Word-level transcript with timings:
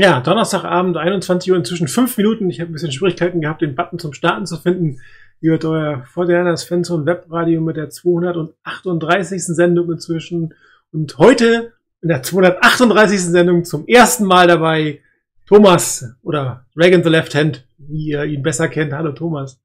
Ja, 0.00 0.20
Donnerstagabend, 0.20 0.96
21 0.96 1.52
Uhr, 1.52 1.58
inzwischen 1.58 1.86
fünf 1.86 2.16
Minuten. 2.16 2.48
Ich 2.48 2.58
habe 2.58 2.70
ein 2.70 2.72
bisschen 2.72 2.90
Schwierigkeiten 2.90 3.42
gehabt, 3.42 3.60
den 3.60 3.74
Button 3.74 3.98
zum 3.98 4.14
Starten 4.14 4.46
zu 4.46 4.56
finden. 4.56 4.98
Ihr 5.42 5.50
hört 5.50 5.64
euer 5.66 6.04
Fortinanders 6.04 6.64
Fanzone 6.64 7.04
Webradio 7.04 7.60
mit 7.60 7.76
der 7.76 7.90
238. 7.90 9.44
Sendung 9.44 9.92
inzwischen. 9.92 10.54
Und 10.90 11.18
heute 11.18 11.74
in 12.00 12.08
der 12.08 12.22
238. 12.22 13.20
Sendung 13.26 13.66
zum 13.66 13.86
ersten 13.86 14.24
Mal 14.24 14.46
dabei 14.46 15.00
Thomas 15.46 16.14
oder 16.22 16.64
Reagan 16.74 17.04
the 17.04 17.10
Left 17.10 17.34
Hand, 17.34 17.66
wie 17.76 18.12
ihr 18.12 18.24
ihn 18.24 18.42
besser 18.42 18.68
kennt. 18.68 18.94
Hallo 18.94 19.12
Thomas. 19.12 19.60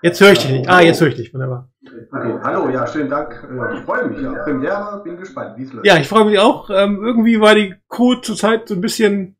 Jetzt 0.00 0.20
höre 0.20 0.30
ich 0.30 0.38
dich 0.38 0.50
nicht. 0.52 0.68
Ah, 0.68 0.80
jetzt 0.80 1.00
höre 1.00 1.08
ich 1.08 1.16
dich. 1.16 1.34
Wunderbar. 1.34 1.71
Okay, 1.84 2.38
hallo, 2.42 2.68
ja, 2.68 2.86
schönen 2.86 3.10
Dank. 3.10 3.32
Äh, 3.50 3.78
Ich 3.78 3.84
freue 3.84 4.08
mich. 4.08 4.20
Ja. 4.20 4.32
Premiere, 4.44 5.00
bin 5.02 5.16
gespannt, 5.16 5.58
wie 5.58 5.64
es 5.64 5.72
läuft. 5.72 5.86
Ja, 5.86 5.98
ich 5.98 6.06
freue 6.06 6.24
mich 6.26 6.38
auch. 6.38 6.70
Ähm, 6.70 7.02
irgendwie 7.02 7.40
war 7.40 7.56
die 7.56 7.74
Code 7.88 8.20
zurzeit 8.20 8.68
so 8.68 8.74
ein 8.74 8.80
bisschen, 8.80 9.36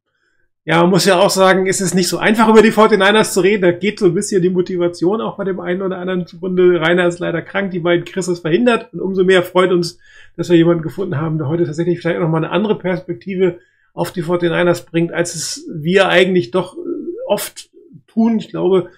ja, 0.65 0.81
man 0.81 0.91
muss 0.91 1.05
ja 1.05 1.21
auch 1.21 1.31
sagen, 1.31 1.69
es 1.69 1.81
ist 1.81 1.95
nicht 1.95 2.09
so 2.09 2.19
einfach 2.19 2.49
über 2.49 2.63
die 2.63 2.73
49ers 2.73 3.33
zu 3.33 3.41
reden. 3.41 3.63
Da 3.63 3.71
geht 3.71 4.01
so 4.01 4.07
ein 4.07 4.15
bisschen 4.15 4.43
die 4.43 4.51
Motivation 4.51 5.21
auch 5.21 5.37
bei 5.37 5.45
dem 5.45 5.61
einen 5.61 5.83
oder 5.83 5.99
anderen 5.99 6.27
Runde. 6.41 6.81
Rainer 6.81 7.07
ist 7.07 7.21
leider 7.21 7.43
krank, 7.43 7.71
die 7.71 7.79
beiden 7.79 8.05
Chris 8.05 8.27
ist 8.27 8.41
verhindert. 8.41 8.93
Und 8.93 9.01
umso 9.01 9.23
mehr 9.23 9.45
freut 9.45 9.71
uns, 9.71 9.99
dass 10.37 10.51
wir 10.51 10.57
jemanden 10.57 10.83
gefunden 10.83 11.21
haben, 11.21 11.39
der 11.39 11.47
heute 11.49 11.65
tatsächlich 11.65 12.01
vielleicht 12.01 12.17
auch 12.17 12.23
noch 12.23 12.29
mal 12.29 12.39
eine 12.39 12.51
andere 12.51 12.77
Perspektive 12.77 13.61
auf 13.95 14.11
die 14.11 14.25
49ers 14.25 14.87
bringt, 14.91 15.13
als 15.13 15.37
es 15.37 15.69
wir 15.73 16.09
eigentlich 16.09 16.51
doch 16.51 16.77
äh, 16.77 16.81
oft 17.29 17.71
tun. 18.09 18.39
Ich 18.39 18.49
glaube, 18.49 18.89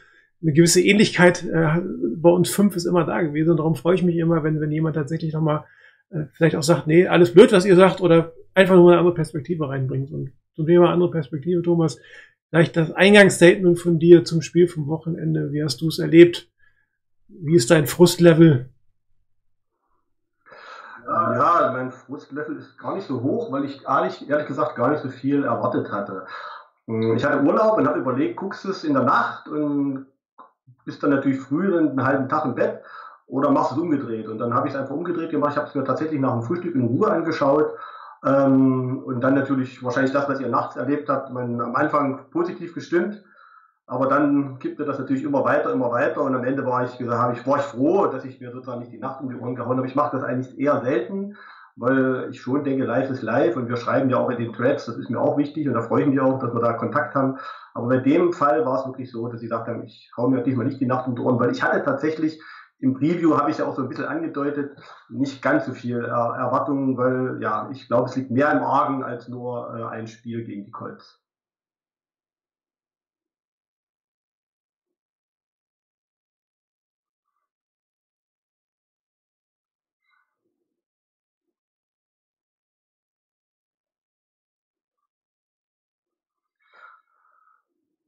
eine 0.45 0.53
gewisse 0.53 0.83
Ähnlichkeit 0.83 1.43
äh, 1.45 1.81
bei 2.17 2.29
uns 2.29 2.51
fünf 2.51 2.77
ist 2.77 2.85
immer 2.85 3.05
da 3.05 3.23
gewesen. 3.23 3.53
Und 3.53 3.57
darum 3.57 3.75
freue 3.75 3.95
ich 3.95 4.03
mich 4.03 4.17
immer, 4.17 4.45
wenn, 4.45 4.61
wenn 4.61 4.71
jemand 4.71 4.95
tatsächlich 4.95 5.33
nochmal 5.33 5.65
äh, 6.11 6.25
vielleicht 6.35 6.55
auch 6.55 6.63
sagt, 6.63 6.87
nee, 6.87 7.07
alles 7.07 7.33
blöd, 7.33 7.51
was 7.51 7.65
ihr 7.65 7.77
sagt, 7.77 8.03
oder 8.03 8.33
einfach 8.55 8.77
nur 8.77 8.91
eine 8.91 8.99
andere 8.99 9.15
Perspektive 9.15 9.69
reinbringt. 9.69 10.13
Und 10.13 10.33
zum 10.55 10.67
Thema 10.67 10.93
andere 10.93 11.11
Perspektive, 11.11 11.63
Thomas, 11.63 11.99
vielleicht 12.51 12.77
das 12.77 12.93
Eingangsstatement 12.93 13.79
von 13.79 13.99
dir 13.99 14.25
zum 14.25 14.43
Spiel 14.43 14.69
vom 14.69 14.87
Wochenende. 14.87 15.51
Wie 15.51 15.65
hast 15.65 15.81
du 15.81 15.89
es 15.89 15.99
erlebt? 15.99 16.51
Wie 17.29 17.57
ist 17.57 17.71
dein 17.71 17.87
Frustlevel? 17.87 18.69
Ja, 21.07 21.71
mein 21.73 21.91
Frustlevel 21.91 22.57
ist 22.57 22.79
gar 22.79 22.95
nicht 22.95 23.07
so 23.07 23.23
hoch, 23.23 23.51
weil 23.51 23.65
ich 23.65 23.83
ehrlich, 23.87 24.29
ehrlich 24.29 24.47
gesagt 24.47 24.77
gar 24.77 24.91
nicht 24.91 25.03
so 25.03 25.09
viel 25.09 25.45
erwartet 25.45 25.91
hatte. 25.91 26.27
Hm, 26.87 27.17
Ich 27.17 27.25
hatte 27.25 27.43
Urlaub 27.43 27.79
und 27.79 27.87
habe 27.87 27.99
überlegt, 27.99 28.37
guckst 28.37 28.65
du 28.65 28.71
es 28.71 28.85
in 28.85 28.95
der 28.95 29.03
Nacht 29.05 29.49
und 29.49 30.07
bist 30.85 31.03
dann 31.03 31.11
natürlich 31.11 31.41
früh 31.41 31.77
einen 31.77 32.05
halben 32.05 32.29
Tag 32.29 32.45
im 32.45 32.55
Bett 32.55 32.81
oder 33.27 33.51
machst 33.51 33.73
es 33.73 33.79
umgedreht. 33.79 34.29
Und 34.29 34.39
dann 34.39 34.55
habe 34.55 34.69
ich 34.69 34.75
es 34.75 34.81
einfach 34.81 34.95
umgedreht 34.95 35.31
gemacht. 35.31 35.53
Ich 35.53 35.57
habe 35.57 35.69
es 35.69 35.75
mir 35.75 35.85
tatsächlich 35.85 36.21
nach 36.21 36.33
dem 36.33 36.43
Frühstück 36.43 36.75
in 36.75 36.85
Ruhe 36.85 37.11
angeschaut. 37.11 37.75
Ähm, 38.25 39.03
und 39.05 39.21
dann 39.21 39.35
natürlich 39.35 39.83
wahrscheinlich 39.83 40.13
das, 40.13 40.29
was 40.29 40.41
ihr 40.41 40.49
nachts 40.49 40.77
erlebt 40.77 41.09
habt, 41.09 41.33
man 41.33 41.61
am 41.61 41.75
Anfang 41.75 42.31
positiv 42.31 42.75
gestimmt. 42.75 43.23
Aber 43.87 44.07
dann 44.07 44.59
kippte 44.61 44.85
das 44.85 44.99
natürlich 44.99 45.25
immer 45.25 45.45
weiter, 45.45 45.73
immer 45.73 45.91
weiter. 45.91 46.23
Und 46.23 46.35
am 46.35 46.45
Ende 46.45 46.65
war 46.65 46.85
ich, 46.85 47.01
habe 47.01 47.35
ich, 47.35 47.47
war 47.47 47.59
ich 47.59 47.65
froh, 47.65 48.07
dass 48.07 48.25
ich 48.25 48.41
mir 48.41 48.51
sozusagen 48.51 48.81
nicht 48.81 48.93
die 48.93 48.99
Nacht 48.99 49.21
um 49.21 49.29
die 49.29 49.37
Ohren 49.37 49.55
gehauen 49.55 49.77
habe. 49.77 49.87
Ich 49.87 49.95
mache 49.95 50.17
das 50.17 50.25
eigentlich 50.25 50.59
eher 50.59 50.81
selten, 50.83 51.37
weil 51.77 52.29
ich 52.31 52.41
schon 52.41 52.65
denke, 52.65 52.85
live 52.85 53.11
ist 53.11 53.23
live 53.23 53.57
und 53.57 53.69
wir 53.69 53.77
schreiben 53.77 54.09
ja 54.11 54.19
auch 54.19 54.31
in 54.31 54.39
den 54.39 54.53
Threads, 54.53 54.87
das 54.87 54.97
ist 54.97 55.11
mir 55.11 55.21
auch 55.21 55.37
wichtig 55.37 55.67
und 55.67 55.75
da 55.75 55.83
freue 55.83 56.03
ich 56.03 56.09
mich 56.09 56.21
auch, 56.21 56.39
dass 56.39 56.55
wir 56.55 56.61
da 56.61 56.75
Kontakt 56.75 57.15
haben. 57.15 57.39
Aber 57.75 57.89
bei 57.89 57.99
dem 57.99 58.33
Fall 58.33 58.65
war 58.65 58.81
es 58.81 58.87
wirklich 58.87 59.11
so, 59.11 59.29
dass 59.29 59.43
ich 59.43 59.51
habe, 59.51 59.83
ich 59.85 60.13
hau 60.17 60.29
mir 60.29 60.43
diesmal 60.43 60.67
nicht 60.67 60.81
die 60.81 60.87
Nacht 60.87 61.09
um 61.09 61.17
die 61.17 61.23
Ohren, 61.23 61.41
weil 61.41 61.51
ich 61.51 61.63
hatte 61.63 61.83
tatsächlich 61.83 62.41
im 62.79 62.95
Preview 62.95 63.37
habe 63.39 63.51
ich 63.51 63.59
ja 63.59 63.67
auch 63.67 63.75
so 63.75 63.83
ein 63.83 63.89
bisschen 63.89 64.05
angedeutet, 64.05 64.77
nicht 65.09 65.41
ganz 65.43 65.65
so 65.65 65.73
viel 65.73 65.99
äh, 65.99 66.09
Erwartungen, 66.09 66.97
weil 66.99 67.39
ja, 67.41 67.71
ich 67.73 67.89
glaube, 67.89 68.09
es 68.09 68.17
liegt 68.17 68.31
mehr 68.31 68.53
im 68.53 68.63
Argen 68.63 69.03
als 69.03 69.29
nur 69.29 69.75
äh, 69.75 69.85
ein 69.85 70.07
Spiel 70.07 70.45
gegen 70.45 70.67
die 70.67 70.71
Colts. 70.71 71.24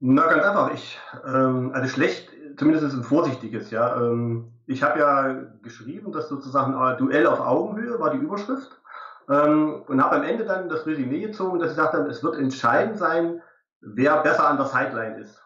Na, 0.01 0.27
ganz 0.27 0.45
einfach. 0.45 0.73
Ich, 0.75 0.99
ähm, 1.27 1.73
also 1.75 1.89
schlecht, 1.89 2.31
zumindest 2.57 2.87
ist 2.87 2.95
ein 2.95 3.05
vorsichtiges, 3.05 3.71
ja. 3.71 3.97
Ähm, 4.01 4.53
ich 4.67 4.83
habe 4.83 4.99
ja 4.99 5.33
geschrieben, 5.63 6.13
dass 6.13 6.29
sozusagen 6.29 6.75
äh, 6.75 6.97
Duell 6.97 7.27
auf 7.27 7.41
Augenhöhe 7.41 7.99
war 7.99 8.11
die 8.11 8.19
Überschrift. 8.19 8.81
ähm, 9.29 9.83
und 9.89 10.03
habe 10.03 10.17
am 10.17 10.23
Ende 10.23 10.45
dann 10.45 10.69
das 10.69 10.87
Resümee 10.87 11.21
gezogen, 11.21 11.59
dass 11.59 11.71
ich 11.71 11.77
sagte, 11.77 11.99
es 12.09 12.23
wird 12.23 12.37
entscheidend 12.37 12.99
sein, 12.99 13.43
wer 13.81 14.23
besser 14.23 14.49
an 14.49 14.57
der 14.57 14.67
Sideline 14.67 15.19
ist. 15.19 15.43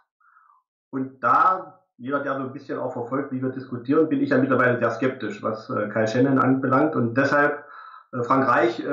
Und 0.91 1.21
da, 1.23 1.81
jeder, 1.97 2.21
der 2.21 2.37
so 2.37 2.43
ein 2.43 2.53
bisschen 2.53 2.79
auch 2.79 2.93
verfolgt, 2.93 3.33
wie 3.33 3.43
wir 3.43 3.51
diskutieren, 3.51 4.09
bin 4.09 4.21
ich 4.21 4.31
ja 4.31 4.39
mittlerweile 4.39 4.79
sehr 4.79 4.91
skeptisch, 4.91 5.43
was 5.43 5.71
äh, 5.71 5.89
Kai 5.89 6.07
Shannon 6.07 6.39
anbelangt. 6.39 6.97
Und 6.97 7.15
deshalb, 7.17 7.65
äh, 8.13 8.23
Frank 8.23 8.49
Reich 8.49 8.81
äh, 8.81 8.85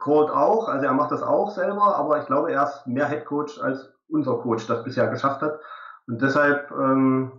callt 0.00 0.30
auch, 0.30 0.68
also 0.68 0.86
er 0.86 0.92
macht 0.94 1.12
das 1.12 1.22
auch 1.22 1.50
selber, 1.50 1.96
aber 1.96 2.20
ich 2.20 2.26
glaube, 2.26 2.52
er 2.52 2.64
ist 2.64 2.86
mehr 2.86 3.08
Head 3.08 3.24
Coach 3.26 3.60
als 3.60 3.95
unser 4.08 4.34
Coach 4.38 4.66
das 4.66 4.84
bisher 4.84 5.08
geschafft 5.08 5.42
hat. 5.42 5.58
Und 6.06 6.22
deshalb 6.22 6.70
ähm, 6.70 7.32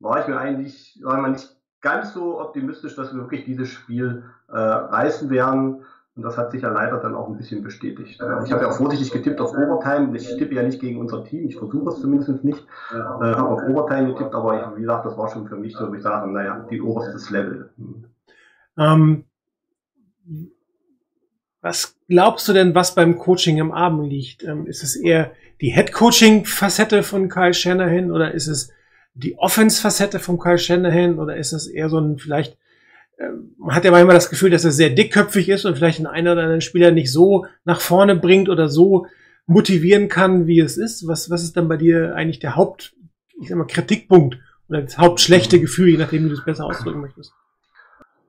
war 0.00 0.20
ich 0.20 0.28
mir 0.28 0.38
eigentlich, 0.38 0.98
sagen 1.00 1.18
wir 1.18 1.22
mal, 1.22 1.30
nicht 1.30 1.56
ganz 1.80 2.12
so 2.12 2.40
optimistisch, 2.40 2.96
dass 2.96 3.14
wir 3.14 3.22
wirklich 3.22 3.44
dieses 3.44 3.68
Spiel 3.68 4.24
äh, 4.48 4.58
reißen 4.58 5.30
werden. 5.30 5.84
Und 6.16 6.22
das 6.24 6.36
hat 6.36 6.50
sich 6.50 6.62
ja 6.62 6.70
leider 6.70 6.98
dann 6.98 7.14
auch 7.14 7.28
ein 7.28 7.36
bisschen 7.36 7.62
bestätigt. 7.62 8.20
Ich 8.44 8.52
habe 8.52 8.62
ja 8.62 8.68
auch 8.68 8.76
vorsichtig 8.76 9.12
getippt 9.12 9.40
auf 9.40 9.52
Overtime. 9.52 10.14
Ich 10.16 10.26
tippe 10.36 10.54
ja 10.54 10.62
nicht 10.62 10.80
gegen 10.80 10.98
unser 10.98 11.24
Team. 11.24 11.46
Ich 11.46 11.56
versuche 11.56 11.88
es 11.88 12.00
zumindest 12.00 12.44
nicht. 12.44 12.66
Äh, 12.92 12.96
habe 12.96 13.48
auf 13.48 13.62
Overtime 13.62 14.12
getippt, 14.12 14.34
aber 14.34 14.60
ich, 14.60 14.76
wie 14.76 14.80
gesagt, 14.82 15.06
das 15.06 15.16
war 15.16 15.28
schon 15.28 15.46
für 15.46 15.56
mich 15.56 15.74
so, 15.76 15.90
wie 15.92 15.98
ich 15.98 16.02
sage, 16.02 16.30
naja, 16.30 16.66
die 16.70 16.82
oberstes 16.82 17.30
Level. 17.30 17.70
Ähm, 18.76 19.24
was 21.62 21.96
glaubst 22.08 22.48
du 22.48 22.52
denn, 22.52 22.74
was 22.74 22.94
beim 22.94 23.18
Coaching 23.18 23.58
im 23.58 23.72
Abend 23.72 24.08
liegt? 24.08 24.42
Ähm, 24.42 24.66
ist 24.66 24.82
es 24.82 24.96
eher 24.96 25.32
die 25.60 25.70
Head-Coaching-Facette 25.70 27.02
von 27.02 27.28
Kyle 27.28 27.54
Shanahan 27.54 28.10
oder 28.10 28.32
ist 28.32 28.46
es 28.46 28.72
die 29.14 29.36
Offense-Facette 29.36 30.18
von 30.18 30.38
Kyle 30.38 30.58
Shanahan 30.58 31.18
oder 31.18 31.36
ist 31.36 31.52
es 31.52 31.66
eher 31.66 31.88
so 31.88 31.98
ein 31.98 32.18
vielleicht 32.18 32.56
ähm, 33.20 33.54
man 33.58 33.74
hat 33.74 33.84
ja 33.84 33.90
manchmal 33.90 34.14
das 34.14 34.30
Gefühl, 34.30 34.50
dass 34.50 34.64
er 34.64 34.72
sehr 34.72 34.90
dickköpfig 34.90 35.48
ist 35.48 35.64
und 35.64 35.76
vielleicht 35.76 35.98
einen 35.98 36.06
einen 36.06 36.28
oder 36.28 36.42
anderen 36.42 36.60
Spieler 36.62 36.90
nicht 36.90 37.12
so 37.12 37.46
nach 37.64 37.80
vorne 37.80 38.16
bringt 38.16 38.48
oder 38.48 38.68
so 38.68 39.06
motivieren 39.46 40.08
kann, 40.08 40.46
wie 40.46 40.60
es 40.60 40.76
ist. 40.76 41.06
Was, 41.06 41.28
was 41.28 41.42
ist 41.42 41.56
dann 41.56 41.68
bei 41.68 41.76
dir 41.76 42.14
eigentlich 42.14 42.38
der 42.38 42.56
Haupt, 42.56 42.94
ich 43.40 43.48
sag 43.48 43.58
mal, 43.58 43.66
Kritikpunkt 43.66 44.38
oder 44.68 44.82
das 44.82 44.96
hauptschlechte 44.96 45.60
Gefühl, 45.60 45.90
je 45.90 45.96
nachdem, 45.98 46.24
wie 46.24 46.28
du 46.28 46.34
es 46.34 46.44
besser 46.44 46.64
ausdrücken 46.64 47.00
möchtest? 47.00 47.32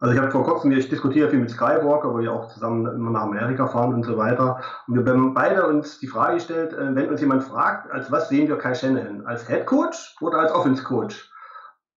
Also 0.02 0.16
ich 0.16 0.20
habe 0.20 0.32
vor 0.32 0.44
kurzem, 0.44 0.72
ich 0.72 0.90
diskutiere 0.90 1.30
viel 1.30 1.38
mit 1.38 1.52
Skywalker, 1.52 2.12
wo 2.12 2.18
wir 2.18 2.34
auch 2.34 2.48
zusammen 2.48 2.88
immer 2.88 3.12
nach 3.12 3.22
Amerika 3.22 3.68
fahren 3.68 3.94
und 3.94 4.04
so 4.04 4.18
weiter. 4.18 4.60
Und 4.88 5.06
wir 5.06 5.14
haben 5.14 5.36
beide 5.36 5.68
uns 5.68 6.00
die 6.00 6.08
Frage 6.08 6.36
gestellt, 6.36 6.74
äh, 6.74 6.96
wenn 6.96 7.10
uns 7.10 7.22
jemand 7.22 7.44
fragt, 7.44 7.92
als 7.92 8.12
was 8.12 8.28
sehen 8.28 8.48
wir 8.48 8.58
Kai 8.58 8.74
Shanahan? 8.74 9.24
Als 9.28 9.48
Head 9.48 9.68
Coach 9.68 10.16
oder 10.20 10.40
als 10.40 10.52
Offense 10.52 10.84
Coach? 10.84 11.30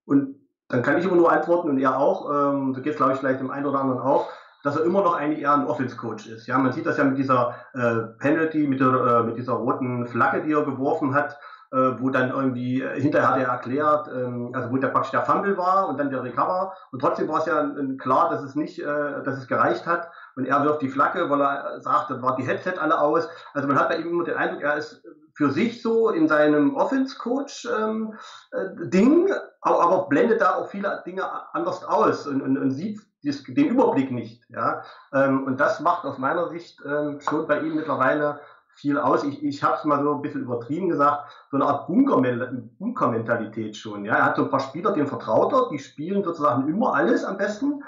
Und 0.05 0.37
dann 0.69 0.83
kann 0.83 0.99
ich 0.99 1.05
immer 1.07 1.17
nur 1.17 1.33
antworten 1.33 1.71
und 1.71 1.79
er 1.79 1.99
auch, 1.99 2.31
ähm, 2.31 2.75
so 2.75 2.83
geht 2.83 2.93
es 2.93 2.99
glaube 2.99 3.15
ich 3.15 3.19
vielleicht 3.19 3.41
dem 3.41 3.51
einen 3.51 3.65
oder 3.65 3.81
anderen 3.81 4.01
auch, 4.01 4.29
dass 4.65 4.77
er 4.77 4.85
immer 4.85 5.03
noch 5.03 5.15
eigentlich 5.15 5.41
eher 5.41 5.55
ein 5.55 5.67
Offense-Coach 5.67 6.27
ist. 6.27 6.47
Ja, 6.47 6.59
man 6.59 6.73
sieht 6.73 6.85
das 6.85 6.99
ja 6.99 7.05
mit 7.05 7.17
dieser 7.17 7.55
äh, 7.73 8.19
Penalty, 8.19 8.67
mit, 8.67 8.81
der, 8.81 8.89
äh, 8.89 9.23
mit 9.23 9.39
dieser 9.39 9.55
roten 9.55 10.07
Flagge, 10.07 10.43
die 10.43 10.53
er 10.53 10.65
geworfen 10.65 11.15
hat, 11.15 11.39
wo 11.75 12.11
dann 12.11 12.31
irgendwie, 12.31 12.83
äh, 12.83 13.01
hinterher 13.01 13.31
hat 13.31 13.39
er 13.39 13.49
erklärt, 13.49 14.09
ähm, 14.09 14.53
also 14.55 14.71
wo 14.71 14.77
der 14.77 14.89
praktisch 14.89 15.11
der 15.11 15.23
Fumble 15.23 15.57
war 15.57 15.89
und 15.89 15.99
dann 15.99 16.11
der 16.11 16.23
Recover 16.23 16.73
und 16.93 17.01
trotzdem 17.01 17.27
war 17.27 17.41
es 17.41 17.47
ja 17.47 17.65
äh, 17.65 17.97
klar, 17.97 18.31
dass 18.31 18.45
es 18.45 18.55
nicht, 18.55 18.79
äh, 18.79 19.23
dass 19.25 19.39
es 19.39 19.49
gereicht 19.49 19.85
hat 19.85 20.09
und 20.37 20.47
er 20.47 20.63
wirft 20.63 20.83
die 20.83 20.89
Flagge, 20.89 21.29
weil 21.29 21.41
er 21.41 21.81
sagt, 21.81 22.11
dann 22.11 22.23
war 22.23 22.37
die 22.37 22.47
Headset 22.47 22.75
alle 22.79 23.01
aus. 23.01 23.29
Also 23.55 23.67
man 23.67 23.77
hat 23.77 23.89
bei 23.89 23.97
ihm 23.97 24.07
immer 24.09 24.23
den 24.23 24.37
Eindruck, 24.37 24.63
er 24.63 24.77
ist 24.77 25.03
für 25.35 25.51
sich 25.51 25.83
so 25.83 26.11
in 26.11 26.29
seinem 26.29 26.77
Offense-Coach-Ding, 26.77 29.27
ähm, 29.27 29.27
äh, 29.27 29.35
aber, 29.61 30.09
blendet 30.09 30.43
da 30.43 30.55
auch 30.55 30.69
viele 30.69 31.03
Dinge 31.05 31.25
anders 31.53 31.83
aus 31.83 32.29
und, 32.29 32.41
und, 32.41 32.57
und 32.57 32.71
sieht 32.71 33.01
den 33.23 33.69
Überblick 33.69 34.13
nicht. 34.13 34.45
Ja? 34.49 34.85
Ähm, 35.13 35.43
und 35.45 35.59
das 35.59 35.81
macht 35.81 36.05
aus 36.05 36.19
meiner 36.19 36.51
Sicht 36.51 36.79
schon 36.79 37.49
bei 37.49 37.59
ihm 37.61 37.75
mittlerweile 37.75 38.39
viel 38.77 38.99
aus. 38.99 39.25
Ich, 39.25 39.43
ich 39.43 39.63
habe 39.63 39.77
es 39.77 39.85
mal 39.85 40.03
so 40.03 40.15
ein 40.15 40.23
bisschen 40.23 40.43
übertrieben 40.43 40.89
gesagt, 40.89 41.31
so 41.51 41.57
eine 41.57 41.67
Art 41.67 41.87
Bunker-Mentalität 41.87 43.77
schon. 43.77 44.05
Ja? 44.05 44.17
Er 44.17 44.25
hat 44.25 44.37
so 44.37 44.45
ein 44.45 44.51
paar 44.51 44.61
Spieler, 44.61 44.93
denen 44.93 45.07
vertraut 45.07 45.53
er, 45.53 45.69
die 45.71 45.79
spielen 45.79 46.25
sozusagen 46.25 46.69
immer 46.69 46.95
alles 46.95 47.25
am 47.25 47.37
besten 47.37 47.83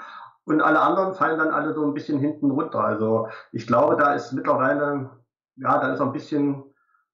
und 0.45 0.61
alle 0.61 0.79
anderen 0.79 1.13
fallen 1.13 1.37
dann 1.37 1.49
alle 1.49 1.73
so 1.73 1.85
ein 1.85 1.93
bisschen 1.93 2.19
hinten 2.19 2.51
runter. 2.51 2.79
Also 2.79 3.27
ich 3.51 3.67
glaube, 3.67 3.97
da 3.97 4.13
ist 4.13 4.31
mittlerweile, 4.31 5.09
ja, 5.57 5.79
da 5.79 5.93
ist 5.93 5.99
er 5.99 6.05
ein 6.05 6.13
bisschen, 6.13 6.63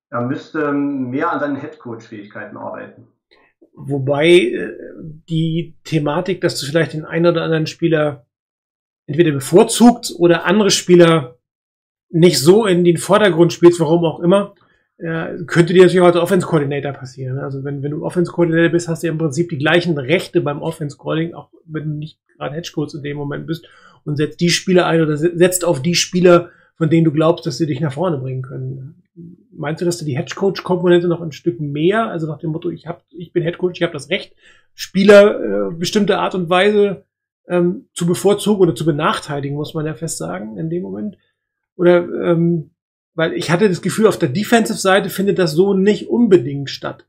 er 0.09 0.21
müsste 0.21 0.71
mehr 0.71 1.31
an 1.31 1.39
seinen 1.39 1.55
Headcoach-Fähigkeiten 1.55 2.57
arbeiten. 2.57 3.07
Wobei 3.75 4.27
äh, 4.27 4.77
die 5.27 5.79
Thematik, 5.83 6.41
dass 6.41 6.59
du 6.59 6.67
vielleicht 6.67 6.93
den 6.93 7.05
einen 7.05 7.25
oder 7.25 7.41
anderen 7.41 7.65
Spieler 7.65 8.27
entweder 9.07 9.31
bevorzugt 9.31 10.13
oder 10.17 10.45
andere 10.45 10.69
Spieler 10.69 11.39
nicht 12.13 12.39
so 12.39 12.65
in 12.65 12.83
den 12.83 12.97
Vordergrund 12.97 13.51
spielst, 13.51 13.79
warum 13.79 14.05
auch 14.05 14.19
immer, 14.19 14.53
äh, 14.97 15.43
könnte 15.47 15.73
dir 15.73 15.81
natürlich 15.81 16.01
auch 16.01 16.07
als 16.07 16.15
Offense-Coordinator 16.15 16.93
passieren. 16.93 17.39
Also 17.39 17.63
wenn, 17.63 17.81
wenn 17.81 17.91
du 17.91 18.05
Offense-Coordinator 18.05 18.69
bist, 18.69 18.87
hast 18.87 19.01
du 19.01 19.07
ja 19.07 19.13
im 19.13 19.17
Prinzip 19.17 19.49
die 19.49 19.57
gleichen 19.57 19.97
Rechte 19.97 20.41
beim 20.41 20.61
Offense-Calling, 20.61 21.33
auch 21.33 21.49
wenn 21.65 21.83
du 21.85 21.89
nicht 21.95 22.19
gerade 22.37 22.55
Hedgecoach 22.55 22.93
in 22.93 23.03
dem 23.03 23.17
Moment 23.17 23.47
bist 23.47 23.67
und 24.05 24.17
setzt 24.17 24.39
die 24.39 24.49
Spieler 24.49 24.85
ein 24.85 25.01
oder 25.01 25.17
setzt 25.17 25.65
auf 25.65 25.81
die 25.81 25.95
Spieler, 25.95 26.49
von 26.75 26.89
denen 26.89 27.05
du 27.05 27.11
glaubst, 27.11 27.45
dass 27.45 27.57
sie 27.57 27.65
dich 27.65 27.79
nach 27.79 27.93
vorne 27.93 28.17
bringen 28.17 28.43
können. 28.43 29.03
Meinst 29.51 29.81
du, 29.81 29.85
dass 29.85 29.97
du 29.97 30.05
die 30.05 30.17
Hedgecoach-Komponente 30.17 31.07
noch 31.07 31.21
ein 31.21 31.31
Stück 31.31 31.59
mehr, 31.59 32.09
also 32.09 32.27
nach 32.27 32.39
dem 32.39 32.51
Motto, 32.51 32.69
ich 32.69 32.85
hab, 32.85 33.03
ich 33.09 33.33
bin 33.33 33.43
Hedgecoach, 33.43 33.73
ich 33.75 33.83
habe 33.83 33.93
das 33.93 34.09
Recht, 34.09 34.35
Spieler 34.75 35.69
äh, 35.69 35.73
bestimmte 35.73 36.19
Art 36.19 36.35
und 36.35 36.49
Weise 36.49 37.05
ähm, 37.47 37.87
zu 37.93 38.05
bevorzugen 38.05 38.61
oder 38.61 38.75
zu 38.75 38.85
benachteiligen, 38.85 39.57
muss 39.57 39.73
man 39.73 39.85
ja 39.85 39.93
fest 39.93 40.17
sagen, 40.17 40.57
in 40.57 40.69
dem 40.69 40.83
Moment? 40.83 41.17
Oder 41.75 41.97
ähm, 41.97 42.71
weil 43.15 43.33
ich 43.33 43.51
hatte 43.51 43.69
das 43.69 43.81
Gefühl, 43.81 44.07
auf 44.07 44.17
der 44.17 44.29
Defensive-Seite 44.29 45.09
findet 45.09 45.39
das 45.39 45.51
so 45.53 45.73
nicht 45.73 46.09
unbedingt 46.09 46.69
statt. 46.69 47.07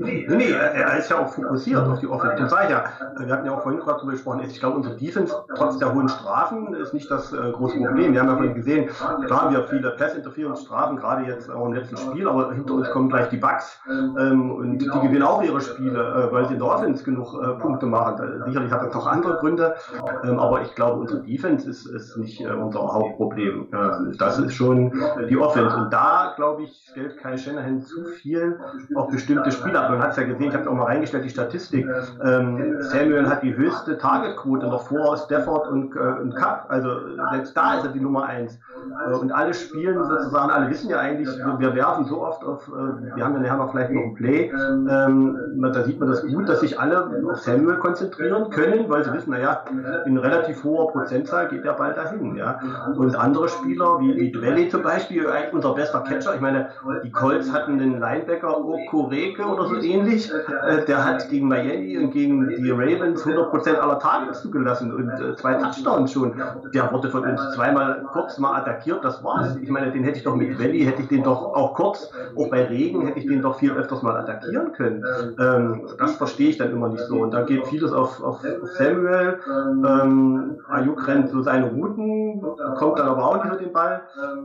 Nee, 0.00 0.24
nee, 0.30 0.52
er 0.52 0.96
ist 0.96 1.10
ja 1.10 1.18
auch 1.18 1.28
fokussiert 1.32 1.84
auf 1.84 1.98
die 1.98 2.06
Offense. 2.06 2.36
Das 2.36 2.50
sage 2.50 2.66
ich 2.66 2.70
ja. 2.70 2.84
Wir 3.18 3.34
hatten 3.34 3.46
ja 3.46 3.52
auch 3.52 3.62
vorhin 3.62 3.80
gerade 3.80 3.96
darüber 3.96 4.12
gesprochen. 4.12 4.42
Ich 4.46 4.60
glaube, 4.60 4.76
unsere 4.76 4.96
Defense, 4.96 5.34
trotz 5.56 5.76
der 5.78 5.92
hohen 5.92 6.08
Strafen, 6.08 6.72
ist 6.74 6.94
nicht 6.94 7.10
das 7.10 7.32
äh, 7.32 7.50
große 7.50 7.78
Problem. 7.78 8.12
Wir 8.12 8.20
haben 8.20 8.28
ja 8.28 8.36
vorhin 8.36 8.54
gesehen, 8.54 8.88
klar 9.26 9.42
haben 9.42 9.54
wir 9.56 9.66
viele 9.66 9.90
Pass-Interference-Strafen, 9.90 10.98
gerade 10.98 11.26
jetzt 11.26 11.50
auch 11.50 11.66
im 11.66 11.72
letzten 11.72 11.96
Spiel, 11.96 12.28
aber 12.28 12.52
hinter 12.52 12.74
uns 12.74 12.88
kommen 12.90 13.08
gleich 13.08 13.28
die 13.30 13.38
Bugs. 13.38 13.80
Ähm, 13.88 14.52
und 14.52 14.78
die 14.78 14.86
gewinnen 14.86 15.24
auch 15.24 15.42
ihre 15.42 15.60
Spiele, 15.60 15.98
äh, 15.98 16.32
weil 16.32 16.46
sie 16.46 16.52
in 16.52 16.60
der 16.60 16.68
Offense 16.68 17.02
genug 17.02 17.34
äh, 17.34 17.54
Punkte 17.60 17.86
machen. 17.86 18.22
Äh, 18.22 18.44
sicherlich 18.44 18.70
hat 18.70 18.82
das 18.84 18.94
noch 18.94 19.06
andere 19.08 19.38
Gründe, 19.38 19.74
ähm, 20.22 20.38
aber 20.38 20.62
ich 20.62 20.72
glaube, 20.76 21.00
unsere 21.00 21.22
Defense 21.22 21.68
ist, 21.68 21.86
ist 21.86 22.16
nicht 22.18 22.40
äh, 22.40 22.50
unser 22.50 22.80
Hauptproblem. 22.80 23.66
Äh, 23.72 24.16
das 24.16 24.38
ist 24.38 24.54
schon 24.54 24.92
die 25.28 25.36
Offense. 25.36 25.76
Und 25.76 25.92
da, 25.92 26.34
glaube 26.36 26.62
ich, 26.62 26.86
stellt 26.88 27.18
Kai 27.18 27.36
Shanahan 27.36 27.80
zu 27.80 28.04
viel 28.04 28.60
auf 28.94 29.08
bestimmte 29.08 29.50
Spieler 29.50 29.87
man 29.90 30.02
hat 30.02 30.10
es 30.10 30.16
ja 30.16 30.24
gesehen, 30.24 30.48
ich 30.48 30.54
habe 30.54 30.68
auch 30.68 30.74
mal 30.74 30.84
reingestellt, 30.84 31.24
die 31.24 31.30
Statistik. 31.30 31.86
Ähm, 32.24 32.76
Samuel 32.80 33.28
hat 33.28 33.42
die 33.42 33.56
höchste 33.56 33.98
Targetquote 33.98 34.66
noch 34.66 34.86
vor 34.88 35.16
Stafford 35.16 35.68
und, 35.68 35.96
äh, 35.96 35.98
und 35.98 36.34
Cup. 36.34 36.66
Also 36.68 37.16
selbst 37.30 37.56
da 37.56 37.78
ist 37.78 37.84
er 37.84 37.92
die 37.92 38.00
Nummer 38.00 38.26
eins. 38.26 38.58
Äh, 39.06 39.14
und 39.14 39.32
alle 39.32 39.54
spielen 39.54 40.04
sozusagen, 40.04 40.50
alle 40.50 40.70
wissen 40.70 40.90
ja 40.90 40.98
eigentlich, 40.98 41.28
wir, 41.28 41.74
werfen 41.74 42.04
so 42.06 42.22
oft 42.22 42.44
auf, 42.44 42.68
äh, 42.68 43.16
wir 43.16 43.24
haben 43.24 43.34
ja 43.34 43.40
nachher 43.40 43.56
noch 43.56 43.70
vielleicht 43.72 43.92
noch 43.92 44.02
ein 44.02 44.14
Play, 44.14 44.50
ähm, 44.50 45.38
da 45.72 45.84
sieht 45.84 45.98
man 46.00 46.08
das 46.08 46.22
gut, 46.26 46.48
dass 46.48 46.60
sich 46.60 46.78
alle 46.78 47.10
auf 47.30 47.40
Samuel 47.40 47.76
konzentrieren 47.78 48.50
können, 48.50 48.88
weil 48.88 49.04
sie 49.04 49.12
wissen, 49.12 49.30
naja, 49.30 49.64
in 50.06 50.18
relativ 50.18 50.64
hoher 50.64 50.90
Prozentzahl 50.92 51.48
geht 51.48 51.64
der 51.64 51.72
Ball 51.72 51.94
dahin. 51.94 52.36
Ja. 52.36 52.58
Und 52.96 53.14
andere 53.16 53.48
Spieler, 53.48 54.00
wie, 54.00 54.32
Dwelly 54.32 54.68
zum 54.68 54.82
Beispiel, 54.82 55.26
unser 55.52 55.74
bester 55.74 56.00
Catcher, 56.00 56.34
ich 56.34 56.40
meine, 56.40 56.68
die 57.02 57.10
Colts 57.10 57.52
hatten 57.52 57.78
den 57.78 57.98
Linebacker 58.00 58.58
Okoreke 58.58 59.44
oder 59.44 59.68
so 59.68 59.76
ähnlich. 59.76 60.30
Äh, 60.30 60.84
der 60.86 61.04
hat 61.04 61.28
gegen 61.28 61.48
Miami 61.48 61.98
und 61.98 62.10
gegen 62.12 62.48
die 62.48 62.70
Ravens 62.70 63.24
100% 63.24 63.74
aller 63.76 63.98
Targets 63.98 64.42
zugelassen 64.42 64.92
und 64.92 65.10
äh, 65.20 65.34
zwei 65.36 65.54
Touchdowns 65.54 66.12
schon. 66.12 66.40
Der 66.74 66.92
wurde 66.92 67.10
von 67.10 67.24
uns 67.24 67.40
zweimal 67.54 68.04
kurz 68.12 68.38
mal 68.38 68.56
attackiert, 68.56 68.77
das 69.02 69.22
war's. 69.24 69.56
Ich 69.56 69.68
meine, 69.68 69.90
den 69.92 70.04
hätte 70.04 70.18
ich 70.18 70.24
doch 70.24 70.34
mit 70.34 70.58
Valley, 70.58 70.84
hätte 70.84 71.02
ich 71.02 71.08
den 71.08 71.22
doch 71.22 71.54
auch 71.54 71.74
kurz, 71.74 72.10
auch 72.36 72.50
bei 72.50 72.64
Regen, 72.64 73.06
hätte 73.06 73.18
ich 73.18 73.26
den 73.26 73.42
doch 73.42 73.58
viel 73.58 73.72
öfters 73.72 74.02
mal 74.02 74.16
attackieren 74.16 74.72
können. 74.72 75.04
Ähm, 75.38 75.88
das 75.98 76.16
verstehe 76.16 76.50
ich 76.50 76.58
dann 76.58 76.70
immer 76.70 76.88
nicht 76.88 77.04
so. 77.04 77.20
Und 77.20 77.32
da 77.32 77.42
geht 77.42 77.66
vieles 77.66 77.92
auf, 77.92 78.22
auf, 78.22 78.40
Samuel. 78.78 79.40
Ähm, 79.46 80.60
Ayuk 80.68 81.06
rennt 81.06 81.30
so 81.30 81.42
seine 81.42 81.70
Routen, 81.70 82.42
kommt 82.76 82.98
dann 82.98 83.08
aber 83.08 83.24
auch 83.24 83.44
nicht 83.44 83.52
mit 83.52 83.60
dem 83.60 83.72
Ball. 83.72 84.02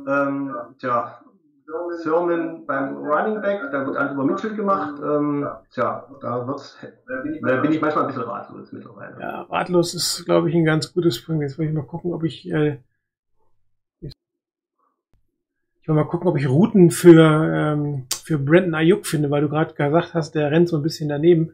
Ähm, 0.08 0.56
tja, 0.80 1.20
Firmen 2.02 2.66
beim 2.66 2.98
Running 2.98 3.42
Back, 3.42 3.62
da 3.72 3.86
wird 3.86 3.96
alles 3.96 4.14
über 4.14 4.26
Mitchell 4.26 4.56
gemacht. 4.56 5.00
Ähm, 5.02 5.48
tja, 5.72 6.08
da 6.22 6.46
wird's, 6.48 6.78
da 7.42 7.62
bin 7.62 7.72
ich 7.72 7.82
manchmal 7.82 8.06
ein 8.06 8.08
bisschen 8.08 8.24
ratlos 8.24 8.72
mittlerweile. 8.72 9.20
Ja, 9.20 9.42
ratlos 9.44 9.94
ist, 9.94 10.26
glaube 10.26 10.50
ich, 10.50 10.56
ein 10.56 10.66
ganz 10.66 10.94
gutes 10.94 11.24
Punkt. 11.24 11.42
Jetzt 11.42 11.58
will 11.58 11.68
ich 11.68 11.74
mal 11.74 11.84
gucken, 11.84 12.14
ob 12.14 12.24
ich, 12.24 12.50
äh, 12.52 12.80
ich 15.84 15.88
will 15.90 15.96
mal 15.96 16.06
gucken, 16.06 16.30
ob 16.30 16.38
ich 16.38 16.48
Routen 16.48 16.92
für, 16.92 17.52
ähm, 17.54 18.06
für 18.24 18.40
Brandon 18.40 18.74
Ayuk 18.74 19.06
finde, 19.06 19.30
weil 19.30 19.42
du 19.42 19.50
gerade 19.50 19.74
gesagt 19.74 20.14
hast, 20.14 20.34
der 20.34 20.50
rennt 20.50 20.70
so 20.70 20.78
ein 20.78 20.82
bisschen 20.82 21.10
daneben. 21.10 21.52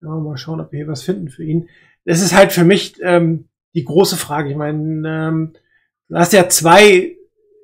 Mal 0.00 0.36
schauen, 0.36 0.60
ob 0.60 0.70
wir 0.70 0.76
hier 0.76 0.86
was 0.86 1.02
finden 1.02 1.28
für 1.28 1.42
ihn. 1.42 1.68
Das 2.04 2.22
ist 2.22 2.36
halt 2.36 2.52
für 2.52 2.62
mich 2.62 2.94
ähm, 3.02 3.48
die 3.74 3.82
große 3.82 4.16
Frage. 4.16 4.50
Ich 4.50 4.56
meine, 4.56 5.08
ähm, 5.08 5.54
du 6.08 6.16
hast 6.16 6.32
ja 6.32 6.48
zwei, 6.48 7.16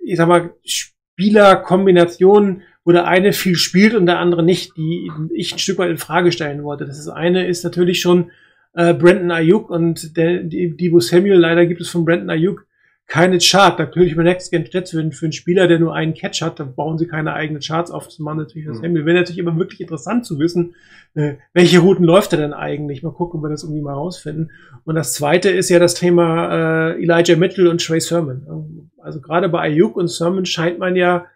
ich 0.05 0.17
sag 0.17 0.27
mal, 0.27 0.53
Spielerkombinationen, 0.65 2.63
wo 2.85 2.91
der 2.91 3.07
eine 3.07 3.33
viel 3.33 3.55
spielt 3.55 3.95
und 3.95 4.07
der 4.07 4.19
andere 4.19 4.43
nicht, 4.43 4.77
die 4.77 5.13
ich 5.33 5.53
ein 5.53 5.61
Stück 5.61 5.79
weit 5.79 5.91
in 5.91 5.99
Frage 5.99 6.33
stellen 6.33 6.65
wollte. 6.65 6.87
Das 6.87 6.99
ist, 6.99 7.07
eine 7.07 7.47
ist 7.47 7.63
natürlich 7.63 8.01
schon 8.01 8.33
äh, 8.73 8.95
Brandon 8.95 9.31
Ayuk 9.31 9.71
und 9.71 10.17
der, 10.17 10.43
die, 10.43 10.77
Divo 10.77 10.99
Samuel. 10.99 11.39
Leider 11.39 11.67
gibt 11.67 11.81
es 11.81 11.91
von 11.91 12.05
Brandon 12.05 12.31
Ayuk 12.31 12.67
keine 13.11 13.39
Chart. 13.39 13.77
Natürlich 13.77 14.15
Next 14.15 14.53
Gen 14.53 14.65
Stats 14.65 14.93
für, 14.93 15.11
für 15.11 15.27
einen 15.27 15.33
Spieler, 15.33 15.67
der 15.67 15.81
nur 15.81 15.93
einen 15.93 16.15
Catch 16.15 16.43
hat, 16.43 16.61
da 16.61 16.65
bauen 16.65 16.97
sie 16.97 17.09
keine 17.09 17.35
eigenen 17.35 17.61
Charts 17.61 17.91
auf. 17.91 18.07
Das 18.07 18.21
machen 18.21 18.39
natürlich 18.39 18.69
das 18.69 18.81
mhm. 18.81 18.95
Wäre 18.95 19.19
natürlich 19.19 19.39
immer 19.39 19.59
wirklich 19.59 19.81
interessant 19.81 20.25
zu 20.25 20.39
wissen, 20.39 20.77
äh, 21.15 21.35
welche 21.53 21.81
Routen 21.81 22.05
läuft 22.05 22.33
er 22.33 22.39
denn 22.39 22.53
eigentlich? 22.53 23.03
Mal 23.03 23.11
gucken, 23.11 23.41
ob 23.41 23.45
wir 23.45 23.51
das 23.51 23.65
irgendwie 23.65 23.83
mal 23.83 23.95
rausfinden. 23.95 24.53
Und 24.85 24.95
das 24.95 25.13
zweite 25.13 25.51
ist 25.51 25.69
ja 25.71 25.81
das 25.81 25.95
Thema 25.95 26.93
äh, 26.93 27.03
Elijah 27.03 27.35
Mitchell 27.35 27.67
und 27.67 27.85
Trey 27.85 28.01
Sermon. 28.01 28.89
Also 28.99 29.21
gerade 29.21 29.49
bei 29.49 29.61
Ayuk 29.61 29.97
und 29.97 30.07
Sermon 30.07 30.47
scheint 30.47 30.79
man 30.79 30.95
ja 30.95 31.27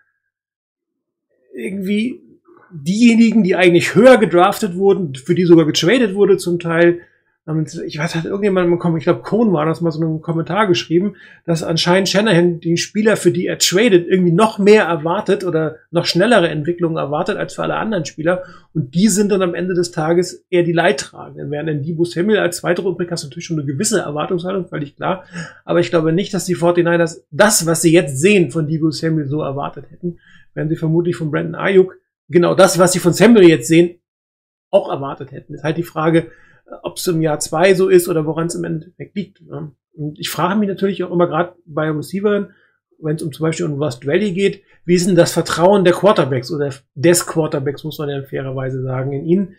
irgendwie 1.57 2.21
diejenigen, 2.71 3.43
die 3.43 3.57
eigentlich 3.57 3.97
höher 3.97 4.19
gedraftet 4.19 4.76
wurden, 4.76 5.16
für 5.16 5.35
die 5.35 5.45
sogar 5.45 5.66
getradet 5.66 6.14
wurde 6.14 6.37
zum 6.37 6.61
Teil, 6.61 7.00
ich 7.47 7.99
weiß, 7.99 8.15
hat 8.15 8.25
irgendjemand 8.25 8.71
bekommen, 8.71 8.97
ich 8.97 9.05
glaube, 9.05 9.21
Cohn 9.21 9.53
war 9.53 9.67
das 9.67 9.83
mal 9.83 9.91
so 9.91 10.01
einen 10.01 10.23
Kommentar 10.23 10.67
geschrieben, 10.67 11.17
dass 11.45 11.63
anscheinend 11.63 12.09
Shanahan 12.09 12.59
den 12.59 12.79
Spieler, 12.79 13.19
für 13.19 13.33
die 13.33 13.47
er 13.47 13.59
tradet, 13.59 14.07
irgendwie 14.09 14.33
noch 14.33 14.59
mehr 14.59 14.85
erwartet 14.85 15.45
oder 15.45 15.77
noch 15.91 16.07
schnellere 16.07 16.49
Entwicklungen 16.49 16.97
erwartet 16.97 17.37
als 17.37 17.55
für 17.55 17.63
alle 17.63 17.77
anderen 17.77 18.07
Spieler. 18.07 18.45
Und 18.73 18.95
die 18.95 19.09
sind 19.09 19.31
dann 19.31 19.43
am 19.43 19.55
Ende 19.55 19.75
des 19.75 19.91
Tages 19.91 20.47
eher 20.49 20.63
die 20.63 20.73
Leidtragenden. 20.73 21.51
Während 21.51 21.69
in 21.69 21.83
Debo 21.83 22.05
Samuel 22.05 22.39
als 22.39 22.57
zweite 22.57 22.83
Rückblick 22.83 23.11
hast 23.11 23.25
du 23.25 23.29
natürlich 23.29 23.45
schon 23.45 23.59
eine 23.59 23.67
gewisse 23.67 24.01
Erwartungshaltung, 24.01 24.67
völlig 24.67 24.97
klar. 24.97 25.25
Aber 25.67 25.81
ich 25.81 25.91
glaube 25.91 26.15
nicht, 26.15 26.33
dass 26.33 26.47
die 26.47 26.57
49ers 26.57 27.25
das, 27.31 27.67
was 27.67 27.83
sie 27.83 27.93
jetzt 27.93 28.19
sehen 28.19 28.53
von 28.53 28.67
Debo 28.67 28.91
Samuel 28.91 29.27
so 29.27 29.43
erwartet 29.43 29.91
hätten. 29.91 30.19
Werden 30.55 30.71
sie 30.71 30.77
vermutlich 30.77 31.17
von 31.17 31.31
Brandon 31.31 31.57
Ayuk 31.57 31.99
genau 32.31 32.55
das, 32.55 32.79
was 32.79 32.93
sie 32.93 33.01
von 33.01 33.13
Samuel 33.13 33.49
jetzt 33.49 33.69
sehen, 33.69 34.01
auch 34.71 34.91
erwartet 34.91 35.31
hätten. 35.31 35.53
Ist 35.53 35.63
halt 35.63 35.77
die 35.77 35.83
Frage, 35.83 36.31
ob 36.83 36.97
es 36.97 37.06
im 37.06 37.21
Jahr 37.21 37.38
zwei 37.40 37.75
so 37.75 37.88
ist 37.88 38.09
oder 38.09 38.26
woran 38.26 38.47
es 38.47 38.54
im 38.54 38.64
Endeffekt 38.64 39.16
liegt. 39.16 39.42
Ne? 39.42 39.73
Und 39.92 40.18
ich 40.18 40.30
frage 40.30 40.59
mich 40.59 40.68
natürlich 40.68 41.04
auch 41.04 41.12
immer 41.12 41.26
gerade 41.26 41.54
bei 41.66 41.90
Receivern, 41.90 42.54
wenn 42.99 43.16
es 43.16 43.23
um 43.23 43.33
zum 43.33 43.44
Beispiel 43.44 43.66
um 43.66 43.83
Rust 43.83 44.06
Valley 44.06 44.33
geht, 44.33 44.62
wie 44.85 44.94
ist 44.94 45.06
denn 45.06 45.16
das 45.16 45.33
Vertrauen 45.33 45.85
der 45.85 45.94
Quarterbacks 45.94 46.50
oder 46.50 46.71
des 46.94 47.26
Quarterbacks, 47.26 47.85
muss 47.85 47.99
man 47.99 48.09
ja 48.09 48.23
fairerweise 48.23 48.83
sagen, 48.83 49.12
in 49.12 49.25
ihn? 49.26 49.56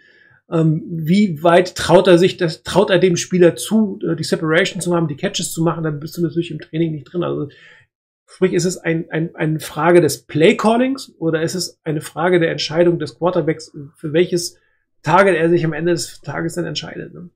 Ähm, 0.50 0.84
wie 0.88 1.42
weit 1.42 1.76
traut 1.76 2.08
er 2.08 2.20
sich, 2.20 2.38
das, 2.38 2.62
traut 2.62 2.92
er 2.92 3.00
dem 3.00 3.18
Spieler 3.18 3.56
zu, 3.56 4.00
äh, 4.08 4.16
die 4.16 4.24
Separation 4.24 4.80
zu 4.80 4.96
haben, 4.96 5.08
die 5.08 5.16
Catches 5.16 5.52
zu 5.52 5.64
machen, 5.64 5.84
dann 5.84 6.00
bist 6.00 6.18
du 6.18 6.22
natürlich 6.22 6.52
im 6.52 6.60
Training 6.60 6.92
nicht 6.92 7.06
drin. 7.06 7.24
Also 7.24 7.50
sprich, 8.28 8.54
ist 8.54 8.66
es 8.66 8.78
ein, 8.78 9.10
ein, 9.10 9.36
eine 9.36 9.60
Frage 9.60 10.02
des 10.02 10.24
Play-Callings 10.24 11.16
oder 11.18 11.42
ist 11.42 11.56
es 11.56 11.80
eine 11.84 12.02
Frage 12.02 12.40
der 12.40 12.52
Entscheidung 12.52 13.00
des 13.00 13.18
Quarterbacks, 13.18 13.76
für 13.96 14.14
welches 14.14 14.60
Target 15.06 15.36
er 15.36 15.50
sich 15.50 15.64
am 15.64 15.74
Ende 15.74 15.92
des 15.92 16.20
Tages 16.22 16.56
dann 16.56 16.66
entscheidet. 16.66 17.14
Ne? 17.14 17.30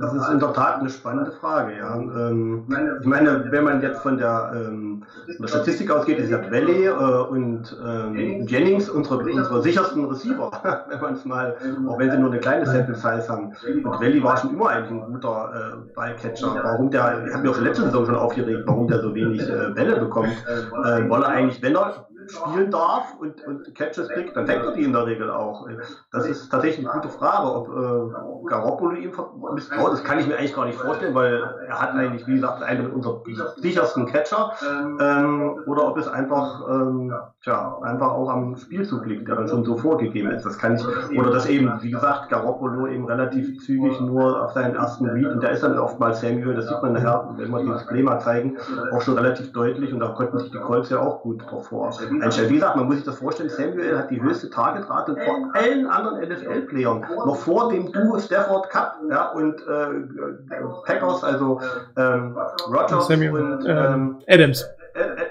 Das 0.00 0.14
ist 0.14 0.28
in 0.30 0.40
der 0.40 0.52
Tat 0.54 0.80
eine 0.80 0.88
spannende 0.88 1.30
Frage. 1.30 1.76
Ja. 1.76 1.94
Ähm, 1.94 2.64
ich 3.00 3.06
meine, 3.06 3.46
wenn 3.50 3.64
man 3.64 3.80
jetzt 3.80 4.00
von 4.00 4.18
der, 4.18 4.50
ähm, 4.54 5.04
von 5.26 5.42
der 5.42 5.48
Statistik 5.48 5.90
ausgeht, 5.90 6.18
ist 6.18 6.30
ja 6.30 6.50
Valley 6.50 6.86
äh, 6.86 6.90
und 6.90 7.76
ähm, 7.86 8.46
Jennings 8.46 8.88
unsere, 8.88 9.18
unsere 9.18 9.62
sichersten 9.62 10.06
Receiver, 10.06 10.50
wenn 10.88 11.00
man 11.00 11.14
es 11.14 11.24
mal, 11.24 11.54
auch 11.86 11.98
wenn 11.98 12.10
sie 12.10 12.18
nur 12.18 12.30
eine 12.30 12.40
kleine 12.40 12.66
Sample 12.66 12.94
Size 12.94 13.28
haben. 13.28 13.52
Und 13.84 13.84
Valley 13.84 14.22
war 14.22 14.36
schon 14.38 14.54
immer 14.54 14.70
eigentlich 14.70 14.90
ein 14.90 15.12
guter 15.12 15.52
äh, 15.54 15.94
Ballcatcher. 15.94 16.60
Warum 16.62 16.90
der, 16.90 17.26
ich 17.26 17.34
habe 17.34 17.46
mich 17.46 17.56
auch 17.56 17.60
letzte 17.60 17.84
Saison 17.84 18.06
schon 18.06 18.16
aufgeregt, 18.16 18.62
warum 18.66 18.88
der 18.88 19.00
so 19.00 19.14
wenig 19.14 19.42
äh, 19.42 19.70
Bälle 19.74 20.00
bekommt, 20.00 20.32
äh, 20.48 21.08
weil 21.08 21.22
er 21.22 21.28
eigentlich, 21.28 21.62
wenn 21.62 21.76
er 21.76 22.07
spielen 22.30 22.70
darf 22.70 23.14
und, 23.20 23.46
und 23.46 23.74
Catches 23.74 24.08
kriegt, 24.08 24.36
dann 24.36 24.46
fängt 24.46 24.64
er 24.64 24.72
die 24.72 24.84
in 24.84 24.92
der 24.92 25.06
Regel 25.06 25.30
auch. 25.30 25.66
Das 26.12 26.26
ist 26.26 26.50
tatsächlich 26.50 26.86
eine 26.86 27.00
gute 27.00 27.12
Frage, 27.12 27.52
ob 27.52 27.68
äh, 27.68 28.48
Garoppolo 28.48 28.96
ihm 28.96 29.12
misstraut. 29.54 29.92
Das 29.92 30.04
kann 30.04 30.18
ich 30.18 30.26
mir 30.26 30.36
eigentlich 30.36 30.54
gar 30.54 30.66
nicht 30.66 30.78
vorstellen, 30.78 31.14
weil 31.14 31.42
er 31.66 31.80
hat 31.80 31.94
eigentlich, 31.94 32.26
wie 32.26 32.34
gesagt, 32.34 32.62
einen 32.62 32.90
unserer 32.90 33.22
sichersten 33.56 34.06
Catcher. 34.06 34.52
Ähm, 35.00 35.58
oder 35.66 35.88
ob 35.88 35.96
es 35.98 36.08
einfach, 36.08 36.68
ähm, 36.68 37.12
tja, 37.42 37.78
einfach 37.82 38.12
auch 38.12 38.28
am 38.30 38.56
Spielzug 38.56 39.06
liegt, 39.06 39.28
der 39.28 39.36
dann 39.36 39.48
schon 39.48 39.64
so 39.64 39.76
vorgegeben 39.76 40.30
ist. 40.30 40.44
Das 40.44 40.58
kann 40.58 40.76
ich, 40.76 41.18
oder 41.18 41.30
dass 41.30 41.46
eben, 41.46 41.72
wie 41.82 41.90
gesagt, 41.90 42.28
Garoppolo 42.28 42.86
eben 42.86 43.06
relativ 43.06 43.58
zügig 43.60 44.00
nur 44.00 44.44
auf 44.44 44.52
seinen 44.52 44.74
ersten 44.74 45.08
Read 45.08 45.26
und 45.26 45.42
der 45.42 45.50
ist 45.50 45.62
dann 45.62 45.78
oftmals 45.78 46.20
Samuel, 46.20 46.54
das 46.54 46.68
sieht 46.68 46.82
man 46.82 46.92
nachher, 46.92 47.28
wenn 47.36 47.50
wir 47.50 47.60
dieses 47.60 47.86
Klima 47.86 48.18
zeigen, 48.18 48.56
auch 48.92 49.00
schon 49.00 49.16
relativ 49.16 49.52
deutlich 49.52 49.92
und 49.92 50.00
da 50.00 50.08
konnten 50.08 50.38
sich 50.38 50.50
die 50.50 50.58
Colts 50.58 50.90
ja 50.90 51.00
auch 51.00 51.22
gut 51.22 51.42
drauf 51.48 51.68
vor 51.68 51.92
einstellen. 52.22 52.50
Wie 52.50 52.54
gesagt, 52.54 52.76
man 52.76 52.86
muss 52.86 52.96
sich 52.96 53.04
das 53.04 53.18
vorstellen, 53.18 53.48
Samuel 53.48 53.98
hat 53.98 54.10
die 54.10 54.20
höchste 54.20 54.50
Targetrate 54.50 55.16
vor 55.24 55.50
allen 55.54 55.86
anderen 55.86 56.28
NFL-Playern, 56.28 57.00
noch 57.00 57.36
vor 57.36 57.70
dem 57.70 57.92
Duo 57.92 58.18
Stafford 58.18 58.70
Cup 58.70 58.96
ja, 59.08 59.30
und 59.32 59.60
äh, 59.66 60.54
Packers, 60.84 61.24
also 61.24 61.60
ähm, 61.96 62.36
Rogers 62.68 63.06
Samuel, 63.08 63.32
und 63.32 63.66
ähm, 63.66 64.18
Adams. 64.26 64.68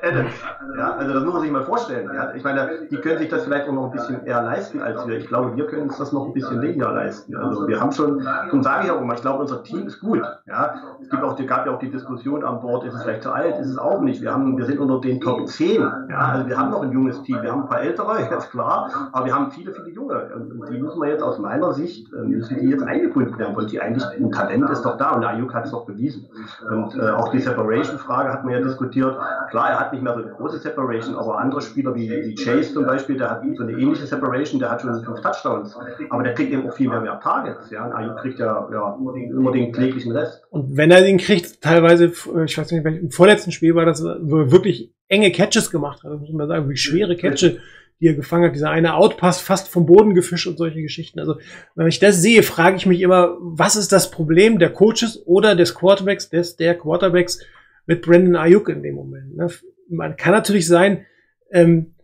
Adams. 0.02 0.34
Ja, 0.78 0.92
also 0.92 1.14
das 1.14 1.24
muss 1.24 1.34
man 1.34 1.42
sich 1.42 1.52
mal 1.52 1.64
vorstellen. 1.64 2.10
Ja. 2.14 2.34
Ich 2.36 2.44
meine, 2.44 2.70
die 2.92 2.98
können 2.98 3.18
sich 3.18 3.30
das 3.30 3.44
vielleicht 3.44 3.68
auch 3.68 3.74
noch 3.74 3.86
ein 3.86 3.92
bisschen 3.92 4.24
eher 4.26 4.44
leisten 4.44 4.80
als 4.80 5.08
wir. 5.08 5.18
Ich 5.18 5.28
glaube, 5.28 5.56
wir 5.56 5.66
können 5.66 5.84
uns 5.84 5.98
das 5.98 6.12
noch 6.12 6.28
ein 6.28 6.34
bisschen 6.34 6.62
weniger 6.62 6.92
leisten. 6.92 7.36
Also 7.36 7.68
wir 7.68 7.80
haben 7.80 7.92
schon, 7.92 8.24
darum 8.24 8.62
sage 8.62 8.86
ich 8.86 8.92
auch 8.92 9.02
immer, 9.02 9.16
ich 9.16 9.22
glaube, 9.22 9.42
unser 9.42 9.64
Team 9.64 9.88
ist 9.88 10.00
gut. 10.00 10.22
Ja. 10.46 10.76
Es 11.02 11.10
gibt 11.10 11.24
auch, 11.24 11.36
gab 11.48 11.66
ja 11.66 11.74
auch 11.74 11.80
die 11.80 11.90
Diskussion 11.90 12.44
an 12.44 12.62
Bord, 12.62 12.86
ist 12.86 12.94
es 12.94 13.02
vielleicht 13.02 13.24
zu 13.24 13.32
alt, 13.32 13.58
ist 13.60 13.70
es 13.70 13.78
auch 13.80 14.02
nicht. 14.02 14.22
Wir, 14.22 14.32
haben, 14.32 14.56
wir 14.56 14.66
sind 14.66 14.80
unter 14.80 15.02
den 15.02 15.20
Top 15.20 15.48
10. 15.48 15.82
Ja. 15.82 16.18
Also 16.18 16.48
wir 16.48 16.56
haben 16.56 16.70
noch 16.70 16.84
ein 16.84 16.92
junges 16.92 17.24
Team. 17.24 17.42
Wir 17.42 17.52
haben 17.52 17.64
ein 17.64 17.70
paar 17.70 17.82
ältere, 17.82 18.28
ganz 18.30 18.48
klar, 18.52 19.10
aber 19.14 19.26
wir 19.26 19.34
haben 19.34 19.50
viele, 19.50 19.74
viele 19.74 19.90
junge. 19.90 20.30
Und 20.36 20.70
die 20.70 20.78
müssen 20.78 21.02
wir 21.02 21.10
jetzt 21.10 21.24
aus 21.24 21.40
meiner 21.40 21.74
Sicht, 21.74 22.08
äh, 22.14 22.22
müssen 22.22 22.60
die 22.60 22.68
jetzt 22.68 22.84
eingebunden 22.84 23.36
werden, 23.40 23.56
weil 23.56 23.66
die 23.66 23.82
eigentlich, 23.82 24.06
ein 24.16 24.32
Talent 24.32 24.70
ist 24.70 24.84
doch 24.84 24.98
da 24.98 25.12
und 25.12 25.22
der 25.22 25.32
Ayuk 25.32 25.56
hat 25.56 25.66
es 25.66 25.72
doch 25.72 25.86
bewiesen. 25.86 26.28
Und 26.70 26.96
äh, 26.96 27.10
auch 27.10 27.30
die 27.30 27.40
Separation-Frage 27.40 28.32
hat 28.32 28.44
man 28.44 28.54
ja 28.54 28.60
diskutiert. 28.60 29.18
Klar, 29.50 29.70
er 29.72 29.80
hat 29.80 29.92
nicht 29.92 30.04
mehr 30.04 30.14
so 30.14 30.22
eine 30.22 30.32
große 30.32 30.67
Separation, 30.70 31.16
aber 31.16 31.38
andere 31.38 31.62
Spieler 31.62 31.96
wie, 31.96 32.10
wie 32.10 32.36
Chase 32.36 32.74
zum 32.74 32.86
Beispiel, 32.86 33.18
der 33.18 33.30
hat 33.30 33.42
so 33.56 33.64
eine 33.64 33.74
ähnliche 33.74 34.06
Separation, 34.06 34.60
der 34.60 34.72
hat 34.72 34.82
schon 34.82 35.04
fünf 35.04 35.22
Touchdowns, 35.22 35.76
aber 36.10 36.24
der 36.24 36.34
kriegt 36.34 36.52
eben 36.52 36.68
auch 36.68 36.76
viel 36.76 36.90
mehr, 36.90 37.02
mehr 37.02 37.20
Targets. 37.20 37.70
Ja, 37.72 37.86
und 37.86 37.94
Ayuk 37.94 38.18
kriegt 38.18 38.40
ja, 38.40 38.68
ja 38.72 38.98
immer 39.00 39.52
den 39.52 39.72
kläglichen 39.72 40.12
Rest. 40.12 40.44
Und 40.50 40.78
wenn 40.78 40.92
er 40.92 41.02
den 41.02 41.18
kriegt, 41.18 41.62
teilweise, 41.62 42.06
ich 42.06 42.58
weiß 42.58 42.72
nicht, 42.72 42.86
im 42.86 43.12
vorletzten 43.12 43.52
Spiel 43.52 43.76
war 43.76 43.86
das, 43.86 44.04
wirklich 44.04 44.94
enge 45.08 45.32
Catches 45.32 45.72
gemacht 45.72 46.04
hat, 46.04 46.20
muss 46.20 46.32
man 46.32 46.48
sagen, 46.48 46.70
wie 46.70 46.78
schwere 46.78 47.16
Catches 47.16 47.58
die 48.00 48.08
er 48.08 48.14
gefangen 48.14 48.46
hat, 48.46 48.56
dieser 48.56 48.70
eine 48.70 48.96
Outpass 48.96 49.42
fast 49.42 49.70
vom 49.70 49.86
Boden 49.86 50.14
gefischt 50.14 50.48
und 50.48 50.58
solche 50.58 50.82
Geschichten. 50.82 51.20
Also, 51.20 51.40
wenn 51.76 51.88
ich 51.88 52.00
das 52.00 52.22
sehe, 52.22 52.44
frage 52.44 52.76
ich 52.76 52.86
mich 52.86 53.02
immer, 53.02 53.38
was 53.40 53.76
ist 53.76 53.92
das 53.92 54.12
Problem 54.12 54.60
der 54.60 54.72
Coaches 54.72 55.24
oder 55.26 55.56
des 55.56 55.74
Quarterbacks, 55.74 56.30
des 56.30 56.58
der 56.58 56.78
Quarterbacks 56.78 57.40
mit 57.86 58.04
Brandon 58.04 58.36
Ayuk 58.36 58.70
in 58.70 58.84
dem 58.84 58.96
Moment? 58.96 59.36
Ne? 59.36 59.50
Man 59.90 60.18
kann 60.18 60.34
natürlich 60.34 60.68
sein, 60.68 61.06
ähm, 61.52 61.96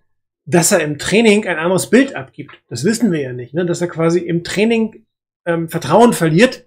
dass 0.45 0.71
er 0.71 0.81
im 0.81 0.97
Training 0.97 1.47
ein 1.47 1.57
anderes 1.57 1.89
Bild 1.89 2.15
abgibt. 2.15 2.51
Das 2.69 2.83
wissen 2.83 3.11
wir 3.11 3.21
ja 3.21 3.33
nicht, 3.33 3.53
ne? 3.53 3.65
dass 3.65 3.81
er 3.81 3.87
quasi 3.87 4.19
im 4.19 4.43
Training 4.43 5.05
ähm, 5.45 5.69
Vertrauen 5.69 6.13
verliert 6.13 6.65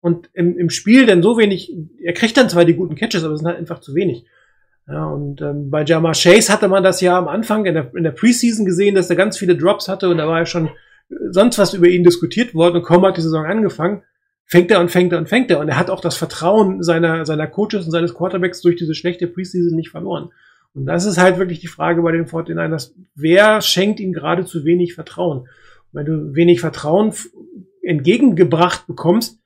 und 0.00 0.30
im, 0.34 0.58
im 0.58 0.70
Spiel 0.70 1.06
dann 1.06 1.22
so 1.22 1.38
wenig, 1.38 1.74
er 2.02 2.12
kriegt 2.12 2.36
dann 2.36 2.50
zwar 2.50 2.64
die 2.64 2.74
guten 2.74 2.94
Catches, 2.94 3.24
aber 3.24 3.34
es 3.34 3.40
sind 3.40 3.48
halt 3.48 3.58
einfach 3.58 3.80
zu 3.80 3.94
wenig. 3.94 4.26
Ja, 4.88 5.06
und 5.06 5.40
ähm, 5.40 5.70
bei 5.70 5.82
Jamar 5.82 6.12
Chase 6.12 6.52
hatte 6.52 6.68
man 6.68 6.84
das 6.84 7.00
ja 7.00 7.18
am 7.18 7.26
Anfang 7.26 7.66
in 7.66 7.74
der, 7.74 7.92
in 7.96 8.04
der 8.04 8.12
Preseason 8.12 8.64
gesehen, 8.64 8.94
dass 8.94 9.10
er 9.10 9.16
ganz 9.16 9.36
viele 9.36 9.56
Drops 9.56 9.88
hatte 9.88 10.08
und 10.08 10.18
da 10.18 10.28
war 10.28 10.38
ja 10.38 10.46
schon 10.46 10.70
sonst 11.30 11.58
was 11.58 11.74
über 11.74 11.88
ihn 11.88 12.04
diskutiert 12.04 12.54
worden 12.54 12.76
und 12.76 12.82
kaum 12.84 13.04
hat 13.04 13.16
die 13.16 13.22
Saison 13.22 13.46
angefangen, 13.46 14.02
fängt 14.44 14.70
er 14.70 14.80
und 14.80 14.90
fängt 14.90 15.12
er 15.12 15.18
und 15.18 15.28
fängt 15.28 15.50
er 15.50 15.58
und 15.58 15.68
er 15.68 15.78
hat 15.78 15.90
auch 15.90 16.00
das 16.00 16.16
Vertrauen 16.16 16.82
seiner, 16.82 17.26
seiner 17.26 17.48
Coaches 17.48 17.86
und 17.86 17.90
seines 17.90 18.14
Quarterbacks 18.14 18.60
durch 18.60 18.76
diese 18.76 18.94
schlechte 18.94 19.26
Preseason 19.26 19.74
nicht 19.74 19.90
verloren. 19.90 20.30
Und 20.76 20.84
das 20.84 21.06
ist 21.06 21.16
halt 21.16 21.38
wirklich 21.38 21.60
die 21.60 21.68
Frage 21.68 22.02
bei 22.02 22.12
den 22.12 22.26
49ers. 22.26 22.92
Wer 23.14 23.62
schenkt 23.62 23.98
ihm 23.98 24.12
gerade 24.12 24.44
zu 24.44 24.66
wenig 24.66 24.92
Vertrauen? 24.92 25.48
Wenn 25.90 26.04
du 26.04 26.34
wenig 26.34 26.60
Vertrauen 26.60 27.14
entgegengebracht 27.82 28.86
bekommst, 28.86 29.40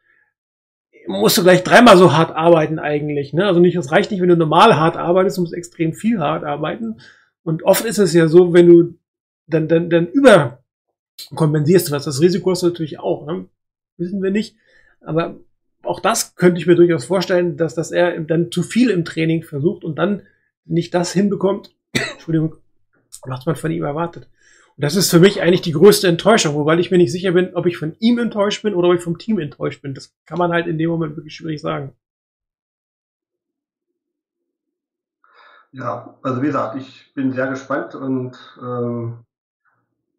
musst 1.07 1.39
du 1.39 1.45
gleich 1.45 1.63
dreimal 1.63 1.97
so 1.97 2.13
hart 2.13 2.35
arbeiten 2.35 2.81
eigentlich. 2.81 3.33
Ne? 3.33 3.47
Also 3.47 3.61
nicht, 3.61 3.77
es 3.77 3.93
reicht 3.93 4.11
nicht, 4.11 4.21
wenn 4.21 4.29
du 4.29 4.37
normal 4.37 4.77
hart 4.77 4.97
arbeitest, 4.97 5.37
du 5.37 5.43
musst 5.43 5.55
extrem 5.55 5.93
viel 5.93 6.19
hart 6.19 6.43
arbeiten. 6.43 7.01
Und 7.45 7.63
oft 7.63 7.85
ist 7.85 7.99
es 7.99 8.13
ja 8.13 8.27
so, 8.27 8.53
wenn 8.53 8.67
du 8.67 8.99
dann, 9.47 9.69
dann, 9.69 9.89
dann 9.89 10.09
überkompensierst 10.09 11.89
du 11.89 11.93
was. 11.93 12.07
Das 12.07 12.21
Risiko 12.21 12.51
hast 12.51 12.65
du 12.65 12.67
natürlich 12.67 12.99
auch. 12.99 13.25
Ne? 13.25 13.47
Wissen 13.99 14.21
wir 14.21 14.33
nicht. 14.33 14.57
Aber 15.01 15.37
auch 15.85 16.01
das 16.01 16.35
könnte 16.35 16.61
ich 16.61 16.67
mir 16.67 16.75
durchaus 16.75 17.05
vorstellen, 17.05 17.57
dass, 17.57 17.77
dass 17.77 17.93
er 17.93 18.19
dann 18.19 18.51
zu 18.51 18.65
viel 18.65 18.91
im 18.91 19.05
Training 19.05 19.45
versucht 19.45 19.85
und 19.85 19.97
dann 19.97 20.23
nicht 20.65 20.95
das 20.95 21.13
hinbekommt, 21.13 21.75
Entschuldigung, 21.93 22.57
was 23.23 23.47
man 23.47 23.57
von 23.57 23.71
ihm 23.71 23.85
erwartet. 23.85 24.29
Und 24.77 24.85
das 24.85 24.97
ist 24.97 25.11
für 25.11 25.21
mich 25.21 25.43
eigentlich 25.43 25.61
die 25.61 25.73
größte 25.73 26.09
Enttäuschung, 26.09 26.55
wobei 26.55 26.79
ich 26.79 26.91
mir 26.91 26.99
nicht 26.99 27.13
sicher 27.13 27.33
bin, 27.33 27.55
ob 27.55 27.67
ich 27.67 27.77
von 27.77 27.97
ihm 27.99 28.19
enttäuscht 28.19 28.63
bin 28.63 28.75
oder 28.75 28.89
ob 28.89 28.95
ich 28.95 29.03
vom 29.03 29.19
Team 29.19 29.39
enttäuscht 29.39 29.83
bin. 29.83 29.95
Das 29.95 30.15
kann 30.27 30.39
man 30.39 30.53
halt 30.53 30.67
in 30.67 30.79
dem 30.79 30.91
Moment 30.91 31.17
wirklich 31.17 31.35
schwierig 31.35 31.61
sagen. 31.61 31.93
Ja, 35.73 36.19
also 36.23 36.43
wie 36.43 36.47
gesagt, 36.47 36.77
ich 36.77 37.13
bin 37.15 37.33
sehr 37.33 37.47
gespannt 37.47 37.95
und 37.95 38.37
ähm, 38.61 39.19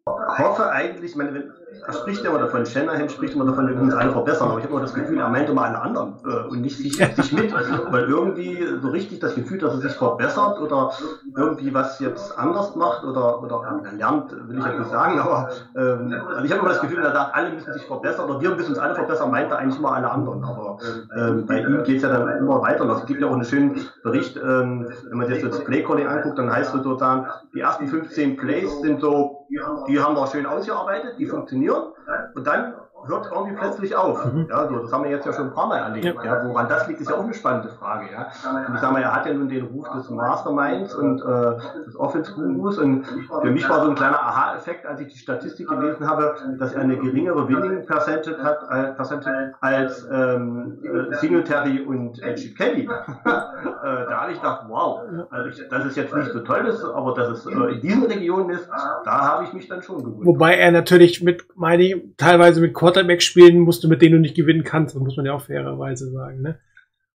hoffe 0.06 0.70
eigentlich, 0.70 1.14
meine, 1.14 1.34
wenn, 1.34 1.52
er 1.86 1.92
spricht 1.92 2.24
immer 2.24 2.38
davon, 2.38 2.64
Shanahan 2.66 3.08
spricht 3.08 3.34
immer 3.34 3.44
davon, 3.44 3.66
wir 3.66 3.74
müssen 3.74 3.86
uns 3.86 3.94
alle 3.94 4.12
verbessern, 4.12 4.50
aber 4.50 4.58
ich 4.58 4.64
habe 4.64 4.74
immer 4.74 4.82
das 4.82 4.94
Gefühl, 4.94 5.18
er 5.18 5.28
meint 5.28 5.48
immer 5.48 5.62
alle 5.62 5.80
anderen 5.80 6.14
äh, 6.24 6.48
und 6.48 6.60
nicht 6.60 6.76
sich, 6.76 6.96
sich 6.96 7.32
mit, 7.32 7.52
weil 7.52 8.04
irgendwie 8.04 8.64
so 8.80 8.88
richtig 8.88 9.20
das 9.20 9.34
Gefühl, 9.34 9.58
dass 9.58 9.74
er 9.74 9.80
sich 9.80 9.92
verbessert 9.92 10.60
oder 10.60 10.92
irgendwie 11.36 11.72
was 11.74 11.98
jetzt 12.00 12.38
anders 12.38 12.76
macht 12.76 13.04
oder, 13.04 13.42
oder 13.42 13.80
er 13.84 13.92
lernt, 13.92 14.32
will 14.48 14.58
ich 14.58 14.64
ja 14.64 14.78
nicht 14.78 14.90
sagen, 14.90 15.18
aber 15.18 15.50
ähm, 15.76 16.14
also 16.28 16.44
ich 16.44 16.52
habe 16.52 16.60
immer 16.60 16.70
das 16.70 16.80
Gefühl, 16.80 17.02
er 17.02 17.12
sagt, 17.12 17.34
alle 17.34 17.50
müssen 17.50 17.72
sich 17.72 17.86
verbessern 17.86 18.30
oder 18.30 18.40
wir 18.40 18.50
müssen 18.50 18.70
uns 18.70 18.78
alle 18.78 18.94
verbessern, 18.94 19.30
meint 19.30 19.50
er 19.50 19.58
eigentlich 19.58 19.78
immer 19.78 19.92
alle 19.92 20.10
anderen, 20.10 20.44
aber 20.44 20.78
ähm, 21.16 21.46
bei 21.46 21.60
ihm 21.60 21.82
geht 21.84 21.96
es 21.96 22.02
ja 22.02 22.10
dann 22.10 22.38
immer 22.38 22.60
weiter 22.62 22.84
und 22.84 22.90
es 22.90 23.06
gibt 23.06 23.20
ja 23.20 23.28
auch 23.28 23.32
einen 23.32 23.44
schönen 23.44 23.80
Bericht, 24.02 24.36
ähm, 24.36 24.88
wenn 25.08 25.18
man 25.18 25.26
sich 25.26 25.42
das 25.42 25.64
Playcalling 25.64 26.06
anguckt, 26.06 26.38
dann 26.38 26.52
heißt 26.52 26.74
es 26.74 26.82
sozusagen, 26.82 27.26
die 27.54 27.60
ersten 27.60 27.86
15 27.86 28.36
Plays 28.36 28.80
sind 28.80 29.00
so, 29.00 29.46
die 29.88 30.00
haben 30.00 30.14
wir 30.14 30.26
schön 30.28 30.46
ausgearbeitet, 30.46 31.14
die 31.18 31.26
funktionieren 31.26 31.61
und 31.70 32.46
dann 32.46 32.74
hört 33.06 33.30
irgendwie 33.32 33.56
plötzlich 33.56 33.96
auf. 33.96 34.24
Mhm. 34.32 34.46
Ja, 34.48 34.68
so, 34.68 34.78
das 34.78 34.92
haben 34.92 35.04
wir 35.04 35.10
jetzt 35.10 35.26
ja 35.26 35.32
schon 35.32 35.46
ein 35.46 35.54
paar 35.54 35.66
Mal 35.66 35.78
erlebt. 35.78 36.24
Ja. 36.24 36.44
woran 36.44 36.68
das 36.68 36.86
liegt, 36.88 37.00
ist 37.00 37.10
ja 37.10 37.16
auch 37.16 37.24
eine 37.24 37.34
spannende 37.34 37.68
Frage. 37.70 38.06
Ja. 38.12 38.26
Und 38.66 38.74
ich 38.74 38.80
sage 38.80 38.92
mal, 38.92 39.02
er 39.02 39.14
hat 39.14 39.26
ja 39.26 39.34
nun 39.34 39.48
den 39.48 39.66
Ruf 39.66 39.88
des 39.90 40.10
Masterminds 40.10 40.94
und 40.94 41.20
äh, 41.20 41.84
des 41.84 41.98
Offense-Gurus 41.98 42.78
und 42.78 43.06
für 43.06 43.50
mich 43.50 43.68
war 43.68 43.84
so 43.84 43.90
ein 43.90 43.94
kleiner 43.94 44.20
Aha-Effekt, 44.20 44.86
als 44.86 45.00
ich 45.00 45.08
die 45.08 45.18
Statistik 45.18 45.68
gelesen 45.68 46.08
habe, 46.08 46.34
dass 46.58 46.72
er 46.72 46.82
eine 46.82 46.96
geringere 46.96 47.48
Winning 47.48 47.86
Percentage 47.86 48.42
hat 48.42 48.62
äh, 48.70 48.92
Percentage 48.92 49.54
als 49.60 50.06
ähm, 50.10 50.78
äh, 50.82 51.14
Singletary 51.16 51.80
und 51.80 52.22
äh, 52.22 52.34
Chip 52.34 52.56
Kelly. 52.56 52.88
da 53.24 54.20
habe 54.20 54.32
ich 54.32 54.38
gedacht, 54.38 54.64
wow, 54.68 55.00
also 55.30 55.48
ich, 55.48 55.68
das 55.68 55.86
ist 55.86 55.96
jetzt 55.96 56.14
nicht 56.14 56.32
so 56.32 56.40
toll, 56.40 56.66
ist, 56.66 56.84
aber 56.84 57.14
dass 57.14 57.28
es 57.28 57.46
äh, 57.46 57.50
in 57.50 57.80
diesen 57.80 58.04
Regionen 58.04 58.50
ist, 58.50 58.68
da 59.04 59.20
habe 59.20 59.44
ich 59.44 59.52
mich 59.52 59.68
dann 59.68 59.82
schon 59.82 59.98
gewundert. 59.98 60.26
Wobei 60.26 60.56
er 60.56 60.70
natürlich 60.70 61.22
mit, 61.22 61.46
meine 61.54 61.82
ich, 61.82 61.96
teilweise 62.16 62.60
mit 62.60 62.74
Quarterback 62.92 63.22
spielen 63.22 63.60
musst, 63.60 63.86
mit 63.86 64.02
denen 64.02 64.14
du 64.14 64.20
nicht 64.20 64.36
gewinnen 64.36 64.64
kannst. 64.64 64.94
Das 64.94 65.02
muss 65.02 65.16
man 65.16 65.26
ja 65.26 65.32
auch 65.32 65.42
fairerweise 65.42 66.10
sagen. 66.10 66.42
Ne? 66.42 66.58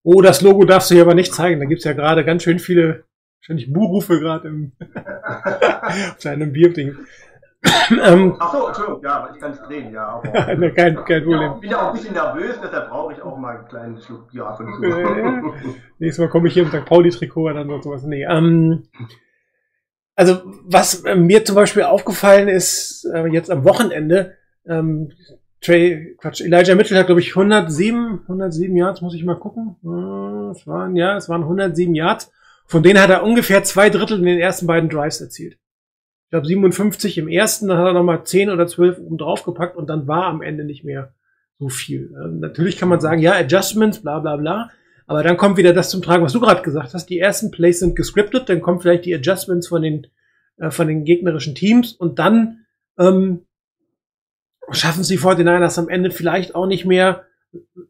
Oh, 0.03 0.23
das 0.23 0.41
Logo 0.43 0.65
darfst 0.65 0.91
du 0.91 0.95
hier 0.95 1.05
aber 1.05 1.15
nicht 1.15 1.35
zeigen. 1.35 1.61
Da 1.61 1.67
gibt's 1.67 1.85
ja 1.85 1.93
gerade 1.93 2.25
ganz 2.25 2.43
schön 2.43 2.59
viele, 2.59 3.05
wahrscheinlich 3.41 3.73
Buhrufe 3.73 4.21
gerade 4.21 4.49
im 4.49 4.73
seinem 6.19 6.53
Bierding. 6.53 6.97
ähm, 8.05 8.37
Ach 8.39 8.53
so, 8.53 8.67
Entschuldigung, 8.69 9.03
ja, 9.03 9.31
ich 9.35 9.41
kann 9.41 9.53
es 9.53 9.61
drehen, 9.63 9.93
ja. 9.93 10.07
Aber, 10.07 10.71
kein, 10.71 10.97
kein 11.05 11.25
Problem. 11.25 11.53
Ich 11.55 11.61
bin 11.61 11.71
ja 11.71 11.83
auch 11.83 11.89
ein 11.89 11.95
bisschen 11.95 12.15
nervös, 12.15 12.57
deshalb 12.63 12.89
brauche 12.89 13.13
ich 13.13 13.23
auch 13.23 13.37
mal 13.37 13.57
einen 13.57 13.69
kleinen 13.69 14.01
Schluck 14.01 14.31
Bier 14.31 14.47
ab 14.47 14.61
und 14.61 14.75
zu. 14.75 14.85
Äh, 14.85 15.43
nächstes 15.99 16.19
Mal 16.23 16.29
komme 16.29 16.49
ich 16.49 16.55
hier 16.55 16.63
im 16.63 16.69
St. 16.69 16.85
Pauli-Trikot 16.85 17.43
oder 17.43 17.65
dann 17.65 17.83
sowas. 17.83 18.05
Nee, 18.05 18.25
ähm, 18.25 18.85
also 20.15 20.43
was 20.65 21.03
mir 21.03 21.45
zum 21.45 21.57
Beispiel 21.57 21.83
aufgefallen 21.83 22.49
ist, 22.49 23.05
äh, 23.13 23.27
jetzt 23.27 23.51
am 23.51 23.65
Wochenende, 23.65 24.37
ähm, 24.67 25.13
Trey, 25.67 26.15
Quatsch, 26.19 26.41
Elijah 26.41 26.77
Mitchell 26.77 26.97
hat, 26.97 27.07
glaube 27.07 27.21
ich, 27.21 27.31
107, 27.31 28.21
107 28.23 28.77
Yards, 28.77 29.01
muss 29.01 29.15
ich 29.15 29.25
mal 29.25 29.35
gucken. 29.35 29.77
Hm, 29.83 30.51
es 30.51 30.65
waren, 30.67 30.95
ja, 30.95 31.17
es 31.17 31.29
waren 31.29 31.43
107 31.43 31.93
Yards. 31.95 32.31
Von 32.67 32.85
denen 32.85 33.01
hat 33.01 33.11
er 33.11 33.25
ungefähr 33.25 33.65
zwei 33.65 33.91
Drittel 33.91 34.19
in 34.19 34.27
den 34.27 34.39
ersten 34.39 34.69
beiden 34.69 34.89
Drives 34.89 35.21
erzielt. 35.21 35.55
Ich 36.25 36.31
glaube 36.31 36.47
57 36.47 37.19
im 37.19 37.29
ersten, 37.29 37.67
dann 37.67 37.79
hat 37.79 37.87
er 37.87 37.93
nochmal 37.95 38.25
10 38.25 38.51
oder 38.51 38.67
12 38.67 38.99
oben 38.99 39.19
drauf 39.19 39.43
gepackt 39.43 39.77
und 39.77 39.89
dann 39.89 40.07
war 40.07 40.27
am 40.27 40.41
Ende 40.41 40.65
nicht 40.65 40.85
mehr 40.85 41.15
so 41.59 41.69
viel. 41.69 42.11
Natürlich 42.11 42.79
kann 42.79 42.89
man 42.89 43.01
sagen, 43.01 43.21
ja, 43.21 43.33
Adjustments, 43.35 44.03
bla 44.03 44.21
bla 44.21 44.37
bla. 44.37 44.71
Aber 45.09 45.23
dann 45.23 45.37
kommt 45.37 45.57
wieder 45.57 45.73
das 45.73 45.91
zum 45.91 46.03
Tragen, 46.03 46.25
was 46.25 46.33
du 46.33 46.41
gerade 46.41 46.63
gesagt 46.63 46.95
hast. 46.95 47.07
Die 47.07 47.19
ersten 47.19 47.51
Plays 47.51 47.81
sind 47.81 47.97
gescriptet, 47.97 48.49
dann 48.49 48.61
kommen 48.61 48.81
vielleicht 48.81 49.05
die 49.05 49.15
Adjustments 49.15 49.67
von 49.69 49.83
den, 49.83 50.07
äh, 50.59 50.71
von 50.71 50.87
den 50.87 51.05
gegnerischen 51.05 51.55
Teams 51.55 51.93
und 51.93 52.19
dann 52.19 52.67
ähm, 52.99 53.46
schaffen 54.71 55.01
es 55.01 55.09
die 55.09 55.19
49ers 55.19 55.79
am 55.79 55.89
Ende 55.89 56.11
vielleicht 56.11 56.55
auch 56.55 56.67
nicht 56.67 56.85
mehr 56.85 57.25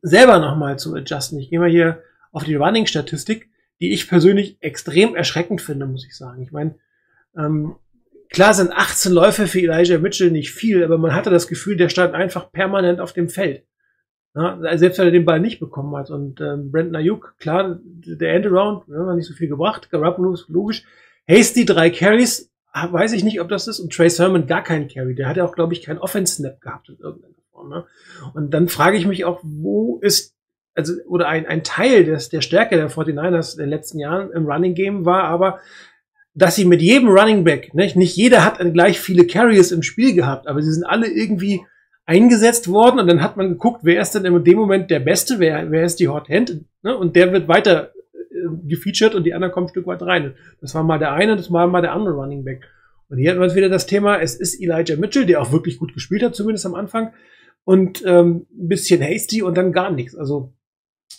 selber 0.03 0.39
nochmal 0.39 0.79
zu 0.79 0.95
adjusten. 0.95 1.39
Ich 1.39 1.51
gehe 1.51 1.59
mal 1.59 1.71
hier 1.71 2.03
auf 2.33 2.45
die 2.45 2.55
Running-Statistik, 2.55 3.49
die 3.81 3.93
ich 3.93 4.09
persönlich 4.09 4.59
extrem 4.61 5.15
erschreckend 5.15 5.61
finde, 5.61 5.87
muss 5.87 6.07
ich 6.07 6.17
sagen. 6.17 6.43
Ich 6.43 6.53
meine, 6.53 6.77
ähm, 7.37 7.77
klar 8.31 8.55
sind 8.55 8.73
18 8.73 9.13
Läufe 9.13 9.47
für 9.47 9.61
Elijah 9.61 9.99
Mitchell 9.99 10.31
nicht 10.31 10.53
viel, 10.53 10.85
aber 10.85 10.99
man 10.99 11.15
hatte 11.15 11.31
das 11.31 11.49
Gefühl, 11.49 11.77
der 11.77 11.89
stand 11.89 12.15
einfach 12.15 12.53
permanent 12.53 13.01
auf 13.01 13.13
dem 13.13 13.29
Feld. 13.29 13.65
Ja, 14.35 14.77
selbst 14.77 14.99
wenn 14.99 15.07
er 15.07 15.13
den 15.13 15.25
Ball 15.25 15.41
nicht 15.41 15.61
bekommen 15.61 15.97
hat. 15.97 16.11
Und 16.11 16.43
ähm, 16.43 16.71
Brandon 16.71 16.97
Ayuk, 16.97 17.37
klar, 17.39 17.81
der 17.83 18.35
Endaround, 18.35 18.85
ja, 18.89 19.07
hat 19.07 19.17
nicht 19.17 19.27
so 19.27 19.33
viel 19.33 19.49
gebracht. 19.49 19.91
Garoppolo 19.91 20.35
ist 20.35 20.49
logisch. 20.49 20.85
Hasty 21.27 21.65
drei 21.65 21.89
Carries, 21.89 22.53
weiß 22.93 23.13
ich 23.13 23.25
nicht, 23.25 23.41
ob 23.41 23.49
das 23.49 23.69
ist. 23.69 23.81
Und 23.81 23.93
Trey 23.93 24.11
Sermon 24.11 24.47
gar 24.47 24.63
keinen 24.63 24.89
Carry. 24.89 25.15
Der 25.15 25.29
hat 25.29 25.37
ja 25.37 25.45
auch, 25.45 25.55
glaube 25.55 25.73
ich, 25.73 25.83
keinen 25.83 25.99
Offense-Snap 25.99 26.61
gehabt 26.61 26.89
in 26.89 26.99
irgendeiner 26.99 27.35
Form. 27.51 27.69
Ne? 27.69 27.87
Und 28.35 28.53
dann 28.53 28.69
frage 28.69 28.97
ich 28.97 29.07
mich 29.07 29.25
auch, 29.25 29.41
wo 29.43 29.99
ist, 30.01 30.35
also, 30.75 30.93
oder 31.09 31.29
ein, 31.29 31.47
ein 31.47 31.65
Teil 31.65 32.05
des, 32.05 32.29
der 32.29 32.43
Stärke 32.43 32.77
der 32.77 32.91
49ers 32.91 33.55
in 33.55 33.61
den 33.61 33.71
letzten 33.71 33.99
Jahren 33.99 34.31
im 34.33 34.47
Running 34.47 34.75
Game 34.75 35.07
war 35.07 35.25
aber, 35.25 35.61
dass 36.35 36.55
sie 36.55 36.67
mit 36.67 36.83
jedem 36.83 37.09
Running 37.09 37.45
Back, 37.45 37.73
nicht, 37.73 37.97
nicht 37.97 38.15
jeder 38.15 38.45
hat 38.45 38.59
gleich 38.75 39.01
viele 39.01 39.27
Carries 39.27 39.73
im 39.73 39.83
Spiel 39.83 40.15
gehabt, 40.15 40.47
aber 40.47 40.61
sie 40.61 40.73
sind 40.73 40.85
alle 40.85 41.09
irgendwie 41.09 41.63
eingesetzt 42.05 42.69
worden 42.69 43.01
und 43.01 43.07
dann 43.07 43.23
hat 43.23 43.39
man 43.39 43.49
geguckt, 43.49 43.81
wer 43.83 44.03
ist 44.03 44.13
denn 44.13 44.27
in 44.27 44.45
dem 44.45 44.59
Moment 44.59 44.91
der 44.91 45.01
Beste, 45.01 45.39
wer, 45.39 45.71
wer 45.71 45.85
ist 45.85 45.99
die 45.99 46.09
Hot 46.09 46.29
Hand, 46.29 46.61
ne? 46.83 46.97
und 46.97 47.17
der 47.17 47.33
wird 47.33 47.49
weiter 47.49 47.93
gefeatured 48.69 49.15
und 49.15 49.25
die 49.25 49.35
anderen 49.35 49.53
kommen 49.53 49.67
ein 49.67 49.71
Stück 49.71 49.87
weit 49.87 50.03
rein. 50.03 50.35
Das 50.61 50.75
war 50.75 50.83
mal 50.83 50.99
der 50.99 51.13
eine, 51.13 51.37
das 51.37 51.53
war 51.53 51.67
mal 51.67 51.83
der 51.83 51.93
andere 51.93 52.15
Running 52.15 52.45
Back. 52.45 52.69
Und 53.09 53.19
hier 53.19 53.31
hat 53.31 53.39
man 53.39 53.55
wieder 53.55 53.69
das 53.69 53.87
Thema, 53.87 54.21
es 54.21 54.35
ist 54.35 54.61
Elijah 54.61 54.97
Mitchell, 54.97 55.27
der 55.27 55.41
auch 55.41 55.53
wirklich 55.53 55.79
gut 55.79 55.95
gespielt 55.95 56.23
hat, 56.23 56.35
zumindest 56.35 56.67
am 56.67 56.75
Anfang, 56.75 57.13
und 57.65 58.03
ähm, 58.07 58.47
ein 58.57 58.69
bisschen 58.69 59.01
hasty 59.01 59.43
und 59.43 59.57
dann 59.57 59.73
gar 59.73 59.91
nichts. 59.91 60.15
Also 60.15 60.53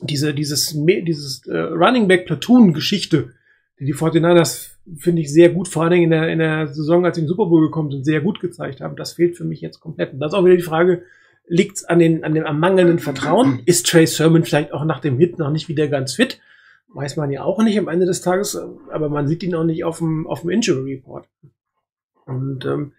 diese, 0.01 0.33
dieses, 0.33 0.75
dieses 0.75 1.45
äh, 1.47 1.57
Running 1.57 2.07
Back 2.07 2.25
Platoon-Geschichte, 2.25 3.33
die 3.79 3.85
die 3.85 3.93
49ers, 3.93 4.71
finde 4.97 5.21
ich, 5.21 5.31
sehr 5.31 5.49
gut, 5.49 5.67
vor 5.67 5.83
allen 5.83 5.91
Dingen 5.91 6.03
in 6.05 6.09
der, 6.11 6.29
in 6.29 6.39
der 6.39 6.67
Saison, 6.67 7.05
als 7.05 7.15
sie 7.15 7.21
in 7.21 7.27
Super 7.27 7.45
Bowl 7.45 7.61
gekommen 7.61 7.91
sind, 7.91 8.05
sehr 8.05 8.21
gut 8.21 8.39
gezeigt 8.39 8.81
haben. 8.81 8.95
Das 8.95 9.13
fehlt 9.13 9.37
für 9.37 9.43
mich 9.43 9.61
jetzt 9.61 9.79
komplett. 9.79 10.13
Und 10.13 10.19
das 10.19 10.31
ist 10.31 10.37
auch 10.37 10.45
wieder 10.45 10.55
die 10.55 10.63
Frage, 10.63 11.03
liegt 11.47 11.77
es 11.77 11.83
an, 11.85 11.99
den, 11.99 12.23
an 12.23 12.33
dem 12.33 12.45
am 12.45 12.59
mangelnden 12.59 12.99
Vertrauen? 12.99 13.61
Ist 13.65 13.87
Trey 13.87 14.07
Sermon 14.07 14.43
vielleicht 14.43 14.73
auch 14.73 14.85
nach 14.85 14.99
dem 14.99 15.17
Hit 15.17 15.39
noch 15.39 15.51
nicht 15.51 15.69
wieder 15.69 15.87
ganz 15.87 16.13
fit? 16.13 16.39
Weiß 16.89 17.17
man 17.17 17.31
ja 17.31 17.43
auch 17.43 17.61
nicht 17.61 17.77
am 17.77 17.87
Ende 17.87 18.05
des 18.05 18.21
Tages, 18.21 18.55
aber 18.55 19.09
man 19.09 19.27
sieht 19.27 19.43
ihn 19.43 19.55
auch 19.55 19.63
nicht 19.63 19.83
auf 19.83 19.99
dem, 19.99 20.25
auf 20.27 20.41
dem 20.41 20.49
Injury 20.49 20.95
Report. 20.95 21.27
Und 22.25 22.65
ähm, 22.65 22.93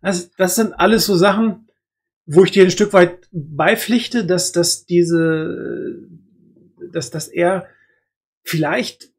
das, 0.00 0.30
das 0.32 0.54
sind 0.54 0.72
alles 0.74 1.06
so 1.06 1.16
Sachen, 1.16 1.68
wo 2.26 2.44
ich 2.44 2.50
dir 2.50 2.64
ein 2.64 2.70
Stück 2.70 2.92
weit 2.92 3.28
beipflichte, 3.32 4.24
dass, 4.24 4.52
dass 4.52 4.86
diese, 4.86 5.98
dass, 6.92 7.10
dass 7.10 7.28
er 7.28 7.66
vielleicht 8.42 9.10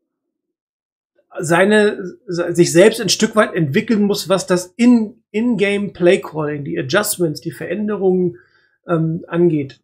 seine, 1.40 2.16
sich 2.28 2.72
selbst 2.72 3.02
ein 3.02 3.10
Stück 3.10 3.36
weit 3.36 3.54
entwickeln 3.56 4.04
muss, 4.04 4.30
was 4.30 4.46
das 4.46 4.74
in, 4.78 5.24
in-game 5.32 5.94
Play 5.94 6.20
Calling, 6.20 6.64
die 6.64 6.78
Adjustments, 6.78 7.42
die 7.42 7.52
Veränderungen 7.52 8.38
ähm, 8.88 9.26
angeht. 9.28 9.82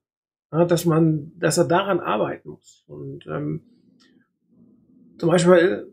Ja, 0.51 0.65
dass 0.65 0.85
man, 0.85 1.31
dass 1.37 1.57
er 1.57 1.65
daran 1.65 1.99
arbeiten 1.99 2.49
muss. 2.49 2.83
Und 2.87 3.25
ähm, 3.27 3.61
zum 5.19 5.29
Beispiel 5.29 5.91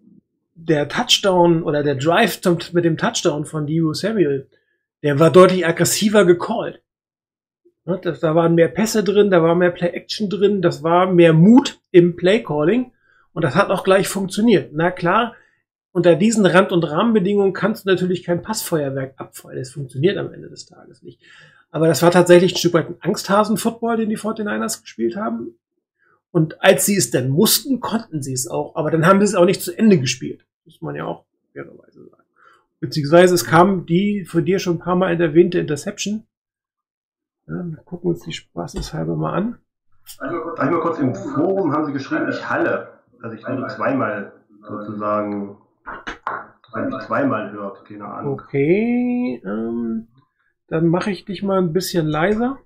der 0.55 0.89
Touchdown 0.89 1.63
oder 1.63 1.83
der 1.83 1.97
Drive 1.97 2.41
mit 2.73 2.85
dem 2.85 2.97
Touchdown 2.97 3.45
von 3.45 3.67
Dio 3.67 3.93
Samuel, 3.93 4.49
der 5.03 5.19
war 5.19 5.31
deutlich 5.31 5.67
aggressiver 5.67 6.25
gecallt. 6.25 6.83
Da 7.85 8.35
waren 8.35 8.55
mehr 8.55 8.69
Pässe 8.69 9.05
drin, 9.05 9.31
da 9.31 9.43
war 9.43 9.55
mehr 9.55 9.71
Play-Action 9.71 10.29
drin, 10.31 10.63
das 10.63 10.83
war 10.83 11.13
mehr 11.13 11.33
Mut 11.33 11.79
im 11.93 12.17
Play-Calling 12.17 12.93
und 13.33 13.45
das 13.45 13.55
hat 13.55 13.71
auch 13.71 13.85
gleich 13.85 14.09
funktioniert. 14.09 14.71
Na 14.73 14.91
klar, 14.91 15.35
unter 15.93 16.17
diesen 16.17 16.47
Rand- 16.47 16.73
und 16.73 16.85
Rahmenbedingungen 16.85 17.53
kannst 17.53 17.85
du 17.85 17.91
natürlich 17.91 18.25
kein 18.25 18.43
Passfeuerwerk 18.43 19.15
abfeuern. 19.19 19.59
Das 19.59 19.71
funktioniert 19.71 20.19
am 20.19 20.33
Ende 20.33 20.49
des 20.49 20.67
Tages 20.67 21.03
nicht. 21.03 21.21
Aber 21.71 21.87
das 21.87 22.03
war 22.03 22.11
tatsächlich 22.11 22.55
ein 22.55 22.59
Stück 22.59 22.75
weit 22.75 22.89
ein 22.89 22.97
Angsthasen-Football, 23.01 23.99
den 23.99 24.09
die 24.09 24.19
49ers 24.19 24.83
gespielt 24.83 25.17
haben. 25.17 25.59
Und 26.31 26.63
als 26.63 26.87
sie 26.87 26.97
es 26.97 27.11
dann 27.11 27.29
mussten, 27.29 27.81
konnten 27.81 28.23
sie 28.23 28.33
es 28.33 28.47
auch. 28.47 28.77
Aber 28.77 28.91
dann 28.91 29.07
haben 29.07 29.21
sie 29.21 29.27
es 29.27 29.35
auch 29.35 29.45
nicht 29.45 29.63
zu 29.63 29.77
Ende 29.77 29.99
gespielt. 29.99 30.47
Muss 30.65 30.83
man 30.83 30.95
ja 30.95 31.05
auch 31.07 31.25
fairerweise 31.53 32.05
sagen. 32.09 32.25
Beziehungsweise 32.81 33.35
es 33.35 33.45
kam 33.45 33.87
die 33.87 34.25
von 34.25 34.45
dir 34.45 34.59
schon 34.59 34.77
ein 34.77 34.81
paar 34.81 34.97
Mal 34.97 35.19
erwähnte 35.21 35.59
Interception. 35.59 36.27
Ja, 37.47 37.55
wir 37.65 37.79
gucken 37.85 38.11
uns 38.11 38.23
die 38.25 38.33
spaßeshalber 38.33 39.17
mal 39.17 39.33
an. 39.33 39.59
Einmal 40.59 40.81
kurz 40.81 40.99
im 40.99 41.15
Forum 41.15 41.73
haben 41.73 41.87
sie 41.87 41.93
geschrieben, 41.93 42.29
ich 42.29 42.49
halle. 42.49 43.01
Also 43.23 43.37
ich 43.37 43.47
würde 43.47 43.67
zweimal 43.69 44.33
sozusagen, 44.61 45.57
zweimal 47.07 47.53
hört, 47.53 47.85
keine 47.87 48.05
Ahnung. 48.05 48.35
Okay, 48.35 49.43
ähm, 49.45 50.09
dann 50.69 50.89
mache 50.89 51.11
ich 51.11 51.25
dich 51.25 51.43
mal 51.43 51.59
ein 51.59 51.73
bisschen 51.73 52.07
leiser. 52.07 52.59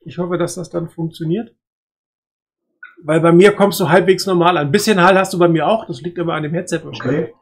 Ich 0.00 0.18
hoffe, 0.18 0.38
dass 0.38 0.54
das 0.54 0.70
dann 0.70 0.88
funktioniert. 0.88 1.54
Weil 3.02 3.20
bei 3.20 3.32
mir 3.32 3.52
kommst 3.52 3.78
du 3.80 3.88
halbwegs 3.88 4.26
normal 4.26 4.56
an. 4.56 4.66
Ein 4.66 4.72
bisschen 4.72 5.00
Hall 5.00 5.16
hast 5.18 5.32
du 5.32 5.38
bei 5.38 5.48
mir 5.48 5.66
auch, 5.66 5.86
das 5.86 6.00
liegt 6.00 6.18
aber 6.18 6.34
an 6.34 6.42
dem 6.42 6.52
Headset 6.52 6.80
wahrscheinlich. 6.82 7.34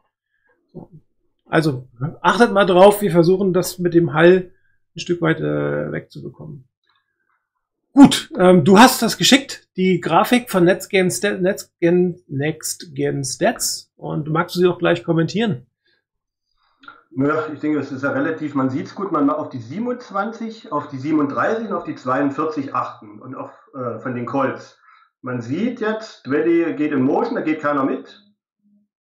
Okay. 0.73 1.01
Also 1.49 1.87
achtet 2.21 2.51
mal 2.51 2.65
drauf, 2.65 3.01
wir 3.01 3.11
versuchen 3.11 3.53
das 3.53 3.79
mit 3.79 3.93
dem 3.93 4.13
Hall 4.13 4.51
ein 4.95 4.99
Stück 4.99 5.21
weit 5.21 5.39
äh, 5.39 5.91
wegzubekommen. 5.91 6.67
Gut, 7.93 8.29
ähm, 8.37 8.63
du 8.63 8.77
hast 8.77 9.01
das 9.01 9.17
geschickt, 9.17 9.67
die 9.75 10.01
Grafik 10.01 10.51
von 10.51 10.65
NextGen, 10.65 11.07
NextGen, 11.41 12.21
NextGen 12.27 13.23
Stats 13.23 13.91
und 13.95 14.29
magst 14.29 14.55
du 14.55 14.59
sie 14.59 14.67
auch 14.67 14.77
gleich 14.77 15.03
kommentieren? 15.03 15.65
Ja, 17.15 17.47
ich 17.51 17.59
denke, 17.59 17.79
es 17.79 17.91
ist 17.91 18.03
ja 18.03 18.11
relativ, 18.11 18.53
man 18.53 18.69
sieht 18.69 18.85
es 18.85 18.93
gut, 18.93 19.11
man 19.11 19.25
macht 19.25 19.39
auf 19.39 19.49
die 19.49 19.59
27, 19.59 20.71
auf 20.71 20.89
die 20.89 20.99
37 20.99 21.69
und 21.69 21.73
auf 21.73 21.85
die 21.85 21.95
42 21.95 22.75
achten 22.75 23.19
und 23.19 23.33
auf 23.33 23.49
äh, 23.73 23.97
von 23.97 24.13
den 24.13 24.27
Colts. 24.27 24.77
Man 25.21 25.41
sieht 25.41 25.79
jetzt, 25.79 26.25
Dwelly 26.27 26.73
geht 26.75 26.91
in 26.91 27.01
Motion, 27.01 27.35
da 27.35 27.41
geht 27.41 27.61
keiner 27.61 27.83
mit. 27.83 28.23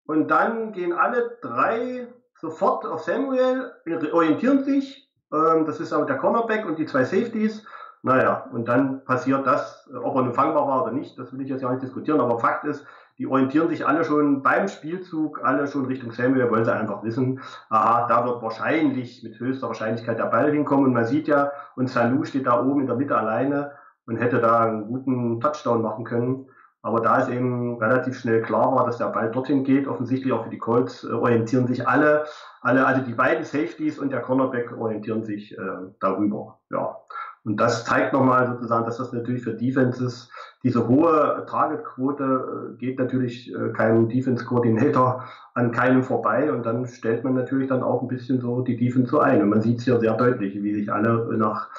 Und 0.06 0.28
dann 0.30 0.72
gehen 0.72 0.92
alle 0.92 1.38
drei 1.42 2.08
sofort 2.40 2.86
auf 2.86 3.02
Samuel, 3.02 3.72
orientieren 4.12 4.64
sich. 4.64 5.10
Ähm, 5.32 5.66
das 5.66 5.80
ist 5.80 5.92
auch 5.92 6.06
der 6.06 6.16
Cornerback 6.16 6.64
und 6.66 6.78
die 6.78 6.86
zwei 6.86 7.04
Safeties. 7.04 7.66
Naja, 8.02 8.48
und 8.52 8.68
dann 8.68 9.04
passiert 9.04 9.46
das, 9.46 9.88
ob 10.02 10.14
er 10.16 10.22
nun 10.22 10.32
fangbar 10.32 10.66
war 10.66 10.84
oder 10.84 10.92
nicht, 10.92 11.18
das 11.18 11.32
will 11.32 11.40
ich 11.40 11.48
jetzt 11.48 11.62
ja 11.62 11.70
nicht 11.70 11.82
diskutieren, 11.82 12.20
aber 12.20 12.38
Fakt 12.38 12.64
ist, 12.64 12.86
die 13.18 13.26
orientieren 13.26 13.68
sich 13.68 13.84
alle 13.84 14.04
schon 14.04 14.44
beim 14.44 14.68
Spielzug, 14.68 15.42
alle 15.42 15.66
schon 15.66 15.86
Richtung 15.86 16.12
Samuel, 16.12 16.48
wollen 16.50 16.64
sie 16.64 16.72
einfach 16.72 17.02
wissen, 17.02 17.40
aha, 17.68 18.06
da 18.06 18.24
wird 18.24 18.40
wahrscheinlich 18.40 19.24
mit 19.24 19.40
höchster 19.40 19.66
Wahrscheinlichkeit 19.66 20.20
der 20.20 20.26
Ball 20.26 20.52
hinkommen. 20.52 20.86
Und 20.86 20.92
man 20.92 21.04
sieht 21.04 21.26
ja, 21.26 21.50
und 21.74 21.90
Salou 21.90 22.24
steht 22.24 22.46
da 22.46 22.62
oben 22.62 22.82
in 22.82 22.86
der 22.86 22.94
Mitte 22.94 23.18
alleine 23.18 23.72
und 24.08 24.16
hätte 24.16 24.40
da 24.40 24.60
einen 24.60 24.86
guten 24.86 25.40
Touchdown 25.40 25.82
machen 25.82 26.04
können. 26.04 26.46
Aber 26.80 27.00
da 27.00 27.20
es 27.20 27.28
eben 27.28 27.76
relativ 27.78 28.18
schnell 28.18 28.40
klar 28.40 28.74
war, 28.74 28.86
dass 28.86 28.98
der 28.98 29.06
Ball 29.06 29.30
dorthin 29.30 29.64
geht, 29.64 29.86
offensichtlich 29.86 30.32
auch 30.32 30.44
für 30.44 30.50
die 30.50 30.58
Colts, 30.58 31.04
äh, 31.04 31.12
orientieren 31.12 31.66
sich 31.66 31.86
alle, 31.86 32.24
alle, 32.62 32.86
also 32.86 33.02
die 33.02 33.14
beiden 33.14 33.44
Safeties 33.44 33.98
und 33.98 34.10
der 34.10 34.22
Cornerback 34.22 34.76
orientieren 34.76 35.24
sich 35.24 35.56
äh, 35.56 35.60
darüber. 36.00 36.58
Ja. 36.70 36.96
Und 37.44 37.58
das 37.58 37.84
zeigt 37.84 38.12
nochmal 38.12 38.46
sozusagen, 38.46 38.84
dass 38.84 38.98
das 38.98 39.12
natürlich 39.12 39.42
für 39.42 39.54
Defenses 39.54 40.30
diese 40.62 40.88
hohe 40.88 41.46
Targetquote 41.48 42.74
äh, 42.74 42.78
geht 42.78 42.98
natürlich 42.98 43.54
äh, 43.54 43.70
kein 43.70 44.08
Defense 44.08 44.44
Coordinator 44.44 45.24
an 45.54 45.72
keinem 45.72 46.02
vorbei 46.02 46.52
und 46.52 46.66
dann 46.66 46.86
stellt 46.86 47.24
man 47.24 47.34
natürlich 47.34 47.68
dann 47.68 47.82
auch 47.82 48.02
ein 48.02 48.08
bisschen 48.08 48.40
so 48.40 48.60
die 48.60 48.76
Defense 48.76 49.10
so 49.10 49.20
ein. 49.20 49.42
Und 49.42 49.48
man 49.48 49.62
sieht 49.62 49.78
es 49.78 49.84
hier 49.84 49.98
sehr 49.98 50.14
deutlich, 50.14 50.62
wie 50.62 50.74
sich 50.74 50.92
alle 50.92 51.36
nach 51.36 51.70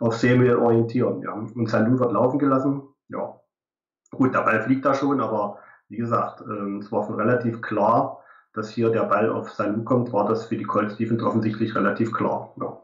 auf 0.00 0.16
Samuel 0.16 0.56
orientieren. 0.56 1.22
Ja. 1.22 1.32
Und 1.32 1.68
Sandu 1.68 1.98
wird 1.98 2.12
laufen 2.12 2.38
gelassen. 2.38 2.82
Ja. 3.08 3.40
Gut, 4.10 4.34
der 4.34 4.42
Ball 4.42 4.62
fliegt 4.62 4.84
da 4.84 4.94
schon, 4.94 5.20
aber 5.20 5.58
wie 5.88 5.96
gesagt, 5.96 6.40
ähm, 6.42 6.78
es 6.78 6.90
war 6.92 7.04
schon 7.04 7.16
relativ 7.16 7.60
klar, 7.60 8.20
dass 8.52 8.70
hier 8.70 8.90
der 8.90 9.04
Ball 9.04 9.30
auf 9.30 9.50
Sandu 9.50 9.82
kommt, 9.82 10.12
war 10.12 10.28
das 10.28 10.46
für 10.46 10.56
die 10.56 10.64
Colts 10.64 10.96
Defense 10.96 11.26
offensichtlich 11.26 11.74
relativ 11.74 12.12
klar. 12.12 12.54
Ja 12.60 12.78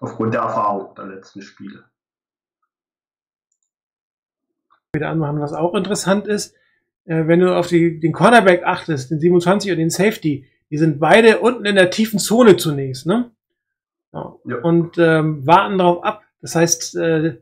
aufgrund 0.00 0.34
der 0.34 0.40
Erfahrung 0.40 0.94
der 0.96 1.06
letzten 1.06 1.42
Spiele. 1.42 1.84
Wieder 4.92 5.10
anmachen, 5.10 5.40
was 5.40 5.52
auch 5.52 5.74
interessant 5.74 6.26
ist, 6.26 6.54
äh, 7.04 7.26
wenn 7.26 7.40
du 7.40 7.54
auf 7.54 7.68
die, 7.68 8.00
den 8.00 8.12
Cornerback 8.12 8.64
achtest, 8.64 9.10
den 9.10 9.20
27 9.20 9.70
und 9.70 9.78
den 9.78 9.90
Safety, 9.90 10.46
die 10.70 10.78
sind 10.78 10.98
beide 10.98 11.38
unten 11.38 11.64
in 11.64 11.76
der 11.76 11.90
tiefen 11.90 12.18
Zone 12.18 12.56
zunächst, 12.56 13.06
ne? 13.06 13.30
Ja. 14.12 14.34
Ja. 14.44 14.56
Und 14.62 14.98
ähm, 14.98 15.46
warten 15.46 15.78
darauf 15.78 16.02
ab. 16.02 16.22
Das 16.42 16.54
heißt, 16.54 16.96
äh, 16.96 17.36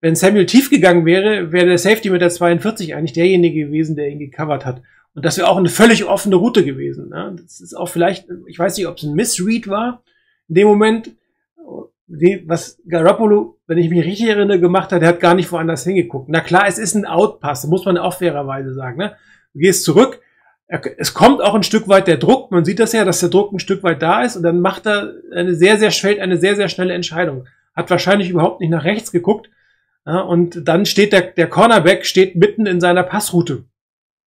wenn 0.00 0.16
Samuel 0.16 0.46
tief 0.46 0.70
gegangen 0.70 1.06
wäre, 1.06 1.50
wäre 1.52 1.66
der 1.66 1.78
Safety 1.78 2.10
mit 2.10 2.20
der 2.20 2.30
42 2.30 2.94
eigentlich 2.94 3.14
derjenige 3.14 3.66
gewesen, 3.66 3.96
der 3.96 4.08
ihn 4.08 4.18
gecovert 4.18 4.66
hat. 4.66 4.82
Und 5.14 5.24
das 5.24 5.38
wäre 5.38 5.48
auch 5.48 5.56
eine 5.56 5.68
völlig 5.68 6.04
offene 6.04 6.36
Route 6.36 6.64
gewesen. 6.64 7.08
Ne? 7.08 7.36
Das 7.40 7.60
ist 7.60 7.74
auch 7.74 7.88
vielleicht, 7.88 8.26
ich 8.46 8.58
weiß 8.58 8.76
nicht, 8.76 8.86
ob 8.86 8.96
es 8.98 9.04
ein 9.04 9.14
Missread 9.14 9.68
war 9.68 10.02
in 10.48 10.56
dem 10.56 10.68
Moment, 10.68 11.12
was 12.46 12.78
Garoppolo, 12.86 13.58
wenn 13.66 13.78
ich 13.78 13.88
mich 13.88 14.04
richtig 14.04 14.28
erinnere, 14.28 14.60
gemacht 14.60 14.92
hat, 14.92 15.00
der 15.00 15.08
hat 15.08 15.20
gar 15.20 15.34
nicht 15.34 15.50
woanders 15.50 15.84
hingeguckt. 15.84 16.28
Na 16.28 16.40
klar, 16.40 16.64
es 16.68 16.78
ist 16.78 16.94
ein 16.94 17.06
Outpass, 17.06 17.66
muss 17.66 17.86
man 17.86 17.96
auch 17.96 18.14
fairerweise 18.14 18.74
sagen. 18.74 18.98
Ne? 18.98 19.16
Du 19.54 19.60
gehst 19.60 19.84
zurück, 19.84 20.20
es 20.98 21.14
kommt 21.14 21.40
auch 21.40 21.54
ein 21.54 21.62
Stück 21.62 21.88
weit 21.88 22.08
der 22.08 22.16
Druck, 22.16 22.50
man 22.50 22.64
sieht 22.64 22.78
das 22.78 22.92
ja, 22.92 23.04
dass 23.04 23.20
der 23.20 23.28
Druck 23.28 23.52
ein 23.52 23.58
Stück 23.58 23.82
weit 23.82 24.02
da 24.02 24.22
ist 24.22 24.36
und 24.36 24.42
dann 24.42 24.60
macht 24.60 24.86
er 24.86 25.14
eine 25.32 25.54
sehr, 25.54 25.78
sehr 25.78 25.90
schnell, 25.90 26.20
eine 26.20 26.36
sehr, 26.36 26.56
sehr 26.56 26.68
schnelle 26.68 26.94
Entscheidung. 26.94 27.46
Hat 27.74 27.90
wahrscheinlich 27.90 28.30
überhaupt 28.30 28.60
nicht 28.60 28.70
nach 28.70 28.84
rechts 28.84 29.12
geguckt 29.12 29.50
ja, 30.06 30.20
und 30.20 30.68
dann 30.68 30.86
steht 30.86 31.12
der, 31.12 31.22
der 31.22 31.48
Cornerback 31.48 32.04
steht 32.04 32.36
mitten 32.36 32.66
in 32.66 32.80
seiner 32.80 33.02
Passroute. 33.02 33.64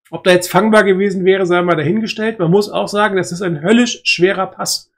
Ob 0.10 0.24
da 0.24 0.32
jetzt 0.32 0.50
fangbar 0.50 0.84
gewesen 0.84 1.26
wäre, 1.26 1.46
sei 1.46 1.62
mal 1.62 1.76
dahingestellt. 1.76 2.40
Man 2.40 2.52
muss 2.52 2.70
auch 2.70 2.88
sagen, 2.88 3.18
das 3.18 3.32
ist 3.32 3.42
ein 3.42 3.62
höllisch 3.62 4.02
schwerer 4.04 4.48
Pass. 4.48 4.92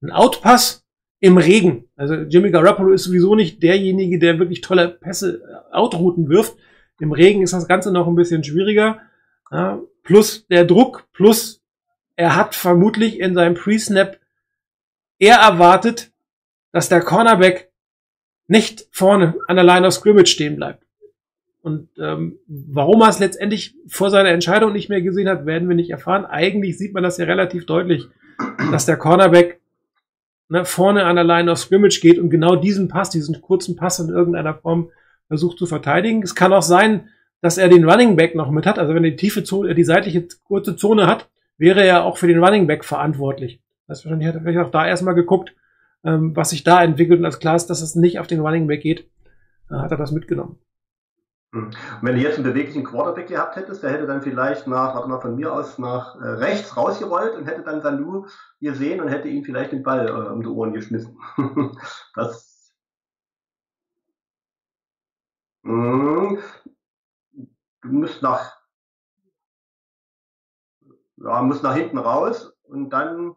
Ein 0.00 0.12
Outpass 0.12 0.84
im 1.20 1.36
Regen. 1.36 1.88
Also 1.96 2.14
Jimmy 2.14 2.50
Garoppolo 2.50 2.92
ist 2.92 3.04
sowieso 3.04 3.34
nicht 3.34 3.62
derjenige, 3.62 4.18
der 4.18 4.38
wirklich 4.38 4.60
tolle 4.60 4.88
Pässe 4.88 5.42
äh, 5.42 5.74
outrouten 5.74 6.28
wirft. 6.28 6.56
Im 7.00 7.12
Regen 7.12 7.42
ist 7.42 7.52
das 7.52 7.68
Ganze 7.68 7.92
noch 7.92 8.06
ein 8.06 8.14
bisschen 8.14 8.44
schwieriger. 8.44 9.00
Ja, 9.50 9.80
plus 10.02 10.46
der 10.46 10.64
Druck, 10.64 11.08
plus 11.12 11.60
er 12.16 12.36
hat 12.36 12.54
vermutlich 12.54 13.20
in 13.20 13.34
seinem 13.34 13.54
Pre-Snap 13.54 14.18
eher 15.18 15.36
erwartet, 15.36 16.12
dass 16.72 16.88
der 16.88 17.00
Cornerback 17.00 17.71
nicht 18.52 18.86
vorne 18.92 19.34
an 19.48 19.56
der 19.56 19.64
Line 19.64 19.86
of 19.86 19.94
Scrimmage 19.94 20.28
stehen 20.28 20.56
bleibt. 20.56 20.84
Und 21.62 21.88
ähm, 21.98 22.38
warum 22.46 23.00
er 23.00 23.08
es 23.08 23.18
letztendlich 23.18 23.74
vor 23.86 24.10
seiner 24.10 24.28
Entscheidung 24.28 24.72
nicht 24.72 24.90
mehr 24.90 25.00
gesehen 25.00 25.28
hat, 25.28 25.46
werden 25.46 25.68
wir 25.68 25.74
nicht 25.74 25.90
erfahren. 25.90 26.26
Eigentlich 26.26 26.76
sieht 26.76 26.92
man 26.92 27.02
das 27.02 27.16
ja 27.16 27.24
relativ 27.24 27.64
deutlich, 27.64 28.08
dass 28.70 28.84
der 28.84 28.98
Cornerback 28.98 29.60
ne, 30.50 30.66
vorne 30.66 31.04
an 31.04 31.16
der 31.16 31.24
Line 31.24 31.50
of 31.50 31.58
Scrimmage 31.58 32.00
geht 32.02 32.18
und 32.18 32.28
genau 32.28 32.54
diesen 32.54 32.88
Pass, 32.88 33.08
diesen 33.08 33.40
kurzen 33.40 33.74
Pass 33.74 34.00
in 34.00 34.10
irgendeiner 34.10 34.54
Form 34.54 34.90
versucht 35.28 35.56
zu 35.56 35.64
verteidigen. 35.64 36.22
Es 36.22 36.34
kann 36.34 36.52
auch 36.52 36.62
sein, 36.62 37.08
dass 37.40 37.56
er 37.56 37.70
den 37.70 37.88
Running 37.88 38.16
Back 38.16 38.34
noch 38.34 38.50
mit 38.50 38.66
hat. 38.66 38.78
Also 38.78 38.94
wenn 38.94 39.04
er 39.04 39.12
die 39.12 39.16
tiefe 39.16 39.44
Zone, 39.44 39.74
die 39.74 39.84
seitliche 39.84 40.26
kurze 40.44 40.76
Zone 40.76 41.06
hat, 41.06 41.30
wäre 41.56 41.82
er 41.82 42.04
auch 42.04 42.18
für 42.18 42.26
den 42.26 42.44
Running 42.44 42.66
Back 42.66 42.84
verantwortlich. 42.84 43.60
Das 43.86 43.98
heißt, 43.98 44.04
wahrscheinlich 44.04 44.28
hat 44.28 44.34
er 44.34 44.42
vielleicht 44.42 44.58
auch 44.58 44.70
da 44.70 44.86
erstmal 44.86 45.14
geguckt, 45.14 45.54
ähm, 46.04 46.34
was 46.36 46.50
sich 46.50 46.64
da 46.64 46.82
entwickelt 46.82 47.20
und 47.20 47.26
als 47.26 47.38
klar 47.38 47.56
ist, 47.56 47.66
dass 47.66 47.82
es 47.82 47.94
nicht 47.94 48.18
auf 48.18 48.26
den 48.26 48.40
Running 48.40 48.66
Back 48.66 48.82
geht, 48.82 49.10
äh, 49.70 49.74
hat 49.74 49.90
er 49.90 49.96
das 49.96 50.12
mitgenommen. 50.12 50.58
Hm. 51.54 51.66
Und 51.66 51.76
wenn 52.02 52.16
du 52.16 52.22
jetzt 52.22 52.36
einen 52.36 52.44
beweglichen 52.44 52.84
Quarterback 52.84 53.28
gehabt 53.28 53.56
hättest, 53.56 53.82
der 53.82 53.90
hätte 53.90 54.06
dann 54.06 54.22
vielleicht 54.22 54.66
nach, 54.66 54.94
warte 54.94 55.08
mal, 55.08 55.20
von 55.20 55.36
mir 55.36 55.52
aus 55.52 55.78
nach 55.78 56.16
äh, 56.20 56.28
rechts 56.28 56.76
rausgerollt 56.76 57.36
und 57.36 57.46
hätte 57.46 57.62
dann 57.62 57.82
Sandu 57.82 58.26
gesehen 58.60 59.00
und 59.00 59.08
hätte 59.08 59.28
ihn 59.28 59.44
vielleicht 59.44 59.72
den 59.72 59.82
Ball 59.82 60.08
äh, 60.08 60.10
um 60.10 60.42
die 60.42 60.48
Ohren 60.48 60.72
geschmissen. 60.72 61.18
das. 62.14 62.72
Mh, 65.64 66.38
du 67.82 67.88
musst 67.88 68.22
nach, 68.22 68.56
ja, 71.16 71.42
musst 71.42 71.62
nach 71.62 71.74
hinten 71.74 71.98
raus 71.98 72.52
und 72.62 72.90
dann, 72.90 73.36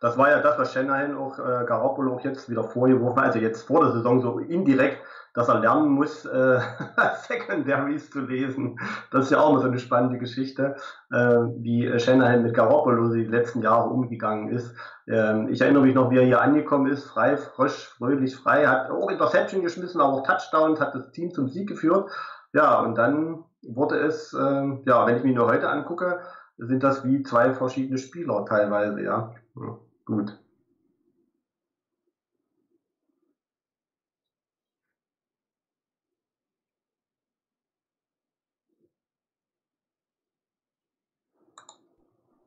Das 0.00 0.16
war 0.16 0.30
ja 0.30 0.40
das, 0.40 0.58
was 0.58 0.72
Shanahan 0.72 1.16
auch 1.16 1.38
äh, 1.38 1.64
Garoppolo 1.66 2.14
auch 2.14 2.20
jetzt 2.20 2.48
wieder 2.48 2.64
vorgeworfen 2.64 3.18
hat, 3.18 3.26
also 3.26 3.38
jetzt 3.38 3.66
vor 3.66 3.82
der 3.82 3.92
Saison 3.92 4.20
so 4.20 4.38
indirekt, 4.38 4.98
dass 5.34 5.48
er 5.48 5.60
lernen 5.60 5.90
muss, 5.90 6.24
äh, 6.24 6.60
Secondaries 7.28 8.10
zu 8.10 8.20
lesen. 8.20 8.78
Das 9.10 9.26
ist 9.26 9.30
ja 9.30 9.40
auch 9.40 9.52
mal 9.52 9.60
so 9.60 9.68
eine 9.68 9.78
spannende 9.78 10.18
Geschichte, 10.18 10.76
äh, 11.12 11.36
wie 11.58 11.98
Shanahan 11.98 12.42
mit 12.42 12.54
Garoppolo 12.54 13.12
die 13.12 13.24
letzten 13.24 13.62
Jahre 13.62 13.90
umgegangen 13.90 14.48
ist. 14.48 14.74
Ähm, 15.06 15.48
ich 15.48 15.60
erinnere 15.60 15.82
mich 15.82 15.94
noch, 15.94 16.10
wie 16.10 16.18
er 16.18 16.24
hier 16.24 16.40
angekommen 16.40 16.90
ist, 16.90 17.04
frei, 17.04 17.36
frisch, 17.36 17.88
fröhlich, 17.98 18.36
frei, 18.36 18.66
hat 18.66 18.90
auch 18.90 19.10
Interception 19.10 19.62
geschmissen, 19.62 20.00
aber 20.00 20.14
auch 20.14 20.26
Touchdowns, 20.26 20.80
hat 20.80 20.94
das 20.94 21.10
Team 21.12 21.32
zum 21.32 21.48
Sieg 21.48 21.68
geführt. 21.68 22.10
Ja, 22.52 22.80
und 22.80 22.96
dann 22.96 23.44
wurde 23.62 23.98
es, 23.98 24.32
äh, 24.32 24.78
ja, 24.86 25.06
wenn 25.06 25.16
ich 25.16 25.24
mich 25.24 25.34
nur 25.34 25.46
heute 25.46 25.68
angucke, 25.68 26.20
sind 26.60 26.82
das 26.82 27.04
wie 27.04 27.22
zwei 27.22 27.54
verschiedene 27.54 27.98
Spieler 27.98 28.44
teilweise, 28.46 29.02
ja. 29.02 29.34
ja 29.56 29.78
gut. 30.04 30.38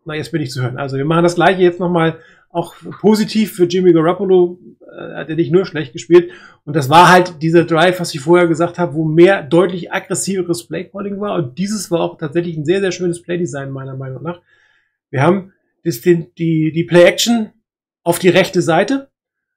Na, 0.05 0.15
jetzt 0.15 0.31
bin 0.31 0.41
ich 0.41 0.51
zu 0.51 0.61
hören. 0.61 0.77
Also 0.77 0.97
wir 0.97 1.05
machen 1.05 1.23
das 1.23 1.35
gleiche 1.35 1.61
jetzt 1.61 1.79
nochmal 1.79 2.19
auch 2.53 2.75
positiv 3.01 3.53
für 3.53 3.65
Jimmy 3.65 3.91
Garoppolo. 3.93 4.59
Äh, 4.81 5.15
hat 5.15 5.29
er 5.29 5.35
nicht 5.35 5.51
nur 5.51 5.65
schlecht 5.65 5.91
gespielt. 5.91 6.31
Und 6.65 6.75
das 6.75 6.89
war 6.89 7.11
halt 7.11 7.41
dieser 7.41 7.65
Drive, 7.65 7.99
was 7.99 8.13
ich 8.13 8.21
vorher 8.21 8.47
gesagt 8.47 8.77
habe, 8.77 8.93
wo 8.93 9.05
mehr 9.05 9.41
deutlich 9.41 9.91
aggressiveres 9.91 10.67
Playcalling 10.67 11.19
war. 11.19 11.35
Und 11.35 11.57
dieses 11.57 11.89
war 11.89 12.01
auch 12.01 12.17
tatsächlich 12.17 12.55
ein 12.55 12.65
sehr, 12.65 12.79
sehr 12.79 12.91
schönes 12.91 13.21
Playdesign 13.21 13.71
meiner 13.71 13.95
Meinung 13.95 14.21
nach. 14.21 14.41
Wir 15.09 15.21
haben 15.21 15.53
das, 15.83 16.01
die, 16.01 16.31
die, 16.37 16.71
die 16.71 16.83
Play-Action 16.83 17.51
auf 18.03 18.19
die 18.19 18.29
rechte 18.29 18.61
Seite. 18.61 19.09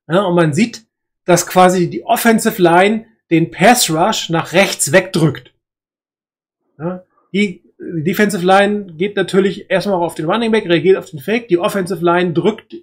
Ja, 0.08 0.22
und 0.22 0.34
man 0.34 0.54
sieht, 0.54 0.86
dass 1.24 1.46
quasi 1.46 1.90
die 1.90 2.04
Offensive 2.04 2.60
Line 2.62 3.06
den 3.30 3.50
Pass 3.50 3.90
Rush 3.90 4.30
nach 4.30 4.52
rechts 4.52 4.92
wegdrückt. 4.92 5.52
Ja, 6.78 7.04
die, 7.32 7.65
Defensive 7.78 8.44
Line 8.44 8.86
geht 8.96 9.16
natürlich 9.16 9.70
erstmal 9.70 9.96
auf 9.96 10.14
den 10.14 10.26
Running 10.26 10.50
Back, 10.50 10.68
reagiert 10.68 10.96
auf 10.96 11.10
den 11.10 11.18
Fake. 11.18 11.48
Die 11.48 11.58
Offensive 11.58 12.04
Line 12.04 12.32
drückt 12.32 12.74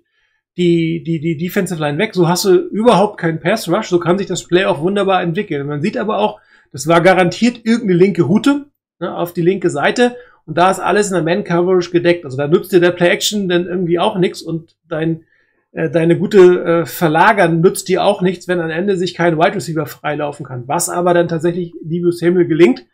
die, 0.58 1.04
die, 1.04 1.20
die 1.20 1.38
Defensive 1.38 1.80
Line 1.80 1.98
weg. 1.98 2.14
So 2.14 2.28
hast 2.28 2.46
du 2.46 2.56
überhaupt 2.56 3.20
keinen 3.20 3.40
Pass 3.40 3.68
Rush. 3.68 3.90
So 3.90 4.00
kann 4.00 4.18
sich 4.18 4.28
das 4.28 4.44
Play 4.44 4.66
auch 4.66 4.82
wunderbar 4.82 5.24
entwickeln. 5.24 5.66
Man 5.66 5.82
sieht 5.82 5.98
aber 5.98 6.20
auch, 6.20 6.40
das 6.72 6.88
war 6.88 7.02
garantiert 7.02 7.62
irgendeine 7.64 8.00
linke 8.00 8.24
Route 8.24 8.66
ne, 9.00 9.16
auf 9.16 9.34
die 9.34 9.42
linke 9.42 9.70
Seite. 9.70 10.16
Und 10.46 10.58
da 10.58 10.70
ist 10.70 10.80
alles 10.80 11.08
in 11.08 11.14
der 11.16 11.24
Man-Coverage 11.24 11.92
gedeckt. 11.92 12.26
Also 12.26 12.38
da 12.38 12.48
nützt 12.48 12.72
dir 12.72 12.80
der 12.80 12.92
Play-Action 12.92 13.50
dann 13.50 13.66
irgendwie 13.66 13.98
auch 13.98 14.18
nichts 14.18 14.42
und 14.44 14.76
dein, 14.88 15.24
äh, 15.72 15.90
deine 15.90 16.20
gute 16.20 16.64
äh, 16.64 16.86
Verlagern 16.86 17.62
nützt 17.62 17.88
dir 17.88 18.04
auch 18.04 18.22
nichts, 18.22 18.48
wenn 18.48 18.60
am 18.60 18.70
Ende 18.70 18.98
sich 18.98 19.16
kein 19.16 19.38
Wide 19.38 19.56
Receiver 19.56 19.88
freilaufen 19.88 20.46
kann. 20.46 20.68
Was 20.68 20.90
aber 20.90 21.16
dann 21.16 21.28
tatsächlich 21.28 21.74
Debo 21.82 22.12
Samuel 22.12 22.46
gelingt, 22.46 22.86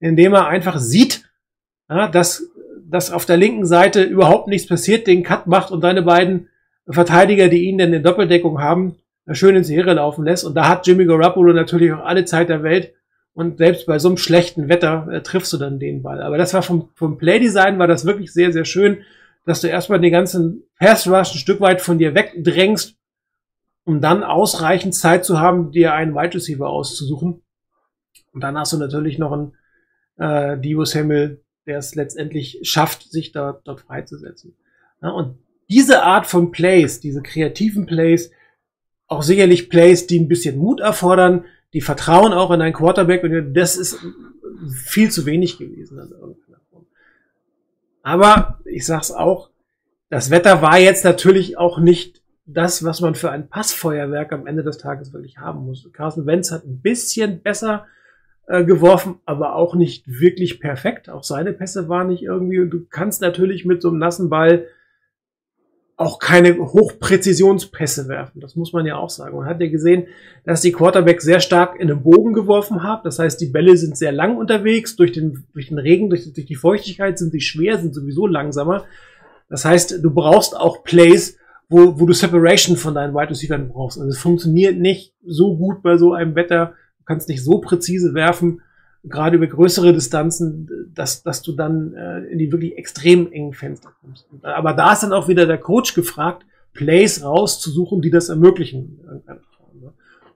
indem 0.00 0.32
er 0.32 0.48
einfach 0.48 0.78
sieht, 0.78 1.23
ja, 1.88 2.08
dass, 2.08 2.50
dass 2.86 3.10
auf 3.10 3.26
der 3.26 3.36
linken 3.36 3.66
Seite 3.66 4.02
überhaupt 4.02 4.48
nichts 4.48 4.68
passiert, 4.68 5.06
den 5.06 5.22
Cut 5.22 5.46
macht 5.46 5.70
und 5.70 5.82
deine 5.82 6.02
beiden 6.02 6.48
Verteidiger, 6.88 7.48
die 7.48 7.64
ihn 7.64 7.78
denn 7.78 7.92
in 7.92 8.02
Doppeldeckung 8.02 8.60
haben, 8.60 8.96
schön 9.32 9.56
ins 9.56 9.70
Heere 9.70 9.94
laufen 9.94 10.24
lässt. 10.24 10.44
Und 10.44 10.54
da 10.54 10.68
hat 10.68 10.86
Jimmy 10.86 11.06
Garoppolo 11.06 11.52
natürlich 11.52 11.92
auch 11.92 12.04
alle 12.04 12.24
Zeit 12.24 12.48
der 12.48 12.62
Welt. 12.62 12.92
Und 13.32 13.58
selbst 13.58 13.86
bei 13.86 13.98
so 13.98 14.08
einem 14.08 14.16
schlechten 14.16 14.68
Wetter 14.68 15.08
äh, 15.10 15.20
triffst 15.22 15.52
du 15.52 15.56
dann 15.56 15.80
den 15.80 16.02
Ball. 16.02 16.22
Aber 16.22 16.38
das 16.38 16.54
war 16.54 16.62
vom, 16.62 16.90
vom 16.94 17.18
Playdesign 17.18 17.78
war 17.78 17.88
das 17.88 18.04
wirklich 18.04 18.32
sehr, 18.32 18.52
sehr 18.52 18.64
schön, 18.64 18.98
dass 19.44 19.60
du 19.60 19.66
erstmal 19.66 20.00
den 20.00 20.12
ganzen 20.12 20.62
Pass 20.78 21.08
Rush 21.08 21.34
ein 21.34 21.38
Stück 21.38 21.60
weit 21.60 21.80
von 21.80 21.98
dir 21.98 22.14
wegdrängst, 22.14 22.96
um 23.84 24.00
dann 24.00 24.22
ausreichend 24.22 24.94
Zeit 24.94 25.24
zu 25.24 25.40
haben, 25.40 25.72
dir 25.72 25.94
einen 25.94 26.14
Wide 26.14 26.34
Receiver 26.34 26.68
auszusuchen. 26.68 27.42
Und 28.32 28.40
dann 28.40 28.56
hast 28.56 28.72
du 28.72 28.78
natürlich 28.78 29.18
noch 29.18 29.32
einen 29.32 29.54
äh, 30.16 30.58
Divo 30.58 30.84
Samuel, 30.84 31.43
der 31.66 31.78
es 31.78 31.94
letztendlich 31.94 32.60
schafft, 32.62 33.10
sich 33.10 33.32
da, 33.32 33.60
dort 33.64 33.80
freizusetzen. 33.80 34.54
Ja, 35.02 35.10
und 35.10 35.38
diese 35.68 36.02
Art 36.02 36.26
von 36.26 36.50
Plays, 36.50 37.00
diese 37.00 37.22
kreativen 37.22 37.86
Plays, 37.86 38.30
auch 39.06 39.22
sicherlich 39.22 39.68
Plays, 39.68 40.06
die 40.06 40.18
ein 40.18 40.28
bisschen 40.28 40.58
Mut 40.58 40.80
erfordern, 40.80 41.44
die 41.72 41.80
vertrauen 41.80 42.32
auch 42.32 42.50
in 42.50 42.60
einen 42.60 42.74
Quarterback 42.74 43.24
und 43.24 43.54
das 43.54 43.76
ist 43.76 43.98
viel 44.68 45.10
zu 45.10 45.26
wenig 45.26 45.58
gewesen. 45.58 45.98
Aber 48.02 48.60
ich 48.64 48.86
sag's 48.86 49.10
auch, 49.10 49.50
das 50.10 50.30
Wetter 50.30 50.62
war 50.62 50.78
jetzt 50.78 51.04
natürlich 51.04 51.58
auch 51.58 51.78
nicht 51.78 52.22
das, 52.46 52.84
was 52.84 53.00
man 53.00 53.14
für 53.14 53.30
ein 53.30 53.48
Passfeuerwerk 53.48 54.32
am 54.32 54.46
Ende 54.46 54.62
des 54.62 54.78
Tages 54.78 55.12
wirklich 55.12 55.38
haben 55.38 55.64
muss. 55.64 55.88
Carson 55.92 56.26
Wentz 56.26 56.50
hat 56.50 56.64
ein 56.64 56.80
bisschen 56.80 57.40
besser 57.40 57.86
äh, 58.46 58.64
geworfen, 58.64 59.16
aber 59.24 59.56
auch 59.56 59.74
nicht 59.74 60.04
wirklich 60.06 60.60
perfekt. 60.60 61.08
Auch 61.08 61.24
seine 61.24 61.52
Pässe 61.52 61.88
waren 61.88 62.08
nicht 62.08 62.22
irgendwie. 62.22 62.68
Du 62.68 62.84
kannst 62.88 63.20
natürlich 63.20 63.64
mit 63.64 63.82
so 63.82 63.88
einem 63.88 63.98
nassen 63.98 64.28
Ball 64.28 64.66
auch 65.96 66.18
keine 66.18 66.58
Hochpräzisionspässe 66.58 68.08
werfen. 68.08 68.40
Das 68.40 68.56
muss 68.56 68.72
man 68.72 68.84
ja 68.84 68.96
auch 68.96 69.10
sagen. 69.10 69.36
Man 69.36 69.46
hat 69.46 69.60
ja 69.60 69.68
gesehen, 69.68 70.08
dass 70.44 70.60
die 70.60 70.72
Quarterback 70.72 71.22
sehr 71.22 71.38
stark 71.40 71.78
in 71.78 71.86
den 71.86 72.02
Bogen 72.02 72.32
geworfen 72.32 72.82
haben. 72.82 73.02
Das 73.04 73.18
heißt, 73.18 73.40
die 73.40 73.46
Bälle 73.46 73.76
sind 73.76 73.96
sehr 73.96 74.10
lang 74.10 74.36
unterwegs. 74.36 74.96
Durch 74.96 75.12
den, 75.12 75.44
durch 75.52 75.68
den 75.68 75.78
Regen, 75.78 76.10
durch, 76.10 76.32
durch 76.32 76.46
die 76.46 76.56
Feuchtigkeit 76.56 77.18
sind 77.18 77.30
sie 77.30 77.40
schwer, 77.40 77.78
sind 77.78 77.94
sowieso 77.94 78.26
langsamer. 78.26 78.84
Das 79.48 79.64
heißt, 79.64 80.02
du 80.02 80.10
brauchst 80.10 80.56
auch 80.56 80.82
Plays, 80.82 81.38
wo, 81.68 81.98
wo 82.00 82.06
du 82.06 82.12
Separation 82.12 82.76
von 82.76 82.94
deinen 82.94 83.14
Wide 83.14 83.30
Receivers 83.30 83.68
brauchst. 83.68 83.98
Also 83.98 84.10
es 84.10 84.18
funktioniert 84.18 84.76
nicht 84.76 85.14
so 85.24 85.56
gut 85.56 85.82
bei 85.82 85.96
so 85.96 86.12
einem 86.12 86.34
Wetter. 86.34 86.74
Du 87.04 87.12
kannst 87.12 87.28
nicht 87.28 87.44
so 87.44 87.58
präzise 87.58 88.14
werfen 88.14 88.60
gerade 89.04 89.36
über 89.36 89.46
größere 89.46 89.92
Distanzen, 89.92 90.90
dass, 90.94 91.22
dass 91.22 91.42
du 91.42 91.52
dann 91.52 91.94
äh, 91.94 92.20
in 92.24 92.38
die 92.38 92.50
wirklich 92.50 92.76
extrem 92.78 93.30
engen 93.30 93.52
Fenster 93.52 93.92
kommst. 94.00 94.26
Aber 94.42 94.72
da 94.72 94.92
ist 94.92 95.02
dann 95.02 95.12
auch 95.12 95.28
wieder 95.28 95.46
der 95.46 95.58
Coach 95.58 95.94
gefragt, 95.94 96.46
Plays 96.72 97.22
rauszusuchen, 97.22 98.00
die 98.00 98.10
das 98.10 98.30
ermöglichen. 98.30 98.98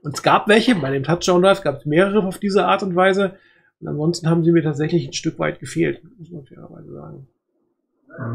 Und 0.01 0.15
es 0.15 0.23
gab 0.23 0.47
welche, 0.47 0.75
bei 0.75 0.91
dem 0.91 1.03
Touchdown 1.03 1.41
Drive 1.41 1.61
gab 1.61 1.79
es 1.79 1.85
mehrere 1.85 2.23
auf 2.25 2.37
diese 2.37 2.65
Art 2.65 2.83
und 2.83 2.95
Weise. 2.95 3.33
Und 3.81 3.87
ansonsten 3.87 4.29
haben 4.29 4.43
sie 4.43 4.51
mir 4.51 4.63
tatsächlich 4.63 5.07
ein 5.07 5.13
Stück 5.13 5.39
weit 5.39 5.59
gefehlt, 5.59 6.01
muss 6.17 6.31
man 6.31 6.45
fairerweise 6.45 6.93
sagen. 6.93 7.27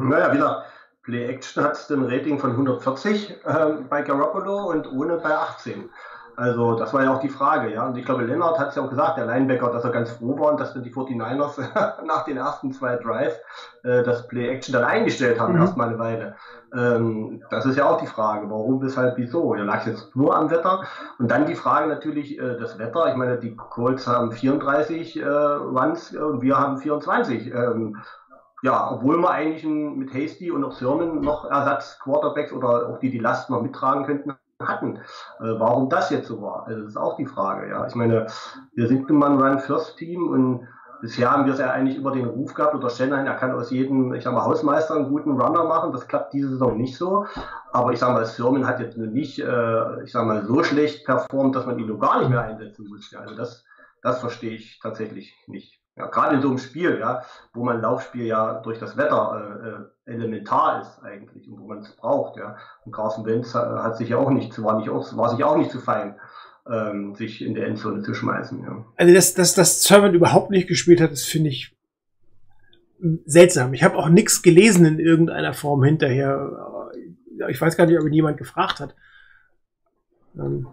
Naja, 0.09 0.33
wieder 0.33 0.65
Play 1.03 1.27
Action 1.27 1.63
hat 1.63 1.91
ein 1.91 2.05
Rating 2.05 2.39
von 2.39 2.51
140 2.51 3.31
äh, 3.45 3.67
bei 3.89 4.03
Garoppolo 4.03 4.71
und 4.71 4.91
ohne 4.91 5.19
bei 5.19 5.35
18. 5.35 5.91
Also 6.37 6.75
das 6.75 6.93
war 6.93 7.05
ja 7.05 7.15
auch 7.15 7.21
die 7.21 7.29
Frage, 7.29 7.73
ja. 7.73 7.87
Und 7.87 7.97
ich 7.97 8.05
glaube, 8.05 8.25
Lennart 8.25 8.59
hat 8.59 8.71
es 8.71 8.75
ja 8.75 8.83
auch 8.83 8.91
gesagt, 8.91 9.19
der 9.19 9.27
Linebacker, 9.27 9.71
dass 9.71 9.85
er 9.85 9.91
ganz 9.91 10.11
froh 10.11 10.39
war 10.39 10.53
und 10.53 10.61
dass 10.61 10.75
dann 10.75 10.83
die 10.83 10.93
49ers 10.93 11.61
nach 12.07 12.25
den 12.25 12.37
ersten 12.37 12.73
zwei 12.73 12.97
Drives 12.97 13.35
äh, 13.85 14.03
das 14.03 14.27
Play-Action 14.27 14.73
dann 14.73 14.85
eingestellt 14.85 15.39
haben, 15.39 15.55
mhm. 15.55 15.61
erstmal 15.61 15.89
eine 15.89 15.99
Weile. 15.99 16.37
Ähm, 16.75 17.43
das 17.51 17.67
ist 17.67 17.77
ja 17.77 17.89
auch 17.89 18.01
die 18.01 18.07
Frage, 18.07 18.51
warum, 18.51 18.83
weshalb, 18.83 19.17
wieso. 19.17 19.55
Ja, 19.55 19.63
lag 19.63 19.87
jetzt 19.87 20.17
nur 20.17 20.37
am 20.37 20.51
Wetter. 20.51 20.83
Und 21.19 21.31
dann 21.31 21.47
die 21.47 21.55
Frage 21.55 21.89
natürlich, 21.89 22.39
äh, 22.39 22.59
das 22.59 22.79
Wetter. 22.79 23.09
Ich 23.11 23.17
meine, 23.17 23.39
die 23.39 23.55
Colts 23.55 24.07
haben 24.07 24.33
34 24.33 25.21
äh, 25.21 25.27
Runs 25.27 26.15
und 26.15 26.43
wir 26.43 26.59
haben 26.59 26.79
24. 26.79 27.53
Ähm, 27.55 27.97
ja, 28.63 28.91
obwohl 28.91 29.19
wir 29.19 29.31
eigentlich 29.31 29.65
mit 29.65 30.15
Hasty 30.15 30.51
und 30.51 30.65
auch 30.65 30.73
Sermon 30.73 31.21
noch 31.21 31.45
Ersatz-Quarterbacks 31.45 32.51
oder 32.51 32.89
auch 32.89 32.99
die 32.99 33.11
die 33.11 33.19
Last 33.19 33.51
noch 33.51 33.61
mittragen 33.61 34.07
könnten, 34.07 34.35
hatten. 34.61 34.97
Äh, 35.41 35.59
warum 35.59 35.89
das 35.89 36.11
jetzt 36.11 36.29
so 36.29 36.41
war, 36.41 36.67
also 36.67 36.81
das 36.81 36.91
ist 36.91 36.97
auch 36.97 37.17
die 37.17 37.27
Frage. 37.27 37.69
Ja, 37.69 37.87
ich 37.87 37.95
meine, 37.95 38.27
wir 38.75 38.89
sind 38.89 39.09
nun 39.09 39.19
mal 39.19 39.31
ein 39.31 39.41
Run-First-Team 39.41 40.29
und 40.29 40.69
bisher 41.01 41.31
haben 41.31 41.45
wir 41.45 41.53
es 41.53 41.59
ja 41.59 41.71
eigentlich 41.71 41.97
über 41.97 42.13
den 42.13 42.25
Ruf 42.25 42.55
gehabt 42.55 42.75
oder 42.75 42.89
Shanahan, 42.89 43.27
er 43.27 43.35
kann 43.35 43.53
aus 43.53 43.71
jedem, 43.71 44.15
ich 44.15 44.25
sag 44.25 44.33
mal, 44.33 44.45
Hausmeister 44.45 44.95
einen 44.95 45.09
guten 45.09 45.33
Runner 45.33 45.65
machen. 45.65 45.93
Das 45.93 46.09
klappt 46.09 46.33
diese 46.33 46.51
Saison 46.51 46.79
nicht 46.79 46.97
so. 46.97 47.27
Aber 47.73 47.93
ich 47.93 47.99
sag 47.99 48.13
mal, 48.13 48.25
Sermon 48.25 48.67
hat 48.67 48.81
jetzt 48.81 48.97
nicht, 48.97 49.39
äh, 49.39 50.03
ich 50.03 50.13
sag 50.13 50.25
mal, 50.27 50.47
so 50.47 50.63
schlecht 50.63 51.05
performt, 51.05 51.57
dass 51.57 51.67
man 51.67 51.79
ihn 51.79 51.89
nur 51.89 51.99
gar 51.99 52.21
nicht 52.21 52.31
mehr 52.31 52.43
einsetzen 52.43 52.87
muss. 52.89 53.11
Ja, 53.11 53.21
also 53.21 53.35
das, 53.35 53.65
das 54.03 54.21
verstehe 54.21 54.53
ich 54.53 54.79
tatsächlich 54.81 55.35
nicht. 55.47 55.84
Ja, 55.97 56.07
gerade 56.07 56.37
in 56.37 56.43
so 56.43 56.49
einem 56.49 56.59
Spiel, 56.59 56.99
ja, 56.99 57.23
wo 57.53 57.65
man 57.65 57.81
Laufspiel 57.81 58.27
ja 58.27 58.55
durch 58.61 58.79
das 58.79 58.97
Wetter 58.97 59.61
äh, 59.63 59.69
äh 59.69 59.85
elementar 60.07 60.83
ist 60.83 61.03
eigentlich 61.03 61.49
und 61.49 61.61
wo 61.61 61.67
man 61.67 61.79
es 61.79 61.97
braucht, 61.97 62.37
ja. 62.37 62.57
Und 62.85 62.93
Carson 62.93 63.25
Wentz 63.25 63.55
hat, 63.55 63.69
hat 63.83 63.97
sich 63.97 64.11
ja 64.11 64.19
auch 64.19 64.31
nicht, 64.31 64.63
war 64.63 64.77
nicht 64.79 64.91
auch, 64.91 65.17
war 65.17 65.31
sich 65.31 65.43
auch 65.45 65.57
nicht 65.57 65.71
zu 65.71 65.81
fein, 65.81 66.17
ähm, 66.71 67.15
sich 67.15 67.41
in 67.41 67.55
der 67.55 67.69
Endzone 67.69 68.03
zu 68.03 68.13
schmeißen. 68.13 68.63
Ja. 68.63 68.85
Also 68.97 69.15
dass, 69.15 69.35
dass, 69.35 69.55
dass 69.55 69.83
Servant 69.83 70.15
überhaupt 70.15 70.51
nicht 70.51 70.69
gespielt 70.69 71.01
hat, 71.01 71.13
das 71.13 71.23
finde 71.23 71.51
ich 71.51 71.75
seltsam. 73.25 73.73
Ich 73.73 73.83
habe 73.83 73.97
auch 73.97 74.09
nichts 74.09 74.43
gelesen 74.43 74.85
in 74.85 74.99
irgendeiner 74.99 75.55
Form 75.55 75.83
hinterher. 75.85 76.51
Ich 77.49 77.61
weiß 77.61 77.77
gar 77.77 77.87
nicht, 77.87 77.99
ob 77.99 78.07
ihn 78.07 78.13
jemand 78.13 78.37
gefragt 78.37 78.81
hat. 78.81 78.95
Ähm, 80.37 80.67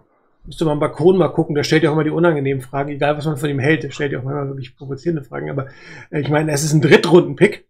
müsste 0.46 0.66
man 0.66 0.80
Balkon 0.80 1.18
mal 1.18 1.30
gucken, 1.30 1.56
der 1.56 1.64
stellt 1.64 1.84
ja 1.84 1.90
auch 1.90 1.94
immer 1.94 2.04
die 2.04 2.10
unangenehmen 2.10 2.62
Fragen, 2.62 2.90
egal 2.90 3.18
was 3.18 3.26
man 3.26 3.38
von 3.38 3.50
ihm 3.50 3.60
hält, 3.60 3.84
der 3.84 3.92
stellt 3.92 4.12
ja 4.12 4.20
auch 4.20 4.24
immer 4.24 4.48
wirklich 4.48 4.76
provozierende 4.76 5.24
Fragen, 5.24 5.50
aber 5.50 5.68
äh, 6.10 6.22
ich 6.22 6.30
meine, 6.30 6.52
es 6.52 6.64
ist 6.64 6.74
ein 6.74 6.82
Drittrunden-Pick. 6.82 7.68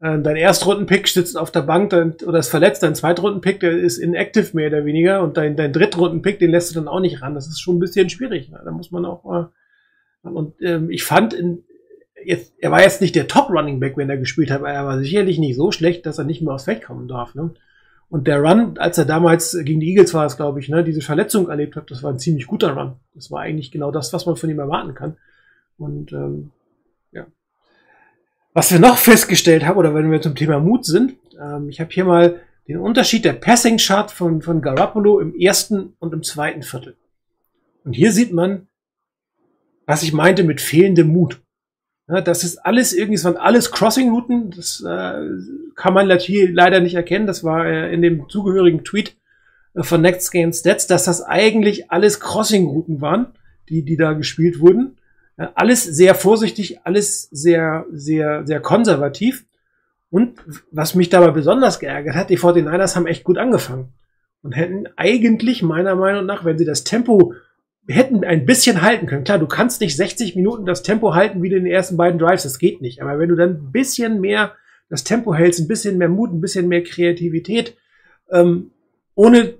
Äh, 0.00 0.20
dein 0.20 0.36
Erstrunden-Pick 0.36 1.08
sitzt 1.08 1.38
auf 1.38 1.50
der 1.50 1.62
Bank 1.62 1.90
dein, 1.90 2.14
oder 2.26 2.40
ist 2.40 2.48
verletzt, 2.48 2.82
dein 2.82 2.94
Zweitrunden-Pick, 2.94 3.60
der 3.60 3.72
ist 3.72 3.98
inactive 3.98 4.56
mehr 4.56 4.68
oder 4.68 4.84
weniger 4.84 5.22
und 5.22 5.36
dein, 5.36 5.56
dein 5.56 5.72
Drittrunden-Pick, 5.72 6.38
den 6.38 6.50
lässt 6.50 6.70
du 6.70 6.74
dann 6.74 6.88
auch 6.88 7.00
nicht 7.00 7.22
ran. 7.22 7.34
Das 7.34 7.46
ist 7.46 7.60
schon 7.60 7.76
ein 7.76 7.80
bisschen 7.80 8.10
schwierig. 8.10 8.50
Ne? 8.50 8.60
Da 8.64 8.72
muss 8.72 8.90
man 8.90 9.04
auch 9.04 9.24
mal. 9.24 9.52
Und 10.22 10.60
ähm, 10.60 10.90
ich 10.90 11.04
fand, 11.04 11.34
in, 11.34 11.64
jetzt, 12.24 12.54
er 12.58 12.70
war 12.70 12.82
jetzt 12.82 13.00
nicht 13.00 13.14
der 13.14 13.28
Top-Running-Back, 13.28 13.96
wenn 13.96 14.10
er 14.10 14.16
gespielt 14.16 14.50
hat, 14.50 14.60
aber 14.60 14.70
er 14.70 14.84
war 14.84 14.98
sicherlich 14.98 15.38
nicht 15.38 15.56
so 15.56 15.72
schlecht, 15.72 16.04
dass 16.04 16.18
er 16.18 16.24
nicht 16.24 16.42
mehr 16.42 16.54
aufs 16.54 16.64
Feld 16.64 16.82
kommen 16.82 17.08
darf. 17.08 17.34
Ne? 17.34 17.54
Und 18.12 18.28
der 18.28 18.42
Run, 18.42 18.76
als 18.76 18.98
er 18.98 19.06
damals 19.06 19.56
gegen 19.64 19.80
die 19.80 19.88
Eagles 19.88 20.12
war 20.12 20.26
es, 20.26 20.36
glaube 20.36 20.60
ich, 20.60 20.68
ne, 20.68 20.84
diese 20.84 21.00
Verletzung 21.00 21.48
erlebt 21.48 21.76
hat, 21.76 21.90
das 21.90 22.02
war 22.02 22.12
ein 22.12 22.18
ziemlich 22.18 22.46
guter 22.46 22.74
Run. 22.74 22.96
Das 23.14 23.30
war 23.30 23.40
eigentlich 23.40 23.70
genau 23.70 23.90
das, 23.90 24.12
was 24.12 24.26
man 24.26 24.36
von 24.36 24.50
ihm 24.50 24.58
erwarten 24.58 24.92
kann. 24.94 25.16
Und 25.78 26.12
ähm, 26.12 26.50
ja. 27.12 27.24
Was 28.52 28.70
wir 28.70 28.80
noch 28.80 28.98
festgestellt 28.98 29.64
haben, 29.64 29.78
oder 29.78 29.94
wenn 29.94 30.10
wir 30.10 30.20
zum 30.20 30.34
Thema 30.34 30.60
Mut 30.60 30.84
sind, 30.84 31.14
ähm, 31.40 31.70
ich 31.70 31.80
habe 31.80 31.90
hier 31.90 32.04
mal 32.04 32.40
den 32.68 32.76
Unterschied 32.76 33.24
der 33.24 33.32
Passing 33.32 33.78
Chart 33.78 34.10
von, 34.10 34.42
von 34.42 34.60
Garoppolo 34.60 35.18
im 35.18 35.34
ersten 35.34 35.94
und 35.98 36.12
im 36.12 36.22
zweiten 36.22 36.62
Viertel. 36.62 36.98
Und 37.82 37.94
hier 37.94 38.12
sieht 38.12 38.34
man, 38.34 38.68
was 39.86 40.02
ich 40.02 40.12
meinte 40.12 40.44
mit 40.44 40.60
fehlendem 40.60 41.08
Mut. 41.08 41.40
Das 42.20 42.44
ist 42.44 42.58
alles 42.58 42.92
irgendwie, 42.92 43.14
es 43.14 43.24
waren 43.24 43.36
alles 43.36 43.70
Crossing-Routen. 43.70 44.50
Das 44.50 44.84
äh, 44.86 45.28
kann 45.74 45.94
man 45.94 46.08
leider 46.08 46.80
nicht 46.80 46.94
erkennen. 46.94 47.26
Das 47.26 47.42
war 47.44 47.66
äh, 47.66 47.92
in 47.92 48.02
dem 48.02 48.28
zugehörigen 48.28 48.84
Tweet 48.84 49.16
äh, 49.74 49.82
von 49.82 50.02
Next 50.02 50.30
Game 50.30 50.52
Stats, 50.52 50.86
dass 50.86 51.04
das 51.04 51.22
eigentlich 51.22 51.90
alles 51.90 52.20
Crossing-Routen 52.20 53.00
waren, 53.00 53.26
die, 53.68 53.82
die 53.82 53.96
da 53.96 54.12
gespielt 54.12 54.60
wurden. 54.60 54.96
Äh, 55.36 55.46
alles 55.54 55.84
sehr 55.84 56.14
vorsichtig, 56.14 56.80
alles 56.84 57.28
sehr, 57.30 57.86
sehr, 57.92 58.46
sehr 58.46 58.60
konservativ. 58.60 59.44
Und 60.10 60.40
was 60.70 60.94
mich 60.94 61.08
dabei 61.08 61.30
besonders 61.30 61.78
geärgert 61.78 62.14
hat, 62.14 62.28
die 62.28 62.38
49ers 62.38 62.96
haben 62.96 63.06
echt 63.06 63.24
gut 63.24 63.38
angefangen. 63.38 63.88
und 64.42 64.52
hätten 64.52 64.88
eigentlich 64.96 65.62
meiner 65.62 65.94
Meinung 65.94 66.26
nach, 66.26 66.44
wenn 66.44 66.58
sie 66.58 66.64
das 66.64 66.84
Tempo 66.84 67.34
hätten 67.88 68.24
ein 68.24 68.46
bisschen 68.46 68.82
halten 68.82 69.06
können. 69.06 69.24
Klar, 69.24 69.38
du 69.38 69.46
kannst 69.46 69.80
nicht 69.80 69.96
60 69.96 70.36
Minuten 70.36 70.66
das 70.66 70.82
Tempo 70.82 71.14
halten 71.14 71.42
wie 71.42 71.48
in 71.48 71.64
den 71.64 71.66
ersten 71.66 71.96
beiden 71.96 72.18
Drives, 72.18 72.44
das 72.44 72.58
geht 72.58 72.80
nicht. 72.80 73.02
Aber 73.02 73.18
wenn 73.18 73.28
du 73.28 73.34
dann 73.34 73.50
ein 73.50 73.72
bisschen 73.72 74.20
mehr 74.20 74.52
das 74.88 75.04
Tempo 75.04 75.34
hältst, 75.34 75.60
ein 75.60 75.68
bisschen 75.68 75.98
mehr 75.98 76.08
Mut, 76.08 76.32
ein 76.32 76.40
bisschen 76.40 76.68
mehr 76.68 76.84
Kreativität, 76.84 77.76
ähm, 78.30 78.72
ohne 79.14 79.54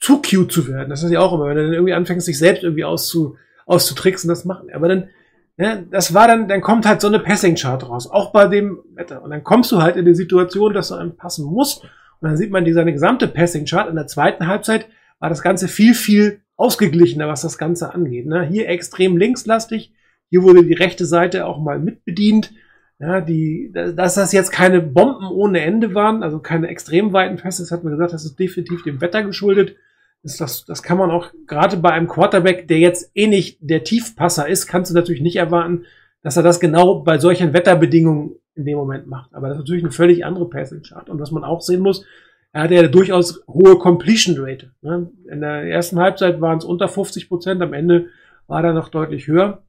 zu 0.00 0.20
cute 0.20 0.50
zu 0.50 0.66
werden. 0.66 0.90
Das 0.90 1.04
ist 1.04 1.12
ja 1.12 1.20
auch 1.20 1.32
immer, 1.32 1.46
wenn 1.46 1.56
du 1.56 1.62
dann 1.62 1.72
irgendwie 1.72 1.92
anfängst, 1.92 2.26
sich 2.26 2.38
selbst 2.38 2.64
irgendwie 2.64 2.84
auszu, 2.84 3.36
auszutricksen, 3.66 4.28
das 4.28 4.44
machen. 4.44 4.68
Aber 4.74 4.88
dann, 4.88 5.08
ja, 5.56 5.76
das 5.76 6.12
war 6.12 6.26
dann, 6.26 6.48
dann 6.48 6.60
kommt 6.60 6.84
halt 6.84 7.00
so 7.00 7.06
eine 7.06 7.20
Passing-Chart 7.20 7.88
raus, 7.88 8.10
auch 8.10 8.32
bei 8.32 8.48
dem 8.48 8.80
Wetter. 8.94 9.22
Und 9.22 9.30
dann 9.30 9.44
kommst 9.44 9.70
du 9.70 9.80
halt 9.80 9.96
in 9.96 10.04
die 10.04 10.14
Situation, 10.14 10.74
dass 10.74 10.88
du 10.88 10.96
einem 10.96 11.16
passen 11.16 11.46
musst. 11.46 11.84
Und 11.84 12.28
dann 12.28 12.36
sieht 12.36 12.50
man 12.50 12.64
die 12.64 12.72
seine 12.72 12.92
gesamte 12.92 13.28
Passing-Chart. 13.28 13.88
In 13.88 13.94
der 13.94 14.08
zweiten 14.08 14.48
Halbzeit 14.48 14.88
war 15.20 15.28
das 15.28 15.42
Ganze 15.42 15.68
viel, 15.68 15.94
viel 15.94 16.41
ausgeglichener, 16.56 17.28
was 17.28 17.42
das 17.42 17.58
Ganze 17.58 17.94
angeht. 17.94 18.26
Ne? 18.26 18.44
Hier 18.44 18.68
extrem 18.68 19.16
linkslastig. 19.16 19.92
Hier 20.30 20.42
wurde 20.42 20.64
die 20.64 20.74
rechte 20.74 21.04
Seite 21.06 21.46
auch 21.46 21.60
mal 21.60 21.78
mitbedient. 21.78 22.52
Ja, 22.98 23.20
die, 23.20 23.72
dass 23.72 24.14
das 24.14 24.32
jetzt 24.32 24.52
keine 24.52 24.80
Bomben 24.80 25.26
ohne 25.26 25.60
Ende 25.60 25.92
waren, 25.94 26.22
also 26.22 26.38
keine 26.38 26.68
extrem 26.68 27.12
weiten 27.12 27.34
Pässe, 27.34 27.62
das 27.62 27.72
hat 27.72 27.82
man 27.82 27.92
gesagt, 27.92 28.12
das 28.12 28.24
ist 28.24 28.38
definitiv 28.38 28.84
dem 28.84 29.00
Wetter 29.00 29.24
geschuldet. 29.24 29.74
Das, 30.22 30.36
das, 30.36 30.64
das 30.66 30.84
kann 30.84 30.98
man 30.98 31.10
auch 31.10 31.32
gerade 31.48 31.76
bei 31.78 31.90
einem 31.90 32.06
Quarterback, 32.06 32.68
der 32.68 32.78
jetzt 32.78 33.10
eh 33.14 33.26
nicht 33.26 33.58
der 33.60 33.82
Tiefpasser 33.82 34.48
ist, 34.48 34.68
kannst 34.68 34.92
du 34.92 34.94
natürlich 34.94 35.20
nicht 35.20 35.34
erwarten, 35.34 35.84
dass 36.22 36.36
er 36.36 36.44
das 36.44 36.60
genau 36.60 37.00
bei 37.00 37.18
solchen 37.18 37.52
Wetterbedingungen 37.52 38.36
in 38.54 38.66
dem 38.66 38.78
Moment 38.78 39.08
macht. 39.08 39.34
Aber 39.34 39.48
das 39.48 39.56
ist 39.56 39.62
natürlich 39.62 39.82
eine 39.82 39.92
völlig 39.92 40.24
andere 40.24 40.48
Passing 40.48 40.82
Chart. 40.82 41.10
Und 41.10 41.18
was 41.18 41.32
man 41.32 41.42
auch 41.42 41.60
sehen 41.60 41.80
muss, 41.80 42.06
er 42.52 42.62
hatte 42.62 42.74
ja 42.74 42.86
durchaus 42.86 43.42
hohe 43.48 43.78
Completion 43.78 44.36
Rate. 44.38 44.72
Ne? 44.82 45.10
In 45.30 45.40
der 45.40 45.64
ersten 45.64 45.98
Halbzeit 45.98 46.40
waren 46.40 46.58
es 46.58 46.64
unter 46.64 46.88
50 46.88 47.28
Prozent, 47.28 47.62
am 47.62 47.72
Ende 47.72 48.08
war 48.46 48.62
er 48.62 48.74
noch 48.74 48.90
deutlich 48.90 49.26
höher. 49.26 49.62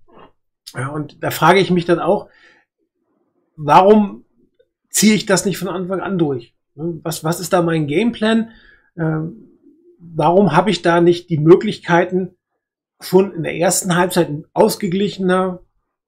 Ja, 0.76 0.89
und 0.89 1.24
da 1.24 1.32
frage 1.32 1.60
ich 1.60 1.72
mich 1.72 1.86
dann 1.86 2.00
auch, 2.00 2.30
warum 3.56 4.26
ziehe 4.89 5.15
ich 5.15 5.26
das 5.26 5.46
nicht 5.46 5.58
von 5.58 5.69
Anfang 5.69 6.02
an 6.02 6.17
durch? 6.17 6.56
Ne? 6.76 7.00
Was, 7.04 7.24
was 7.24 7.39
ist 7.39 7.54
da 7.54 7.62
mein 7.62 7.88
Gameplan? 7.88 8.50
Ähm, 8.98 9.48
warum 10.00 10.54
habe 10.54 10.69
ich 10.69 10.82
da 10.82 11.00
nicht 11.00 11.30
die 11.30 11.38
Möglichkeiten, 11.38 12.36
schon 13.00 13.34
in 13.34 13.43
der 13.43 13.56
ersten 13.56 13.96
Halbzeit 13.96 14.30
ausgeglichener, 14.54 15.60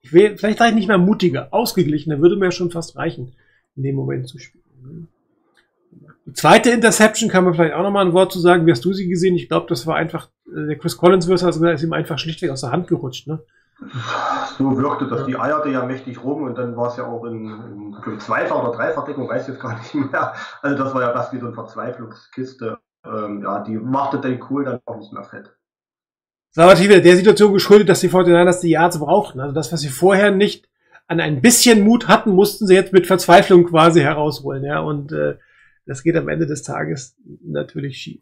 ich 0.02 0.14
will, 0.14 0.38
vielleicht 0.38 0.60
sage 0.60 0.70
ich 0.70 0.76
nicht 0.76 0.88
mehr 0.88 0.98
mutiger, 0.98 1.54
ausgeglichener, 1.54 2.20
würde 2.20 2.36
mir 2.36 2.52
schon 2.52 2.72
fast 2.72 2.96
reichen, 2.96 3.34
in 3.76 3.84
dem 3.84 3.96
Moment 3.96 4.28
zu 4.28 4.40
spielen. 4.40 5.08
Zweite 6.34 6.72
Interception 6.72 7.30
kann 7.30 7.44
man 7.44 7.54
vielleicht 7.54 7.76
auch 7.76 7.84
nochmal 7.84 8.06
ein 8.06 8.14
Wort 8.14 8.32
zu 8.32 8.40
sagen. 8.40 8.66
Wie 8.66 8.72
hast 8.72 8.84
du 8.84 8.94
sie 8.94 9.08
gesehen? 9.08 9.36
Ich 9.36 9.48
glaube, 9.48 9.68
das 9.70 9.86
war 9.86 9.96
einfach, 9.96 10.30
äh, 10.48 10.68
der 10.68 10.78
Chris 10.78 10.98
Collins 10.98 11.30
also 11.30 11.66
ist 11.66 11.84
ihm 11.84 11.94
einfach 11.94 12.18
schlichtweg 12.18 12.50
aus 12.50 12.62
der 12.62 12.72
Hand 12.72 12.88
gerutscht. 12.88 13.28
Ne? 13.28 13.44
So 14.58 14.78
wirkte 14.78 15.08
das, 15.08 15.26
die 15.26 15.38
eierte 15.38 15.70
ja 15.70 15.86
mächtig 15.86 16.24
rum 16.24 16.44
und 16.44 16.58
dann 16.58 16.78
war 16.78 16.88
es 16.88 16.98
ja 16.98 17.06
auch 17.06 17.26
in, 17.26 17.94
in 18.06 18.20
Zweifach- 18.20 18.64
oder 18.64 18.76
Dreifachdeckung, 18.76 19.28
weiß 19.28 19.44
ich 19.44 19.48
jetzt 19.50 19.62
gar 19.62 19.78
nicht 19.78 19.94
mehr. 19.94 20.34
Also 20.62 20.82
das 20.82 20.94
war 20.94 21.02
ja 21.02 21.12
fast 21.12 21.34
wie 21.34 21.40
so 21.40 21.48
eine 21.48 21.56
Verzweiflungskiste. 21.56 22.78
Ähm, 23.06 23.44
ja, 23.44 23.60
die 23.64 23.76
machte 23.76 24.20
den 24.20 24.42
Cool 24.50 24.66
dann 24.66 24.80
auch 24.86 24.98
nicht 24.98 25.14
mehr 25.14 25.24
fett. 25.24 25.52
Das 26.56 26.64
war 26.64 26.68
natürlich 26.68 26.90
wieder 26.90 27.02
der 27.02 27.18
Situation 27.18 27.54
geschuldet, 27.54 27.90
dass 27.90 28.00
die 28.00 28.10
49ers 28.10 28.62
die 28.62 28.70
Yards 28.70 28.98
brauchten. 28.98 29.42
Also 29.42 29.54
das, 29.54 29.72
was 29.74 29.82
sie 29.82 29.90
vorher 29.90 30.32
nicht 30.32 30.70
an 31.08 31.20
ein 31.20 31.42
bisschen 31.42 31.84
Mut 31.84 32.08
hatten, 32.08 32.32
mussten 32.32 32.66
sie 32.66 32.74
jetzt 32.74 32.94
mit 32.94 33.06
Verzweiflung 33.06 33.66
quasi 33.66 34.02
herausholen. 34.02 34.64
Ja, 34.64 34.80
und 34.80 35.12
äh, 35.12 35.36
das 35.86 36.04
geht 36.04 36.15
am 36.15 36.30
Ende 36.30 36.48
des 36.48 36.63
Tages 36.63 37.15
natürlich 37.43 37.98
schief. 37.98 38.21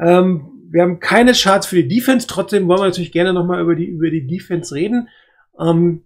Ähm, 0.00 0.50
wir 0.70 0.82
haben 0.82 1.00
keine 1.00 1.32
Charts 1.32 1.66
für 1.66 1.76
die 1.76 1.88
Defense, 1.88 2.26
trotzdem 2.26 2.68
wollen 2.68 2.80
wir 2.80 2.86
natürlich 2.86 3.12
gerne 3.12 3.32
nochmal 3.32 3.62
über 3.62 3.74
die, 3.74 3.86
über 3.86 4.10
die 4.10 4.26
Defense 4.26 4.74
reden. 4.74 5.08
Ähm, 5.58 6.04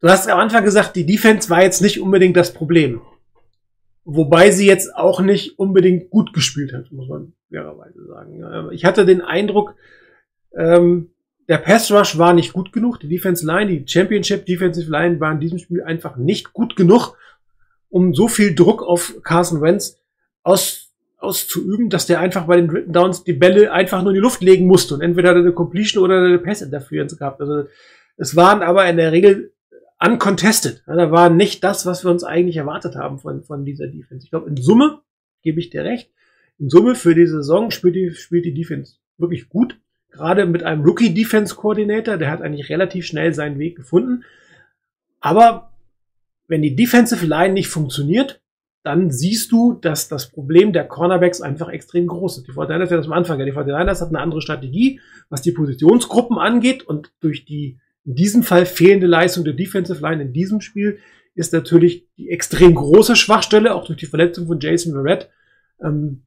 du 0.00 0.08
hast 0.08 0.28
am 0.28 0.38
Anfang 0.38 0.64
gesagt, 0.64 0.94
die 0.94 1.06
Defense 1.06 1.50
war 1.50 1.62
jetzt 1.62 1.80
nicht 1.80 2.00
unbedingt 2.00 2.36
das 2.36 2.52
Problem. 2.52 3.00
Wobei 4.04 4.50
sie 4.50 4.66
jetzt 4.66 4.94
auch 4.94 5.20
nicht 5.20 5.58
unbedingt 5.58 6.10
gut 6.10 6.32
gespielt 6.32 6.72
hat, 6.72 6.90
muss 6.92 7.08
man 7.08 7.32
fairerweise 7.50 8.06
sagen. 8.06 8.70
Ich 8.72 8.84
hatte 8.84 9.04
den 9.04 9.20
Eindruck, 9.20 9.74
ähm, 10.56 11.10
der 11.48 11.58
Pass 11.58 11.90
Rush 11.90 12.18
war 12.18 12.34
nicht 12.34 12.52
gut 12.52 12.72
genug. 12.72 13.00
Die 13.00 13.08
Defense 13.08 13.44
Line, 13.44 13.70
die 13.70 13.86
Championship 13.86 14.46
Defensive 14.46 14.90
Line 14.90 15.18
war 15.18 15.32
in 15.32 15.40
diesem 15.40 15.58
Spiel 15.58 15.82
einfach 15.82 16.16
nicht 16.16 16.52
gut 16.52 16.76
genug, 16.76 17.16
um 17.90 18.14
so 18.14 18.28
viel 18.28 18.54
Druck 18.54 18.82
auf 18.82 19.16
Carson 19.22 19.60
Wentz 19.60 19.98
aus 20.42 20.88
auszuüben, 21.18 21.90
dass 21.90 22.06
der 22.06 22.20
einfach 22.20 22.46
bei 22.46 22.56
den 22.56 22.68
dritten 22.68 22.92
Downs 22.92 23.24
die 23.24 23.32
Bälle 23.32 23.72
einfach 23.72 24.02
nur 24.02 24.12
in 24.12 24.14
die 24.14 24.20
Luft 24.20 24.40
legen 24.40 24.66
musste 24.66 24.94
und 24.94 25.00
entweder 25.00 25.34
eine 25.34 25.52
Completion 25.52 26.04
oder 26.04 26.18
eine 26.18 26.38
Pass 26.38 26.62
Interference 26.62 27.16
gehabt. 27.18 27.40
Also 27.40 27.64
es 28.16 28.36
waren 28.36 28.62
aber 28.62 28.88
in 28.88 28.96
der 28.96 29.12
Regel 29.12 29.52
uncontested. 30.00 30.82
Ja, 30.86 30.94
da 30.94 31.10
war 31.10 31.28
nicht 31.28 31.64
das, 31.64 31.86
was 31.86 32.04
wir 32.04 32.10
uns 32.10 32.22
eigentlich 32.22 32.56
erwartet 32.56 32.94
haben 32.94 33.18
von, 33.18 33.42
von 33.42 33.64
dieser 33.64 33.88
Defense. 33.88 34.24
Ich 34.24 34.30
glaube, 34.30 34.48
in 34.48 34.56
Summe 34.56 35.00
gebe 35.42 35.58
ich 35.58 35.70
dir 35.70 35.84
recht. 35.84 36.10
In 36.58 36.68
Summe 36.68 36.94
für 36.94 37.14
die 37.14 37.26
Saison 37.26 37.70
spielt 37.70 37.96
die, 37.96 38.12
spielt 38.12 38.44
die 38.44 38.54
Defense 38.54 38.94
wirklich 39.16 39.48
gut. 39.48 39.78
Gerade 40.10 40.46
mit 40.46 40.62
einem 40.62 40.84
Rookie 40.84 41.14
Defense 41.14 41.54
Coordinator, 41.54 42.16
der 42.16 42.30
hat 42.30 42.42
eigentlich 42.42 42.70
relativ 42.70 43.06
schnell 43.06 43.34
seinen 43.34 43.58
Weg 43.58 43.76
gefunden. 43.76 44.24
Aber 45.20 45.72
wenn 46.48 46.62
die 46.62 46.74
Defensive 46.74 47.24
Line 47.24 47.54
nicht 47.54 47.68
funktioniert, 47.68 48.40
dann 48.82 49.10
siehst 49.10 49.52
du, 49.52 49.74
dass 49.74 50.08
das 50.08 50.30
Problem 50.30 50.72
der 50.72 50.84
Cornerbacks 50.84 51.40
einfach 51.40 51.68
extrem 51.68 52.06
groß 52.06 52.38
ist. 52.38 52.48
Die 52.48 52.52
49ers 52.52 52.86
das 52.86 53.06
am 53.06 53.12
Anfang. 53.12 53.38
Ja, 53.38 53.44
die 53.44 53.52
49ers 53.52 54.00
hat 54.00 54.08
eine 54.08 54.20
andere 54.20 54.40
Strategie, 54.40 55.00
was 55.28 55.42
die 55.42 55.52
Positionsgruppen 55.52 56.38
angeht 56.38 56.84
und 56.84 57.12
durch 57.20 57.44
die 57.44 57.78
in 58.04 58.14
diesem 58.14 58.42
Fall 58.42 58.64
fehlende 58.64 59.06
Leistung 59.06 59.44
der 59.44 59.52
Defensive 59.52 60.00
Line 60.00 60.22
in 60.22 60.32
diesem 60.32 60.62
Spiel 60.62 60.98
ist 61.34 61.52
natürlich 61.52 62.06
die 62.16 62.30
extrem 62.30 62.74
große 62.74 63.14
Schwachstelle, 63.14 63.74
auch 63.74 63.84
durch 63.84 63.98
die 63.98 64.06
Verletzung 64.06 64.46
von 64.46 64.58
Jason 64.58 64.92
Verrett, 64.92 65.28
ähm, 65.82 66.22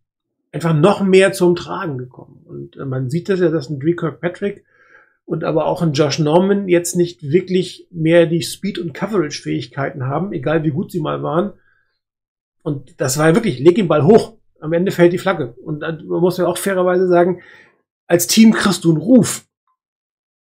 einfach 0.52 0.74
noch 0.74 1.02
mehr 1.02 1.34
zum 1.34 1.56
Tragen 1.56 1.98
gekommen. 1.98 2.44
Und 2.46 2.78
äh, 2.78 2.86
man 2.86 3.10
sieht 3.10 3.28
das 3.28 3.40
ja, 3.40 3.50
dass 3.50 3.70
ein 3.70 3.80
Dre 3.80 3.96
Kirkpatrick 3.96 4.64
und 5.32 5.46
aber 5.46 5.66
auch 5.66 5.82
ein 5.82 5.94
Josh 5.94 6.20
Norman 6.20 6.68
jetzt 6.68 6.98
nicht 6.98 7.24
wirklich 7.24 7.88
mehr 7.90 8.26
die 8.26 8.42
Speed- 8.42 8.80
und 8.80 8.94
Coverage-Fähigkeiten 8.94 10.06
haben, 10.06 10.34
egal 10.34 10.66
wie 10.66 10.72
gut 10.72 10.92
sie 10.92 11.00
mal 11.00 11.24
waren, 11.24 11.54
und 12.64 13.00
das 13.00 13.18
war 13.18 13.34
wirklich, 13.34 13.60
leg 13.60 13.76
den 13.76 13.88
Ball 13.88 14.04
hoch. 14.04 14.38
Am 14.60 14.74
Ende 14.74 14.92
fällt 14.92 15.14
die 15.14 15.18
Flagge. 15.18 15.56
Und 15.64 15.80
man 15.80 16.20
muss 16.20 16.38
ja 16.38 16.46
auch 16.48 16.58
fairerweise 16.58 17.08
sagen, 17.08 17.42
als 18.08 18.28
Team 18.28 18.52
kriegst 18.52 18.84
du 18.84 18.92
einen 18.92 19.02
Ruf. 19.02 19.48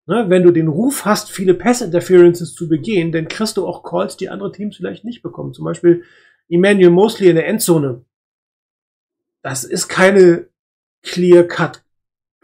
Ne? 0.08 0.26
Wenn 0.28 0.44
du 0.44 0.52
den 0.52 0.68
Ruf 0.68 1.06
hast, 1.06 1.32
viele 1.32 1.54
Pass-Interferences 1.54 2.54
zu 2.54 2.68
begehen, 2.68 3.14
dann 3.14 3.30
kriegst 3.30 3.56
du 3.56 3.66
auch 3.66 3.84
Calls, 3.84 4.18
die 4.18 4.28
andere 4.28 4.52
Teams 4.52 4.76
vielleicht 4.76 5.06
nicht 5.06 5.24
bekommen. 5.24 5.54
Zum 5.54 5.64
Beispiel 5.64 6.04
Emmanuel 6.50 6.92
Mosley 6.92 7.30
in 7.30 7.38
der 7.38 7.48
Endzone. 7.48 8.04
Das 9.42 9.64
ist 9.64 9.88
keine 9.88 10.50
clear-cut 11.02 11.82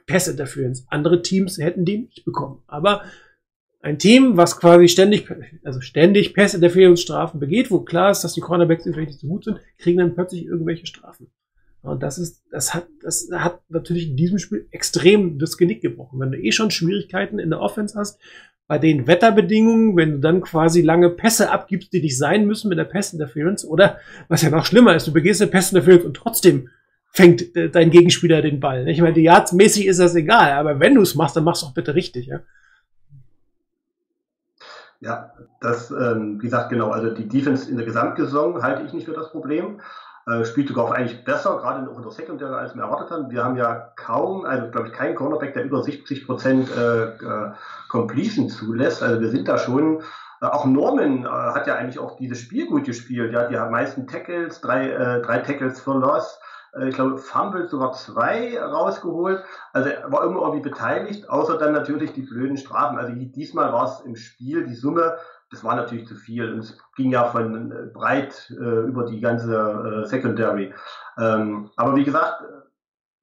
Pass-Interference. 0.07 0.85
Andere 0.89 1.21
Teams 1.21 1.57
hätten 1.57 1.85
die 1.85 1.99
nicht 1.99 2.25
bekommen. 2.25 2.63
Aber 2.67 3.03
ein 3.81 3.99
Team, 3.99 4.37
was 4.37 4.59
quasi 4.59 4.87
ständig, 4.87 5.29
also 5.63 5.81
ständig 5.81 6.33
Pass-Interference-Strafen 6.33 7.39
begeht, 7.39 7.69
wo 7.69 7.81
klar 7.81 8.11
ist, 8.11 8.23
dass 8.23 8.33
die 8.33 8.41
Cornerbacks 8.41 8.83
vielleicht 8.83 9.09
nicht 9.09 9.19
so 9.19 9.27
gut 9.27 9.43
sind, 9.43 9.59
kriegen 9.77 9.99
dann 9.99 10.15
plötzlich 10.15 10.45
irgendwelche 10.45 10.87
Strafen. 10.87 11.27
Und 11.83 12.03
das 12.03 12.17
ist, 12.17 12.43
das 12.51 12.73
hat, 12.73 12.87
das 13.01 13.29
hat 13.31 13.61
natürlich 13.69 14.09
in 14.09 14.17
diesem 14.17 14.39
Spiel 14.39 14.67
extrem 14.71 15.39
das 15.39 15.57
Genick 15.57 15.81
gebrochen. 15.81 16.19
Wenn 16.19 16.31
du 16.31 16.39
eh 16.39 16.51
schon 16.51 16.71
Schwierigkeiten 16.71 17.39
in 17.39 17.49
der 17.49 17.61
Offense 17.61 17.97
hast, 17.97 18.19
bei 18.67 18.77
den 18.77 19.07
Wetterbedingungen, 19.07 19.95
wenn 19.95 20.13
du 20.13 20.19
dann 20.19 20.41
quasi 20.41 20.81
lange 20.81 21.09
Pässe 21.09 21.51
abgibst, 21.51 21.93
die 21.93 22.01
dich 22.01 22.17
sein 22.17 22.45
müssen 22.45 22.67
mit 22.67 22.77
der 22.77 22.83
Pass-Interference, 22.83 23.63
oder 23.63 23.99
was 24.27 24.41
ja 24.41 24.49
noch 24.49 24.65
schlimmer 24.65 24.95
ist, 24.95 25.07
du 25.07 25.13
begehst 25.13 25.41
eine 25.41 25.51
Pass-Interference 25.51 26.03
und 26.03 26.17
trotzdem 26.17 26.69
fängt 27.11 27.55
äh, 27.55 27.69
dein 27.69 27.89
Gegenspieler 27.89 28.41
den 28.41 28.59
Ball. 28.59 28.87
Ich 28.87 29.01
meine, 29.01 29.19
yards-mäßig 29.19 29.87
ist 29.87 29.99
das 29.99 30.15
egal, 30.15 30.51
aber 30.51 30.79
wenn 30.79 30.95
du 30.95 31.01
es 31.01 31.15
machst, 31.15 31.35
dann 31.35 31.43
machst 31.43 31.63
du 31.63 31.67
auch 31.67 31.73
bitte 31.73 31.95
richtig, 31.95 32.27
ja. 32.27 32.39
Ja, 34.99 35.31
das, 35.61 35.91
ähm, 35.91 36.37
wie 36.39 36.45
gesagt, 36.45 36.69
genau. 36.69 36.89
Also 36.89 37.11
die 37.11 37.27
Defense 37.27 37.69
in 37.69 37.77
der 37.77 37.85
Gesamtsaison 37.85 38.63
halte 38.63 38.83
ich 38.83 38.93
nicht 38.93 39.05
für 39.05 39.13
das 39.13 39.31
Problem. 39.31 39.79
Äh, 40.27 40.43
spielt 40.43 40.67
sogar 40.67 40.85
auch 40.85 40.91
eigentlich 40.91 41.23
besser, 41.23 41.57
gerade 41.57 41.89
auch 41.89 41.95
in 41.95 42.03
der 42.03 42.11
Secondary, 42.11 42.53
als 42.53 42.75
wir 42.75 42.83
erwartet 42.83 43.11
haben. 43.11 43.29
Wir 43.29 43.45
haben 43.45 43.55
ja 43.55 43.93
kaum, 43.95 44.43
also 44.43 44.69
glaube 44.71 44.87
ich, 44.87 44.93
keinen 44.93 45.15
Cornerback, 45.15 45.53
der 45.53 45.63
über 45.63 45.81
70 45.81 46.25
Prozent 46.25 46.69
äh, 46.75 47.05
äh, 47.05 47.51
Completion 47.87 48.49
zulässt. 48.49 49.01
Also 49.01 49.21
wir 49.21 49.29
sind 49.29 49.47
da 49.47 49.57
schon. 49.57 50.01
Äh, 50.41 50.47
auch 50.47 50.65
Norman 50.65 51.23
äh, 51.23 51.27
hat 51.27 51.65
ja 51.67 51.75
eigentlich 51.75 51.99
auch 51.99 52.17
dieses 52.17 52.41
Spiel 52.41 52.67
gut 52.67 52.85
gespielt. 52.85 53.31
Ja, 53.31 53.47
die 53.47 53.55
meisten 53.71 54.05
Tackles, 54.07 54.59
drei, 54.59 54.89
äh, 54.89 55.21
drei 55.21 55.39
Tackles 55.39 55.79
für 55.79 55.93
Loss. 55.93 56.39
Äh, 56.79 56.89
ich 56.89 56.95
glaube, 56.95 57.17
Fumble 57.17 57.67
sogar 57.67 57.93
zwei 57.93 58.59
rausgeholt. 58.59 59.43
Also 59.73 59.89
er 59.89 60.11
war 60.11 60.23
immer 60.23 60.41
irgendwie 60.41 60.69
beteiligt, 60.69 61.29
außer 61.29 61.57
dann 61.57 61.73
natürlich 61.73 62.13
die 62.13 62.21
blöden 62.21 62.57
Strafen. 62.57 62.97
Also 62.97 63.13
diesmal 63.13 63.73
war 63.73 63.85
es 63.85 64.01
im 64.01 64.15
Spiel 64.15 64.65
die 64.65 64.75
Summe 64.75 65.17
das 65.51 65.63
war 65.63 65.75
natürlich 65.75 66.07
zu 66.07 66.15
viel. 66.15 66.51
Und 66.51 66.59
es 66.59 66.77
ging 66.95 67.11
ja 67.11 67.25
von 67.25 67.71
äh, 67.71 67.75
breit 67.93 68.51
äh, 68.51 68.87
über 68.87 69.05
die 69.05 69.21
ganze 69.21 70.03
äh, 70.03 70.07
Secondary. 70.07 70.73
Ähm, 71.17 71.69
aber 71.75 71.95
wie 71.95 72.03
gesagt, 72.03 72.43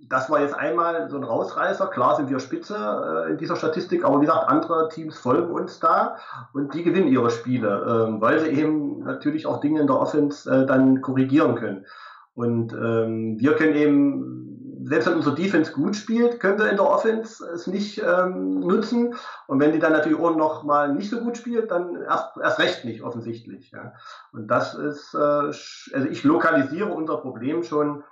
das 0.08 0.28
war 0.28 0.40
jetzt 0.40 0.54
einmal 0.54 1.08
so 1.08 1.16
ein 1.16 1.24
Rausreißer. 1.24 1.86
Klar 1.88 2.16
sind 2.16 2.28
wir 2.28 2.40
Spitze 2.40 3.26
äh, 3.26 3.30
in 3.30 3.38
dieser 3.38 3.56
Statistik, 3.56 4.04
aber 4.04 4.20
wie 4.20 4.26
gesagt, 4.26 4.48
andere 4.48 4.88
Teams 4.88 5.18
folgen 5.18 5.52
uns 5.52 5.80
da 5.80 6.16
und 6.52 6.74
die 6.74 6.82
gewinnen 6.82 7.08
ihre 7.08 7.30
Spiele, 7.30 8.06
ähm, 8.08 8.20
weil 8.20 8.40
sie 8.40 8.48
eben 8.48 9.00
natürlich 9.00 9.46
auch 9.46 9.60
Dinge 9.60 9.80
in 9.80 9.86
der 9.86 9.98
Offense 9.98 10.50
äh, 10.50 10.66
dann 10.66 11.00
korrigieren 11.00 11.54
können. 11.54 11.86
Und 12.34 12.72
ähm, 12.72 13.38
wir 13.38 13.54
können 13.54 13.74
eben, 13.74 14.84
selbst 14.84 15.06
wenn 15.06 15.16
unsere 15.16 15.36
Defense 15.36 15.72
gut 15.72 15.96
spielt, 15.96 16.40
können 16.40 16.58
wir 16.58 16.68
in 16.68 16.76
der 16.76 16.90
Offense 16.90 17.44
es 17.46 17.66
nicht 17.66 18.02
ähm, 18.02 18.60
nutzen. 18.60 19.14
Und 19.46 19.60
wenn 19.60 19.72
die 19.72 19.78
dann 19.78 19.92
natürlich 19.92 20.18
auch 20.18 20.34
noch 20.34 20.64
mal 20.64 20.92
nicht 20.92 21.10
so 21.10 21.20
gut 21.20 21.36
spielt, 21.36 21.70
dann 21.70 22.02
erst, 22.02 22.36
erst 22.36 22.58
recht 22.58 22.84
nicht 22.84 23.02
offensichtlich. 23.02 23.70
Ja. 23.70 23.94
Und 24.32 24.48
das 24.48 24.74
ist, 24.74 25.14
äh, 25.14 25.18
also 25.18 26.08
ich 26.10 26.24
lokalisiere 26.24 26.92
unser 26.92 27.18
Problem 27.18 27.62
schon 27.62 28.02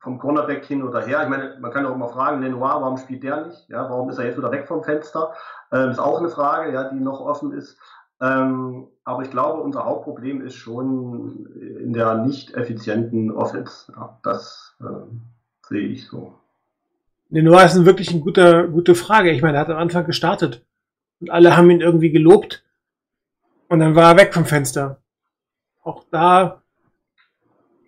vom 0.00 0.18
Cornerback 0.18 0.64
hin 0.64 0.82
oder 0.82 1.02
her. 1.04 1.22
Ich 1.22 1.28
meine, 1.28 1.56
man 1.60 1.72
kann 1.72 1.86
auch 1.86 1.94
immer 1.94 2.08
fragen, 2.08 2.42
Lenoir, 2.42 2.80
warum 2.80 2.96
spielt 2.96 3.22
der 3.22 3.46
nicht? 3.46 3.68
Ja, 3.68 3.88
warum 3.90 4.08
ist 4.10 4.18
er 4.18 4.26
jetzt 4.26 4.38
wieder 4.38 4.52
weg 4.52 4.68
vom 4.68 4.84
Fenster? 4.84 5.34
Ähm, 5.72 5.90
ist 5.90 5.98
auch 5.98 6.18
eine 6.18 6.28
Frage, 6.28 6.72
ja, 6.72 6.84
die 6.84 7.00
noch 7.00 7.20
offen 7.20 7.52
ist. 7.52 7.78
Ähm, 8.20 8.86
aber 9.04 9.22
ich 9.22 9.30
glaube, 9.30 9.62
unser 9.62 9.84
Hauptproblem 9.84 10.40
ist 10.40 10.54
schon 10.54 11.46
in 11.80 11.92
der 11.92 12.14
nicht 12.14 12.54
effizienten 12.54 13.30
Offense. 13.30 13.92
Ja, 13.94 14.18
das 14.22 14.74
äh, 14.80 14.84
sehe 15.68 15.86
ich 15.86 16.06
so. 16.06 16.34
Lenoir 17.28 17.64
ist 17.64 17.76
eine 17.76 17.86
wirklich 17.86 18.10
eine 18.10 18.20
gute, 18.20 18.68
gute 18.70 18.94
Frage. 18.94 19.30
Ich 19.30 19.42
meine, 19.42 19.58
er 19.58 19.60
hat 19.62 19.70
am 19.70 19.78
Anfang 19.78 20.06
gestartet 20.06 20.64
und 21.20 21.30
alle 21.30 21.56
haben 21.56 21.70
ihn 21.70 21.80
irgendwie 21.80 22.10
gelobt 22.10 22.64
und 23.68 23.80
dann 23.80 23.94
war 23.94 24.12
er 24.12 24.16
weg 24.18 24.32
vom 24.32 24.44
Fenster. 24.44 24.98
Auch 25.82 26.04
da 26.10 26.62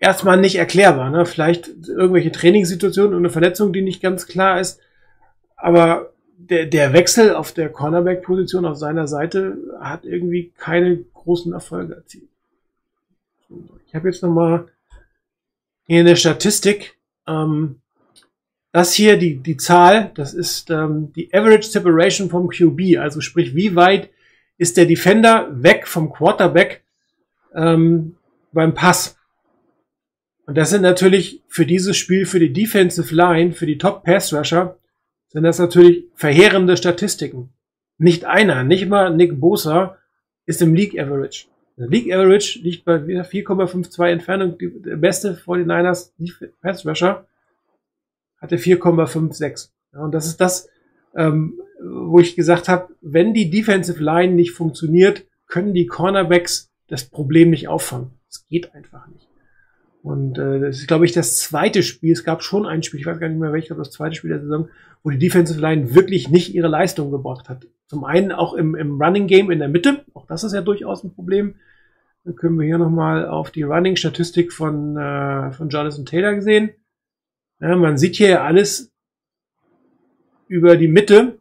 erstmal 0.00 0.36
nicht 0.36 0.56
erklärbar. 0.56 1.10
Ne? 1.10 1.26
Vielleicht 1.26 1.68
irgendwelche 1.88 2.32
Trainingssituationen 2.32 3.14
und 3.14 3.20
eine 3.20 3.30
Verletzung, 3.30 3.72
die 3.72 3.82
nicht 3.82 4.02
ganz 4.02 4.26
klar 4.26 4.60
ist. 4.60 4.80
Aber 5.56 6.12
der, 6.38 6.66
der 6.66 6.92
Wechsel 6.92 7.34
auf 7.34 7.52
der 7.52 7.68
Cornerback-Position 7.68 8.64
auf 8.64 8.78
seiner 8.78 9.08
Seite 9.08 9.58
hat 9.80 10.04
irgendwie 10.04 10.52
keine 10.56 10.96
großen 10.96 11.52
Erfolge 11.52 11.96
erzielt. 11.96 12.28
Ich 13.86 13.94
habe 13.94 14.08
jetzt 14.08 14.22
nochmal 14.22 14.68
hier 15.86 16.00
eine 16.00 16.16
Statistik. 16.16 16.96
Ähm, 17.26 17.80
das 18.72 18.92
hier, 18.92 19.16
die, 19.16 19.38
die 19.38 19.56
Zahl, 19.56 20.12
das 20.14 20.34
ist 20.34 20.70
ähm, 20.70 21.12
die 21.14 21.32
Average 21.34 21.68
Separation 21.68 22.30
vom 22.30 22.48
QB, 22.48 22.98
also 22.98 23.20
sprich, 23.20 23.56
wie 23.56 23.74
weit 23.74 24.10
ist 24.58 24.76
der 24.76 24.86
Defender 24.86 25.48
weg 25.50 25.88
vom 25.88 26.12
Quarterback 26.12 26.84
ähm, 27.54 28.16
beim 28.52 28.74
Pass. 28.74 29.16
Und 30.46 30.56
das 30.56 30.70
sind 30.70 30.82
natürlich 30.82 31.42
für 31.48 31.66
dieses 31.66 31.96
Spiel, 31.96 32.26
für 32.26 32.38
die 32.38 32.52
Defensive 32.52 33.14
Line, 33.14 33.52
für 33.52 33.66
die 33.66 33.78
Top 33.78 34.04
Pass 34.04 34.32
Rusher, 34.32 34.77
sind 35.28 35.42
das 35.42 35.58
natürlich 35.58 36.06
verheerende 36.14 36.76
Statistiken. 36.76 37.50
Nicht 37.98 38.24
einer, 38.24 38.64
nicht 38.64 38.88
mal 38.88 39.14
Nick 39.14 39.40
Bosa 39.40 39.98
ist 40.46 40.62
im 40.62 40.74
League 40.74 40.98
Average. 40.98 41.46
Der 41.76 41.88
League 41.88 42.12
Average 42.12 42.58
liegt 42.60 42.84
bei 42.84 42.96
4,52 42.96 44.08
Entfernung. 44.08 44.58
Der 44.58 44.96
beste 44.96 45.34
49ers 45.34 46.10
Pass 46.60 46.84
Rusher 46.86 47.26
hatte 48.40 48.56
4,56. 48.56 49.68
Ja, 49.92 50.00
und 50.00 50.12
das 50.12 50.26
ist 50.26 50.40
das, 50.40 50.68
ähm, 51.14 51.60
wo 51.80 52.18
ich 52.18 52.34
gesagt 52.34 52.68
habe, 52.68 52.94
wenn 53.00 53.34
die 53.34 53.50
Defensive 53.50 54.02
Line 54.02 54.34
nicht 54.34 54.52
funktioniert, 54.52 55.24
können 55.46 55.72
die 55.72 55.86
Cornerbacks 55.86 56.70
das 56.88 57.04
Problem 57.04 57.50
nicht 57.50 57.68
auffangen. 57.68 58.10
Es 58.28 58.46
geht 58.48 58.74
einfach 58.74 59.06
nicht. 59.08 59.27
Und 60.08 60.38
äh, 60.38 60.58
das 60.58 60.78
ist, 60.78 60.88
glaube 60.88 61.04
ich, 61.04 61.12
das 61.12 61.36
zweite 61.36 61.82
Spiel. 61.82 62.12
Es 62.12 62.24
gab 62.24 62.42
schon 62.42 62.64
ein 62.64 62.82
Spiel, 62.82 62.98
ich 62.98 63.04
weiß 63.04 63.20
gar 63.20 63.28
nicht 63.28 63.38
mehr 63.38 63.52
welches, 63.52 63.76
das 63.76 63.90
zweite 63.90 64.14
Spiel 64.14 64.30
der 64.30 64.40
Saison, 64.40 64.70
wo 65.02 65.10
die 65.10 65.18
Defensive 65.18 65.60
Line 65.60 65.94
wirklich 65.94 66.30
nicht 66.30 66.54
ihre 66.54 66.68
Leistung 66.68 67.10
gebracht 67.10 67.50
hat. 67.50 67.66
Zum 67.88 68.04
einen 68.04 68.32
auch 68.32 68.54
im, 68.54 68.74
im 68.74 68.98
Running 69.02 69.26
Game 69.26 69.50
in 69.50 69.58
der 69.58 69.68
Mitte, 69.68 70.06
auch 70.14 70.26
das 70.26 70.44
ist 70.44 70.54
ja 70.54 70.62
durchaus 70.62 71.04
ein 71.04 71.12
Problem. 71.12 71.56
Dann 72.24 72.36
können 72.36 72.58
wir 72.58 72.64
hier 72.64 72.78
nochmal 72.78 73.28
auf 73.28 73.50
die 73.50 73.64
Running-Statistik 73.64 74.54
von, 74.54 74.96
äh, 74.96 75.52
von 75.52 75.68
Jonathan 75.68 76.06
Taylor 76.06 76.34
gesehen. 76.36 76.70
Ja, 77.60 77.76
man 77.76 77.98
sieht 77.98 78.16
hier 78.16 78.42
alles 78.42 78.90
über 80.46 80.78
die 80.78 80.88
Mitte, 80.88 81.38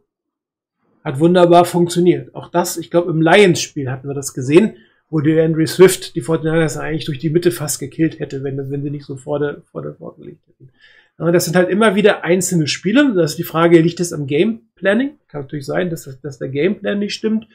hat 1.04 1.20
wunderbar 1.20 1.64
funktioniert. 1.64 2.34
Auch 2.34 2.50
das, 2.50 2.76
ich 2.76 2.90
glaube, 2.90 3.12
im 3.12 3.22
Lions-Spiel 3.22 3.90
hatten 3.90 4.08
wir 4.08 4.14
das 4.14 4.34
gesehen 4.34 4.76
wo 5.10 5.20
der 5.20 5.44
Andrew 5.44 5.66
Swift 5.66 6.14
die 6.14 6.20
Fortinanders 6.20 6.76
eigentlich 6.76 7.06
durch 7.06 7.18
die 7.18 7.30
Mitte 7.30 7.50
fast 7.50 7.80
gekillt 7.80 8.18
hätte, 8.18 8.42
wenn, 8.44 8.70
wenn 8.70 8.82
sie 8.82 8.90
nicht 8.90 9.06
so 9.06 9.16
vor 9.16 9.38
der, 9.38 9.62
vor 9.70 9.82
der 9.82 9.94
vorgelegt 9.94 10.46
hätten. 10.46 10.70
Aber 11.16 11.32
das 11.32 11.46
sind 11.46 11.56
halt 11.56 11.68
immer 11.68 11.96
wieder 11.96 12.24
einzelne 12.24 12.68
Spiele. 12.68 13.12
Das 13.14 13.32
ist 13.32 13.38
die 13.38 13.44
Frage, 13.44 13.80
liegt 13.80 14.00
es 14.00 14.12
am 14.12 14.26
Game 14.26 14.68
Planning? 14.76 15.18
Kann 15.26 15.42
natürlich 15.42 15.66
sein, 15.66 15.90
dass, 15.90 16.08
dass 16.22 16.38
der 16.38 16.48
Gameplan 16.48 17.00
nicht 17.00 17.14
stimmt. 17.14 17.48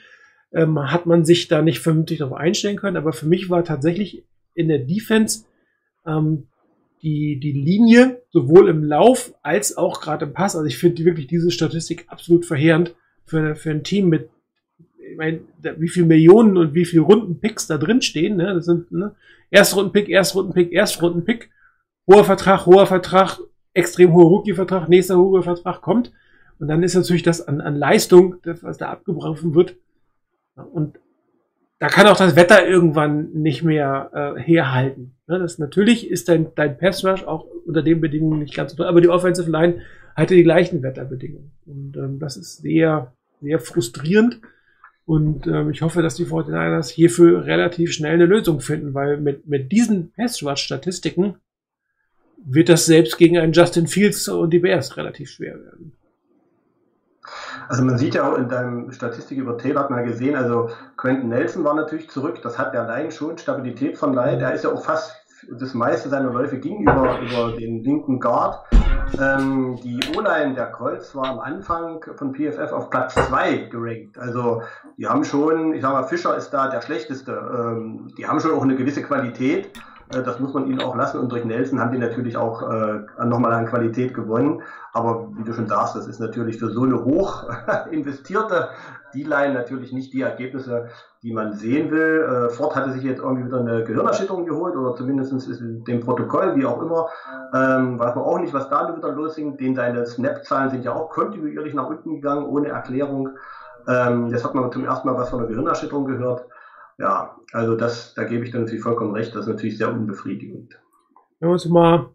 Ähm, 0.51 0.91
hat 0.91 1.06
man 1.06 1.24
sich 1.24 1.47
da 1.47 1.62
nicht 1.62 1.80
vernünftig 1.80 2.20
darauf 2.20 2.36
einstellen 2.36 2.76
können. 2.76 2.97
Aber 2.97 3.14
für 3.14 3.26
mich 3.26 3.49
war 3.49 3.64
tatsächlich 3.64 4.26
in 4.54 4.68
der 4.68 4.80
Defense 4.80 5.45
ähm, 6.06 6.47
die, 7.01 7.39
die 7.39 7.54
Linie 7.54 8.22
sowohl 8.32 8.68
im 8.70 8.84
Lauf 8.84 9.34
als 9.41 9.78
auch 9.78 10.01
gerade 10.01 10.26
im 10.26 10.34
Pass. 10.34 10.56
Also 10.56 10.68
ich 10.68 10.78
finde 10.78 11.06
wirklich 11.06 11.28
diese 11.28 11.49
Statistik 11.49 12.06
absolut 12.08 12.45
verheerend 12.45 12.95
für, 13.26 13.56
für 13.56 13.72
ein 13.72 13.84
Team 13.84 14.10
mit 14.10 14.30
ich 15.14 15.18
meine, 15.18 15.41
wie 15.78 15.88
viele 15.88 16.07
Millionen 16.07 16.57
und 16.57 16.74
wie 16.74 16.86
viele 16.86 17.03
Runden-Picks 17.03 17.68
da 17.68 17.78
drin 17.78 18.01
stehen, 18.01 18.36
ne? 18.36 18.55
Das 18.55 18.66
sind 18.66 18.91
ne? 18.91 19.16
Erstrunden-Pick, 19.51 20.09
Erstrunden-Pick, 20.09 20.72
Erstrunden-Pick, 20.72 21.51
hoher 22.07 22.24
Vertrag, 22.24 22.66
hoher 22.66 22.88
Vertrag, 22.88 23.39
extrem 23.74 24.14
hoher 24.14 24.26
Rookie-Vertrag, 24.26 24.89
nächster 24.89 25.18
hoher 25.18 25.43
Vertrag 25.43 25.82
kommt. 25.82 26.11
Und 26.59 26.68
dann 26.68 26.82
ist 26.82 26.95
natürlich 26.95 27.24
das 27.24 27.47
an, 27.47 27.61
an 27.61 27.76
Leistung, 27.76 28.38
das, 28.43 28.64
was 28.64 28.78
da 28.78 28.89
abgebrochen 28.89 29.53
wird. 29.53 29.76
Und 30.55 30.99
da 31.78 31.89
kann 31.89 32.07
auch 32.07 32.18
das 32.18 32.36
Wetter 32.36 32.66
irgendwann 32.66 33.32
nicht 33.34 33.64
mehr 33.64 34.36
äh, 34.38 34.41
herhalten. 34.41 35.16
Ne? 35.28 35.38
Das 35.38 35.59
natürlich 35.59 36.09
ist 36.09 36.28
dein, 36.30 36.47
dein 36.55 36.78
Pass 36.78 37.05
Rush 37.05 37.24
auch 37.24 37.45
unter 37.66 37.84
den 37.84 38.01
Bedingungen 38.01 38.39
nicht 38.39 38.55
ganz 38.55 38.72
so 38.72 38.78
toll, 38.78 38.88
aber 38.88 39.01
die 39.01 39.09
Offensive 39.09 39.51
Line 39.51 39.82
hatte 40.16 40.36
die 40.36 40.43
gleichen 40.43 40.82
Wetterbedingungen. 40.82 41.51
Und 41.66 41.97
ähm, 41.97 42.20
das 42.20 42.38
ist 42.38 42.57
sehr, 42.57 43.14
sehr 43.41 43.59
frustrierend. 43.59 44.39
Und 45.06 45.47
ähm, 45.47 45.70
ich 45.72 45.82
hoffe, 45.82 46.01
dass 46.01 46.16
die 46.16 46.26
49ers 46.26 46.89
hierfür 46.89 47.45
relativ 47.45 47.91
schnell 47.91 48.14
eine 48.14 48.26
Lösung 48.26 48.62
finden, 48.62 48.93
weil 48.93 49.18
mit, 49.18 49.47
mit 49.47 49.72
diesen 49.72 50.12
Pass-Rush-Statistiken 50.14 51.36
wird 52.45 52.70
das 52.70 52.86
selbst 52.86 53.18
gegen 53.18 53.38
einen 53.38 53.54
Justin 53.54 53.88
Fields 53.88 54.28
und 54.28 54.51
die 54.51 54.60
Bears 54.60 54.95
relativ 54.97 55.30
schwer 55.30 55.60
werden. 55.60 55.93
Also 57.70 57.84
man 57.84 57.97
sieht 57.97 58.16
ja 58.16 58.30
auch 58.30 58.38
in 58.38 58.49
deinem 58.49 58.91
Statistik 58.91 59.38
über 59.38 59.58
Taylor 59.58 59.84
hat 59.84 59.89
man 59.89 60.06
gesehen, 60.06 60.36
also 60.36 60.70
Quentin 60.97 61.30
Nelson 61.30 61.64
war 61.64 61.74
natürlich 61.74 62.10
zurück, 62.10 62.41
das 62.43 62.58
hat 62.58 62.74
der 62.74 62.86
Line 62.86 63.12
schon 63.12 63.38
Stabilität 63.38 63.97
von 63.97 64.14
Line, 64.14 64.39
der 64.39 64.54
ist 64.54 64.66
ja 64.66 64.72
auch 64.72 64.84
fast 64.84 65.22
das 65.51 65.73
meiste 65.73 66.09
seiner 66.09 66.31
Läufe 66.31 66.57
ging 66.57 66.81
über, 66.81 67.19
über 67.19 67.51
den 67.57 67.83
linken 67.83 68.19
Guard. 68.19 68.63
Ähm, 69.19 69.77
die 69.83 69.99
O-Line 70.15 70.55
der 70.55 70.71
Colts 70.71 71.15
war 71.15 71.25
am 71.25 71.39
Anfang 71.39 72.03
von 72.15 72.33
PFF 72.33 72.71
auf 72.71 72.89
Platz 72.89 73.13
2 73.13 73.69
gerankt. 73.69 74.17
Also 74.17 74.61
die 74.97 75.07
haben 75.07 75.23
schon, 75.23 75.73
ich 75.73 75.81
sag 75.81 75.93
mal, 75.93 76.03
Fischer 76.03 76.35
ist 76.35 76.51
da 76.51 76.67
der 76.69 76.81
schlechteste. 76.81 77.31
Ähm, 77.31 78.07
die 78.17 78.27
haben 78.27 78.39
schon 78.39 78.51
auch 78.51 78.63
eine 78.63 78.75
gewisse 78.75 79.03
Qualität. 79.03 79.69
Äh, 80.13 80.23
das 80.23 80.39
muss 80.39 80.53
man 80.53 80.67
ihnen 80.67 80.81
auch 80.81 80.95
lassen. 80.95 81.19
Und 81.19 81.31
durch 81.31 81.45
Nelson 81.45 81.79
haben 81.79 81.91
die 81.91 81.99
natürlich 81.99 82.37
auch 82.37 82.63
äh, 82.63 83.25
nochmal 83.25 83.53
an 83.53 83.65
Qualität 83.67 84.13
gewonnen. 84.13 84.61
Aber 84.93 85.29
wie 85.35 85.43
du 85.43 85.53
schon 85.53 85.67
sagst, 85.67 85.95
das 85.95 86.07
ist 86.07 86.19
natürlich 86.19 86.57
für 86.57 86.69
so 86.69 86.83
eine 86.83 87.03
hoch 87.03 87.45
investierte 87.91 88.69
D-Line 89.14 89.53
natürlich 89.53 89.93
nicht 89.93 90.14
die 90.14 90.22
Ergebnisse, 90.22 90.89
die 91.22 91.34
man 91.34 91.53
sehen 91.53 91.91
will. 91.91 92.22
Äh, 92.22 92.49
Ford 92.49 92.76
hatte 92.76 92.91
sich 92.91 93.03
jetzt 93.03 93.22
irgendwie 93.22 93.45
wieder 93.45 93.59
eine 93.59 93.84
Gehirnerschütterung 93.84 94.45
geholt 94.45 94.76
oder 94.76 94.95
zumindest 94.95 95.34
ist 95.34 95.61
in 95.61 95.84
dem 95.84 96.01
Protokoll, 96.01 96.55
wie 96.55 96.66
auch 96.66 96.82
immer. 96.82 97.09
Ähm, 97.53 97.99
weiß 97.99 98.16
man 98.16 98.24
auch 98.24 98.39
nicht, 98.39 98.53
was 98.53 98.70
da 98.70 98.95
wieder 98.95 99.11
losging. 99.11 99.57
Den 99.57 99.76
seine 99.76 100.05
Snap-Zahlen 100.05 100.70
sind 100.70 100.86
ja 100.86 100.93
auch 100.93 101.09
kontinuierlich 101.09 101.74
nach 101.74 101.88
unten 101.88 102.16
gegangen, 102.16 102.45
ohne 102.45 102.70
Erklärung. 102.70 103.30
Ähm, 103.88 104.30
jetzt 104.30 104.43
hat 104.43 104.55
man 104.55 104.72
zum 104.72 104.86
ersten 104.86 105.07
Mal 105.07 105.18
was 105.18 105.30
von 105.30 105.39
einer 105.39 105.47
Gehirnerschütterung 105.47 106.05
gehört. 106.05 106.45
Ja, 106.97 107.36
also 107.51 107.76
das, 107.76 108.14
da 108.14 108.24
gebe 108.24 108.45
ich 108.45 108.51
dann 108.51 108.61
natürlich 108.61 108.84
vollkommen 108.84 109.14
recht, 109.14 109.36
das 109.36 109.41
ist 109.41 109.51
natürlich 109.51 109.78
sehr 109.78 109.91
unbefriedigend. 109.91 110.80
Wenn 111.39 111.49
wir 111.49 111.53
uns 111.53 111.66
mal 111.66 112.09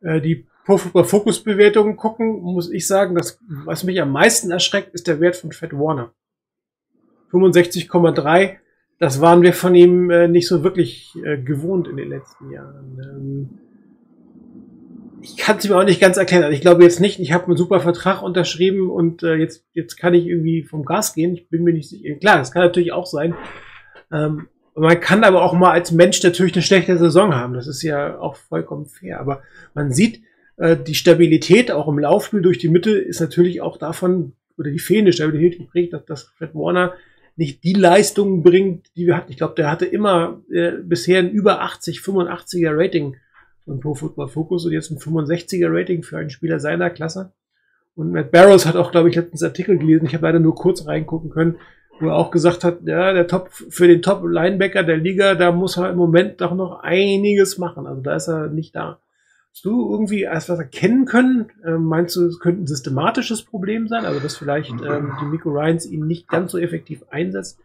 äh, 0.00 0.20
die 0.20 0.46
Fokusbewertungen 0.66 1.96
gucken, 1.96 2.42
muss 2.42 2.70
ich 2.70 2.86
sagen, 2.86 3.14
dass, 3.14 3.38
was 3.48 3.84
mich 3.84 4.00
am 4.00 4.10
meisten 4.10 4.50
erschreckt, 4.50 4.94
ist 4.94 5.06
der 5.06 5.20
Wert 5.20 5.36
von 5.36 5.52
Fat 5.52 5.72
Warner. 5.72 6.12
65,3, 7.30 8.56
das 8.98 9.20
waren 9.20 9.42
wir 9.42 9.52
von 9.52 9.74
ihm 9.74 10.10
äh, 10.10 10.26
nicht 10.26 10.48
so 10.48 10.64
wirklich 10.64 11.14
äh, 11.24 11.38
gewohnt 11.38 11.86
in 11.86 11.96
den 11.96 12.08
letzten 12.08 12.50
Jahren. 12.50 12.98
Ähm, 13.00 13.58
ich 15.22 15.36
kann 15.36 15.58
es 15.58 15.68
mir 15.68 15.76
auch 15.76 15.84
nicht 15.84 16.00
ganz 16.00 16.16
erklären. 16.16 16.52
Ich 16.52 16.60
glaube 16.60 16.82
jetzt 16.82 17.00
nicht, 17.00 17.18
ich 17.20 17.32
habe 17.32 17.46
einen 17.46 17.56
super 17.56 17.80
Vertrag 17.80 18.22
unterschrieben 18.22 18.90
und 18.90 19.22
äh, 19.22 19.34
jetzt, 19.34 19.64
jetzt 19.72 19.96
kann 19.96 20.14
ich 20.14 20.26
irgendwie 20.26 20.62
vom 20.62 20.84
Gas 20.84 21.14
gehen. 21.14 21.34
Ich 21.34 21.48
bin 21.48 21.64
mir 21.64 21.72
nicht 21.72 21.88
sicher. 21.88 22.14
Klar, 22.16 22.38
das 22.38 22.52
kann 22.52 22.62
natürlich 22.62 22.92
auch 22.92 23.06
sein. 23.06 23.34
Ähm, 24.12 24.48
man 24.74 25.00
kann 25.00 25.24
aber 25.24 25.42
auch 25.42 25.54
mal 25.54 25.72
als 25.72 25.90
Mensch 25.90 26.22
natürlich 26.22 26.54
eine 26.54 26.62
schlechte 26.62 26.96
Saison 26.98 27.34
haben. 27.34 27.54
Das 27.54 27.66
ist 27.66 27.82
ja 27.82 28.18
auch 28.18 28.36
vollkommen 28.36 28.86
fair. 28.86 29.20
Aber 29.20 29.42
man 29.74 29.90
sieht, 29.90 30.22
äh, 30.56 30.76
die 30.76 30.94
Stabilität 30.94 31.70
auch 31.70 31.88
im 31.88 31.98
Laufspiel 31.98 32.42
durch 32.42 32.58
die 32.58 32.68
Mitte 32.68 32.92
ist 32.92 33.20
natürlich 33.20 33.60
auch 33.60 33.76
davon, 33.76 34.32
oder 34.56 34.70
die 34.70 34.78
fehlende 34.78 35.12
Stabilität 35.12 35.58
geprägt, 35.58 35.92
dass, 35.92 36.04
dass 36.06 36.22
Fred 36.38 36.54
Warner 36.54 36.94
nicht 37.36 37.64
die 37.64 37.74
Leistungen 37.74 38.42
bringt, 38.42 38.86
die 38.96 39.06
wir 39.06 39.16
hatten. 39.16 39.30
Ich 39.30 39.36
glaube, 39.36 39.54
der 39.54 39.70
hatte 39.70 39.84
immer 39.84 40.40
äh, 40.50 40.72
bisher 40.82 41.18
ein 41.18 41.30
über 41.30 41.60
80, 41.60 41.98
85er 41.98 42.72
Rating 42.74 43.16
von 43.66 43.80
Pro 43.80 43.94
Football 43.94 44.28
Focus 44.28 44.64
und 44.64 44.72
jetzt 44.72 44.90
ein 44.90 44.98
65er 44.98 45.68
Rating 45.68 46.02
für 46.02 46.16
einen 46.16 46.30
Spieler 46.30 46.60
seiner 46.60 46.88
Klasse. 46.88 47.32
Und 47.94 48.12
Matt 48.12 48.30
Barrows 48.30 48.64
hat 48.64 48.76
auch, 48.76 48.90
glaube 48.90 49.10
ich, 49.10 49.16
letztens 49.16 49.42
Artikel 49.42 49.78
gelesen. 49.78 50.06
Ich 50.06 50.14
habe 50.14 50.26
leider 50.26 50.38
nur 50.38 50.54
kurz 50.54 50.86
reingucken 50.86 51.30
können, 51.30 51.56
wo 52.00 52.08
er 52.08 52.16
auch 52.16 52.30
gesagt 52.30 52.64
hat, 52.64 52.80
ja, 52.84 53.12
der 53.12 53.26
Top 53.26 53.50
für 53.50 53.88
den 53.88 54.02
Top 54.02 54.22
Linebacker 54.24 54.82
der 54.82 54.98
Liga, 54.98 55.34
da 55.34 55.52
muss 55.52 55.76
er 55.76 55.90
im 55.90 55.96
Moment 55.96 56.40
doch 56.40 56.54
noch 56.54 56.80
einiges 56.82 57.58
machen. 57.58 57.86
Also 57.86 58.00
da 58.00 58.16
ist 58.16 58.28
er 58.28 58.48
nicht 58.48 58.74
da. 58.76 59.00
Hast 59.56 59.64
du 59.64 59.90
irgendwie 59.90 60.20
erst 60.20 60.50
was 60.50 60.58
erkennen 60.58 61.06
können? 61.06 61.46
Ähm, 61.64 61.84
meinst 61.84 62.14
du, 62.14 62.26
es 62.26 62.40
könnte 62.40 62.64
ein 62.64 62.66
systematisches 62.66 63.42
Problem 63.42 63.88
sein? 63.88 64.04
Also 64.04 64.20
dass 64.20 64.36
vielleicht 64.36 64.70
ähm, 64.82 65.16
die 65.18 65.24
Miko 65.24 65.48
Ryans 65.48 65.86
ihn 65.86 66.06
nicht 66.06 66.28
ganz 66.28 66.52
so 66.52 66.58
effektiv 66.58 67.02
einsetzt, 67.08 67.58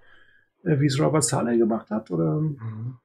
äh, 0.64 0.80
wie 0.80 0.86
es 0.86 0.98
Robert 1.02 1.26
Saleh 1.26 1.58
gemacht 1.58 1.90
hat? 1.90 2.10
Oder? 2.10 2.36
Mhm. 2.36 2.96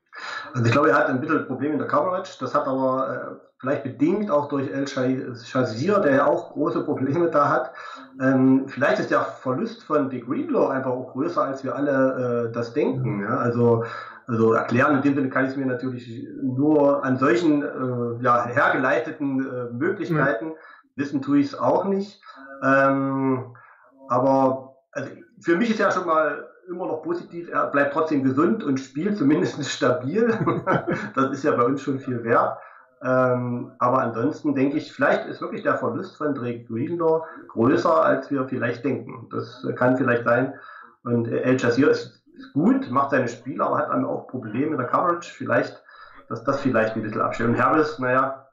Also 0.55 0.67
ich 0.67 0.71
glaube, 0.71 0.91
er 0.91 0.99
hat 0.99 1.07
ein 1.09 1.21
bisschen 1.21 1.49
Problem 1.49 1.73
in 1.73 1.79
der 1.79 1.89
Coverage. 1.89 2.37
Das 2.39 2.55
hat 2.55 2.69
aber 2.69 3.11
äh, 3.11 3.47
vielleicht 3.59 3.83
bedingt 3.83 4.31
auch 4.31 4.49
durch 4.49 4.71
El 4.71 4.87
Shazir, 4.87 5.99
der 5.99 6.15
ja 6.15 6.27
auch 6.27 6.53
große 6.53 6.85
Probleme 6.85 7.29
da 7.29 7.49
hat. 7.49 7.73
Ähm, 8.23 8.69
vielleicht 8.69 9.01
ist 9.01 9.11
der 9.11 9.23
Verlust 9.23 9.83
von 9.83 10.11
Dick 10.11 10.27
Greenlaw 10.27 10.69
einfach 10.69 10.93
auch 10.93 11.11
größer, 11.11 11.43
als 11.43 11.65
wir 11.65 11.75
alle 11.75 12.51
äh, 12.51 12.53
das 12.53 12.73
denken. 12.73 13.23
Ja? 13.23 13.37
Also, 13.39 13.83
also 14.27 14.53
erklären 14.53 14.97
in 14.97 15.03
dem 15.03 15.15
Sinne 15.15 15.29
kann 15.29 15.45
ich 15.45 15.53
es 15.53 15.57
mir 15.57 15.67
natürlich 15.67 16.27
nur 16.43 17.05
an 17.05 17.17
solchen 17.17 17.63
äh, 17.63 18.23
ja, 18.23 18.47
hergeleiteten 18.47 19.41
äh, 19.41 19.73
Möglichkeiten. 19.73 20.47
Mhm. 20.47 20.55
Wissen 20.97 21.23
tue 21.23 21.39
ich 21.39 21.47
es 21.47 21.59
auch 21.59 21.85
nicht. 21.85 22.21
Ähm, 22.63 23.55
aber 24.09 24.77
also 24.93 25.11
für 25.41 25.57
mich 25.57 25.71
ist 25.71 25.79
ja 25.79 25.91
schon 25.91 26.07
mal 26.07 26.49
immer 26.69 26.87
noch 26.87 27.03
positiv, 27.03 27.49
er 27.51 27.67
bleibt 27.67 27.93
trotzdem 27.93 28.25
gesund 28.25 28.65
und 28.65 28.81
spielt 28.81 29.17
zumindest 29.17 29.65
stabil. 29.71 30.37
das 31.15 31.31
ist 31.33 31.45
ja 31.45 31.53
bei 31.53 31.65
uns 31.65 31.83
schon 31.83 32.01
viel 32.01 32.25
wert. 32.25 32.59
Ähm, 33.03 33.73
aber 33.79 33.99
ansonsten 33.99 34.55
denke 34.55 34.79
ich, 34.79 34.93
vielleicht 34.93 35.27
ist 35.27 35.41
wirklich 35.41 35.63
der 35.63 35.77
Verlust 35.77 36.17
von 36.17 36.35
Drake 36.35 36.65
Greenlaw 36.65 37.25
größer, 37.49 38.05
als 38.05 38.31
wir 38.31 38.49
vielleicht 38.49 38.85
denken. 38.85 39.29
Das 39.31 39.65
kann 39.77 39.97
vielleicht 39.97 40.25
sein. 40.25 40.55
Und 41.05 41.29
El 41.29 41.59
Jazeera 41.59 41.91
ist, 41.91 42.25
ist 42.37 42.53
gut, 42.53 42.91
macht 42.91 43.11
seine 43.11 43.29
Spiele, 43.29 43.65
aber 43.65 43.79
hat 43.79 43.91
dann 43.91 44.05
auch 44.05 44.27
Probleme 44.29 44.73
in 44.73 44.79
der 44.79 44.87
Coverage. 44.87 45.33
Vielleicht, 45.33 45.83
dass 46.29 46.45
das 46.45 46.61
vielleicht 46.61 46.97
ein 46.97 47.03
bisschen 47.03 47.21
abstellt. 47.21 47.51
Und 47.51 47.63
Harris, 47.63 47.99
naja, 47.99 48.47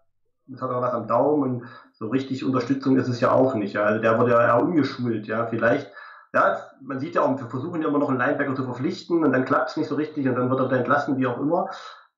jetzt 0.48 0.62
hat 0.62 0.70
er 0.70 0.82
was 0.82 0.94
am 0.94 1.08
Daumen 1.08 1.44
und 1.44 1.64
so 1.94 2.08
richtig 2.08 2.44
Unterstützung 2.44 2.98
ist 2.98 3.08
es 3.08 3.20
ja 3.20 3.32
auch 3.32 3.56
nicht. 3.56 3.74
Ja. 3.74 3.84
Also 3.84 4.02
der 4.02 4.20
wurde 4.20 4.32
ja 4.32 4.42
eher 4.42 4.62
umgeschult. 4.62 5.28
Ja. 5.28 5.46
Vielleicht 5.48 5.92
ja, 6.34 6.58
man 6.82 7.00
sieht 7.00 7.16
ja 7.16 7.22
auch, 7.22 7.40
wir 7.40 7.48
versuchen 7.48 7.82
ja 7.82 7.88
immer 7.88 8.00
noch 8.00 8.10
einen 8.10 8.18
Linebacker 8.18 8.56
zu 8.56 8.64
verpflichten 8.64 9.24
und 9.24 9.32
dann 9.32 9.46
klappt 9.46 9.70
es 9.70 9.78
nicht 9.78 9.88
so 9.88 9.96
richtig 9.96 10.28
und 10.28 10.36
dann 10.36 10.50
wird 10.50 10.60
er 10.60 10.68
da 10.68 10.78
entlassen, 10.78 11.18
wie 11.18 11.28
auch 11.28 11.40
immer. 11.40 11.70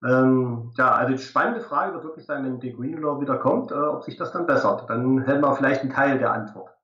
Ähm, 0.03 0.71
ja, 0.77 0.91
also 0.93 1.13
die 1.13 1.19
spannende 1.19 1.61
Frage 1.61 1.93
wird 1.93 2.05
wirklich 2.05 2.25
sein, 2.25 2.45
wenn 2.45 2.59
die 2.59 2.73
Greenlaw 2.73 3.19
wieder 3.19 3.37
kommt, 3.37 3.71
äh, 3.71 3.75
ob 3.75 4.03
sich 4.03 4.15
das 4.15 4.31
dann 4.31 4.45
bessert. 4.45 4.89
Dann 4.89 5.19
hätten 5.23 5.41
wir 5.41 5.55
vielleicht 5.55 5.81
einen 5.81 5.91
Teil 5.91 6.17
der 6.17 6.31
Antwort. 6.31 6.74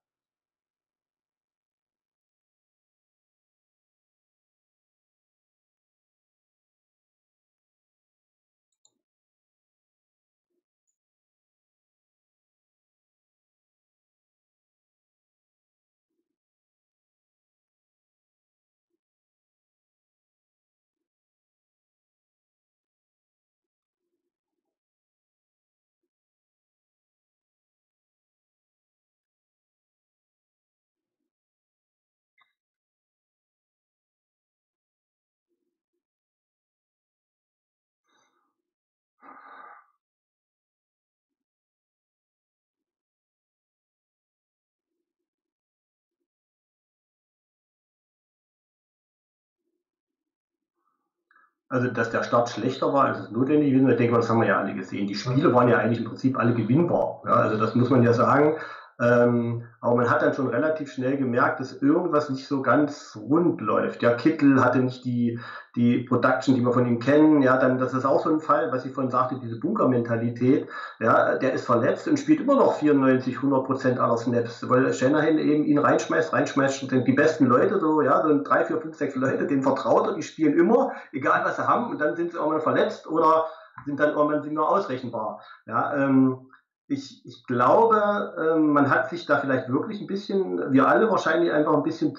Also, 51.72 51.88
dass 51.88 52.10
der 52.10 52.24
Start 52.24 52.50
schlechter 52.50 52.92
war, 52.92 53.06
als 53.06 53.20
es 53.20 53.32
notwendig 53.32 53.72
ist, 53.72 53.88
ich 53.88 53.96
denke, 53.96 54.14
das 54.18 54.30
haben 54.30 54.42
wir 54.42 54.48
ja 54.48 54.60
alle 54.60 54.74
gesehen. 54.74 55.08
Die 55.08 55.16
Spiele 55.16 55.54
waren 55.54 55.70
ja 55.70 55.78
eigentlich 55.78 56.00
im 56.00 56.06
Prinzip 56.06 56.38
alle 56.38 56.54
gewinnbar. 56.54 57.22
Ja, 57.24 57.32
also, 57.32 57.58
das 57.58 57.76
muss 57.76 57.90
man 57.90 58.04
ja 58.04 58.12
sagen. 58.12 58.58
Ähm, 59.02 59.64
aber 59.80 59.96
man 59.96 60.10
hat 60.12 60.22
dann 60.22 60.36
schon 60.36 60.48
relativ 60.48 60.92
schnell 60.92 61.18
gemerkt, 61.18 61.60
dass 61.60 61.82
irgendwas 61.82 62.30
nicht 62.30 62.48
so 62.48 62.62
ganz 62.62 63.18
rund 63.20 63.60
läuft. 63.60 64.04
Ja, 64.04 64.14
Kittel 64.14 64.64
hatte 64.64 64.78
nicht 64.78 65.04
die, 65.06 65.40
die 65.76 66.02
Production, 66.04 66.54
die 66.54 66.62
wir 66.62 66.72
von 66.72 66.86
ihm 66.86 67.00
kennen. 67.00 67.42
Ja, 67.42 67.58
dann, 67.58 67.80
das 67.80 67.96
ist 67.96 68.06
auch 68.06 68.22
so 68.22 68.30
ein 68.30 68.40
Fall, 68.40 68.72
was 68.72 68.86
ich 68.86 68.94
vorhin 68.94 69.10
sagte, 69.10 69.40
diese 69.42 69.60
Bunker-Mentalität. 69.60 70.68
Ja, 71.00 71.36
der 71.36 71.54
ist 71.54 71.66
verletzt 71.66 72.08
und 72.08 72.20
spielt 72.20 72.42
immer 72.42 72.56
noch 72.56 72.76
94, 72.76 73.38
100 73.38 73.66
Prozent 73.66 74.00
aller 74.00 74.18
Snaps, 74.18 74.70
weil 74.70 74.94
Shanahan 74.94 75.40
eben 75.40 75.64
ihn 75.64 75.80
reinschmeißt, 75.80 76.32
reinschmeißt, 76.32 76.92
die 76.92 77.14
besten 77.14 77.48
Leute, 77.48 77.80
so, 77.80 78.04
ja, 78.04 78.22
so 78.22 78.44
drei, 78.44 78.66
vier, 78.66 78.80
fünf, 78.80 78.96
sechs 78.96 79.16
Leute, 79.16 79.48
denen 79.48 79.64
vertraut 79.64 80.08
er, 80.08 80.14
die 80.14 80.22
spielen 80.22 80.54
immer, 80.60 80.92
egal 81.12 81.44
was 81.44 81.56
sie 81.56 81.68
haben, 81.68 81.90
und 81.90 82.00
dann 82.00 82.16
sind 82.16 82.32
sie 82.32 82.38
irgendwann 82.38 82.62
verletzt 82.62 83.08
oder 83.08 83.46
sind 83.86 84.00
dann 84.00 84.12
irgendwann 84.12 84.44
sind 84.44 84.54
nur 84.54 84.70
ausrechenbar. 84.70 85.42
Ja, 85.66 85.96
ähm, 85.96 86.51
ich, 86.88 87.26
ich 87.26 87.46
glaube, 87.46 88.36
ähm, 88.38 88.72
man 88.72 88.90
hat 88.90 89.10
sich 89.10 89.26
da 89.26 89.40
vielleicht 89.40 89.70
wirklich 89.70 90.02
ein 90.02 90.08
bisschen, 90.08 90.74
wir 90.74 90.88
alle 90.88 91.10
wahrscheinlich 91.10 91.52
einfach 91.52 91.74
ein 91.74 91.84
bisschen 91.84 92.18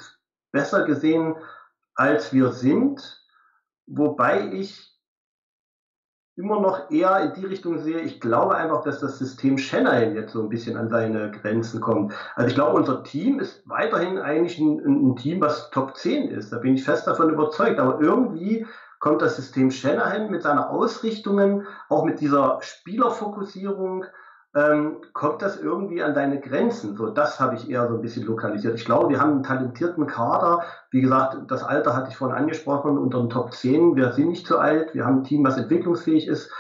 besser 0.51 0.85
gesehen, 0.85 1.37
als 1.95 2.33
wir 2.33 2.53
sind. 2.53 3.21
Wobei 3.87 4.49
ich 4.53 4.93
immer 6.37 6.61
noch 6.61 6.91
eher 6.91 7.19
in 7.21 7.35
die 7.35 7.45
Richtung 7.45 7.79
sehe, 7.79 8.01
ich 8.01 8.21
glaube 8.21 8.55
einfach, 8.57 8.83
dass 8.83 9.01
das 9.01 9.19
System 9.19 9.59
Shanahan 9.59 10.15
jetzt 10.15 10.33
so 10.33 10.43
ein 10.43 10.49
bisschen 10.49 10.77
an 10.77 10.89
seine 10.89 11.31
Grenzen 11.31 11.81
kommt. 11.81 12.15
Also 12.37 12.49
ich 12.49 12.55
glaube, 12.55 12.79
unser 12.79 13.05
Team 13.05 13.39
ist 13.39 13.69
weiterhin 13.69 14.19
eigentlich 14.19 14.59
ein, 14.59 14.79
ein 14.79 15.17
Team, 15.17 15.41
was 15.41 15.71
Top 15.71 15.97
10 15.97 16.31
ist. 16.31 16.53
Da 16.53 16.59
bin 16.59 16.75
ich 16.75 16.85
fest 16.85 17.07
davon 17.07 17.31
überzeugt. 17.31 17.79
Aber 17.79 18.01
irgendwie 18.01 18.67
kommt 18.99 19.21
das 19.21 19.37
System 19.37 19.71
Shanahan 19.71 20.31
mit 20.31 20.43
seiner 20.43 20.71
Ausrichtungen, 20.71 21.67
auch 21.89 22.05
mit 22.05 22.21
dieser 22.21 22.59
Spielerfokussierung, 22.63 24.07
ähm, 24.55 24.99
kommt 25.15 25.41
das 25.41 25.59
irgendwie 25.59 26.03
an 26.03 26.15
deine 26.15 26.41
Grenzen? 26.41 26.97
So, 26.97 27.09
das 27.09 27.41
habe 27.41 27.57
ich 27.57 27.71
eher 27.71 27.89
so 27.89 27.95
ein 27.95 28.03
bisschen 28.03 28.27
lokalisiert. 28.27 28.75
Ich 28.75 28.85
glaube, 28.85 29.09
wir 29.09 29.21
haben 29.21 29.33
einen 29.33 29.43
talentierten 29.43 30.07
Kader. 30.07 30.63
Wie 30.91 31.01
gesagt, 31.01 31.37
das 31.51 31.63
Alter 31.63 31.97
hatte 31.97 32.11
ich 32.11 32.17
vorhin 32.17 32.37
angesprochen, 32.37 32.99
unter 32.99 33.19
den 33.19 33.31
Top 33.31 33.53
10. 33.53 33.97
Wir 33.97 34.13
sind 34.13 34.29
nicht 34.29 34.47
zu 34.47 34.59
alt. 34.59 34.95
Wir 34.95 35.07
haben 35.07 35.19
ein 35.19 35.25
Team, 35.25 35.45
was 35.45 35.57
entwicklungsfähig 35.57 36.29
ist. 36.29 36.51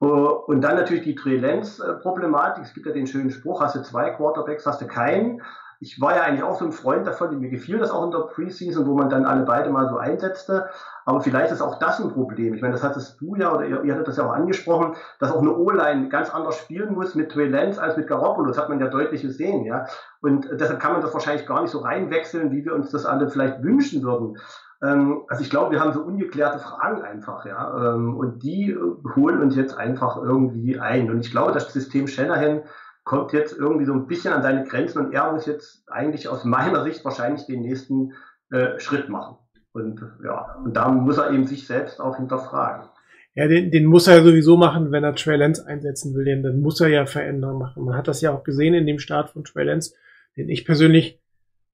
Äh, 0.00 0.04
und 0.04 0.62
dann 0.62 0.76
natürlich 0.76 1.04
die 1.04 1.14
Trey-Lance-Problematik. 1.14 2.64
Es 2.64 2.74
gibt 2.74 2.86
ja 2.86 2.92
den 2.92 3.06
schönen 3.06 3.30
Spruch, 3.30 3.60
hast 3.60 3.76
du 3.76 3.82
zwei 3.82 4.10
Quarterbacks, 4.10 4.66
hast 4.66 4.80
du 4.80 4.86
keinen 4.86 5.40
ich 5.80 6.00
war 6.00 6.16
ja 6.16 6.22
eigentlich 6.22 6.42
auch 6.42 6.58
so 6.58 6.64
ein 6.64 6.72
Freund 6.72 7.06
davon, 7.06 7.38
mir 7.38 7.50
gefiel 7.50 7.78
das 7.78 7.92
auch 7.92 8.04
in 8.04 8.10
der 8.10 8.26
Preseason, 8.34 8.86
wo 8.86 8.94
man 8.94 9.08
dann 9.08 9.24
alle 9.24 9.44
beide 9.44 9.70
mal 9.70 9.88
so 9.88 9.96
einsetzte. 9.96 10.68
Aber 11.04 11.20
vielleicht 11.20 11.52
ist 11.52 11.62
auch 11.62 11.78
das 11.78 12.00
ein 12.00 12.10
Problem. 12.10 12.52
Ich 12.54 12.62
meine, 12.62 12.72
das 12.74 12.82
hattest 12.82 13.20
du 13.20 13.36
ja, 13.36 13.54
oder 13.54 13.64
ihr, 13.64 13.84
ihr 13.84 13.92
hattet 13.92 14.08
das 14.08 14.16
ja 14.16 14.26
auch 14.26 14.32
angesprochen, 14.32 14.96
dass 15.20 15.30
auch 15.30 15.40
eine 15.40 15.56
O-Line 15.56 16.08
ganz 16.08 16.30
anders 16.34 16.58
spielen 16.58 16.94
muss 16.94 17.14
mit 17.14 17.30
Trey 17.30 17.48
Lance 17.48 17.80
als 17.80 17.96
mit 17.96 18.08
Garoppolo. 18.08 18.48
Das 18.48 18.58
hat 18.58 18.68
man 18.68 18.80
ja 18.80 18.88
deutlich 18.88 19.22
gesehen, 19.22 19.64
ja. 19.64 19.86
Und 20.20 20.48
deshalb 20.52 20.80
kann 20.80 20.92
man 20.92 21.00
das 21.00 21.14
wahrscheinlich 21.14 21.46
gar 21.46 21.62
nicht 21.62 21.70
so 21.70 21.78
reinwechseln, 21.78 22.50
wie 22.50 22.64
wir 22.64 22.74
uns 22.74 22.90
das 22.90 23.06
alle 23.06 23.28
vielleicht 23.28 23.62
wünschen 23.62 24.02
würden. 24.02 24.36
Ähm, 24.82 25.22
also 25.28 25.42
ich 25.42 25.50
glaube, 25.50 25.70
wir 25.70 25.80
haben 25.80 25.92
so 25.92 26.02
ungeklärte 26.02 26.58
Fragen 26.58 27.02
einfach, 27.02 27.46
ja. 27.46 27.94
Ähm, 27.94 28.16
und 28.16 28.42
die 28.42 28.76
holen 29.14 29.40
uns 29.40 29.54
jetzt 29.54 29.78
einfach 29.78 30.16
irgendwie 30.16 30.78
ein. 30.80 31.08
Und 31.08 31.20
ich 31.20 31.30
glaube, 31.30 31.52
das 31.52 31.72
System 31.72 32.08
Shanahan 32.08 32.62
kommt 33.08 33.32
jetzt 33.32 33.56
irgendwie 33.58 33.86
so 33.86 33.94
ein 33.94 34.06
bisschen 34.06 34.32
an 34.32 34.42
seine 34.42 34.64
Grenzen 34.64 34.98
und 34.98 35.12
er 35.12 35.32
muss 35.32 35.46
jetzt 35.46 35.82
eigentlich 35.88 36.28
aus 36.28 36.44
meiner 36.44 36.84
Sicht 36.84 37.04
wahrscheinlich 37.04 37.46
den 37.46 37.62
nächsten 37.62 38.12
äh, 38.50 38.78
Schritt 38.78 39.08
machen. 39.08 39.38
Und 39.72 40.00
ja, 40.22 40.56
und 40.62 40.74
da 40.76 40.88
muss 40.90 41.18
er 41.18 41.32
eben 41.32 41.46
sich 41.46 41.66
selbst 41.66 42.00
auch 42.00 42.16
hinterfragen. 42.16 42.88
Ja, 43.34 43.48
den, 43.48 43.70
den 43.70 43.86
muss 43.86 44.06
er 44.06 44.22
sowieso 44.22 44.56
machen, 44.56 44.92
wenn 44.92 45.04
er 45.04 45.14
Trey 45.14 45.36
Lance 45.36 45.66
einsetzen 45.66 46.14
will. 46.14 46.24
Den, 46.24 46.42
dann 46.42 46.60
muss 46.60 46.80
er 46.80 46.88
ja 46.88 47.06
Veränderungen 47.06 47.58
machen. 47.58 47.84
Man 47.84 47.96
hat 47.96 48.08
das 48.08 48.20
ja 48.20 48.30
auch 48.30 48.44
gesehen 48.44 48.74
in 48.74 48.86
dem 48.86 48.98
Start 48.98 49.30
von 49.30 49.44
Trey 49.44 49.64
Lance, 49.64 49.94
den 50.36 50.48
ich 50.50 50.66
persönlich 50.66 51.18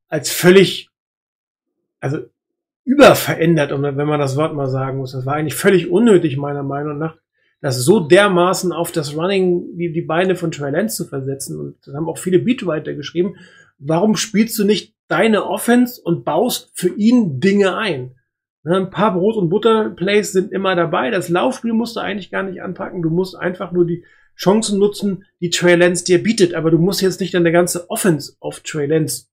als 0.08 0.30
völlig, 0.30 0.90
also 2.00 2.18
überverändert, 2.84 3.72
wenn 3.72 4.06
man 4.06 4.20
das 4.20 4.36
Wort 4.36 4.54
mal 4.54 4.68
sagen 4.68 4.98
muss. 4.98 5.12
Das 5.12 5.26
war 5.26 5.34
eigentlich 5.34 5.56
völlig 5.56 5.90
unnötig, 5.90 6.36
meiner 6.36 6.62
Meinung 6.62 6.98
nach, 6.98 7.16
das 7.64 7.82
so 7.82 7.98
dermaßen 7.98 8.72
auf 8.72 8.92
das 8.92 9.16
Running, 9.16 9.78
die, 9.78 9.90
die 9.90 10.02
Beine 10.02 10.36
von 10.36 10.50
Trey 10.50 10.70
Lance 10.70 10.96
zu 10.96 11.08
versetzen. 11.08 11.58
Und 11.58 11.76
das 11.86 11.94
haben 11.94 12.10
auch 12.10 12.18
viele 12.18 12.38
Beatwriter 12.38 12.92
geschrieben. 12.92 13.36
Warum 13.78 14.16
spielst 14.16 14.58
du 14.58 14.64
nicht 14.64 14.94
deine 15.08 15.46
Offense 15.46 15.98
und 16.02 16.26
baust 16.26 16.72
für 16.74 16.94
ihn 16.94 17.40
Dinge 17.40 17.74
ein? 17.74 18.16
Ne, 18.64 18.76
ein 18.76 18.90
paar 18.90 19.14
Brot- 19.14 19.36
und 19.36 19.48
Butter-Plays 19.48 20.32
sind 20.32 20.52
immer 20.52 20.76
dabei. 20.76 21.10
Das 21.10 21.30
Laufspiel 21.30 21.72
musst 21.72 21.96
du 21.96 22.00
eigentlich 22.00 22.30
gar 22.30 22.42
nicht 22.42 22.60
anpacken. 22.60 23.00
Du 23.00 23.08
musst 23.08 23.34
einfach 23.34 23.72
nur 23.72 23.86
die 23.86 24.04
Chancen 24.36 24.78
nutzen, 24.78 25.24
die 25.40 25.48
Trey 25.48 25.74
Lance 25.74 26.04
dir 26.04 26.22
bietet. 26.22 26.52
Aber 26.52 26.70
du 26.70 26.76
musst 26.76 27.00
jetzt 27.00 27.18
nicht 27.18 27.32
deine 27.32 27.50
ganze 27.50 27.88
Offense 27.88 28.34
auf 28.40 28.60
Trey 28.60 28.84
Lance 28.84 29.28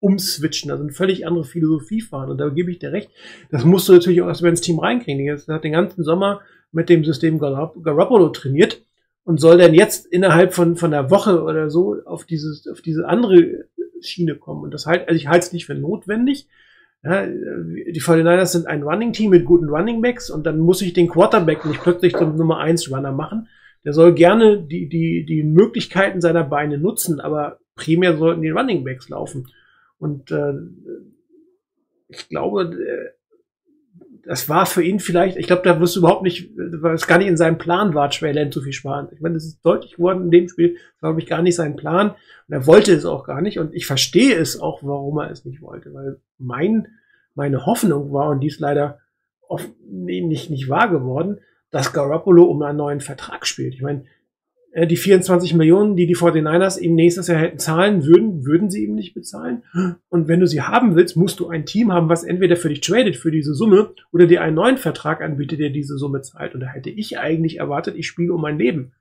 umswitchen, 0.00 0.72
also 0.72 0.82
eine 0.82 0.92
völlig 0.92 1.24
andere 1.24 1.44
Philosophie 1.44 2.00
fahren. 2.00 2.30
Und 2.30 2.38
da 2.38 2.48
gebe 2.48 2.72
ich 2.72 2.80
dir 2.80 2.90
recht. 2.90 3.12
Das 3.52 3.64
musst 3.64 3.88
du 3.88 3.92
natürlich 3.92 4.22
auch 4.22 4.26
erstmal 4.26 4.50
ins 4.50 4.60
Team 4.60 4.80
reinkriegen. 4.80 5.24
Er 5.24 5.54
hat 5.54 5.62
den 5.62 5.72
ganzen 5.72 6.02
Sommer 6.02 6.40
mit 6.72 6.88
dem 6.88 7.04
System 7.04 7.38
Garoppolo 7.38 8.28
trainiert 8.30 8.84
und 9.24 9.40
soll 9.40 9.58
dann 9.58 9.74
jetzt 9.74 10.06
innerhalb 10.06 10.54
von, 10.54 10.76
von 10.76 10.92
einer 10.92 11.10
Woche 11.10 11.42
oder 11.42 11.70
so 11.70 11.96
auf 12.04 12.24
dieses, 12.24 12.66
auf 12.68 12.80
diese 12.80 13.06
andere 13.06 13.64
Schiene 14.00 14.36
kommen. 14.36 14.62
Und 14.62 14.74
das 14.74 14.86
halt, 14.86 15.08
also 15.08 15.16
ich 15.16 15.28
halte 15.28 15.46
es 15.46 15.52
nicht 15.52 15.66
für 15.66 15.74
notwendig. 15.74 16.48
Ja, 17.02 17.26
die 17.26 18.00
49ers 18.00 18.46
sind 18.46 18.66
ein 18.66 18.82
Running-Team 18.82 19.30
mit 19.30 19.46
guten 19.46 19.68
Running 19.68 20.02
Backs 20.02 20.28
und 20.30 20.44
dann 20.44 20.58
muss 20.58 20.82
ich 20.82 20.92
den 20.92 21.08
Quarterback 21.08 21.64
nicht 21.64 21.82
plötzlich 21.82 22.14
zum 22.14 22.36
Nummer 22.36 22.58
1 22.58 22.90
Runner 22.90 23.12
machen. 23.12 23.48
Der 23.84 23.94
soll 23.94 24.12
gerne 24.12 24.62
die, 24.62 24.88
die, 24.88 25.24
die 25.24 25.42
Möglichkeiten 25.42 26.20
seiner 26.20 26.44
Beine 26.44 26.76
nutzen, 26.76 27.18
aber 27.18 27.58
primär 27.74 28.18
sollten 28.18 28.42
die 28.42 28.50
Running 28.50 28.84
Backs 28.84 29.08
laufen. 29.08 29.48
Und 29.98 30.30
äh, 30.30 30.52
ich 32.08 32.28
glaube, 32.28 32.64
äh, 32.64 33.19
das 34.24 34.48
war 34.48 34.66
für 34.66 34.82
ihn 34.82 35.00
vielleicht, 35.00 35.36
ich 35.36 35.46
glaube, 35.46 35.62
da 35.62 35.78
du 35.96 36.00
überhaupt 36.00 36.22
nicht, 36.22 36.50
weil 36.56 36.94
es 36.94 37.06
gar 37.06 37.18
nicht 37.18 37.28
in 37.28 37.36
seinem 37.36 37.58
Plan 37.58 37.94
war, 37.94 38.10
Lance 38.32 38.50
zu 38.50 38.62
viel 38.62 38.72
sparen. 38.72 39.08
Ich 39.12 39.20
meine, 39.20 39.34
das 39.34 39.44
ist 39.44 39.64
deutlich 39.64 39.96
geworden 39.96 40.24
in 40.24 40.30
dem 40.30 40.48
Spiel, 40.48 40.76
war, 41.00 41.10
glaube 41.10 41.20
ich, 41.20 41.26
gar 41.26 41.42
nicht 41.42 41.56
sein 41.56 41.76
Plan. 41.76 42.10
Und 42.10 42.54
er 42.54 42.66
wollte 42.66 42.92
es 42.92 43.04
auch 43.04 43.24
gar 43.24 43.40
nicht. 43.40 43.58
Und 43.58 43.74
ich 43.74 43.86
verstehe 43.86 44.36
es 44.36 44.60
auch, 44.60 44.82
warum 44.82 45.18
er 45.18 45.30
es 45.30 45.44
nicht 45.44 45.62
wollte. 45.62 45.92
Weil 45.94 46.20
mein, 46.38 46.88
meine 47.34 47.66
Hoffnung 47.66 48.12
war, 48.12 48.30
und 48.30 48.40
die 48.40 48.48
ist 48.48 48.60
leider 48.60 48.98
oft, 49.48 49.68
nee, 49.88 50.20
nicht, 50.20 50.50
nicht 50.50 50.68
wahr 50.68 50.90
geworden, 50.90 51.38
dass 51.70 51.92
Garoppolo 51.92 52.44
um 52.44 52.62
einen 52.62 52.78
neuen 52.78 53.00
Vertrag 53.00 53.46
spielt. 53.46 53.74
Ich 53.74 53.82
meine, 53.82 54.04
die 54.74 54.96
24 54.96 55.54
Millionen, 55.54 55.96
die 55.96 56.06
die 56.06 56.16
49ers 56.16 56.78
ihm 56.78 56.94
nächstes 56.94 57.26
Jahr 57.26 57.40
hätten 57.40 57.58
zahlen 57.58 58.04
würden, 58.04 58.46
würden 58.46 58.70
sie 58.70 58.84
ihm 58.84 58.94
nicht 58.94 59.14
bezahlen. 59.14 59.64
Und 60.08 60.28
wenn 60.28 60.38
du 60.38 60.46
sie 60.46 60.62
haben 60.62 60.94
willst, 60.94 61.16
musst 61.16 61.40
du 61.40 61.48
ein 61.48 61.66
Team 61.66 61.92
haben, 61.92 62.08
was 62.08 62.22
entweder 62.22 62.56
für 62.56 62.68
dich 62.68 62.80
tradet 62.80 63.16
für 63.16 63.32
diese 63.32 63.54
Summe 63.54 63.92
oder 64.12 64.26
dir 64.26 64.42
einen 64.42 64.54
neuen 64.54 64.76
Vertrag 64.76 65.22
anbietet, 65.22 65.58
der 65.58 65.70
diese 65.70 65.98
Summe 65.98 66.22
zahlt. 66.22 66.54
Und 66.54 66.60
da 66.60 66.68
hätte 66.68 66.90
ich 66.90 67.18
eigentlich 67.18 67.58
erwartet, 67.58 67.96
ich 67.96 68.06
spiele 68.06 68.32
um 68.32 68.40
mein 68.40 68.58
Leben. 68.58 68.92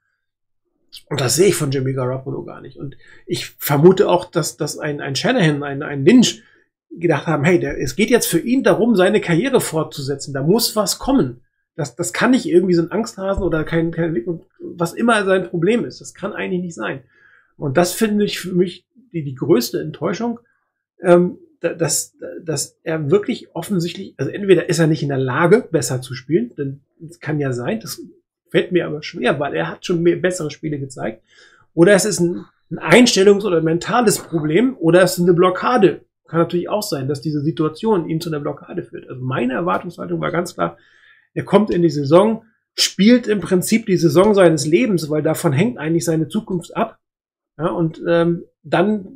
Und 1.08 1.22
das 1.22 1.36
sehe 1.36 1.50
ich 1.50 1.56
von 1.56 1.70
Jimmy 1.70 1.94
Garoppolo 1.94 2.44
gar 2.44 2.62
nicht. 2.62 2.78
Und 2.78 2.98
ich 3.28 3.48
vermute 3.60 4.10
auch, 4.10 4.26
dass, 4.26 4.58
dass 4.58 4.80
ein, 4.80 5.02
ein 5.02 5.16
Shanahan, 5.16 5.62
ein, 5.62 5.84
ein 5.84 6.04
Lynch 6.04 6.42
gedacht 6.90 7.28
haben, 7.28 7.44
hey, 7.44 7.60
der, 7.60 7.80
es 7.80 7.96
geht 7.96 8.10
jetzt 8.10 8.26
für 8.26 8.40
ihn 8.40 8.64
darum, 8.64 8.96
seine 8.96 9.22
Karriere 9.22 9.62
fortzusetzen. 9.62 10.34
Da 10.34 10.42
muss 10.42 10.76
was 10.76 10.98
kommen. 10.98 11.42
Das, 11.76 11.96
das 11.96 12.14
kann 12.14 12.32
nicht 12.32 12.46
irgendwie 12.46 12.74
so 12.74 12.82
ein 12.82 12.92
Angsthasen 12.92 13.44
oder 13.44 13.64
kein, 13.64 13.92
kein, 13.92 14.42
was 14.60 14.94
immer 14.94 15.24
sein 15.26 15.50
Problem 15.50 15.86
ist. 15.86 16.02
Das 16.02 16.14
kann 16.14 16.34
eigentlich 16.34 16.62
nicht 16.62 16.76
sein. 16.76 17.04
Und 17.58 17.78
das 17.78 17.94
finde 17.94 18.26
ich 18.26 18.40
für 18.40 18.54
mich 18.54 18.86
die, 19.14 19.24
die 19.24 19.36
größte 19.36 19.80
Enttäuschung, 19.80 20.40
ähm, 21.02 21.38
dass, 21.60 22.16
dass 22.42 22.78
er 22.84 23.12
wirklich 23.12 23.54
offensichtlich, 23.54 24.14
also 24.18 24.32
entweder 24.32 24.70
ist 24.70 24.80
er 24.80 24.88
nicht 24.88 25.04
in 25.04 25.10
der 25.10 25.18
Lage, 25.18 25.68
besser 25.70 26.02
zu 26.02 26.14
spielen, 26.14 26.54
denn 26.58 26.82
es 27.06 27.20
kann 27.20 27.40
ja 27.40 27.52
sein, 27.52 27.82
das 27.82 28.02
fällt 28.50 28.72
mir 28.72 28.88
aber 28.88 29.04
schwer, 29.04 29.40
weil 29.40 29.54
er 29.56 29.68
hat 29.68 29.86
schon 29.86 30.02
mehr, 30.02 30.16
bessere 30.16 30.52
Spiele 30.52 30.80
gezeigt, 30.80 31.22
oder 31.74 31.94
es 31.94 32.06
ist 32.06 32.20
ein, 32.20 32.46
ein 32.72 32.80
Einstellungs- 32.80 33.46
oder 33.46 33.62
mentales 33.62 34.20
Problem, 34.20 34.78
oder 34.80 35.04
es 35.04 35.18
ist 35.18 35.24
eine 35.24 35.34
Blockade. 35.34 36.02
Kann 36.28 36.40
natürlich 36.40 36.70
auch 36.70 36.84
sein, 36.84 37.08
dass 37.08 37.22
diese 37.22 37.42
Situation 37.42 38.08
ihn 38.08 38.22
zu 38.22 38.30
einer 38.30 38.40
Blockade 38.40 38.84
führt. 38.84 39.10
Also 39.10 39.22
meine 39.22 39.54
Erwartungshaltung 39.54 40.22
war 40.22 40.32
ganz 40.32 40.54
klar, 40.54 40.78
er 41.34 41.44
kommt 41.44 41.72
in 41.72 41.82
die 41.82 41.90
Saison, 41.90 42.44
spielt 42.78 43.28
im 43.28 43.40
Prinzip 43.40 43.86
die 43.86 43.98
Saison 43.98 44.34
seines 44.34 44.66
Lebens, 44.66 45.10
weil 45.10 45.22
davon 45.22 45.54
hängt 45.54 45.78
eigentlich 45.78 46.06
seine 46.06 46.28
Zukunft 46.28 46.76
ab. 46.76 47.00
Ja, 47.58 47.68
und 47.68 48.02
ähm, 48.08 48.46
dann 48.64 49.08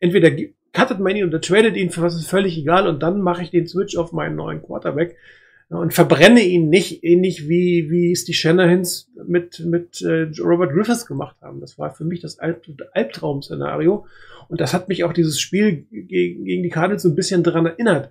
entweder 0.00 0.30
cuttet 0.72 1.00
man 1.00 1.16
ihn 1.16 1.26
oder 1.26 1.40
tradet 1.40 1.76
ihn 1.76 1.90
für 1.90 2.02
was 2.02 2.16
ist 2.16 2.28
völlig 2.28 2.58
egal 2.58 2.86
und 2.86 3.02
dann 3.02 3.20
mache 3.20 3.42
ich 3.42 3.50
den 3.50 3.66
Switch 3.66 3.96
auf 3.96 4.12
meinen 4.12 4.36
neuen 4.36 4.62
Quarterback 4.62 5.16
ja, 5.70 5.78
und 5.78 5.94
verbrenne 5.94 6.42
ihn 6.42 6.68
nicht, 6.68 7.02
ähnlich 7.04 7.48
wie, 7.48 7.90
wie 7.90 8.12
es 8.12 8.24
die 8.24 8.34
Shanahans 8.34 9.10
mit, 9.26 9.60
mit 9.60 10.02
äh, 10.02 10.28
Robert 10.40 10.72
Griffiths 10.72 11.06
gemacht 11.06 11.36
haben. 11.40 11.60
Das 11.60 11.78
war 11.78 11.94
für 11.94 12.04
mich 12.04 12.20
das 12.20 12.38
Alb 12.38 12.66
Albtraum-Szenario. 12.92 14.06
Und 14.48 14.60
das 14.60 14.74
hat 14.74 14.88
mich 14.88 15.02
auch 15.02 15.12
dieses 15.12 15.40
Spiel 15.40 15.86
gegen, 15.90 16.44
gegen 16.44 16.62
die 16.62 16.68
Cardinals 16.68 17.02
so 17.02 17.08
ein 17.08 17.16
bisschen 17.16 17.42
daran 17.42 17.66
erinnert 17.66 18.10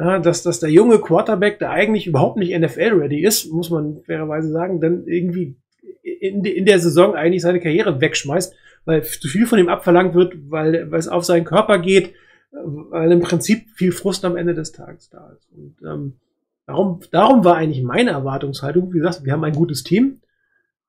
ja, 0.00 0.18
dass, 0.18 0.42
dass 0.42 0.60
der 0.60 0.70
junge 0.70 0.98
Quarterback, 0.98 1.58
der 1.58 1.70
eigentlich 1.70 2.06
überhaupt 2.06 2.38
nicht 2.38 2.58
NFL-ready 2.58 3.22
ist, 3.22 3.50
muss 3.52 3.68
man 3.68 4.00
fairerweise 4.06 4.50
sagen, 4.50 4.80
dann 4.80 5.06
irgendwie 5.06 5.56
in, 6.02 6.42
in 6.42 6.64
der 6.64 6.78
Saison 6.78 7.14
eigentlich 7.14 7.42
seine 7.42 7.60
Karriere 7.60 8.00
wegschmeißt, 8.00 8.54
weil 8.86 9.02
zu 9.04 9.28
viel 9.28 9.46
von 9.46 9.58
ihm 9.58 9.68
abverlangt 9.68 10.14
wird, 10.14 10.34
weil, 10.48 10.90
weil 10.90 10.98
es 10.98 11.08
auf 11.08 11.26
seinen 11.26 11.44
Körper 11.44 11.78
geht, 11.78 12.14
weil 12.50 13.12
im 13.12 13.20
Prinzip 13.20 13.68
viel 13.74 13.92
Frust 13.92 14.24
am 14.24 14.36
Ende 14.36 14.54
des 14.54 14.72
Tages 14.72 15.10
da 15.10 15.32
ist. 15.36 15.48
Und 15.52 15.76
ähm, 15.86 16.14
darum, 16.66 17.00
darum 17.10 17.44
war 17.44 17.56
eigentlich 17.56 17.82
meine 17.82 18.10
Erwartungshaltung, 18.10 18.94
wie 18.94 18.98
gesagt, 18.98 19.24
wir 19.24 19.34
haben 19.34 19.44
ein 19.44 19.54
gutes 19.54 19.84
Team, 19.84 20.20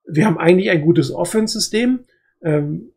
wir 0.08 0.26
haben 0.26 0.38
eigentlich 0.38 0.70
ein 0.70 0.82
gutes 0.82 1.14
Offense-System, 1.14 2.00
ähm, 2.44 2.92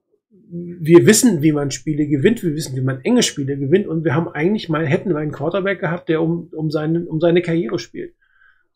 wir 0.51 1.07
wissen, 1.07 1.43
wie 1.43 1.53
man 1.53 1.71
Spiele 1.71 2.07
gewinnt, 2.07 2.43
wir 2.43 2.55
wissen, 2.55 2.77
wie 2.77 2.81
man 2.83 3.01
enge 3.03 3.23
Spiele 3.23 3.57
gewinnt 3.57 3.87
und 3.87 4.05
wir 4.05 4.15
haben 4.15 4.29
eigentlich 4.29 4.69
mal, 4.69 4.87
hätten 4.87 5.11
wir 5.11 5.19
einen 5.19 5.33
Quarterback 5.33 5.81
gehabt, 5.81 6.09
der 6.09 6.23
um, 6.23 6.49
um, 6.53 6.71
seine, 6.71 7.05
um 7.07 7.21
seine 7.21 7.43
Karriere 7.43 7.79
spielt. 7.79 8.15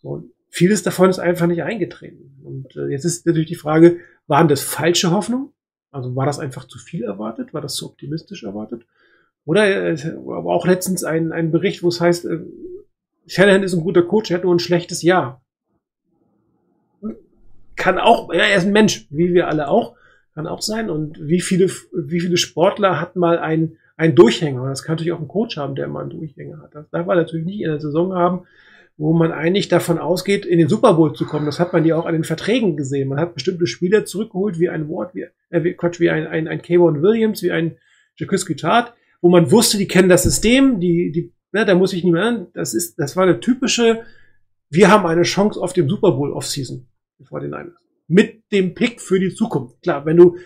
Und 0.03 0.33
vieles 0.49 0.83
davon 0.83 1.11
ist 1.11 1.19
einfach 1.19 1.47
nicht 1.47 1.63
eingetreten. 1.63 2.41
Und 2.43 2.77
äh, 2.77 2.87
jetzt 2.87 3.05
ist 3.05 3.27
natürlich 3.27 3.49
die 3.49 3.55
Frage, 3.55 3.99
waren 4.27 4.49
das 4.49 4.63
falsche 4.63 5.11
Hoffnungen? 5.11 5.51
Also 5.91 6.15
war 6.17 6.27
das 6.27 6.39
einfach 6.39 6.67
zu 6.67 6.79
viel 6.79 7.05
erwartet? 7.05 7.55
War 7.55 7.61
das 7.61 7.75
zu 7.75 7.87
optimistisch 7.87 8.45
erwartet? 8.45 8.87
Oder 9.45 9.93
äh, 9.93 9.97
aber 10.13 10.53
auch 10.55 10.67
letztens 10.67 11.05
ein, 11.05 11.33
ein 11.33 11.51
Bericht, 11.51 11.83
wo 11.83 11.89
es 11.89 12.01
heißt, 12.01 12.25
äh, 12.27 12.41
Shanahan 13.27 13.63
ist 13.63 13.75
ein 13.75 13.83
guter 13.83 14.03
Coach, 14.03 14.31
er 14.31 14.39
hat 14.39 14.45
nur 14.45 14.55
ein 14.55 14.59
schlechtes 14.59 15.03
Jahr. 15.03 15.43
Kann 17.77 17.99
auch, 17.99 18.33
ja, 18.33 18.41
er 18.41 18.57
ist 18.57 18.65
ein 18.65 18.73
Mensch, 18.73 19.07
wie 19.11 19.35
wir 19.35 19.49
alle 19.49 19.69
auch. 19.69 19.98
Kann 20.39 20.47
auch 20.47 20.63
sein. 20.63 20.89
Und 20.89 21.19
wie 21.21 21.41
viele, 21.41 21.69
wie 21.93 22.21
viele 22.21 22.37
Sportler 22.37 23.01
hat 23.01 23.17
mal 23.17 23.41
ein, 23.41 23.77
ein 23.97 24.15
Durchhänger? 24.15 24.69
Das 24.69 24.85
kann 24.85 24.95
natürlich 24.95 25.13
auch 25.13 25.19
ein 25.19 25.27
Coach 25.27 25.57
haben, 25.57 25.75
der 25.75 25.89
mal 25.89 26.03
einen 26.03 26.11
Durchhänger 26.11 26.63
hat. 26.63 26.77
Das 26.77 26.89
darf 26.91 27.07
man 27.07 27.17
natürlich 27.17 27.45
nicht 27.45 27.61
in 27.61 27.69
der 27.69 27.81
Saison 27.81 28.15
haben, 28.15 28.47
wo 28.97 29.13
man 29.13 29.33
eigentlich 29.33 29.67
davon 29.67 29.99
ausgeht, 29.99 30.47
in 30.47 30.61
den 30.61 30.69
Super 30.69 30.95
Bowl 30.95 31.13
zu 31.13 31.27
kommen. 31.27 31.45
Das 31.45 31.59
hat 31.59 31.73
man 31.73 31.85
ja 31.85 31.97
auch 31.97 32.07
an 32.07 32.13
den 32.13 32.23
Verträgen 32.23 32.77
gesehen. 32.77 33.09
Man 33.09 33.19
hat 33.19 33.35
bestimmte 33.35 33.67
Spieler 33.67 34.05
zurückgeholt, 34.05 34.61
wie 34.61 34.69
ein 34.69 34.89
Ward, 34.89 35.13
wie, 35.17 35.27
äh, 35.51 35.73
Quatsch, 35.73 35.99
wie 35.99 36.09
ein, 36.09 36.29
ein, 36.29 36.47
ein 36.47 36.63
Kayvon 36.63 37.03
Williams, 37.03 37.43
wie 37.43 37.51
ein 37.51 37.77
Jacques 38.15 38.45
Tart, 38.61 38.95
wo 39.21 39.31
man 39.31 39.51
wusste, 39.51 39.77
die 39.77 39.89
kennen 39.89 40.09
das 40.09 40.23
System, 40.23 40.79
die, 40.79 41.11
die, 41.11 41.33
ne, 41.51 41.67
da 41.67 41.75
muss 41.75 41.93
ich 41.93 42.05
nicht 42.05 42.13
mehr 42.13 42.23
an. 42.23 42.47
Das 42.55 42.75
ist, 42.75 42.97
das 42.97 43.17
war 43.17 43.25
eine 43.25 43.41
typische, 43.41 44.03
wir 44.71 44.89
haben 44.89 45.05
eine 45.05 45.23
Chance 45.23 45.61
auf 45.61 45.73
dem 45.73 45.89
Super 45.89 46.13
Bowl 46.13 46.33
Offseason 46.33 46.87
vor 47.25 47.41
den 47.41 47.51
Niners 47.51 47.88
mit 48.09 48.43
dem 48.53 48.75
Pick 48.75 49.01
für 49.01 49.21
die 49.21 49.35
Zukunft. 49.35 49.83
Klar, 49.83 50.05
wenn 50.07 50.17
du 50.17 50.37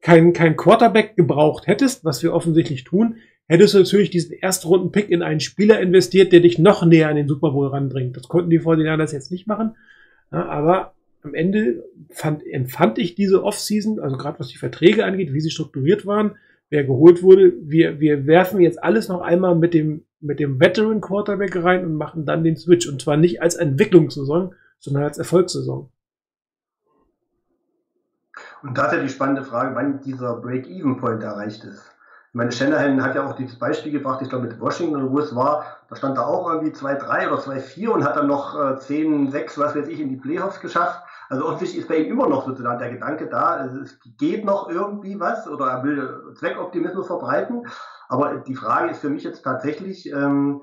kein, 0.00 0.32
kein 0.32 0.56
Quarterback 0.56 1.16
gebraucht 1.16 1.66
hättest, 1.68 2.04
was 2.04 2.22
wir 2.22 2.34
offensichtlich 2.34 2.84
tun, 2.84 3.16
hättest 3.46 3.74
du 3.74 3.78
natürlich 3.78 4.10
diesen 4.10 4.32
Erstrunden-Pick 4.32 5.08
in 5.08 5.22
einen 5.22 5.40
Spieler 5.40 5.80
investiert, 5.80 6.32
der 6.32 6.40
dich 6.40 6.58
noch 6.58 6.84
näher 6.84 7.08
an 7.08 7.16
den 7.16 7.28
Super 7.28 7.52
Bowl 7.52 7.68
ranbringt. 7.68 8.16
Das 8.16 8.28
konnten 8.28 8.50
die 8.50 8.58
Fortinanders 8.58 9.12
jetzt 9.12 9.30
nicht 9.30 9.46
machen. 9.46 9.76
Ja, 10.32 10.46
aber 10.46 10.94
am 11.22 11.34
Ende 11.34 11.84
fand, 12.10 12.44
empfand 12.44 12.98
ich 12.98 13.14
diese 13.14 13.44
Offseason, 13.44 14.00
also 14.00 14.16
gerade 14.16 14.40
was 14.40 14.48
die 14.48 14.58
Verträge 14.58 15.04
angeht, 15.04 15.32
wie 15.32 15.40
sie 15.40 15.50
strukturiert 15.50 16.04
waren, 16.04 16.32
wer 16.68 16.84
geholt 16.84 17.22
wurde, 17.22 17.52
wir, 17.62 18.00
wir 18.00 18.26
werfen 18.26 18.60
jetzt 18.60 18.82
alles 18.82 19.08
noch 19.08 19.20
einmal 19.20 19.54
mit 19.54 19.74
dem, 19.74 20.04
mit 20.20 20.40
dem 20.40 20.58
Veteran 20.58 21.00
Quarterback 21.00 21.54
rein 21.62 21.84
und 21.84 21.94
machen 21.94 22.24
dann 22.24 22.42
den 22.42 22.56
Switch. 22.56 22.88
Und 22.88 23.00
zwar 23.02 23.16
nicht 23.16 23.42
als 23.42 23.54
Entwicklungssaison, 23.54 24.54
sondern 24.78 25.04
als 25.04 25.18
Erfolgssaison. 25.18 25.90
Und 28.62 28.78
da 28.78 28.86
ist 28.86 28.92
ja 28.92 29.00
die 29.00 29.08
spannende 29.08 29.44
Frage, 29.44 29.74
wann 29.74 30.00
dieser 30.00 30.36
Break-Even-Point 30.36 31.22
erreicht 31.22 31.64
ist. 31.64 31.92
Ich 32.32 32.34
meine, 32.34 32.50
Shanahan 32.50 33.02
hat 33.02 33.14
ja 33.14 33.26
auch 33.26 33.36
dieses 33.36 33.58
Beispiel 33.58 33.92
gebracht, 33.92 34.22
ich 34.22 34.30
glaube 34.30 34.46
mit 34.46 34.58
Washington, 34.58 35.10
wo 35.10 35.18
es 35.18 35.34
war, 35.34 35.66
da 35.90 35.96
stand 35.96 36.16
da 36.16 36.24
auch 36.24 36.50
irgendwie 36.50 36.72
2-3 36.72 37.28
oder 37.28 37.42
2-4 37.42 37.88
und 37.88 38.04
hat 38.04 38.16
dann 38.16 38.28
noch 38.28 38.54
äh, 38.54 38.76
10-6, 38.76 39.58
was 39.58 39.76
weiß 39.76 39.88
ich, 39.88 40.00
in 40.00 40.08
die 40.08 40.16
Playoffs 40.16 40.60
geschafft. 40.60 41.02
Also 41.28 41.44
offensichtlich 41.44 41.82
ist 41.82 41.88
bei 41.88 41.96
ihm 41.96 42.12
immer 42.12 42.28
noch 42.28 42.46
sozusagen 42.46 42.78
der 42.78 42.90
Gedanke 42.90 43.26
da, 43.26 43.66
es 43.66 43.98
geht 44.18 44.44
noch 44.44 44.70
irgendwie 44.70 45.20
was 45.20 45.46
oder 45.46 45.66
er 45.66 45.82
will 45.82 46.34
Zweckoptimismus 46.38 47.06
verbreiten. 47.06 47.66
Aber 48.08 48.36
die 48.36 48.54
Frage 48.54 48.90
ist 48.90 49.00
für 49.00 49.10
mich 49.10 49.24
jetzt 49.24 49.42
tatsächlich, 49.42 50.10
ähm, 50.10 50.62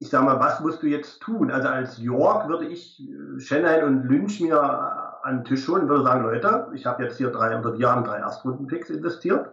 ich 0.00 0.10
sag 0.10 0.24
mal, 0.24 0.40
was 0.40 0.60
musst 0.60 0.82
du 0.82 0.86
jetzt 0.86 1.20
tun? 1.20 1.50
Also 1.50 1.68
als 1.68 1.98
York 1.98 2.48
würde 2.48 2.66
ich 2.66 3.00
äh, 3.00 3.40
Shanahan 3.40 3.84
und 3.84 4.04
Lynch 4.04 4.40
mir 4.40 5.07
an 5.28 5.38
den 5.38 5.44
Tisch 5.44 5.68
holen 5.68 5.82
und 5.82 5.88
würde 5.88 6.04
sagen, 6.04 6.22
Leute, 6.22 6.68
ich 6.74 6.86
habe 6.86 7.02
jetzt 7.04 7.18
hier 7.18 7.30
drei, 7.30 7.58
oder 7.58 7.78
wir 7.78 7.90
haben 7.90 8.04
drei 8.04 8.18
Erstrunden-Picks 8.18 8.90
investiert. 8.90 9.50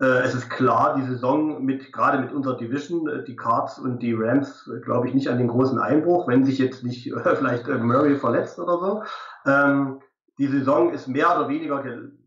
Äh, 0.00 0.22
es 0.24 0.34
ist 0.34 0.50
klar, 0.50 0.94
die 0.96 1.06
Saison 1.06 1.64
mit, 1.64 1.92
gerade 1.92 2.18
mit 2.18 2.32
unserer 2.32 2.56
Division, 2.56 3.08
äh, 3.08 3.24
die 3.24 3.36
Cards 3.36 3.78
und 3.78 4.02
die 4.02 4.12
Rams, 4.12 4.68
äh, 4.68 4.80
glaube 4.80 5.08
ich, 5.08 5.14
nicht 5.14 5.28
an 5.28 5.38
den 5.38 5.48
großen 5.48 5.78
Einbruch, 5.78 6.28
wenn 6.28 6.44
sich 6.44 6.58
jetzt 6.58 6.84
nicht 6.84 7.12
vielleicht 7.34 7.66
Murray 7.66 8.16
verletzt 8.16 8.58
oder 8.58 8.78
so. 8.78 9.02
Ähm, 9.46 10.00
die 10.38 10.48
Saison 10.48 10.92
ist 10.92 11.08
mehr 11.08 11.34
oder 11.34 11.48
weniger 11.48 11.82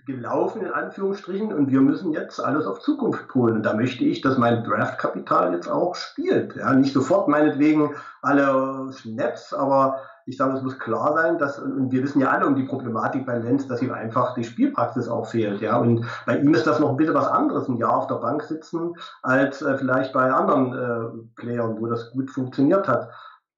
gelaufen, 0.07 0.63
in 0.63 0.71
Anführungsstrichen, 0.71 1.53
und 1.53 1.69
wir 1.69 1.81
müssen 1.81 2.11
jetzt 2.11 2.43
alles 2.43 2.65
auf 2.65 2.79
Zukunft 2.79 3.27
polen. 3.27 3.57
Und 3.57 3.63
da 3.63 3.75
möchte 3.75 4.03
ich, 4.03 4.21
dass 4.21 4.39
mein 4.39 4.63
Draftkapital 4.63 5.53
jetzt 5.53 5.69
auch 5.69 5.93
spielt. 5.93 6.55
Ja, 6.55 6.73
nicht 6.73 6.93
sofort 6.93 7.27
meinetwegen 7.27 7.93
alle 8.23 8.91
Snaps, 8.91 9.53
aber 9.53 9.99
ich 10.29 10.37
sage, 10.37 10.55
es 10.55 10.61
muss 10.61 10.77
klar 10.77 11.13
sein, 11.13 11.39
dass, 11.39 11.57
und 11.57 11.91
wir 11.91 12.03
wissen 12.03 12.21
ja 12.21 12.29
alle 12.29 12.45
um 12.45 12.55
die 12.55 12.63
Problematik 12.63 13.25
bei 13.25 13.37
Lenz, 13.39 13.67
dass 13.67 13.81
ihm 13.81 13.91
einfach 13.91 14.35
die 14.35 14.43
Spielpraxis 14.43 15.07
auch 15.07 15.25
fehlt, 15.25 15.59
ja. 15.59 15.77
Und 15.77 16.05
bei 16.27 16.37
ihm 16.37 16.53
ist 16.53 16.67
das 16.67 16.79
noch 16.79 16.91
ein 16.91 16.97
bisschen 16.97 17.15
was 17.15 17.27
anderes, 17.27 17.67
ein 17.67 17.77
Jahr 17.77 17.97
auf 17.97 18.07
der 18.07 18.15
Bank 18.15 18.43
sitzen, 18.43 18.93
als 19.23 19.63
äh, 19.63 19.75
vielleicht 19.77 20.13
bei 20.13 20.31
anderen 20.31 20.73
äh, 20.73 21.41
Playern, 21.41 21.77
wo 21.79 21.87
das 21.87 22.11
gut 22.11 22.29
funktioniert 22.29 22.87
hat. 22.87 23.09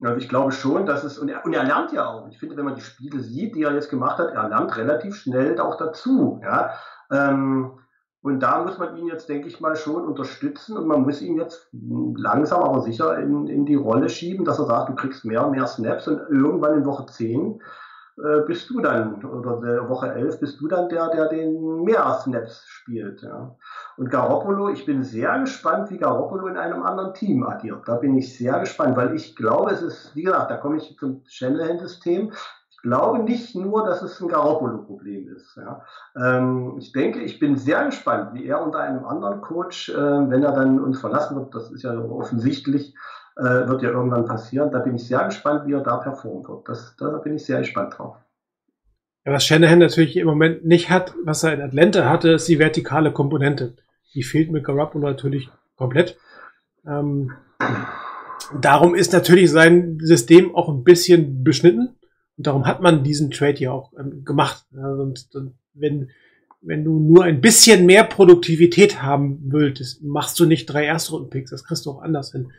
Also 0.01 0.17
ich 0.17 0.29
glaube 0.29 0.53
schon, 0.53 0.85
dass 0.85 1.03
es, 1.03 1.19
und 1.19 1.27
er, 1.27 1.45
und 1.45 1.53
er 1.53 1.63
lernt 1.63 1.91
ja 1.91 2.07
auch. 2.07 2.27
Ich 2.29 2.39
finde, 2.39 2.55
wenn 2.55 2.65
man 2.65 2.75
die 2.75 2.81
Spiele 2.81 3.19
sieht, 3.19 3.53
die 3.53 3.63
er 3.63 3.73
jetzt 3.73 3.89
gemacht 3.89 4.17
hat, 4.17 4.31
er 4.31 4.47
lernt 4.47 4.75
relativ 4.77 5.15
schnell 5.15 5.59
auch 5.59 5.75
dazu, 5.75 6.39
ja. 6.41 6.71
Ähm, 7.11 7.71
und 8.23 8.39
da 8.39 8.63
muss 8.63 8.77
man 8.77 8.97
ihn 8.97 9.07
jetzt, 9.07 9.29
denke 9.29 9.47
ich 9.47 9.59
mal, 9.59 9.75
schon 9.75 10.05
unterstützen 10.05 10.77
und 10.77 10.87
man 10.87 11.01
muss 11.01 11.21
ihn 11.21 11.37
jetzt 11.37 11.69
langsam 11.71 12.61
aber 12.61 12.81
sicher 12.81 13.17
in, 13.17 13.47
in 13.47 13.65
die 13.65 13.75
Rolle 13.75 14.09
schieben, 14.09 14.45
dass 14.45 14.59
er 14.59 14.65
sagt, 14.65 14.89
du 14.89 14.95
kriegst 14.95 15.25
mehr 15.25 15.45
und 15.45 15.51
mehr 15.51 15.65
Snaps 15.65 16.07
und 16.07 16.19
irgendwann 16.29 16.77
in 16.77 16.85
Woche 16.85 17.07
10 17.07 17.59
äh, 18.17 18.41
bist 18.45 18.69
du 18.69 18.79
dann, 18.79 19.23
oder 19.23 19.89
Woche 19.89 20.13
11 20.13 20.39
bist 20.39 20.61
du 20.61 20.67
dann 20.67 20.89
der, 20.89 21.09
der 21.09 21.29
den 21.29 21.83
mehr 21.83 22.19
Snaps 22.21 22.63
spielt. 22.67 23.23
Ja. 23.23 23.55
Und 23.97 24.11
Garoppolo, 24.11 24.69
ich 24.69 24.85
bin 24.85 25.03
sehr 25.03 25.39
gespannt, 25.39 25.89
wie 25.89 25.97
Garoppolo 25.97 26.45
in 26.47 26.57
einem 26.57 26.83
anderen 26.83 27.15
Team 27.15 27.43
agiert. 27.43 27.87
Da 27.87 27.95
bin 27.95 28.15
ich 28.17 28.37
sehr 28.37 28.59
gespannt, 28.59 28.97
weil 28.97 29.15
ich 29.15 29.35
glaube, 29.35 29.71
es 29.71 29.81
ist, 29.81 30.15
wie 30.15 30.23
gesagt, 30.23 30.51
da 30.51 30.57
komme 30.57 30.77
ich 30.77 30.95
zum 30.99 31.23
Shanahan-System 31.25 32.31
glaube 32.81 33.19
nicht 33.19 33.55
nur, 33.55 33.85
dass 33.85 34.01
es 34.01 34.19
ein 34.21 34.27
Garoppolo-Problem 34.27 35.27
ist. 35.35 35.57
Ja. 35.57 35.83
Ähm, 36.15 36.75
ich 36.79 36.91
denke, 36.91 37.19
ich 37.21 37.39
bin 37.39 37.55
sehr 37.57 37.85
gespannt, 37.85 38.33
wie 38.33 38.45
er 38.45 38.61
unter 38.61 38.79
einem 38.79 39.05
anderen 39.05 39.41
Coach, 39.41 39.89
äh, 39.89 39.93
wenn 39.95 40.43
er 40.43 40.53
dann 40.53 40.79
uns 40.79 40.99
verlassen 40.99 41.37
wird, 41.37 41.53
das 41.53 41.71
ist 41.71 41.83
ja 41.83 41.97
offensichtlich, 41.97 42.95
äh, 43.37 43.43
wird 43.43 43.81
ja 43.81 43.89
irgendwann 43.89 44.25
passieren. 44.25 44.71
Da 44.71 44.79
bin 44.79 44.95
ich 44.95 45.07
sehr 45.07 45.23
gespannt, 45.25 45.67
wie 45.67 45.73
er 45.73 45.81
da 45.81 45.97
performen 45.97 46.47
wird. 46.47 46.67
Das, 46.67 46.95
da 46.97 47.09
bin 47.17 47.35
ich 47.35 47.45
sehr 47.45 47.59
gespannt 47.59 47.97
drauf. 47.97 48.17
Ja, 49.25 49.33
was 49.33 49.45
Shanahan 49.45 49.79
natürlich 49.79 50.17
im 50.17 50.25
Moment 50.25 50.65
nicht 50.65 50.89
hat, 50.89 51.13
was 51.23 51.43
er 51.43 51.53
in 51.53 51.61
Atlanta 51.61 52.09
hatte, 52.09 52.31
ist 52.31 52.47
die 52.47 52.57
vertikale 52.57 53.11
Komponente. 53.11 53.75
Die 54.15 54.23
fehlt 54.23 54.51
mit 54.51 54.63
Garoppolo 54.63 55.07
natürlich 55.07 55.51
komplett. 55.77 56.17
Ähm, 56.85 57.31
darum 58.59 58.95
ist 58.95 59.13
natürlich 59.13 59.51
sein 59.51 59.99
System 60.01 60.55
auch 60.55 60.69
ein 60.69 60.83
bisschen 60.83 61.43
beschnitten. 61.43 61.95
Und 62.41 62.47
darum 62.47 62.65
hat 62.65 62.81
man 62.81 63.03
diesen 63.03 63.29
Trade 63.29 63.59
ja 63.59 63.71
auch 63.71 63.93
ähm, 63.99 64.25
gemacht. 64.25 64.65
Also, 64.75 65.03
und, 65.03 65.27
und 65.35 65.53
wenn, 65.75 66.09
wenn 66.59 66.83
du 66.83 66.99
nur 66.99 67.23
ein 67.23 67.39
bisschen 67.39 67.85
mehr 67.85 68.03
Produktivität 68.03 69.03
haben 69.03 69.37
willst, 69.51 70.01
machst 70.01 70.39
du 70.39 70.45
nicht 70.45 70.65
drei 70.65 70.85
Erstrunden-Picks, 70.85 71.51
das 71.51 71.63
kriegst 71.63 71.85
du 71.85 71.91
auch 71.91 72.01
anders 72.01 72.31
hin. 72.31 72.51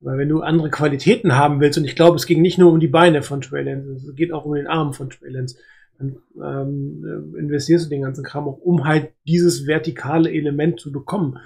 Weil 0.00 0.16
wenn 0.16 0.30
du 0.30 0.40
andere 0.40 0.70
Qualitäten 0.70 1.36
haben 1.36 1.60
willst, 1.60 1.76
und 1.76 1.84
ich 1.84 1.94
glaube, 1.94 2.16
es 2.16 2.24
ging 2.24 2.40
nicht 2.40 2.56
nur 2.56 2.72
um 2.72 2.80
die 2.80 2.88
Beine 2.88 3.20
von 3.20 3.42
Trey 3.42 3.62
Lance, 3.62 4.08
es 4.08 4.16
geht 4.16 4.32
auch 4.32 4.46
um 4.46 4.54
den 4.54 4.68
Arm 4.68 4.94
von 4.94 5.10
Trey 5.10 5.30
Lance, 5.30 5.58
dann 5.98 6.16
ähm, 6.42 7.34
investierst 7.38 7.84
du 7.84 7.90
den 7.90 8.04
ganzen 8.04 8.24
Kram 8.24 8.48
auch, 8.48 8.56
um 8.56 8.86
halt 8.86 9.10
dieses 9.26 9.66
vertikale 9.66 10.32
Element 10.32 10.80
zu 10.80 10.92
bekommen. 10.92 11.36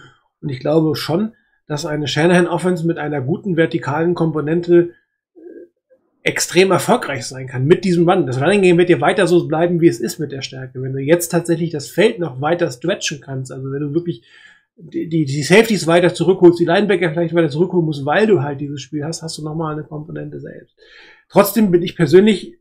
Und 0.41 0.49
ich 0.51 0.61
glaube 0.61 0.95
schon, 0.95 1.33
dass 1.67 1.87
eine 1.87 2.07
Shanahan-Offense 2.07 2.87
mit 2.87 2.99
einer 2.99 3.21
guten 3.21 3.57
vertikalen 3.57 4.15
Komponente 4.15 4.91
extrem 6.23 6.71
erfolgreich 6.71 7.27
sein 7.27 7.47
kann 7.47 7.65
mit 7.65 7.85
diesem 7.85 8.09
Run. 8.09 8.27
Das 8.27 8.41
Running 8.41 8.63
Game 8.63 8.79
wird 8.79 8.91
dir 8.91 9.01
weiter 9.01 9.27
so 9.27 9.47
bleiben, 9.49 9.81
wie 9.81 9.89
es 9.89 10.01
ist 10.01 10.19
mit 10.19 10.33
der 10.33 10.43
Stärke. 10.43 10.83
Wenn 10.83 10.93
du 10.93 10.99
jetzt 10.99 11.31
tatsächlich 11.31 11.71
das 11.71 11.89
Feld 11.89 12.19
noch 12.19 12.41
weiter 12.41 12.71
stretchen 12.71 13.21
kannst, 13.21 13.51
also 13.51 13.71
wenn 13.71 13.81
du 13.81 13.95
wirklich 13.95 14.23
die, 14.77 15.09
die, 15.09 15.25
die 15.25 15.43
Safeties 15.43 15.87
weiter 15.87 16.13
zurückholst, 16.15 16.59
die 16.59 16.65
Linebacker 16.65 17.11
vielleicht 17.11 17.35
weiter 17.35 17.49
zurückholen 17.49 17.87
musst, 17.87 18.05
weil 18.05 18.27
du 18.27 18.43
halt 18.43 18.61
dieses 18.61 18.81
Spiel 18.81 19.05
hast, 19.05 19.23
hast 19.23 19.39
du 19.39 19.45
nochmal 19.45 19.75
eine 19.75 19.85
Komponente 19.85 20.41
selbst. 20.41 20.75
Trotzdem 21.29 21.71
bin 21.71 21.83
ich 21.83 21.97
persönlich 21.97 22.59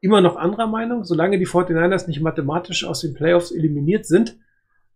immer 0.00 0.20
noch 0.20 0.36
anderer 0.36 0.66
Meinung. 0.66 1.04
Solange 1.04 1.38
die 1.38 1.46
49ers 1.46 2.06
nicht 2.06 2.20
mathematisch 2.20 2.84
aus 2.84 3.00
den 3.00 3.14
Playoffs 3.14 3.50
eliminiert 3.50 4.06
sind, 4.06 4.38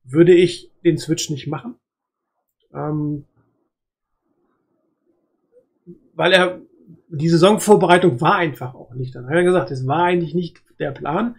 würde 0.05 0.35
ich 0.35 0.71
den 0.85 0.99
Switch 0.99 1.31
nicht 1.31 1.47
machen. 1.47 1.75
Ähm, 2.75 3.25
weil 6.15 6.33
er 6.33 6.61
die 7.11 7.29
Saisonvorbereitung 7.29 8.21
war 8.21 8.37
einfach 8.37 8.75
auch 8.75 8.95
nicht. 8.95 9.15
Dann 9.15 9.27
hat 9.27 9.35
er 9.35 9.43
gesagt, 9.43 9.71
es 9.71 9.87
war 9.87 10.05
eigentlich 10.05 10.35
nicht 10.35 10.63
der 10.79 10.93
Plan. 10.93 11.37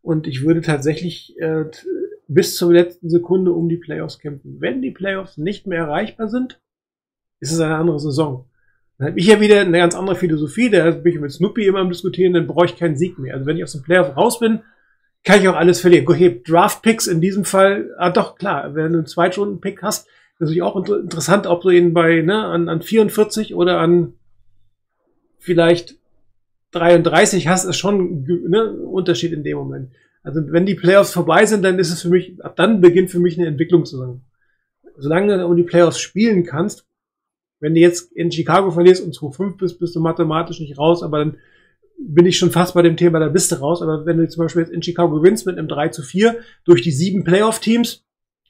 Und 0.00 0.26
ich 0.26 0.44
würde 0.44 0.60
tatsächlich 0.60 1.38
äh, 1.38 1.64
bis 2.28 2.56
zur 2.56 2.72
letzten 2.72 3.10
Sekunde 3.10 3.52
um 3.52 3.68
die 3.68 3.76
Playoffs 3.76 4.18
kämpfen. 4.18 4.60
Wenn 4.60 4.80
die 4.80 4.92
Playoffs 4.92 5.36
nicht 5.36 5.66
mehr 5.66 5.80
erreichbar 5.80 6.28
sind, 6.28 6.60
ist 7.40 7.52
es 7.52 7.60
eine 7.60 7.76
andere 7.76 7.98
Saison. 7.98 8.46
Dann 8.98 9.08
habe 9.08 9.18
ich 9.18 9.26
ja 9.26 9.40
wieder 9.40 9.60
eine 9.60 9.78
ganz 9.78 9.94
andere 9.94 10.16
Philosophie. 10.16 10.70
Da 10.70 10.90
bin 10.90 11.12
ich 11.12 11.20
mit 11.20 11.32
Snoopy 11.32 11.66
immer 11.66 11.80
am 11.80 11.88
Diskutieren, 11.88 12.34
dann 12.34 12.46
brauche 12.46 12.66
ich 12.66 12.76
keinen 12.76 12.96
Sieg 12.96 13.18
mehr. 13.18 13.34
Also 13.34 13.46
wenn 13.46 13.56
ich 13.56 13.64
aus 13.64 13.72
dem 13.72 13.82
Playoff 13.82 14.16
raus 14.16 14.38
bin, 14.38 14.60
kann 15.24 15.40
ich 15.40 15.48
auch 15.48 15.56
alles 15.56 15.80
verlieren. 15.80 16.06
Okay, 16.08 16.42
Draft-Picks 16.46 17.06
in 17.06 17.20
diesem 17.20 17.44
Fall, 17.44 17.90
ah 17.98 18.10
doch, 18.10 18.36
klar, 18.36 18.74
wenn 18.74 18.92
du 18.92 18.98
einen 18.98 19.06
Zweitrunden-Pick 19.06 19.82
hast, 19.82 20.06
ist 20.06 20.40
natürlich 20.40 20.62
auch 20.62 20.76
interessant, 20.76 21.46
ob 21.46 21.62
du 21.62 21.70
ihn 21.70 21.92
bei, 21.92 22.22
ne, 22.22 22.44
an, 22.44 22.68
an 22.68 22.82
44 22.82 23.54
oder 23.54 23.80
an 23.80 24.14
vielleicht 25.38 25.96
33 26.72 27.48
hast, 27.48 27.64
ist 27.64 27.76
schon 27.76 28.24
ne, 28.24 28.72
Unterschied 28.72 29.32
in 29.32 29.44
dem 29.44 29.56
Moment. 29.58 29.90
Also 30.22 30.40
wenn 30.50 30.66
die 30.66 30.74
Playoffs 30.74 31.12
vorbei 31.12 31.46
sind, 31.46 31.64
dann 31.64 31.78
ist 31.78 31.92
es 31.92 32.02
für 32.02 32.08
mich, 32.08 32.42
ab 32.44 32.56
dann 32.56 32.80
beginnt 32.80 33.10
für 33.10 33.20
mich 33.20 33.38
eine 33.38 33.48
Entwicklung 33.48 33.84
zu 33.84 33.96
sein. 33.96 34.20
Solange 34.96 35.38
du 35.38 35.46
um 35.46 35.56
die 35.56 35.62
Playoffs 35.62 36.00
spielen 36.00 36.44
kannst, 36.44 36.86
wenn 37.60 37.74
du 37.74 37.80
jetzt 37.80 38.12
in 38.12 38.30
Chicago 38.30 38.70
verlierst 38.70 39.02
und 39.02 39.14
2-5 39.14 39.56
bist, 39.56 39.78
bist 39.78 39.96
du 39.96 40.00
mathematisch 40.00 40.60
nicht 40.60 40.78
raus, 40.78 41.02
aber 41.02 41.18
dann 41.18 41.36
bin 41.98 42.26
ich 42.26 42.38
schon 42.38 42.50
fast 42.50 42.74
bei 42.74 42.82
dem 42.82 42.96
Thema, 42.96 43.18
da 43.18 43.28
bist 43.28 43.50
du 43.50 43.56
raus. 43.56 43.82
Aber 43.82 44.06
wenn 44.06 44.18
du 44.18 44.28
zum 44.28 44.44
Beispiel 44.44 44.62
jetzt 44.62 44.72
in 44.72 44.82
Chicago 44.82 45.16
gewinnst 45.16 45.46
mit 45.46 45.58
einem 45.58 45.68
3 45.68 45.88
zu 45.88 46.02
4 46.02 46.36
durch 46.64 46.82
die 46.82 46.92
sieben 46.92 47.24
Playoff-Teams, 47.24 48.04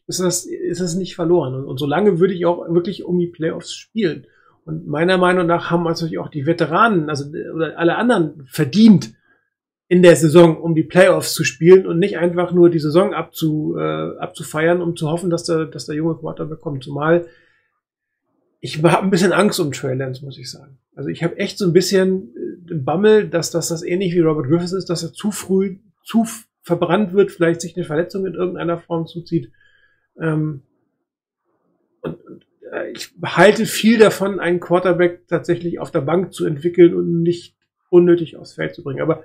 ist 0.07 0.21
das, 0.21 0.47
ist 0.47 0.81
das 0.81 0.95
nicht 0.95 1.15
verloren. 1.15 1.55
Und, 1.55 1.65
und 1.65 1.79
solange 1.79 2.19
würde 2.19 2.35
ich 2.35 2.45
auch 2.47 2.69
wirklich 2.73 3.05
um 3.05 3.19
die 3.19 3.27
Playoffs 3.27 3.75
spielen. 3.75 4.27
Und 4.69 4.87
meiner 4.87 5.17
Meinung 5.17 5.47
nach 5.47 5.71
haben 5.71 5.85
natürlich 5.85 6.19
auch 6.19 6.29
die 6.29 6.45
Veteranen, 6.45 7.09
also 7.09 7.25
oder 7.55 7.79
alle 7.79 7.97
anderen 7.97 8.47
verdient, 8.47 9.15
in 9.89 10.03
der 10.03 10.15
Saison, 10.15 10.59
um 10.59 10.75
die 10.75 10.83
Playoffs 10.83 11.33
zu 11.33 11.43
spielen 11.43 11.87
und 11.87 11.99
nicht 11.99 12.19
einfach 12.19 12.53
nur 12.53 12.69
die 12.69 12.79
Saison 12.79 13.15
abzu, 13.15 13.77
äh, 13.79 14.19
abzufeiern, 14.19 14.83
um 14.83 14.95
zu 14.95 15.11
hoffen, 15.11 15.31
dass 15.31 15.45
der, 15.45 15.65
dass 15.65 15.87
der 15.87 15.97
junge 15.97 16.17
Quarterback 16.17 16.61
kommt. 16.61 16.85
Zumal 16.85 17.27
ich 18.61 18.83
habe 18.83 19.01
ein 19.01 19.09
bisschen 19.09 19.33
Angst 19.33 19.59
um 19.59 19.73
Trey 19.73 19.95
Lance, 19.95 20.23
muss 20.23 20.39
ich 20.39 20.51
sagen. 20.51 20.79
Also 20.95 21.09
ich 21.09 21.23
habe 21.23 21.39
echt 21.39 21.57
so 21.57 21.65
ein 21.65 21.73
bisschen 21.73 22.35
äh, 22.69 22.75
Bammel, 22.75 23.29
dass, 23.31 23.51
dass 23.51 23.69
das 23.69 23.83
ähnlich 23.83 24.13
wie 24.15 24.21
Robert 24.21 24.49
Griffiths 24.49 24.73
ist, 24.73 24.91
dass 24.91 25.03
er 25.03 25.15
zu 25.15 25.31
früh 25.31 25.79
zu 26.05 26.27
verbrannt 26.63 27.15
wird, 27.15 27.31
vielleicht 27.31 27.63
sich 27.63 27.75
eine 27.75 27.87
Verletzung 27.87 28.27
in 28.27 28.35
irgendeiner 28.35 28.79
Form 28.79 29.07
zuzieht. 29.07 29.51
Ähm, 30.21 30.65
und, 32.03 32.21
und 32.27 32.48
ich 32.93 33.11
halte 33.23 33.67
viel 33.67 33.99
davon, 33.99 34.41
einen 34.41 34.61
Quarterback 34.61 35.27
tatsächlich 35.29 35.79
auf 35.79 35.91
der 35.91 36.01
Bank 36.01 36.33
zu 36.33 36.47
entwickeln 36.47 36.95
und 36.95 37.23
nicht 37.23 37.57
unnötig 37.91 38.37
aufs 38.37 38.55
Feld 38.55 38.75
zu 38.75 38.83
bringen. 38.83 39.01
Aber 39.01 39.25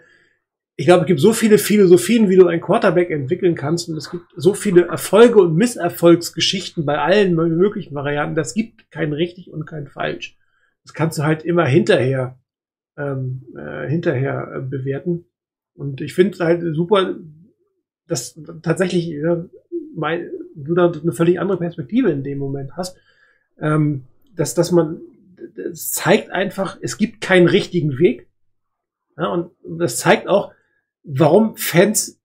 ich 0.76 0.86
glaube, 0.86 1.02
es 1.02 1.08
gibt 1.08 1.20
so 1.20 1.34
viele 1.34 1.58
Philosophien, 1.58 2.30
wie 2.30 2.36
du 2.36 2.48
einen 2.48 2.62
Quarterback 2.62 3.12
entwickeln 3.12 3.56
kannst 3.56 3.90
und 3.90 3.98
es 3.98 4.10
gibt 4.10 4.26
so 4.36 4.54
viele 4.54 4.88
Erfolge 4.88 5.40
und 5.40 5.56
Misserfolgsgeschichten 5.56 6.86
bei 6.86 6.98
allen 6.98 7.36
möglichen 7.36 7.94
Varianten. 7.94 8.36
Das 8.36 8.54
gibt 8.54 8.90
kein 8.90 9.14
richtig 9.14 9.52
und 9.52 9.66
kein 9.66 9.88
falsch. 9.88 10.38
Das 10.84 10.94
kannst 10.94 11.20
du 11.20 11.24
halt 11.24 11.44
immer 11.44 11.66
hinterher 11.66 12.40
ähm, 12.98 13.44
äh, 13.58 13.88
hinterher 13.88 14.54
äh, 14.56 14.62
bewerten. 14.62 15.26
Und 15.76 16.02
ich 16.02 16.14
finde 16.14 16.34
es 16.34 16.40
halt 16.40 16.64
super, 16.76 17.16
dass 18.08 18.40
tatsächlich 18.62 19.12
äh, 19.12 19.44
mein, 19.96 20.30
du 20.56 20.76
da 20.76 20.92
eine 20.92 21.12
völlig 21.12 21.40
andere 21.40 21.58
Perspektive 21.58 22.12
in 22.12 22.24
dem 22.24 22.38
Moment 22.38 22.76
hast, 22.76 22.98
ähm, 23.64 24.04
dass, 24.36 24.54
dass 24.54 24.72
man, 24.72 25.02
das 25.56 25.92
zeigt 25.92 26.30
einfach, 26.32 26.78
es 26.82 26.98
gibt 26.98 27.22
keinen 27.22 27.48
richtigen 27.48 27.98
Weg. 27.98 28.28
Ja, 29.18 29.28
und 29.28 29.52
das 29.64 29.98
zeigt 29.98 30.28
auch, 30.28 30.52
warum 31.04 31.56
Fans 31.56 32.20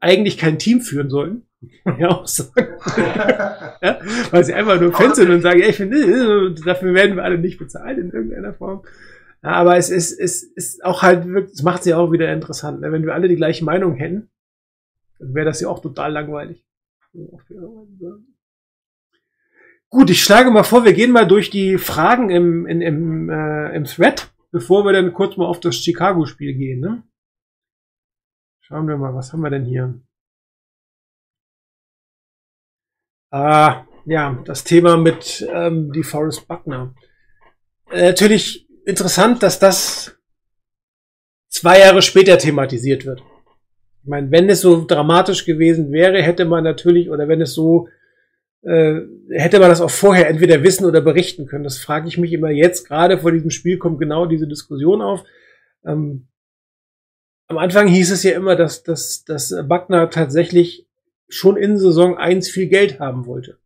eigentlich 0.00 0.38
kein 0.38 0.58
Team 0.58 0.82
führen 0.82 1.08
sollen. 1.08 1.46
Ja, 1.98 2.08
auch 2.08 2.26
sagen. 2.26 2.78
ja, 3.82 4.00
weil 4.30 4.44
sie 4.44 4.54
einfach 4.54 4.80
nur 4.80 4.94
Fans 4.94 5.16
sind 5.16 5.30
und 5.30 5.42
sagen, 5.42 5.60
ey, 5.60 5.68
ich 5.68 5.76
finde, 5.76 5.98
äh, 5.98 6.54
dafür 6.64 6.94
werden 6.94 7.16
wir 7.16 7.24
alle 7.24 7.36
nicht 7.36 7.58
bezahlt 7.58 7.98
in 7.98 8.10
irgendeiner 8.10 8.54
Form. 8.54 8.82
Ja, 9.42 9.50
aber 9.50 9.76
es 9.76 9.90
ist, 9.90 10.18
es 10.18 10.42
ist 10.42 10.82
auch 10.82 11.02
halt, 11.02 11.26
es 11.26 11.62
macht 11.62 11.82
sie 11.82 11.92
auch 11.92 12.12
wieder 12.12 12.32
interessant. 12.32 12.80
Ne? 12.80 12.92
Wenn 12.92 13.04
wir 13.04 13.12
alle 13.12 13.28
die 13.28 13.36
gleiche 13.36 13.66
Meinung 13.66 13.94
hätten, 13.94 14.30
dann 15.18 15.34
wäre 15.34 15.44
das 15.44 15.60
ja 15.60 15.68
auch 15.68 15.80
total 15.80 16.12
langweilig. 16.12 16.64
Gut, 19.92 20.08
ich 20.08 20.22
schlage 20.22 20.52
mal 20.52 20.62
vor, 20.62 20.84
wir 20.84 20.92
gehen 20.92 21.10
mal 21.10 21.26
durch 21.26 21.50
die 21.50 21.76
Fragen 21.76 22.30
im, 22.30 22.64
in, 22.66 22.80
im, 22.80 23.28
äh, 23.28 23.74
im 23.74 23.84
Thread, 23.84 24.32
bevor 24.52 24.84
wir 24.84 24.92
dann 24.92 25.12
kurz 25.12 25.36
mal 25.36 25.46
auf 25.46 25.58
das 25.58 25.76
Chicago-Spiel 25.76 26.54
gehen. 26.54 26.80
Ne? 26.80 27.02
Schauen 28.60 28.86
wir 28.86 28.96
mal, 28.96 29.12
was 29.16 29.32
haben 29.32 29.40
wir 29.40 29.50
denn 29.50 29.64
hier? 29.64 30.00
Ah, 33.32 33.84
ja, 34.06 34.40
das 34.44 34.62
Thema 34.62 34.96
mit 34.96 35.44
ähm, 35.52 35.90
die 35.92 36.04
Forest 36.04 36.46
Buckner. 36.46 36.94
Äh, 37.90 38.10
natürlich 38.10 38.68
interessant, 38.86 39.42
dass 39.42 39.58
das 39.58 40.16
zwei 41.48 41.80
Jahre 41.80 42.02
später 42.02 42.38
thematisiert 42.38 43.04
wird. 43.04 43.22
Ich 44.02 44.08
meine, 44.08 44.30
wenn 44.30 44.48
es 44.48 44.60
so 44.60 44.84
dramatisch 44.84 45.44
gewesen 45.44 45.90
wäre, 45.90 46.22
hätte 46.22 46.44
man 46.44 46.62
natürlich, 46.62 47.10
oder 47.10 47.26
wenn 47.26 47.40
es 47.40 47.54
so, 47.54 47.88
äh, 48.62 49.00
hätte 49.30 49.58
man 49.58 49.70
das 49.70 49.80
auch 49.80 49.90
vorher 49.90 50.28
entweder 50.28 50.62
wissen 50.62 50.84
oder 50.84 51.00
berichten 51.00 51.46
können. 51.46 51.64
Das 51.64 51.78
frage 51.78 52.08
ich 52.08 52.18
mich 52.18 52.32
immer 52.32 52.50
jetzt. 52.50 52.86
Gerade 52.86 53.18
vor 53.18 53.32
diesem 53.32 53.50
Spiel 53.50 53.78
kommt 53.78 53.98
genau 53.98 54.26
diese 54.26 54.46
Diskussion 54.46 55.00
auf. 55.00 55.24
Ähm, 55.84 56.26
am 57.46 57.58
Anfang 57.58 57.88
hieß 57.88 58.12
es 58.12 58.22
ja 58.22 58.32
immer, 58.32 58.54
dass, 58.54 58.82
dass, 58.82 59.24
dass 59.24 59.54
Buckner 59.66 60.10
tatsächlich 60.10 60.86
schon 61.28 61.56
in 61.56 61.78
Saison 61.78 62.16
1 62.16 62.48
viel 62.48 62.66
Geld 62.66 63.00
haben 63.00 63.26
wollte. 63.26 63.58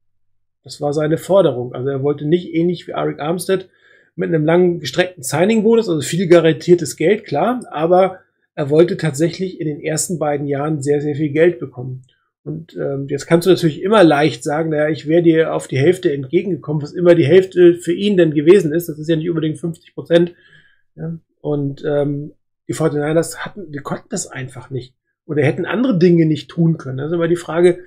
Das 0.62 0.80
war 0.80 0.92
seine 0.92 1.18
Forderung. 1.18 1.74
Also 1.74 1.90
er 1.90 2.02
wollte 2.02 2.24
nicht 2.24 2.54
ähnlich 2.54 2.86
wie 2.86 2.94
Arik 2.94 3.20
Armstead 3.20 3.68
mit 4.16 4.28
einem 4.28 4.44
langen 4.44 4.80
gestreckten 4.80 5.22
Signing-Bonus, 5.22 5.88
also 5.88 6.00
viel 6.00 6.28
garantiertes 6.28 6.96
Geld, 6.96 7.24
klar, 7.24 7.60
aber 7.70 8.20
er 8.54 8.70
wollte 8.70 8.96
tatsächlich 8.96 9.60
in 9.60 9.66
den 9.66 9.80
ersten 9.80 10.18
beiden 10.18 10.46
Jahren 10.46 10.80
sehr, 10.80 11.00
sehr 11.00 11.16
viel 11.16 11.30
Geld 11.30 11.58
bekommen. 11.58 12.02
Und 12.44 12.76
ähm, 12.76 13.06
jetzt 13.08 13.26
kannst 13.26 13.46
du 13.46 13.50
natürlich 13.50 13.82
immer 13.82 14.04
leicht 14.04 14.44
sagen, 14.44 14.70
naja, 14.70 14.90
ich 14.90 15.08
wäre 15.08 15.22
dir 15.22 15.54
auf 15.54 15.66
die 15.66 15.78
Hälfte 15.78 16.12
entgegengekommen, 16.12 16.82
was 16.82 16.92
immer 16.92 17.14
die 17.14 17.24
Hälfte 17.24 17.76
für 17.76 17.94
ihn 17.94 18.18
denn 18.18 18.34
gewesen 18.34 18.72
ist. 18.72 18.88
Das 18.88 18.98
ist 18.98 19.08
ja 19.08 19.16
nicht 19.16 19.30
unbedingt 19.30 19.58
50 19.58 19.94
Prozent. 19.94 20.34
Ja? 20.94 21.18
Und 21.40 21.82
ähm, 21.86 22.34
die 22.68 22.74
49ers 22.74 23.38
hatten, 23.38 23.72
die 23.72 23.78
konnten 23.78 24.08
das 24.10 24.26
einfach 24.26 24.68
nicht. 24.68 24.94
Oder 25.26 25.42
hätten 25.42 25.64
andere 25.64 25.98
Dinge 25.98 26.26
nicht 26.26 26.50
tun 26.50 26.76
können. 26.76 26.98
Ist 26.98 27.12
immer 27.12 27.28
die 27.28 27.36
Frage, 27.36 27.78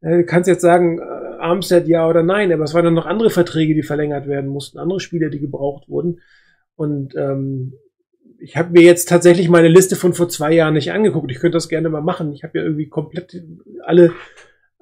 äh, 0.00 0.24
kannst 0.24 0.48
jetzt 0.48 0.62
sagen, 0.62 0.98
äh, 0.98 1.02
Armstead 1.02 1.86
ja 1.86 2.08
oder 2.08 2.24
nein, 2.24 2.52
aber 2.52 2.64
es 2.64 2.74
waren 2.74 2.84
dann 2.84 2.94
noch 2.94 3.06
andere 3.06 3.30
Verträge, 3.30 3.74
die 3.74 3.82
verlängert 3.82 4.26
werden 4.26 4.50
mussten, 4.50 4.78
andere 4.78 4.98
Spieler, 4.98 5.30
die 5.30 5.40
gebraucht 5.40 5.88
wurden. 5.88 6.20
Und 6.74 7.14
ähm, 7.16 7.74
ich 8.40 8.56
habe 8.56 8.72
mir 8.72 8.82
jetzt 8.82 9.08
tatsächlich 9.08 9.48
meine 9.48 9.68
Liste 9.68 9.96
von 9.96 10.14
vor 10.14 10.28
zwei 10.28 10.52
Jahren 10.52 10.74
nicht 10.74 10.92
angeguckt. 10.92 11.30
Ich 11.30 11.40
könnte 11.40 11.56
das 11.56 11.68
gerne 11.68 11.88
mal 11.88 12.00
machen. 12.00 12.32
Ich 12.32 12.42
habe 12.42 12.58
ja 12.58 12.64
irgendwie 12.64 12.88
komplett 12.88 13.42
alle 13.84 14.12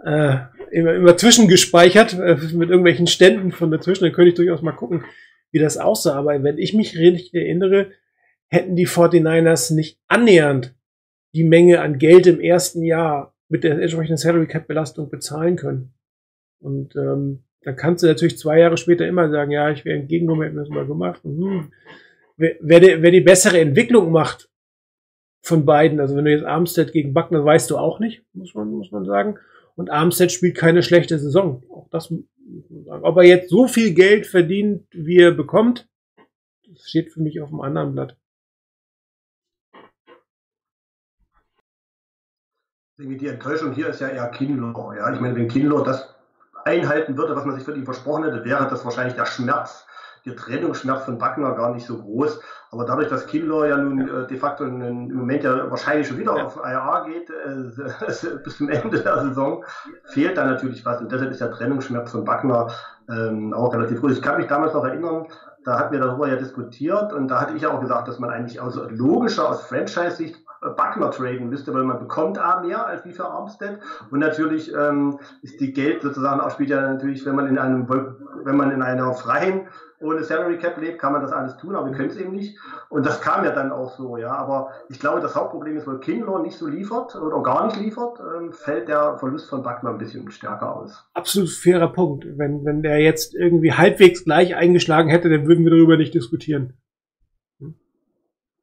äh, 0.05 0.37
immer, 0.71 0.95
immer 0.95 1.17
zwischengespeichert 1.17 2.15
äh, 2.15 2.37
mit 2.55 2.71
irgendwelchen 2.71 3.07
Ständen 3.07 3.53
von 3.53 3.71
dazwischen. 3.71 4.05
Dann 4.05 4.13
könnte 4.13 4.31
ich 4.31 4.35
durchaus 4.37 4.63
mal 4.63 4.73
gucken, 4.73 5.05
wie 5.51 5.59
das 5.59 5.77
aussah. 5.77 6.15
Aber 6.15 6.43
wenn 6.43 6.59
ich 6.59 6.75
mich 6.75 6.97
richtig 6.97 7.35
erinnere, 7.35 7.91
hätten 8.49 8.77
die 8.77 8.87
49ers 8.87 9.75
nicht 9.75 9.99
annähernd 10.07 10.75
die 11.35 11.45
Menge 11.45 11.81
an 11.81 11.99
Geld 11.99 12.27
im 12.27 12.41
ersten 12.41 12.83
Jahr 12.83 13.35
mit 13.49 13.65
der 13.65 13.79
entsprechenden 13.79 14.17
Salary 14.17 14.47
Cap 14.47 14.67
Belastung 14.67 15.11
bezahlen 15.11 15.57
können. 15.57 15.93
Und 16.61 16.97
ähm, 16.97 17.45
dann 17.63 17.77
kannst 17.77 18.03
du 18.03 18.07
natürlich 18.07 18.39
zwei 18.39 18.59
Jahre 18.61 18.77
später 18.77 19.07
immer 19.07 19.31
sagen, 19.31 19.51
ja, 19.51 19.71
ich 19.71 19.85
wäre 19.85 19.99
entgegengenommen, 19.99 20.45
hätten 20.45 20.57
wir 20.57 20.63
das 20.63 20.71
mal 20.71 20.87
gemacht. 20.87 21.23
hm. 21.25 21.73
Wer, 22.39 22.81
die, 22.81 23.03
wer 23.03 23.11
die 23.11 23.21
bessere 23.21 23.61
Entwicklung 23.61 24.11
macht 24.11 24.49
von 25.43 25.65
beiden, 25.65 26.01
also 26.01 26.17
wenn 26.17 26.25
du 26.25 26.31
jetzt 26.31 26.45
Armstead 26.45 26.93
gegen 26.93 27.15
Buckner, 27.15 27.45
weißt 27.45 27.71
du 27.71 27.79
auch 27.79 28.01
nicht, 28.01 28.25
muss 28.33 28.55
man, 28.55 28.71
muss 28.71 28.91
man 28.91 29.05
sagen. 29.05 29.39
Und 29.77 29.91
Armstead 29.91 30.33
spielt 30.33 30.57
keine 30.57 30.83
schlechte 30.83 31.19
Saison. 31.19 31.63
Auch 31.71 31.89
das 31.91 32.11
muss 32.11 32.25
man 32.71 32.85
sagen. 32.85 33.05
Ob 33.05 33.17
er 33.17 33.25
jetzt 33.25 33.51
so 33.51 33.69
viel 33.69 33.95
Geld 33.95 34.27
verdient, 34.27 34.87
wie 34.91 35.19
er 35.19 35.33
bekommt, 35.33 35.89
das 36.69 36.89
steht 36.89 37.13
für 37.13 37.21
mich 37.21 37.41
auf 37.41 37.51
dem 37.51 37.61
anderen 37.61 37.93
Blatt. 37.93 38.17
Die 42.99 43.29
Enttäuschung 43.29 43.73
hier 43.73 43.89
ist 43.89 44.01
ja 44.01 44.09
eher 44.09 44.29
Kinlaw. 44.29 44.97
Ja? 44.97 45.13
Ich 45.15 45.21
meine, 45.21 45.37
wenn 45.37 45.47
Kinlaw 45.47 45.85
das 45.85 46.17
einhalten 46.65 47.17
würde, 47.17 47.37
was 47.37 47.45
man 47.45 47.55
sich 47.55 47.65
von 47.65 47.77
ihm 47.77 47.85
versprochen 47.85 48.25
hätte, 48.25 48.45
wäre 48.45 48.69
das 48.69 48.85
wahrscheinlich 48.85 49.15
der 49.15 49.27
Schmerz, 49.27 49.87
der 50.27 50.37
Trennungsschmerz 50.37 51.05
von 51.05 51.21
Wagner 51.21 51.55
gar 51.55 51.73
nicht 51.73 51.87
so 51.87 51.99
groß. 51.99 52.41
Aber 52.71 52.85
dadurch, 52.85 53.09
dass 53.09 53.27
Kinlaw 53.27 53.67
ja 53.67 53.77
nun 53.79 54.07
äh, 54.07 54.27
de 54.27 54.37
facto 54.37 54.65
im 54.65 55.15
Moment 55.15 55.45
ja 55.45 55.71
wahrscheinlich 55.71 56.07
schon 56.07 56.19
wieder 56.19 56.33
auf 56.33 56.57
IR 56.57 57.07
geht, 57.07 57.31
äh, 57.31 58.37
bis 58.45 58.57
zum 58.59 58.69
Ende 58.69 59.01
der 59.01 59.21
Saison, 59.21 59.65
fehlt 60.05 60.37
da 60.37 60.45
natürlich 60.45 60.85
was. 60.85 61.01
Und 61.01 61.11
deshalb 61.11 61.31
ist 61.31 61.41
der 61.41 61.51
Trennungsschmerz 61.51 62.11
von 62.11 62.27
Wagner 62.27 62.69
ähm, 63.09 63.55
auch 63.55 63.73
relativ 63.73 64.01
groß. 64.01 64.13
Ich 64.13 64.23
kann 64.23 64.37
mich 64.37 64.47
damals 64.47 64.75
noch 64.75 64.85
erinnern, 64.85 65.27
da 65.65 65.79
hatten 65.79 65.93
wir 65.93 66.01
darüber 66.01 66.29
ja 66.29 66.37
diskutiert 66.37 67.13
und 67.13 67.29
da 67.29 67.41
hatte 67.41 67.55
ich 67.55 67.67
auch 67.67 67.81
gesagt, 67.81 68.09
dass 68.09 68.19
man 68.19 68.31
eigentlich 68.31 68.61
aus 68.61 68.79
logischer, 68.91 69.49
aus 69.49 69.63
Franchise-Sicht 69.63 70.43
Buckner 70.61 71.11
traden 71.11 71.49
müsste, 71.49 71.73
weil 71.73 71.85
man 71.85 71.99
bekommt 71.99 72.39
A 72.39 72.61
mehr 72.61 72.87
als 72.87 73.05
wie 73.05 73.13
für 73.13 73.27
Armstead 73.27 73.79
und 74.11 74.19
natürlich 74.19 74.75
ähm, 74.75 75.21
ist 75.43 75.61
die 75.61 75.73
Geld 75.73 76.03
sozusagen 76.03 76.41
auch 76.41 76.51
spielt 76.51 76.71
ja 76.71 76.81
natürlich, 76.81 77.25
wenn 77.25 77.37
man 77.37 77.47
in 77.47 77.59
einem 77.59 77.89
wenn 77.89 78.57
man 78.57 78.71
in 78.73 78.83
einer 78.83 79.13
freien 79.13 79.69
ohne 80.01 80.23
Salary 80.23 80.59
Cap 80.59 80.81
lebt, 80.81 80.99
kann 80.99 81.13
man 81.13 81.23
das 81.23 81.33
alles 81.33 81.57
tun, 81.57 81.75
aber 81.75 81.87
wir 81.87 81.97
können 81.97 82.11
es 82.11 82.17
eben 82.17 82.33
nicht. 82.33 82.57
Und 82.89 83.05
das 83.05 83.21
kam 83.21 83.45
ja 83.45 83.51
dann 83.51 83.73
auch 83.73 83.97
so, 83.97 84.17
ja. 84.17 84.33
Aber 84.33 84.71
ich 84.89 85.01
glaube, 85.01 85.21
das 85.21 85.35
Hauptproblem 85.35 85.77
ist, 85.77 85.87
weil 85.87 85.99
Kinlaw 85.99 86.41
nicht 86.43 86.57
so 86.57 86.67
liefert 86.67 87.17
oder 87.17 87.43
gar 87.43 87.67
nicht 87.67 87.81
liefert, 87.81 88.21
ähm, 88.21 88.53
fällt 88.53 88.89
der 88.89 89.19
Verlust 89.19 89.51
von 89.51 89.63
Buckner 89.63 89.91
ein 89.91 89.99
bisschen 89.99 90.31
stärker 90.31 90.77
aus. 90.77 91.05
Absolut 91.15 91.51
fairer 91.51 91.93
Punkt. 91.93 92.27
Wenn, 92.37 92.65
wenn 92.65 92.83
der 92.83 93.01
jetzt 93.01 93.35
irgendwie 93.35 93.73
halbwegs 93.73 94.25
gleich 94.25 94.55
eingeschlagen 94.55 95.11
hätte, 95.11 95.29
dann 95.29 95.49
würden 95.49 95.65
wir 95.65 95.71
darüber 95.71 95.97
nicht 95.97 96.15
diskutieren. 96.15 96.75
Hm? 97.59 97.75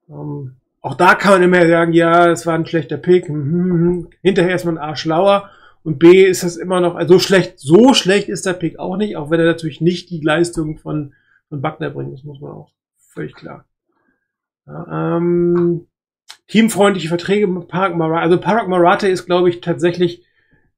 Um, 0.07 0.55
auch 0.81 0.95
da 0.95 1.15
kann 1.15 1.33
man 1.33 1.43
immer 1.43 1.67
sagen, 1.67 1.91
ja, 1.93 2.31
es 2.31 2.45
war 2.45 2.53
ein 2.53 2.65
schlechter 2.65 2.97
Pick. 2.97 3.27
Hm, 3.27 3.43
hm, 3.43 3.71
hm. 3.71 4.09
Hinterher 4.21 4.55
ist 4.55 4.65
man 4.65 4.77
A 4.77 4.95
schlauer. 4.95 5.49
Und 5.83 5.99
B 5.99 6.25
ist 6.25 6.43
das 6.43 6.57
immer 6.57 6.81
noch, 6.81 6.95
also 6.95 7.19
schlecht, 7.19 7.59
so 7.59 7.93
schlecht 7.93 8.27
ist 8.27 8.47
der 8.47 8.53
Pick 8.53 8.79
auch 8.79 8.97
nicht, 8.97 9.17
auch 9.17 9.29
wenn 9.29 9.39
er 9.39 9.45
natürlich 9.45 9.81
nicht 9.81 10.09
die 10.09 10.19
Leistung 10.19 10.77
von, 10.79 11.13
von 11.49 11.61
Buckner 11.61 11.89
bringt, 11.89 12.13
das 12.13 12.23
muss 12.23 12.39
man 12.39 12.51
auch 12.51 12.71
völlig 12.97 13.33
klar. 13.33 13.65
Ja, 14.67 15.17
ähm, 15.17 15.87
teamfreundliche 16.47 17.07
Verträge 17.07 17.47
mit 17.47 17.67
Parag 17.67 17.95
Marate. 17.95 18.21
Also 18.21 18.39
Parag 18.39 18.67
Marate 18.67 19.07
ist, 19.07 19.25
glaube 19.25 19.49
ich, 19.49 19.61
tatsächlich 19.61 20.23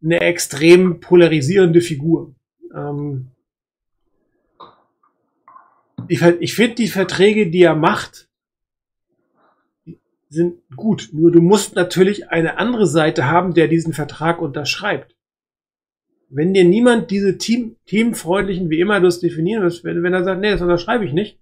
eine 0.03 0.21
extrem 0.21 0.99
polarisierende 0.99 1.81
Figur. 1.81 2.35
Ähm, 2.73 3.31
ich, 6.07 6.21
ich 6.21 6.55
finde 6.55 6.75
die 6.75 6.87
Verträge, 6.87 7.49
die 7.49 7.63
er 7.63 7.75
macht, 7.75 8.29
sind 10.29 10.59
gut. 10.75 11.09
Nur 11.13 11.31
du 11.31 11.41
musst 11.41 11.75
natürlich 11.75 12.29
eine 12.29 12.57
andere 12.57 12.85
Seite 12.85 13.25
haben, 13.25 13.53
der 13.53 13.67
diesen 13.67 13.93
Vertrag 13.93 14.41
unterschreibt. 14.41 15.16
Wenn 16.29 16.53
dir 16.53 16.65
niemand 16.65 17.09
diese 17.09 17.37
Team, 17.37 17.77
teamfreundlichen, 17.85 18.69
wie 18.69 18.79
immer 18.79 18.99
du 18.99 19.07
es 19.07 19.19
definieren 19.19 19.63
wirst, 19.63 19.83
wenn, 19.83 20.03
wenn 20.03 20.13
er 20.13 20.23
sagt, 20.23 20.41
nee, 20.41 20.51
das 20.51 20.61
unterschreibe 20.61 21.05
ich 21.05 21.13
nicht, 21.13 21.39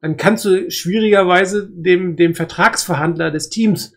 dann 0.00 0.16
kannst 0.16 0.44
du 0.44 0.70
schwierigerweise 0.70 1.68
dem, 1.70 2.16
dem 2.16 2.34
Vertragsverhandler 2.34 3.30
des 3.30 3.50
Teams 3.50 3.94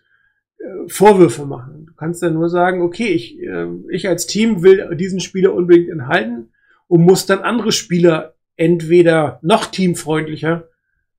äh, 0.58 0.88
Vorwürfe 0.88 1.46
machen. 1.46 1.86
Du 1.88 1.94
kannst 1.94 2.22
dann 2.22 2.34
nur 2.34 2.50
sagen, 2.50 2.82
okay, 2.82 3.08
ich, 3.08 3.39
äh, 3.39 3.68
ich 3.89 4.08
als 4.08 4.28
Team 4.28 4.64
will 4.64 4.96
diesen 4.96 5.22
Spieler 5.22 5.54
unbedingt 5.54 5.89
enthalten 5.89 6.50
und 6.88 7.02
muss 7.02 7.26
dann 7.26 7.39
andere 7.39 7.72
Spieler 7.72 8.36
entweder 8.56 9.39
noch 9.41 9.66
teamfreundlicher, 9.66 10.68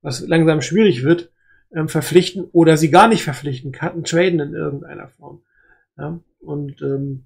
was 0.03 0.27
langsam 0.27 0.61
schwierig 0.61 1.03
wird, 1.03 1.33
ähm, 1.75 1.89
verpflichten 1.89 2.45
oder 2.53 2.77
sie 2.77 2.91
gar 2.91 3.09
nicht 3.09 3.25
verpflichten, 3.25 3.73
cutten, 3.73 4.05
traden 4.05 4.41
in 4.41 4.55
irgendeiner 4.55 5.09
Form. 5.09 5.43
Ja? 5.97 6.21
Und 6.41 6.83
ähm, 6.83 7.25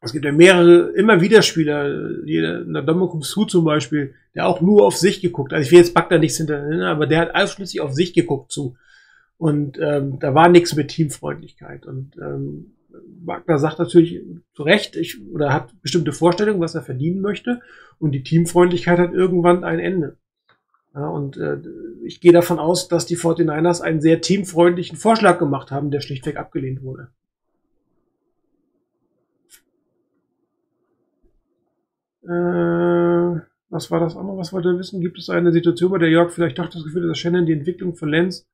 es 0.00 0.12
gibt 0.12 0.24
ja 0.24 0.32
mehrere, 0.32 0.90
immer 0.90 1.20
wieder 1.20 1.42
Spieler, 1.42 2.22
jeder, 2.24 2.64
Nadomo 2.64 3.20
Su 3.22 3.44
zum 3.44 3.64
Beispiel, 3.64 4.14
der 4.34 4.46
auch 4.46 4.60
nur 4.60 4.84
auf 4.84 4.96
sich 4.96 5.20
geguckt. 5.20 5.52
Also 5.52 5.66
ich 5.66 5.72
will 5.72 5.78
jetzt 5.78 5.94
Bagda 5.94 6.18
nichts 6.18 6.36
hinterher, 6.36 6.88
aber 6.88 7.06
der 7.06 7.20
hat 7.20 7.34
ausschließlich 7.34 7.80
auf 7.80 7.92
sich 7.92 8.12
geguckt 8.12 8.52
zu. 8.52 8.76
Und 9.38 9.78
ähm, 9.80 10.18
da 10.18 10.34
war 10.34 10.48
nichts 10.48 10.74
mit 10.76 10.88
Teamfreundlichkeit. 10.88 11.86
Und 11.86 12.16
ähm, 12.18 12.76
Wagner 13.24 13.58
sagt 13.58 13.78
natürlich 13.78 14.22
zu 14.54 14.62
Recht, 14.62 14.96
ich, 14.96 15.20
oder 15.30 15.52
hat 15.52 15.70
bestimmte 15.82 16.12
Vorstellungen, 16.12 16.60
was 16.60 16.74
er 16.74 16.82
verdienen 16.82 17.20
möchte. 17.20 17.60
Und 17.98 18.12
die 18.12 18.22
Teamfreundlichkeit 18.22 18.98
hat 18.98 19.12
irgendwann 19.12 19.64
ein 19.64 19.78
Ende. 19.78 20.16
Ja, 20.94 21.08
und 21.08 21.36
äh, 21.36 21.58
ich 22.04 22.20
gehe 22.20 22.32
davon 22.32 22.58
aus, 22.58 22.88
dass 22.88 23.04
die 23.04 23.18
49ers 23.18 23.82
einen 23.82 24.00
sehr 24.00 24.20
teamfreundlichen 24.20 24.96
Vorschlag 24.96 25.38
gemacht 25.38 25.70
haben, 25.70 25.90
der 25.90 26.00
schlichtweg 26.00 26.38
abgelehnt 26.38 26.82
wurde. 26.82 27.08
Äh, 32.28 33.40
was 33.68 33.90
war 33.90 34.00
das 34.00 34.16
andere? 34.16 34.38
Was 34.38 34.52
wollte 34.52 34.68
er 34.68 34.78
wissen? 34.78 35.00
Gibt 35.00 35.18
es 35.18 35.30
eine 35.30 35.52
Situation, 35.52 35.90
bei 35.90 35.98
der 35.98 36.10
Jörg 36.10 36.30
vielleicht 36.30 36.58
doch 36.58 36.68
das 36.68 36.84
Gefühl 36.84 37.02
hat, 37.02 37.10
dass 37.10 37.18
Shannon 37.18 37.46
die 37.46 37.52
Entwicklung 37.52 37.94
von 37.94 38.08
Lenz 38.08 38.46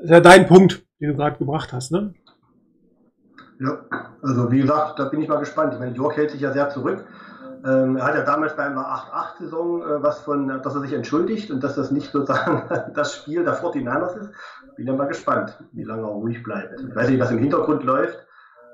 ist 0.00 0.10
ja 0.10 0.20
dein 0.20 0.46
Punkt, 0.46 0.84
den 1.00 1.10
du 1.10 1.16
gerade 1.16 1.38
gebracht 1.38 1.72
hast, 1.72 1.90
ne? 1.90 2.14
Ja, 3.60 3.78
also 4.22 4.50
wie 4.52 4.60
gesagt, 4.60 4.98
da 4.98 5.06
bin 5.06 5.20
ich 5.20 5.28
mal 5.28 5.38
gespannt. 5.40 5.74
Ich 5.74 5.80
meine, 5.80 5.96
Jörg 5.96 6.16
hält 6.16 6.30
sich 6.30 6.40
ja 6.40 6.52
sehr 6.52 6.70
zurück. 6.70 7.04
Ähm, 7.64 7.96
er 7.96 8.04
hat 8.04 8.14
ja 8.14 8.22
damals 8.22 8.54
bei 8.54 8.64
einer 8.64 8.86
8-8-Saison 8.86 9.82
äh, 9.82 10.02
was 10.02 10.20
von, 10.20 10.46
dass 10.62 10.74
er 10.74 10.80
sich 10.80 10.92
entschuldigt 10.92 11.50
und 11.50 11.64
dass 11.64 11.74
das 11.74 11.90
nicht 11.90 12.12
sozusagen 12.12 12.62
das 12.94 13.16
Spiel 13.16 13.42
der 13.42 13.60
49ers 13.60 14.20
ist. 14.20 14.30
Bin 14.76 14.86
ja 14.86 14.92
mal 14.92 15.08
gespannt, 15.08 15.58
wie 15.72 15.82
lange 15.82 16.02
er 16.02 16.08
ruhig 16.08 16.40
bleibt. 16.44 16.80
Ich 16.80 16.94
weiß 16.94 17.08
nicht, 17.08 17.20
was 17.20 17.32
im 17.32 17.38
Hintergrund 17.38 17.82
läuft. 17.82 18.27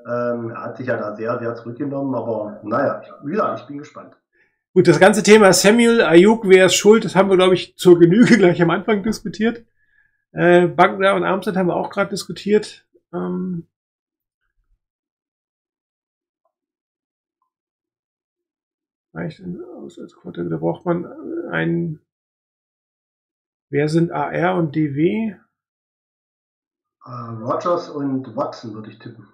Ähm, 0.07 0.51
er 0.51 0.65
hat 0.65 0.77
sich 0.77 0.87
ja 0.87 0.97
da 0.97 1.15
sehr, 1.17 1.39
sehr 1.39 1.55
zurückgenommen, 1.55 2.15
aber 2.15 2.61
naja, 2.63 3.03
wie 3.25 3.31
gesagt, 3.31 3.61
ich 3.61 3.67
bin 3.67 3.79
gespannt. 3.79 4.17
Gut, 4.75 4.89
das 4.89 5.01
ganze 5.01 5.23
Thema 5.23 5.53
Samuel 5.53 6.03
Ayuk, 6.03 6.49
wer 6.49 6.67
ist 6.67 6.75
schuld, 6.75 7.05
das 7.05 7.15
haben 7.15 7.31
wir, 7.31 7.37
glaube 7.37 7.55
ich, 7.55 7.77
zur 7.77 7.99
Genüge 7.99 8.37
gleich 8.39 8.61
am 8.61 8.71
Anfang 8.71 9.03
diskutiert. 9.03 9.65
Äh, 10.33 10.77
Wagner 10.77 11.15
und 11.15 11.25
Armstead 11.25 11.57
haben 11.57 11.69
wir 11.69 11.77
auch 11.77 11.91
gerade 11.91 12.11
diskutiert. 12.11 12.87
Ähm, 13.13 13.69
reicht 19.15 19.41
aus 19.77 19.99
als 19.99 20.17
Quarter. 20.17 20.45
Da 20.45 20.57
braucht 20.57 20.85
man 20.85 21.07
ein. 21.51 22.01
Wer 23.71 23.89
sind 23.89 24.11
AR 24.11 24.57
und 24.57 24.75
DW? 24.75 25.37
Uh, 27.07 27.11
äh, 27.11 27.45
Rogers 27.45 27.91
und 27.91 28.35
Watson 28.35 28.75
würde 28.75 28.91
ich 28.91 28.99
tippen. 28.99 29.29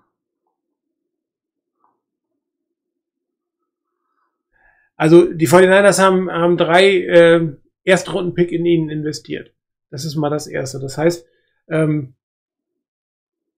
Also 5.01 5.33
die 5.33 5.49
49ers 5.49 5.99
haben, 5.99 6.31
haben 6.31 6.59
drei 6.59 6.99
äh, 6.99 7.49
Erstrunden-Pick 7.85 8.53
in 8.53 8.67
ihn 8.67 8.91
investiert. 8.91 9.51
Das 9.91 10.05
ist 10.05 10.15
mal 10.15 10.29
das 10.29 10.47
Erste. 10.47 10.79
Das 10.79 10.99
heißt, 10.99 11.27
ähm, 11.71 12.13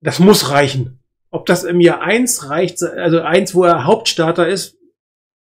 das 0.00 0.20
muss 0.20 0.52
reichen. 0.52 1.00
Ob 1.32 1.44
das 1.46 1.64
im 1.64 1.80
Jahr 1.80 2.00
eins 2.00 2.48
reicht, 2.48 2.80
also 2.84 3.22
eins, 3.22 3.56
wo 3.56 3.64
er 3.64 3.86
Hauptstarter 3.86 4.46
ist, 4.46 4.78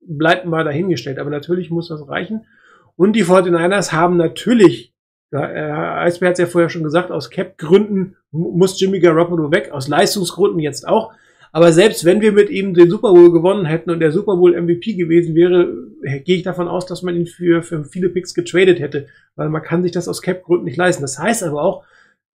bleibt 0.02 0.48
mal 0.48 0.64
dahingestellt. 0.64 1.20
Aber 1.20 1.30
natürlich 1.30 1.70
muss 1.70 1.90
das 1.90 2.08
reichen. 2.08 2.48
Und 2.96 3.14
die 3.14 3.24
49ers 3.24 3.92
haben 3.92 4.18
natürlich, 4.18 4.96
äh, 5.32 5.38
Eisbär 5.38 6.30
hat 6.30 6.34
es 6.34 6.40
ja 6.40 6.48
vorher 6.48 6.72
schon 6.72 6.82
gesagt, 6.84 7.12
aus 7.12 7.30
Cap-Gründen 7.30 8.18
muss 8.32 8.82
Jimmy 8.82 9.02
Garoppolo 9.02 9.52
weg, 9.52 9.70
aus 9.72 9.88
Leistungsgründen 9.88 10.62
jetzt 10.62 10.88
auch. 10.88 11.14
Aber 11.52 11.74
selbst 11.74 12.06
wenn 12.06 12.22
wir 12.22 12.32
mit 12.32 12.50
ihm 12.50 12.74
den 12.74 12.90
Super 12.90 13.12
Bowl 13.12 13.30
gewonnen 13.32 13.66
hätten 13.66 13.92
und 13.92 14.00
der 14.00 14.14
Super 14.14 14.38
Bowl 14.38 14.60
MVP 14.60 14.94
gewesen 14.94 15.36
wäre, 15.36 15.90
gehe 16.24 16.38
ich 16.38 16.44
davon 16.44 16.70
aus, 16.70 16.86
dass 16.86 17.02
man 17.02 17.14
ihn 17.16 17.28
für, 17.28 17.62
für 17.62 17.84
viele 17.84 18.08
Picks 18.10 18.34
getradet 18.34 18.80
hätte, 18.80 19.08
weil 19.36 19.50
man 19.50 19.62
kann 19.62 19.84
sich 19.84 19.92
das 19.92 20.08
aus 20.08 20.22
Cap-Gründen 20.22 20.64
nicht 20.64 20.78
leisten. 20.78 21.02
Das 21.02 21.20
heißt 21.20 21.44
aber 21.44 21.62
auch, 21.62 21.84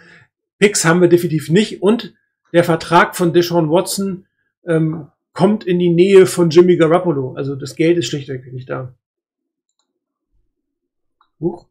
Picks 0.57 0.83
haben 0.83 0.99
wir 0.99 1.07
definitiv 1.07 1.51
nicht. 1.51 1.83
Und 1.83 2.15
der 2.53 2.63
Vertrag 2.63 3.15
von 3.15 3.33
Deshaun 3.33 3.69
Watson 3.69 4.25
ähm, 4.65 5.09
kommt 5.33 5.63
in 5.63 5.77
die 5.77 5.91
Nähe 5.91 6.25
von 6.25 6.49
Jimmy 6.49 6.75
Garoppolo. 6.75 7.35
Also 7.35 7.55
das 7.55 7.75
Geld 7.75 7.99
ist 7.99 8.07
schlichtweg 8.07 8.51
nicht 8.51 8.67
da. 8.67 8.95
Huch. 11.39 11.67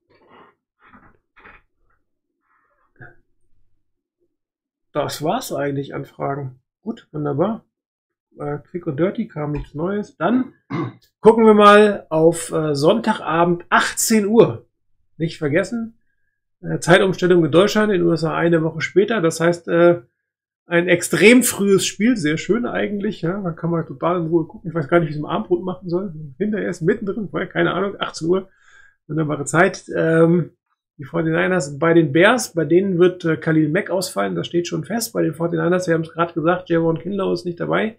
Das 4.92 5.22
war's 5.22 5.52
eigentlich 5.52 5.92
an 5.92 6.04
Fragen. 6.04 6.60
Gut, 6.82 7.08
wunderbar 7.10 7.65
äh, 8.38 8.58
Quick 8.70 8.86
und 8.86 8.98
Dirty 8.98 9.28
kam 9.28 9.52
nichts 9.52 9.74
Neues. 9.74 10.16
Dann 10.16 10.52
gucken 11.20 11.44
wir 11.44 11.54
mal 11.54 12.06
auf 12.08 12.52
äh, 12.52 12.74
Sonntagabend 12.74 13.64
18 13.70 14.26
Uhr. 14.26 14.66
Nicht 15.16 15.38
vergessen, 15.38 15.98
äh, 16.62 16.78
Zeitumstellung 16.78 17.44
in 17.44 17.50
Deutschland, 17.50 17.92
in 17.92 18.00
den 18.00 18.08
USA 18.08 18.36
eine 18.36 18.62
Woche 18.62 18.80
später. 18.80 19.20
Das 19.20 19.40
heißt, 19.40 19.68
äh, 19.68 20.02
ein 20.66 20.88
extrem 20.88 21.42
frühes 21.42 21.86
Spiel, 21.86 22.16
sehr 22.16 22.38
schön 22.38 22.66
eigentlich. 22.66 23.22
Ja, 23.22 23.40
da 23.40 23.52
kann 23.52 23.70
man 23.70 23.86
total 23.86 24.20
in 24.20 24.26
Ruhe 24.26 24.46
gucken. 24.46 24.68
Ich 24.68 24.74
weiß 24.74 24.88
gar 24.88 24.98
nicht, 24.98 25.08
wie 25.08 25.12
es 25.12 25.18
im 25.18 25.24
Abendbrot 25.24 25.62
machen 25.62 25.88
soll. 25.88 26.12
Hinterher 26.38 26.68
ist 26.68 26.82
mittendrin, 26.82 27.30
keine 27.48 27.72
Ahnung, 27.72 27.94
18 27.98 28.28
Uhr. 28.28 28.48
Wunderbare 29.06 29.44
Zeit. 29.44 29.84
Ähm, 29.94 30.50
die 30.98 31.06
49ers 31.06 31.78
bei 31.78 31.94
den 31.94 32.12
Bears, 32.12 32.54
bei 32.54 32.64
denen 32.64 32.98
wird 32.98 33.24
äh, 33.24 33.36
Khalil 33.36 33.68
Mack 33.68 33.90
ausfallen, 33.90 34.34
das 34.34 34.46
steht 34.46 34.66
schon 34.66 34.84
fest. 34.84 35.12
Bei 35.12 35.22
den 35.22 35.34
49ers, 35.34 35.86
wir 35.86 35.94
haben 35.94 36.02
es 36.02 36.12
gerade 36.12 36.32
gesagt, 36.32 36.70
Javon 36.70 36.98
Kinlow 36.98 37.32
ist 37.32 37.44
nicht 37.44 37.60
dabei. 37.60 37.96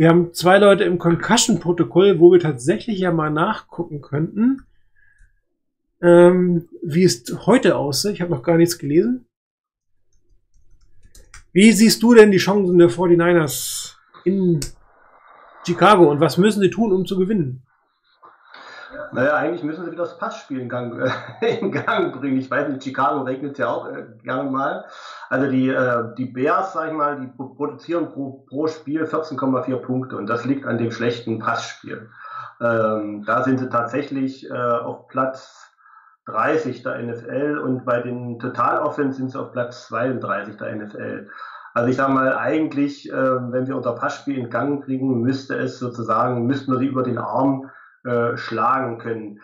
Wir 0.00 0.08
haben 0.08 0.32
zwei 0.32 0.56
Leute 0.56 0.84
im 0.84 0.98
Concussion-Protokoll, 0.98 2.20
wo 2.20 2.32
wir 2.32 2.40
tatsächlich 2.40 3.00
ja 3.00 3.12
mal 3.12 3.28
nachgucken 3.28 4.00
könnten, 4.00 4.62
ähm, 6.00 6.70
wie 6.82 7.04
es 7.04 7.22
heute 7.44 7.76
aussieht. 7.76 8.12
Ich 8.12 8.22
habe 8.22 8.30
noch 8.30 8.42
gar 8.42 8.56
nichts 8.56 8.78
gelesen. 8.78 9.26
Wie 11.52 11.70
siehst 11.72 12.02
du 12.02 12.14
denn 12.14 12.30
die 12.30 12.38
Chancen 12.38 12.78
der 12.78 12.88
49ers 12.88 13.96
in 14.24 14.60
Chicago 15.66 16.10
und 16.10 16.18
was 16.18 16.38
müssen 16.38 16.62
sie 16.62 16.70
tun, 16.70 16.92
um 16.92 17.04
zu 17.04 17.18
gewinnen? 17.18 17.60
Naja, 19.12 19.34
eigentlich 19.34 19.62
müssen 19.62 19.84
sie 19.84 19.92
wieder 19.92 20.04
das 20.04 20.18
Passspiel 20.18 20.60
in 20.60 20.68
Gang, 20.68 21.00
äh, 21.00 21.58
in 21.60 21.72
Gang 21.72 22.18
bringen. 22.18 22.38
Ich 22.38 22.50
weiß 22.50 22.68
nicht, 22.68 22.84
Chicago 22.84 23.22
regnet 23.22 23.58
ja 23.58 23.68
auch 23.68 23.88
äh, 23.88 24.06
gerne 24.22 24.50
mal. 24.50 24.84
Also 25.28 25.50
die, 25.50 25.68
äh, 25.68 26.14
die 26.16 26.26
Bears, 26.26 26.72
sag 26.72 26.88
ich 26.88 26.94
mal, 26.94 27.20
die 27.20 27.26
produzieren 27.36 28.12
pro, 28.12 28.44
pro 28.48 28.66
Spiel 28.66 29.04
14,4 29.04 29.76
Punkte 29.76 30.16
und 30.16 30.26
das 30.26 30.44
liegt 30.44 30.66
an 30.66 30.78
dem 30.78 30.90
schlechten 30.90 31.38
Passspiel. 31.38 32.10
Ähm, 32.60 33.24
da 33.24 33.42
sind 33.42 33.58
sie 33.58 33.68
tatsächlich 33.68 34.48
äh, 34.50 34.54
auf 34.54 35.08
Platz 35.08 35.70
30 36.26 36.82
der 36.82 37.02
NFL 37.02 37.58
und 37.58 37.84
bei 37.84 38.00
den 38.00 38.38
Total 38.38 38.80
Offense 38.80 39.18
sind 39.18 39.30
sie 39.30 39.40
auf 39.40 39.52
Platz 39.52 39.86
32 39.88 40.56
der 40.56 40.76
NFL. 40.76 41.28
Also 41.72 41.88
ich 41.88 41.96
sage 41.96 42.12
mal, 42.12 42.36
eigentlich, 42.36 43.10
äh, 43.10 43.14
wenn 43.14 43.66
wir 43.66 43.76
unser 43.76 43.94
Passspiel 43.94 44.36
in 44.36 44.50
Gang 44.50 44.84
kriegen, 44.84 45.20
müsste 45.20 45.56
es 45.56 45.78
sozusagen, 45.78 46.46
müssten 46.46 46.72
wir 46.72 46.78
sie 46.78 46.86
über 46.86 47.02
den 47.02 47.18
Arm 47.18 47.70
äh, 48.04 48.36
schlagen 48.36 48.98
können. 48.98 49.40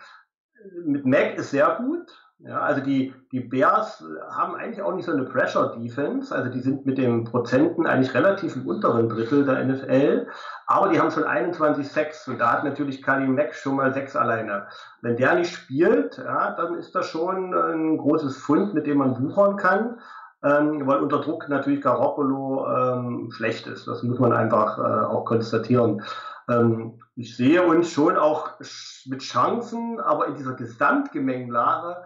Mit 0.83 1.05
Mac 1.05 1.37
ist 1.37 1.51
sehr 1.51 1.77
gut. 1.79 2.11
Ja, 2.39 2.59
also 2.59 2.81
die, 2.81 3.15
die 3.31 3.39
Bears 3.39 4.03
haben 4.29 4.55
eigentlich 4.55 4.83
auch 4.83 4.93
nicht 4.93 5.05
so 5.05 5.11
eine 5.11 5.23
Pressure-Defense. 5.23 6.35
Also 6.35 6.51
die 6.51 6.59
sind 6.59 6.85
mit 6.85 6.99
den 6.99 7.23
Prozenten 7.23 7.87
eigentlich 7.87 8.13
relativ 8.13 8.55
im 8.55 8.67
unteren 8.67 9.09
Drittel 9.09 9.43
der 9.43 9.65
NFL. 9.65 10.27
Aber 10.67 10.89
die 10.89 10.99
haben 10.99 11.09
schon 11.09 11.23
21 11.23 11.87
6 11.87 12.27
und 12.27 12.39
da 12.39 12.51
hat 12.51 12.63
natürlich 12.63 13.01
Kali 13.01 13.27
Mack 13.27 13.55
schon 13.55 13.75
mal 13.75 13.91
6 13.91 14.15
alleine. 14.15 14.67
Wenn 15.01 15.17
der 15.17 15.33
nicht 15.33 15.51
spielt, 15.51 16.17
ja, 16.19 16.51
dann 16.51 16.75
ist 16.75 16.93
das 16.93 17.07
schon 17.07 17.55
ein 17.55 17.97
großes 17.97 18.37
Fund, 18.37 18.75
mit 18.75 18.85
dem 18.85 18.99
man 18.99 19.15
buchern 19.15 19.57
kann. 19.57 19.99
Ähm, 20.43 20.85
weil 20.85 20.99
unter 20.99 21.21
Druck 21.21 21.49
natürlich 21.49 21.81
Garoppolo 21.81 22.67
ähm, 22.67 23.31
schlecht 23.31 23.65
ist. 23.65 23.87
Das 23.87 24.03
muss 24.03 24.19
man 24.19 24.31
einfach 24.31 24.77
äh, 24.77 25.05
auch 25.07 25.25
konstatieren. 25.25 26.03
Ähm, 26.49 27.01
ich 27.15 27.35
sehe 27.35 27.63
uns 27.63 27.91
schon 27.91 28.17
auch 28.17 28.59
mit 29.05 29.21
Chancen, 29.21 29.99
aber 29.99 30.27
in 30.27 30.35
dieser 30.35 30.53
Gesamtgemengelage 30.53 31.97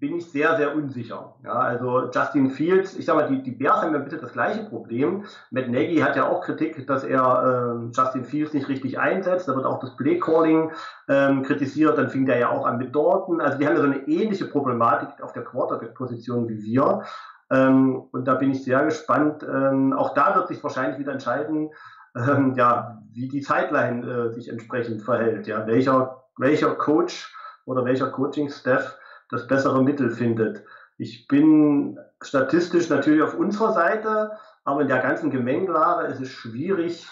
bin 0.00 0.16
ich 0.16 0.30
sehr, 0.30 0.56
sehr 0.56 0.76
unsicher. 0.76 1.34
Ja, 1.44 1.54
also 1.54 2.10
Justin 2.10 2.50
Fields, 2.50 2.96
ich 2.96 3.06
sag 3.06 3.16
mal, 3.16 3.28
die, 3.28 3.42
die 3.42 3.52
Bears 3.52 3.82
haben 3.82 3.94
ja 3.94 3.98
bitte 3.98 4.18
das 4.18 4.32
gleiche 4.32 4.64
Problem. 4.64 5.24
Matt 5.50 5.68
Nagy 5.68 5.96
hat 5.96 6.16
ja 6.16 6.28
auch 6.28 6.42
Kritik, 6.42 6.86
dass 6.86 7.04
er 7.04 7.80
äh, 7.90 7.96
Justin 7.96 8.24
Fields 8.24 8.52
nicht 8.52 8.68
richtig 8.68 8.98
einsetzt. 8.98 9.48
Da 9.48 9.56
wird 9.56 9.64
auch 9.64 9.80
das 9.80 9.96
Play-Calling 9.96 10.72
ähm, 11.08 11.42
kritisiert. 11.42 11.96
Dann 11.96 12.10
fing 12.10 12.26
der 12.26 12.38
ja 12.38 12.50
auch 12.50 12.66
an 12.66 12.78
mit 12.78 12.94
Dorten. 12.94 13.40
Also 13.40 13.58
die 13.58 13.66
haben 13.66 13.76
ja 13.76 13.80
so 13.80 13.86
eine 13.86 14.06
ähnliche 14.08 14.44
Problematik 14.44 15.22
auf 15.22 15.32
der 15.32 15.44
Quarterback-Position 15.44 16.48
wie 16.48 16.62
wir. 16.62 17.04
Ähm, 17.50 18.02
und 18.12 18.26
da 18.26 18.34
bin 18.34 18.50
ich 18.50 18.64
sehr 18.64 18.84
gespannt. 18.84 19.42
Ähm, 19.42 19.94
auch 19.94 20.12
da 20.14 20.34
wird 20.34 20.48
sich 20.48 20.62
wahrscheinlich 20.62 20.98
wieder 20.98 21.12
entscheiden, 21.12 21.70
ähm, 22.16 22.54
ja, 22.54 23.02
wie 23.12 23.28
die 23.28 23.40
Zeitline 23.40 24.06
äh, 24.06 24.32
sich 24.32 24.48
entsprechend 24.48 25.02
verhält. 25.02 25.46
Ja, 25.46 25.66
welcher, 25.66 26.24
welcher 26.36 26.74
Coach 26.74 27.34
oder 27.64 27.84
welcher 27.84 28.10
Coaching-Staff 28.10 28.98
das 29.30 29.46
bessere 29.46 29.82
Mittel 29.82 30.10
findet. 30.10 30.64
Ich 30.96 31.28
bin 31.28 31.98
statistisch 32.20 32.88
natürlich 32.88 33.22
auf 33.22 33.34
unserer 33.34 33.72
Seite, 33.72 34.32
aber 34.64 34.82
in 34.82 34.88
der 34.88 35.00
ganzen 35.00 35.30
Gemengelage 35.30 36.08
ist 36.08 36.20
es 36.20 36.30
schwierig, 36.30 37.06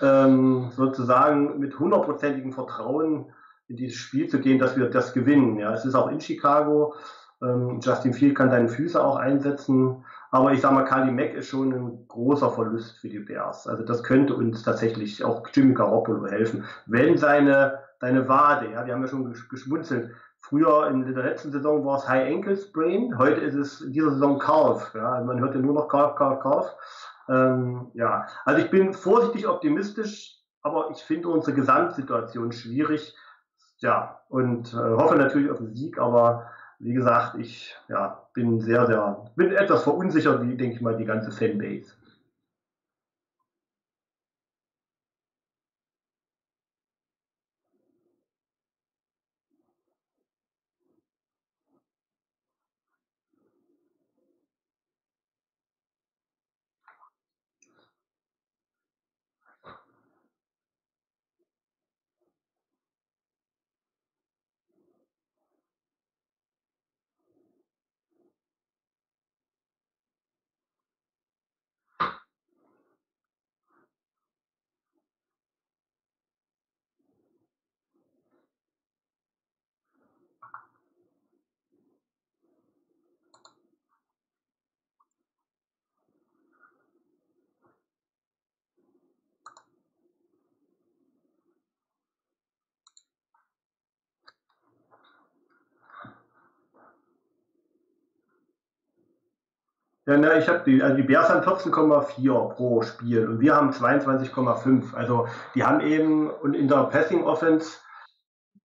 ähm, 0.00 0.70
sozusagen 0.72 1.58
mit 1.58 1.78
hundertprozentigem 1.78 2.52
Vertrauen 2.52 3.32
in 3.68 3.76
dieses 3.76 3.96
Spiel 3.96 4.28
zu 4.28 4.38
gehen, 4.38 4.58
dass 4.58 4.76
wir 4.76 4.90
das 4.90 5.12
gewinnen. 5.12 5.58
Ja, 5.58 5.72
es 5.72 5.84
ist 5.84 5.94
auch 5.94 6.08
in 6.08 6.20
Chicago. 6.20 6.94
Ähm, 7.42 7.80
Justin 7.82 8.12
Field 8.12 8.36
kann 8.36 8.50
seine 8.50 8.68
Füße 8.68 9.02
auch 9.02 9.16
einsetzen. 9.16 10.04
Aber 10.30 10.52
ich 10.52 10.60
sage 10.60 10.74
mal, 10.74 10.84
Kali 10.84 11.12
Mack 11.12 11.34
ist 11.34 11.48
schon 11.48 11.72
ein 11.72 12.08
großer 12.08 12.50
Verlust 12.50 12.98
für 12.98 13.08
die 13.08 13.20
Bears. 13.20 13.66
Also 13.66 13.84
das 13.84 14.02
könnte 14.02 14.34
uns 14.34 14.62
tatsächlich 14.62 15.24
auch 15.24 15.46
Jimmy 15.52 15.74
Garoppolo 15.74 16.26
helfen. 16.26 16.64
Wenn 16.86 17.16
seine, 17.16 17.78
seine 18.00 18.28
Wade, 18.28 18.72
ja, 18.72 18.84
wir 18.84 18.94
haben 18.94 19.02
ja 19.02 19.08
schon 19.08 19.32
geschmunzelt, 19.48 20.10
Früher 20.48 20.86
in 20.90 21.04
der 21.04 21.24
letzten 21.24 21.50
Saison 21.50 21.84
war 21.84 21.98
es 21.98 22.08
High 22.08 22.32
Ankle 22.32 22.56
Sprain, 22.56 23.18
heute 23.18 23.40
ist 23.40 23.54
es 23.54 23.80
in 23.80 23.92
dieser 23.92 24.12
Saison 24.12 24.38
Calf. 24.38 24.94
Ja, 24.94 25.14
also 25.14 25.26
man 25.26 25.40
hört 25.40 25.56
ja 25.56 25.60
nur 25.60 25.74
noch 25.74 25.88
Calf, 25.88 26.14
Calf, 26.14 26.38
Calf. 26.38 26.72
Ähm, 27.28 27.90
ja, 27.94 28.26
also 28.44 28.62
ich 28.62 28.70
bin 28.70 28.92
vorsichtig 28.92 29.48
optimistisch, 29.48 30.38
aber 30.62 30.90
ich 30.92 31.02
finde 31.02 31.30
unsere 31.30 31.52
Gesamtsituation 31.56 32.52
schwierig. 32.52 33.16
Ja, 33.78 34.20
und 34.28 34.72
äh, 34.72 34.76
hoffe 34.76 35.16
natürlich 35.16 35.50
auf 35.50 35.58
den 35.58 35.74
Sieg, 35.74 35.98
aber 35.98 36.46
wie 36.78 36.92
gesagt, 36.92 37.38
ich 37.38 37.74
ja, 37.88 38.22
bin 38.34 38.60
sehr, 38.60 38.86
sehr, 38.86 39.30
bin 39.36 39.52
etwas 39.52 39.84
verunsichert, 39.84 40.42
wie 40.42 40.56
denke 40.56 40.76
ich 40.76 40.82
mal, 40.82 40.96
die 40.96 41.04
ganze 41.04 41.30
Fanbase. 41.30 41.92
Ja, 100.08 100.16
ne, 100.16 100.38
ich 100.38 100.48
habe 100.48 100.62
die, 100.64 100.80
also 100.80 100.96
die 100.96 101.02
Bears 101.02 101.28
haben 101.28 101.40
14,4 101.40 102.54
pro 102.54 102.82
Spiel 102.82 103.26
und 103.26 103.40
wir 103.40 103.56
haben 103.56 103.70
22,5. 103.70 104.94
Also 104.94 105.26
die 105.56 105.64
haben 105.64 105.80
eben 105.80 106.30
und 106.30 106.54
in 106.54 106.68
der 106.68 106.84
Passing 106.84 107.24
Offense, 107.24 107.78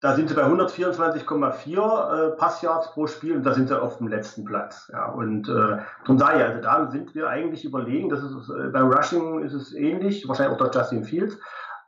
da 0.01 0.15
sind 0.15 0.29
sie 0.29 0.33
bei 0.33 0.43
124,4 0.43 1.27
äh, 1.27 2.35
Passyards 2.35 2.93
pro 2.93 3.05
Spiel 3.05 3.35
und 3.35 3.43
da 3.43 3.53
sind 3.53 3.67
sie 3.67 3.79
auf 3.79 3.97
dem 3.97 4.07
letzten 4.07 4.43
Platz. 4.43 4.89
Ja, 4.91 5.11
und 5.11 5.47
äh, 5.47 5.77
darum 6.03 6.17
sage 6.17 6.43
also 6.43 6.61
da 6.61 6.89
sind 6.89 7.13
wir 7.13 7.29
eigentlich 7.29 7.63
überlegen. 7.63 8.09
Das 8.09 8.23
ist 8.23 8.49
äh, 8.49 8.69
beim 8.69 8.91
Rushing 8.91 9.43
ist 9.43 9.53
es 9.53 9.75
ähnlich, 9.75 10.27
wahrscheinlich 10.27 10.59
auch 10.59 10.69
der 10.71 10.81
Justin 10.81 11.03
Fields. 11.03 11.37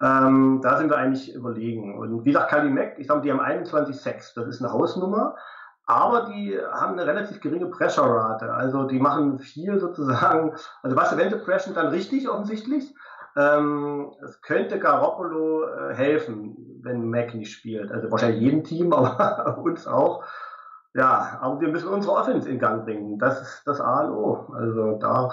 Ähm, 0.03 0.59
da 0.61 0.77
sind 0.77 0.91
wir 0.91 0.97
eigentlich 0.97 1.34
überlegen. 1.34 1.97
Und 1.97 2.26
wie 2.26 2.31
sagt 2.31 2.51
Kali 2.51 2.69
Mack, 2.69 2.99
ich 2.99 3.07
sage, 3.07 3.22
die 3.22 3.31
haben 3.31 3.41
21,6. 3.41 4.34
Das 4.35 4.47
ist 4.47 4.61
eine 4.61 4.72
Hausnummer 4.72 5.35
aber 5.91 6.31
die 6.31 6.57
haben 6.72 6.93
eine 6.93 7.05
relativ 7.05 7.41
geringe 7.41 7.65
Pressure-Rate. 7.65 8.53
Also 8.53 8.84
die 8.84 8.99
machen 8.99 9.39
viel 9.39 9.77
sozusagen, 9.77 10.53
also 10.81 10.95
was 10.95 11.11
Event 11.11 11.34
Depression 11.34 11.76
dann 11.76 11.88
richtig 11.88 12.30
offensichtlich. 12.30 12.95
Ähm, 13.35 14.13
es 14.23 14.41
könnte 14.41 14.80
Garoppolo 14.80 15.65
äh, 15.65 15.93
helfen, 15.93 16.80
wenn 16.81 17.09
Mac 17.09 17.34
nicht 17.34 17.51
spielt. 17.51 17.91
Also 17.91 18.09
wahrscheinlich 18.09 18.41
jedem 18.41 18.63
Team, 18.63 18.93
aber 18.93 19.57
uns 19.57 19.85
auch. 19.85 20.23
Ja, 20.93 21.39
aber 21.41 21.59
wir 21.59 21.68
müssen 21.68 21.89
unsere 21.89 22.13
Offense 22.13 22.49
in 22.49 22.59
Gang 22.59 22.85
bringen. 22.85 23.19
Das 23.19 23.41
ist 23.41 23.63
das 23.65 23.81
A 23.81 24.05
und 24.05 24.11
O. 24.11 24.53
Also 24.53 24.97
da, 24.97 25.31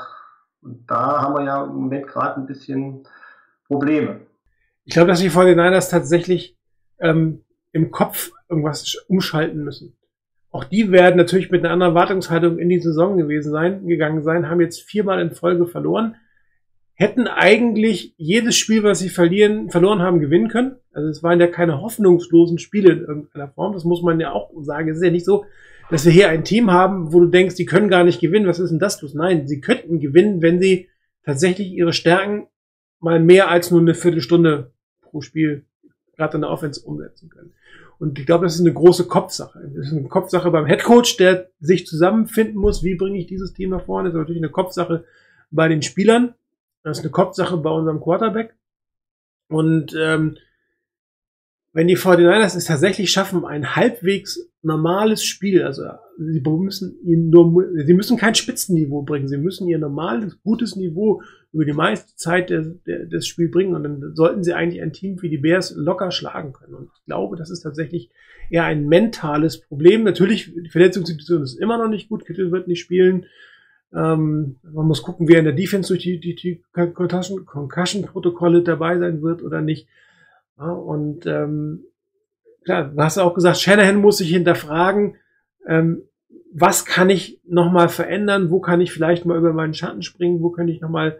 da 0.60 1.22
haben 1.22 1.35
wir 1.35 1.44
ja 1.44 1.64
im 1.64 1.74
Moment 1.74 2.09
gerade 2.09 2.40
ein 2.40 2.47
bisschen 2.47 3.06
Probleme. 3.68 4.20
Ich 4.85 4.94
glaube, 4.94 5.09
dass 5.09 5.20
die 5.20 5.30
49ers 5.30 5.90
tatsächlich 5.90 6.59
ähm, 6.98 7.44
im 7.70 7.93
Kopf 7.93 8.32
irgendwas 8.48 8.97
umschalten 9.09 9.62
müssen. 9.62 9.97
Auch 10.50 10.64
die 10.64 10.90
werden 10.90 11.16
natürlich 11.16 11.50
mit 11.50 11.64
einer 11.64 11.72
anderen 11.72 11.94
Wartungshaltung 11.94 12.58
in 12.58 12.68
die 12.68 12.80
Saison 12.80 13.18
gewesen 13.18 13.52
sein, 13.52 13.86
gegangen 13.86 14.22
sein, 14.22 14.48
haben 14.48 14.60
jetzt 14.60 14.82
viermal 14.82 15.20
in 15.20 15.30
Folge 15.30 15.66
verloren, 15.66 16.16
hätten 16.94 17.28
eigentlich 17.28 18.14
jedes 18.16 18.56
Spiel, 18.56 18.82
was 18.82 18.98
sie 18.98 19.08
verlieren, 19.08 19.70
verloren 19.70 20.00
haben, 20.00 20.20
gewinnen 20.20 20.48
können. 20.48 20.76
Also 20.92 21.08
es 21.08 21.22
waren 21.22 21.38
ja 21.38 21.46
keine 21.46 21.80
hoffnungslosen 21.80 22.58
Spiele 22.58 22.92
in 22.92 23.00
irgendeiner 23.00 23.48
Form. 23.48 23.72
Das 23.72 23.84
muss 23.84 24.02
man 24.02 24.18
ja 24.18 24.32
auch 24.32 24.50
sagen. 24.62 24.88
Es 24.88 24.96
ist 24.96 25.04
ja 25.04 25.10
nicht 25.10 25.24
so, 25.24 25.44
dass 25.90 26.04
wir 26.04 26.12
hier 26.12 26.28
ein 26.28 26.44
Team 26.44 26.72
haben, 26.72 27.12
wo 27.12 27.20
du 27.20 27.26
denkst, 27.26 27.54
die 27.54 27.66
können 27.66 27.88
gar 27.88 28.02
nicht 28.02 28.20
gewinnen. 28.20 28.48
Was 28.48 28.58
ist 28.58 28.70
denn 28.70 28.80
das 28.80 29.00
los? 29.00 29.14
Nein, 29.14 29.46
sie 29.46 29.60
könnten 29.60 30.00
gewinnen, 30.00 30.42
wenn 30.42 30.60
sie 30.60 30.88
tatsächlich 31.24 31.68
ihre 31.68 31.92
Stärken 31.92 32.48
mal 33.00 33.20
mehr 33.20 33.48
als 33.48 33.70
nur 33.70 33.80
eine 33.80 33.94
Viertelstunde 33.94 34.72
pro 35.02 35.20
Spiel 35.20 35.66
gerade 36.16 36.36
in 36.36 36.40
der 36.40 36.50
Offense 36.50 36.84
umsetzen 36.84 37.30
können. 37.30 37.52
Und 37.98 38.18
ich 38.18 38.26
glaube, 38.26 38.46
das 38.46 38.54
ist 38.54 38.60
eine 38.60 38.72
große 38.72 39.06
Kopfsache. 39.06 39.70
Das 39.74 39.86
ist 39.86 39.92
eine 39.92 40.08
Kopfsache 40.08 40.50
beim 40.50 40.66
Headcoach, 40.66 41.16
der 41.18 41.50
sich 41.60 41.86
zusammenfinden 41.86 42.56
muss, 42.56 42.84
wie 42.84 42.94
bringe 42.94 43.18
ich 43.18 43.26
dieses 43.26 43.52
Team 43.52 43.70
nach 43.70 43.84
vorne. 43.84 44.08
Das 44.08 44.14
ist 44.14 44.20
natürlich 44.20 44.42
eine 44.42 44.50
Kopfsache 44.50 45.04
bei 45.50 45.68
den 45.68 45.82
Spielern. 45.82 46.34
Das 46.84 46.98
ist 46.98 47.04
eine 47.04 47.10
Kopfsache 47.10 47.56
bei 47.56 47.70
unserem 47.70 48.00
Quarterback. 48.00 48.54
Und 49.48 49.96
ähm, 49.98 50.36
wenn 51.72 51.88
die 51.88 51.96
49ers 51.96 52.56
es 52.56 52.64
tatsächlich 52.66 53.10
schaffen, 53.10 53.44
ein 53.44 53.74
halbwegs 53.74 54.47
normales 54.62 55.24
Spiel, 55.24 55.62
also 55.62 55.85
sie 56.18 56.40
müssen 56.40 56.98
nur, 57.05 57.64
sie 57.85 57.94
müssen 57.94 58.16
kein 58.16 58.35
Spitzenniveau 58.35 59.02
bringen, 59.02 59.28
sie 59.28 59.39
müssen 59.39 59.68
ihr 59.68 59.78
normales, 59.78 60.43
gutes 60.43 60.74
Niveau 60.74 61.22
über 61.52 61.64
die 61.64 61.72
meiste 61.72 62.14
Zeit 62.16 62.51
des, 62.51 62.82
des 62.85 63.26
Spiels 63.26 63.52
bringen 63.52 63.74
und 63.74 63.85
dann 63.85 64.14
sollten 64.14 64.43
sie 64.43 64.55
eigentlich 64.55 64.82
ein 64.82 64.93
Team 64.93 65.22
wie 65.22 65.28
die 65.28 65.39
Bears 65.39 65.74
locker 65.76 66.10
schlagen 66.10 66.52
können. 66.52 66.74
Und 66.74 66.90
ich 66.94 67.05
glaube, 67.06 67.36
das 67.36 67.51
ist 67.51 67.60
tatsächlich 67.60 68.10
eher 68.51 68.64
ein 68.64 68.86
mentales 68.86 69.60
Problem. 69.60 70.02
Natürlich, 70.02 70.52
die 70.52 70.70
Verletzungssituation 70.70 71.43
ist 71.43 71.60
immer 71.60 71.78
noch 71.78 71.89
nicht 71.89 72.09
gut, 72.09 72.26
Kittel 72.26 72.51
wird 72.51 72.66
nicht 72.66 72.80
spielen. 72.80 73.26
Ähm, 73.94 74.56
man 74.62 74.86
muss 74.86 75.02
gucken, 75.02 75.28
wer 75.28 75.39
in 75.39 75.44
der 75.44 75.55
Defense 75.55 75.89
durch 75.89 76.02
die, 76.02 76.18
die, 76.20 76.35
die 76.35 76.62
Concussion-Protokolle 76.72 78.62
dabei 78.62 78.98
sein 78.98 79.22
wird 79.22 79.43
oder 79.43 79.60
nicht. 79.60 79.86
Ja, 80.59 80.72
und 80.72 81.24
ähm, 81.26 81.85
klar, 82.69 82.90
du 82.95 83.03
hast 83.03 83.16
auch 83.16 83.32
gesagt, 83.32 83.57
Shanahan 83.57 83.97
muss 83.97 84.19
sich 84.19 84.28
hinterfragen, 84.28 85.16
ähm, 85.66 86.03
was 86.53 86.85
kann 86.85 87.09
ich 87.09 87.40
nochmal 87.47 87.89
verändern, 87.89 88.51
wo 88.51 88.61
kann 88.61 88.82
ich 88.82 88.93
vielleicht 88.93 89.24
mal 89.24 89.39
über 89.39 89.55
meinen 89.55 89.73
Schatten 89.73 90.03
springen, 90.03 90.43
wo 90.43 90.51
kann 90.51 90.69
ich 90.69 90.82
nochmal 90.82 91.19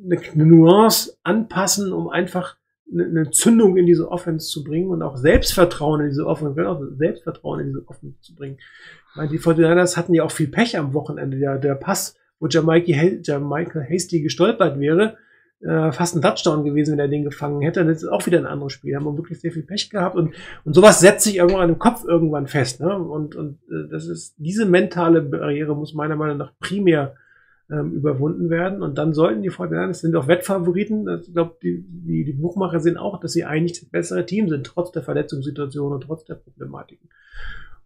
eine, 0.00 0.20
Nuance 0.34 1.16
anpassen, 1.24 1.92
um 1.92 2.08
einfach 2.08 2.56
eine, 2.92 3.32
Zündung 3.32 3.76
in 3.76 3.86
diese 3.86 4.08
Offense 4.08 4.48
zu 4.48 4.62
bringen 4.62 4.90
und 4.90 5.02
auch 5.02 5.16
Selbstvertrauen 5.16 6.02
in 6.02 6.08
diese 6.10 6.26
Offense, 6.26 6.68
auch 6.68 6.80
Selbstvertrauen 6.98 7.60
in 7.60 7.66
diese 7.66 7.88
Offense 7.88 8.20
zu 8.20 8.36
bringen. 8.36 8.58
Ich 9.10 9.16
meine, 9.16 9.30
die 9.30 9.40
49ers 9.40 9.96
hatten 9.96 10.14
ja 10.14 10.22
auch 10.22 10.32
viel 10.32 10.48
Pech 10.48 10.78
am 10.78 10.94
Wochenende. 10.94 11.36
Der, 11.36 11.58
der 11.58 11.74
Pass, 11.74 12.16
wo 12.38 12.46
Jamaica, 12.46 12.92
Jamaica 13.22 13.80
Hasty 13.80 14.20
gestolpert 14.20 14.78
wäre, 14.78 15.16
äh, 15.64 15.92
fast 15.92 16.14
ein 16.14 16.22
Touchdown 16.22 16.64
gewesen, 16.64 16.92
wenn 16.92 16.98
er 16.98 17.08
den 17.08 17.24
gefangen 17.24 17.62
hätte. 17.62 17.84
Das 17.84 18.02
ist 18.02 18.08
auch 18.08 18.26
wieder 18.26 18.38
ein 18.38 18.46
anderes 18.46 18.72
Spiel. 18.72 18.92
Da 18.92 18.98
haben 18.98 19.06
wir 19.06 19.16
wirklich 19.16 19.40
sehr 19.40 19.52
viel 19.52 19.62
Pech 19.62 19.90
gehabt 19.90 20.16
und, 20.16 20.34
und 20.64 20.74
sowas 20.74 21.00
setzt 21.00 21.24
sich 21.24 21.36
irgendwann 21.36 21.70
im 21.70 21.78
Kopf 21.78 22.04
irgendwann 22.04 22.46
fest. 22.46 22.80
Ne? 22.80 22.96
Und, 22.96 23.34
und 23.34 23.58
äh, 23.70 23.88
das 23.90 24.06
ist 24.06 24.34
diese 24.38 24.66
mentale 24.66 25.22
Barriere 25.22 25.74
muss 25.74 25.94
meiner 25.94 26.16
Meinung 26.16 26.36
nach 26.36 26.52
primär 26.60 27.14
ähm, 27.70 27.92
überwunden 27.92 28.50
werden. 28.50 28.82
Und 28.82 28.98
dann 28.98 29.14
sollten 29.14 29.42
die 29.42 29.50
Fortinanders 29.50 30.00
sind 30.00 30.14
auch 30.16 30.28
Wettfavoriten. 30.28 31.08
Ich 31.22 31.32
glaube, 31.32 31.56
die, 31.62 31.84
die, 31.88 32.24
die 32.24 32.32
Buchmacher 32.34 32.80
sehen 32.80 32.98
auch, 32.98 33.18
dass 33.20 33.32
sie 33.32 33.44
eigentlich 33.44 33.80
das 33.80 33.88
bessere 33.88 34.26
Team 34.26 34.48
sind, 34.48 34.66
trotz 34.66 34.92
der 34.92 35.02
Verletzungssituation 35.02 35.92
und 35.92 36.02
trotz 36.02 36.24
der 36.24 36.34
Problematiken. 36.34 37.08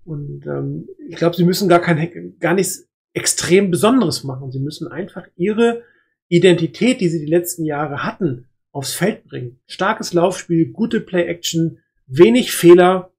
Und 0.05 0.47
ähm, 0.47 0.89
ich 1.09 1.17
glaube, 1.17 1.37
sie 1.37 1.45
müssen 1.45 1.69
gar 1.69 1.81
kein 1.81 2.35
gar 2.41 2.55
nichts 2.55 2.89
extrem 3.13 3.71
Besonderes 3.71 4.25
machen. 4.25 4.51
Sie 4.51 4.59
müssen 4.59 4.89
einfach 4.89 5.27
ihre 5.37 5.83
Identität, 6.29 7.01
die 7.01 7.09
sie 7.09 7.21
die 7.21 7.31
letzten 7.31 7.65
Jahre 7.65 8.05
hatten, 8.05 8.47
aufs 8.73 8.93
Feld 8.93 9.25
bringen. 9.25 9.61
Starkes 9.67 10.13
Laufspiel, 10.13 10.73
gute 10.73 11.01
Play-Action, 11.01 11.79
wenig 12.07 12.53
Fehler, 12.53 13.11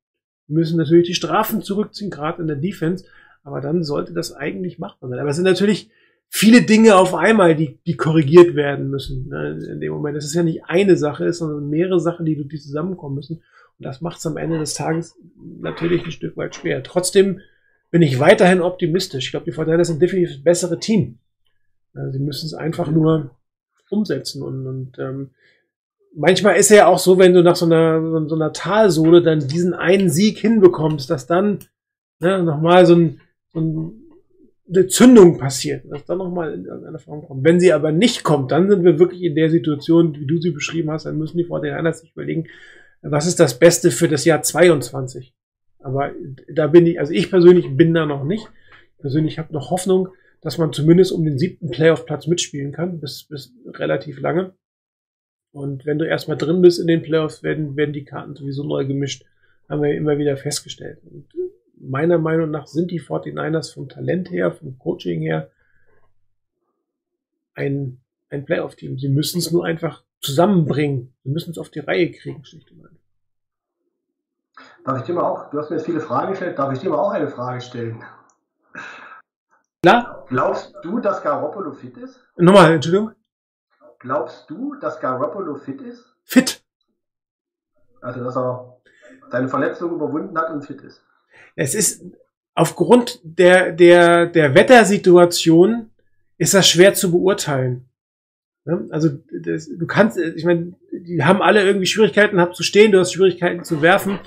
müssen 0.48 0.78
natürlich 0.78 1.08
die 1.08 1.16
Strafen 1.16 1.62
zurückziehen, 1.62 2.10
gerade 2.10 2.42
in 2.42 2.48
der 2.48 2.56
Defense, 2.56 3.06
aber 3.44 3.62
dann 3.62 3.84
sollte 3.84 4.14
das 4.14 4.34
eigentlich 4.34 4.80
machbar 4.80 5.10
sein. 5.10 5.20
Aber 5.20 5.30
es 5.30 5.36
sind 5.36 5.46
natürlich 5.46 5.90
viele 6.28 6.62
Dinge 6.62 6.96
auf 6.96 7.16
einmal, 7.16 7.56
die, 7.56 7.80
die 7.86 7.98
korrigiert 7.98 8.56
werden 8.56 8.90
müssen 8.90 9.30
ne, 9.30 9.60
in 9.72 9.80
dem 9.80 9.92
Moment. 9.92 10.18
Es 10.18 10.26
ist 10.26 10.36
ja 10.36 10.44
nicht 10.44 10.66
eine 10.66 10.98
Sache, 10.98 11.32
sondern 11.34 11.70
mehrere 11.70 12.00
Sachen, 12.00 12.26
die, 12.26 12.36
die 12.36 12.60
zusammenkommen 12.60 13.16
müssen. 13.16 13.38
Und 13.38 13.86
das 13.86 14.02
macht 14.02 14.20
es 14.20 14.26
am 14.26 14.38
Ende 14.38 14.60
des 14.60 14.74
Tages 14.74 15.16
natürlich 15.60 16.06
ein 16.06 16.12
Stück 16.12 16.38
weit 16.38 16.56
schwer. 16.56 16.84
Trotzdem 16.84 17.40
bin 17.92 18.02
ich 18.02 18.20
weiterhin 18.20 18.62
optimistisch. 18.62 19.26
Ich 19.26 19.32
glaube, 19.32 19.46
die 19.46 19.52
Fortinanders 19.52 19.88
sind 19.88 20.02
definitiv 20.02 20.36
das 20.36 20.44
bessere 20.44 20.80
Team. 20.80 21.20
Sie 21.94 22.20
müssen 22.20 22.46
es 22.46 22.54
einfach 22.54 22.90
nur 22.90 23.32
umsetzen. 23.90 24.44
Und, 24.44 24.68
und 24.68 25.00
ähm, 25.00 25.32
manchmal 26.16 26.56
ist 26.56 26.70
ja 26.70 26.88
auch 26.88 27.00
so, 27.00 27.18
wenn 27.18 27.34
du 27.34 27.44
nach 27.44 27.56
so 27.56 27.66
einer, 27.66 28.28
so 28.28 28.36
einer 28.36 28.54
Talsohle 28.54 29.22
dann 29.22 29.40
diesen 29.40 29.74
einen 29.74 30.10
Sieg 30.10 30.38
hinbekommst, 30.40 31.10
dass 31.10 31.28
dann 31.28 31.60
ne, 32.20 32.44
nochmal 32.44 32.86
so, 32.86 32.96
ein, 32.96 33.22
so 33.54 33.60
ein, 33.60 33.92
eine 34.70 34.88
Zündung 34.88 35.38
passiert, 35.38 35.84
dass 35.90 36.06
dann 36.06 36.20
nochmal 36.20 36.54
in 36.54 36.66
irgendeiner 36.66 37.00
Form 37.00 37.24
kommt. 37.26 37.44
Wenn 37.44 37.60
sie 37.60 37.74
aber 37.74 37.92
nicht 37.92 38.24
kommt, 38.24 38.52
dann 38.52 38.70
sind 38.70 38.84
wir 38.84 39.00
wirklich 39.00 39.24
in 39.24 39.36
der 39.36 39.50
Situation, 39.50 40.16
wie 40.16 40.28
du 40.28 40.40
sie 40.40 40.52
beschrieben 40.52 40.92
hast, 40.92 41.06
dann 41.06 41.18
müssen 41.18 41.38
die 41.38 41.46
Fortinanders 41.46 42.02
sich 42.02 42.12
überlegen, 42.12 42.48
was 43.02 43.28
ist 43.28 43.40
das 43.40 43.58
Beste 43.58 43.92
für 43.92 44.08
das 44.08 44.26
Jahr 44.26 44.42
22. 44.42 45.34
Aber 45.80 46.12
da 46.54 46.68
bin 46.68 46.86
ich, 46.86 47.00
also 47.00 47.14
ich 47.14 47.30
persönlich 47.30 47.76
bin 47.76 47.94
da 47.94 48.06
noch 48.06 48.26
nicht. 48.26 48.46
Ich 48.96 49.02
persönlich 49.02 49.40
habe 49.40 49.54
noch 49.54 49.72
Hoffnung, 49.72 50.10
dass 50.42 50.58
man 50.58 50.74
zumindest 50.74 51.12
um 51.12 51.24
den 51.24 51.38
siebten 51.38 51.70
Playoff-Platz 51.70 52.28
mitspielen 52.28 52.72
kann, 52.72 53.00
bis, 53.00 53.24
bis 53.24 53.54
relativ 53.66 54.20
lange. 54.20 54.54
Und 55.52 55.86
wenn 55.86 55.98
du 55.98 56.06
erstmal 56.06 56.38
drin 56.38 56.62
bist 56.62 56.80
in 56.80 56.88
den 56.88 57.02
Playoffs, 57.02 57.44
werden, 57.44 57.76
werden 57.76 57.94
die 57.94 58.06
Karten 58.06 58.36
sowieso 58.36 58.64
neu 58.64 58.86
gemischt. 58.86 59.26
Haben 59.68 59.84
wir 59.84 59.96
immer 59.96 60.18
wieder 60.18 60.38
festgestellt. 60.38 61.00
Und 61.04 61.28
meiner 61.80 62.18
Meinung 62.18 62.52
nach 62.52 62.68
sind 62.68 62.92
die 62.92 63.02
49ers 63.02 63.74
vom 63.74 63.90
Talent 63.90 64.32
her, 64.32 64.52
vom 64.52 64.78
Coaching 64.78 65.22
her 65.22 65.50
ein, 67.54 68.00
ein 68.30 68.46
Playoff-Team. 68.46 68.98
Sie 69.00 69.10
müssen 69.10 69.40
es 69.40 69.52
nur 69.52 69.66
einfach 69.66 70.04
zusammenbringen. 70.22 71.14
Sie 71.24 71.30
müssen 71.30 71.52
es 71.52 71.58
auf 71.58 71.70
die 71.70 71.80
Reihe 71.80 72.12
kriegen, 72.12 72.44
schlicht 72.46 72.72
und 72.72 72.86
einfach. 72.86 72.96
Darf 74.86 75.00
ich 75.00 75.04
dir 75.04 75.14
mal 75.14 75.24
auch, 75.24 75.50
du 75.50 75.58
hast 75.58 75.70
mir 75.70 75.78
jetzt 75.78 75.86
viele 75.86 76.00
Fragen 76.00 76.32
gestellt, 76.32 76.58
darf 76.58 76.74
ich 76.74 76.80
dir 76.80 76.90
mal 76.90 76.98
auch 76.98 77.12
eine 77.12 77.30
Frage 77.30 77.62
stellen? 77.62 78.04
Klar? 79.82 80.26
Glaubst 80.28 80.74
du, 80.84 81.00
dass 81.00 81.24
Garoppolo 81.24 81.72
fit 81.74 81.98
ist? 81.98 82.20
Nochmal, 82.38 82.74
Entschuldigung. 82.74 83.12
Glaubst 84.00 84.50
du, 84.50 84.76
dass 84.76 85.00
Garoppolo 85.00 85.56
fit 85.56 85.82
ist? 85.82 86.04
Fit. 86.26 86.62
Also, 88.02 88.24
dass 88.24 88.38
er 88.38 88.82
seine 89.30 89.48
Verletzung 89.48 89.94
überwunden 89.94 90.38
hat 90.38 90.52
und 90.52 90.66
fit 90.66 90.82
ist. 90.82 91.04
Es 91.56 91.76
ist 91.76 92.04
aufgrund 92.56 93.20
der, 93.24 93.72
der, 93.72 94.26
der 94.26 94.54
Wettersituation 94.54 95.90
ist 96.38 96.54
das 96.54 96.68
schwer 96.68 96.94
zu 96.94 97.12
beurteilen. 97.12 97.86
Also 98.92 99.10
das, 99.32 99.68
du 99.68 99.88
kannst, 99.88 100.18
ich 100.18 100.46
meine, 100.46 100.74
die 100.92 101.24
haben 101.24 101.42
alle 101.42 101.64
irgendwie 101.64 101.88
Schwierigkeiten, 101.88 102.40
hab 102.40 102.56
zu 102.56 102.64
stehen, 102.64 102.92
du 102.92 103.00
hast 103.00 103.14
Schwierigkeiten 103.14 103.64
zu 103.64 103.82
werfen. 103.82 104.20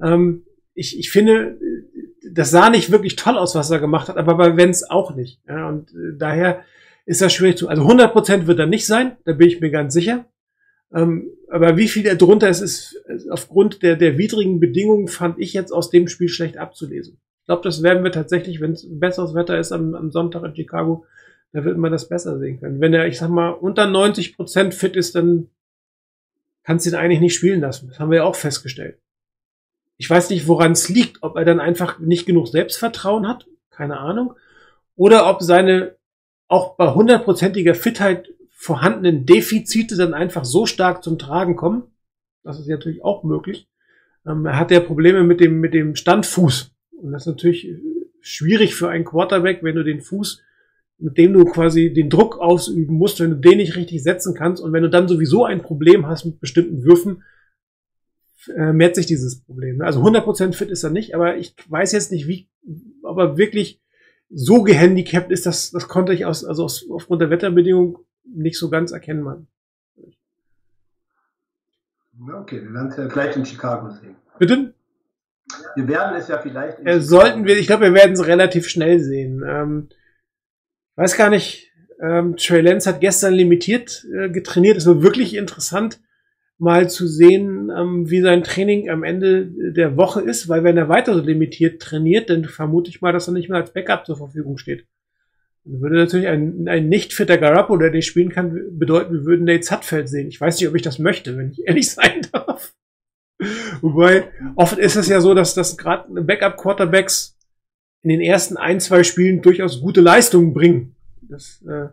Ähm, 0.00 0.44
ich, 0.74 0.98
ich 0.98 1.10
finde, 1.10 1.58
das 2.36 2.50
sah 2.50 2.70
nicht 2.70 2.92
wirklich 2.92 3.16
toll 3.16 3.38
aus, 3.38 3.54
was 3.54 3.70
er 3.70 3.80
gemacht 3.80 4.08
hat, 4.08 4.16
aber 4.16 4.36
bei 4.36 4.56
Wenz 4.56 4.84
auch 4.84 5.14
nicht. 5.14 5.40
Ja, 5.48 5.68
und 5.68 5.90
äh, 5.90 6.16
daher 6.16 6.62
ist 7.06 7.22
das 7.22 7.32
schwierig 7.32 7.56
zu. 7.56 7.68
Also 7.68 7.82
100 7.82 8.12
Prozent 8.12 8.46
wird 8.46 8.58
er 8.58 8.66
nicht 8.66 8.86
sein, 8.86 9.16
da 9.24 9.32
bin 9.32 9.48
ich 9.48 9.60
mir 9.60 9.70
ganz 9.70 9.94
sicher. 9.94 10.26
Ähm, 10.92 11.30
aber 11.48 11.76
wie 11.76 11.88
viel 11.88 12.06
er 12.06 12.16
drunter 12.16 12.48
ist, 12.48 12.60
ist 12.60 13.02
aufgrund 13.30 13.82
der, 13.82 13.96
der 13.96 14.18
widrigen 14.18 14.60
Bedingungen, 14.60 15.08
fand 15.08 15.38
ich 15.38 15.52
jetzt 15.52 15.72
aus 15.72 15.90
dem 15.90 16.08
Spiel 16.08 16.28
schlecht 16.28 16.58
abzulesen. 16.58 17.18
Ich 17.40 17.46
glaube, 17.46 17.62
das 17.62 17.82
werden 17.82 18.04
wir 18.04 18.12
tatsächlich, 18.12 18.60
wenn 18.60 18.72
es 18.72 18.86
besseres 18.88 19.34
Wetter 19.34 19.58
ist 19.58 19.72
am, 19.72 19.94
am 19.94 20.10
Sonntag 20.10 20.42
in 20.44 20.56
Chicago, 20.56 21.06
da 21.52 21.64
wird 21.64 21.78
man 21.78 21.92
das 21.92 22.08
besser 22.08 22.38
sehen 22.38 22.60
können. 22.60 22.80
Wenn 22.80 22.92
er, 22.92 23.06
ich 23.06 23.18
sag 23.18 23.30
mal, 23.30 23.50
unter 23.50 23.86
90 23.86 24.36
Prozent 24.36 24.74
fit 24.74 24.96
ist, 24.96 25.14
dann 25.14 25.48
kannst 26.64 26.84
du 26.84 26.90
ihn 26.90 26.96
eigentlich 26.96 27.20
nicht 27.20 27.34
spielen 27.34 27.60
lassen. 27.60 27.88
Das 27.88 28.00
haben 28.00 28.10
wir 28.10 28.18
ja 28.18 28.24
auch 28.24 28.34
festgestellt. 28.34 28.98
Ich 29.98 30.08
weiß 30.10 30.30
nicht, 30.30 30.46
woran 30.46 30.72
es 30.72 30.88
liegt, 30.88 31.22
ob 31.22 31.36
er 31.36 31.44
dann 31.44 31.60
einfach 31.60 31.98
nicht 31.98 32.26
genug 32.26 32.48
Selbstvertrauen 32.48 33.26
hat, 33.26 33.46
keine 33.70 33.98
Ahnung, 33.98 34.34
oder 34.94 35.28
ob 35.28 35.42
seine 35.42 35.96
auch 36.48 36.76
bei 36.76 36.92
hundertprozentiger 36.92 37.74
Fitheit 37.74 38.28
vorhandenen 38.50 39.26
Defizite 39.26 39.96
dann 39.96 40.14
einfach 40.14 40.44
so 40.44 40.66
stark 40.66 41.02
zum 41.02 41.18
Tragen 41.18 41.56
kommen. 41.56 41.84
Das 42.42 42.58
ist 42.58 42.68
natürlich 42.68 43.04
auch 43.04 43.24
möglich. 43.24 43.68
Ähm, 44.26 44.46
er 44.46 44.58
hat 44.58 44.70
ja 44.70 44.80
Probleme 44.80 45.24
mit 45.24 45.40
dem, 45.40 45.60
mit 45.60 45.74
dem 45.74 45.94
Standfuß. 45.96 46.72
Und 47.02 47.12
das 47.12 47.22
ist 47.22 47.26
natürlich 47.26 47.68
schwierig 48.20 48.74
für 48.74 48.88
einen 48.88 49.04
Quarterback, 49.04 49.62
wenn 49.62 49.76
du 49.76 49.84
den 49.84 50.00
Fuß, 50.00 50.42
mit 50.98 51.18
dem 51.18 51.32
du 51.32 51.44
quasi 51.44 51.92
den 51.92 52.08
Druck 52.08 52.38
ausüben 52.38 52.94
musst, 52.94 53.20
wenn 53.20 53.30
du 53.30 53.36
den 53.36 53.58
nicht 53.58 53.76
richtig 53.76 54.02
setzen 54.02 54.34
kannst 54.34 54.62
und 54.62 54.72
wenn 54.72 54.82
du 54.82 54.90
dann 54.90 55.08
sowieso 55.08 55.44
ein 55.44 55.62
Problem 55.62 56.06
hast 56.06 56.24
mit 56.24 56.40
bestimmten 56.40 56.82
Würfen, 56.84 57.22
äh, 58.48 58.72
mehrt 58.72 58.94
sich 58.94 59.06
dieses 59.06 59.40
Problem. 59.40 59.80
Also 59.82 60.02
100% 60.02 60.52
fit 60.52 60.70
ist 60.70 60.84
er 60.84 60.90
nicht, 60.90 61.14
aber 61.14 61.36
ich 61.36 61.54
weiß 61.68 61.92
jetzt 61.92 62.12
nicht, 62.12 62.26
wie, 62.26 62.48
ob 63.02 63.18
er 63.18 63.36
wirklich 63.36 63.80
so 64.28 64.62
gehandicapt 64.62 65.30
ist, 65.30 65.46
dass 65.46 65.70
das 65.70 65.88
konnte 65.88 66.12
ich 66.12 66.24
aus, 66.24 66.44
also 66.44 66.64
aus, 66.64 66.86
aufgrund 66.90 67.22
der 67.22 67.30
Wetterbedingungen 67.30 67.96
nicht 68.24 68.58
so 68.58 68.70
ganz 68.70 68.92
erkennen. 68.92 69.22
Man. 69.22 69.46
Okay, 72.40 72.62
wir 72.62 72.72
werden 72.72 72.88
es 72.88 72.96
ja 72.96 73.06
gleich 73.06 73.36
in 73.36 73.44
Chicago 73.44 73.90
sehen. 73.90 74.16
Bitte? 74.38 74.74
Wir 75.76 75.88
werden 75.88 76.16
es 76.16 76.28
ja 76.28 76.38
vielleicht. 76.38 76.84
Äh, 76.84 77.00
sollten 77.00 77.44
wir, 77.44 77.56
ich 77.56 77.66
glaube, 77.66 77.84
wir 77.84 77.94
werden 77.94 78.12
es 78.12 78.26
relativ 78.26 78.68
schnell 78.68 78.98
sehen. 79.00 79.44
Ähm, 79.46 79.88
weiß 80.96 81.16
gar 81.16 81.30
nicht, 81.30 81.72
ähm, 82.00 82.36
Trey 82.36 82.62
Lance 82.62 82.88
hat 82.88 83.00
gestern 83.00 83.34
limitiert 83.34 84.04
äh, 84.12 84.28
getrainiert. 84.28 84.76
Es 84.76 84.86
war 84.86 85.02
wirklich 85.02 85.34
interessant, 85.34 86.00
mal 86.58 86.88
zu 86.88 87.06
sehen, 87.06 87.70
ähm, 87.76 88.08
wie 88.08 88.20
sein 88.20 88.42
Training 88.42 88.88
am 88.88 89.04
Ende 89.04 89.46
der 89.72 89.96
Woche 89.96 90.22
ist, 90.22 90.48
weil 90.48 90.64
wenn 90.64 90.76
er 90.76 90.88
weiter 90.88 91.14
so 91.14 91.20
limitiert 91.20 91.82
trainiert, 91.82 92.30
dann 92.30 92.44
vermute 92.44 92.90
ich 92.90 93.02
mal, 93.02 93.12
dass 93.12 93.28
er 93.28 93.34
nicht 93.34 93.48
mehr 93.48 93.58
als 93.58 93.72
Backup 93.72 94.06
zur 94.06 94.16
Verfügung 94.16 94.56
steht. 94.56 94.86
Dann 95.64 95.80
würde 95.80 95.96
natürlich 95.96 96.28
ein, 96.28 96.66
ein 96.68 96.88
nicht 96.88 97.12
fitter 97.12 97.38
Garoppolo, 97.38 97.80
der 97.80 97.90
nicht 97.90 98.06
spielen 98.06 98.30
kann, 98.30 98.78
bedeuten, 98.78 99.12
wir 99.12 99.24
würden 99.24 99.44
Nate 99.44 99.64
Sutfeld 99.64 100.08
sehen. 100.08 100.28
Ich 100.28 100.40
weiß 100.40 100.58
nicht, 100.58 100.68
ob 100.68 100.74
ich 100.74 100.82
das 100.82 100.98
möchte, 100.98 101.36
wenn 101.36 101.50
ich 101.50 101.66
ehrlich 101.66 101.90
sein 101.92 102.22
darf. 102.32 102.72
Wobei, 103.82 104.30
oft 104.54 104.78
ist 104.78 104.96
es 104.96 105.08
ja 105.08 105.20
so, 105.20 105.34
dass 105.34 105.54
das 105.54 105.76
gerade 105.76 106.22
Backup-Quarterbacks 106.22 107.36
in 108.02 108.08
den 108.08 108.20
ersten 108.20 108.56
ein, 108.56 108.80
zwei 108.80 109.02
Spielen 109.02 109.42
durchaus 109.42 109.80
gute 109.80 110.00
Leistungen 110.00 110.54
bringen. 110.54 110.94
Das 111.28 111.62
äh, 111.68 111.88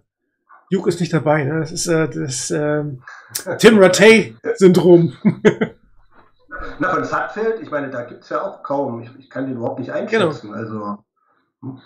Duke 0.73 0.89
ist 0.89 0.99
nicht 0.99 1.13
dabei. 1.13 1.43
Ne? 1.43 1.59
Das 1.59 1.71
ist 1.71 1.87
äh, 1.87 2.09
das 2.09 2.51
äh, 2.51 2.83
Tim 3.59 3.79
Rattay-Syndrom. 3.79 5.13
Na, 6.79 6.89
von 6.93 7.03
Sudfeld, 7.03 7.61
ich 7.61 7.69
meine, 7.69 7.89
da 7.89 8.03
gibt 8.03 8.23
es 8.23 8.29
ja 8.29 8.41
auch 8.41 8.63
kaum. 8.63 9.01
Ich, 9.01 9.09
ich, 9.19 9.29
kann 9.29 9.45
den 9.45 9.57
überhaupt 9.57 9.79
nicht 9.79 9.91
einschätzen. 9.91 10.47
Genau. 10.47 10.57
Also, 10.57 10.97
hm. 11.61 11.79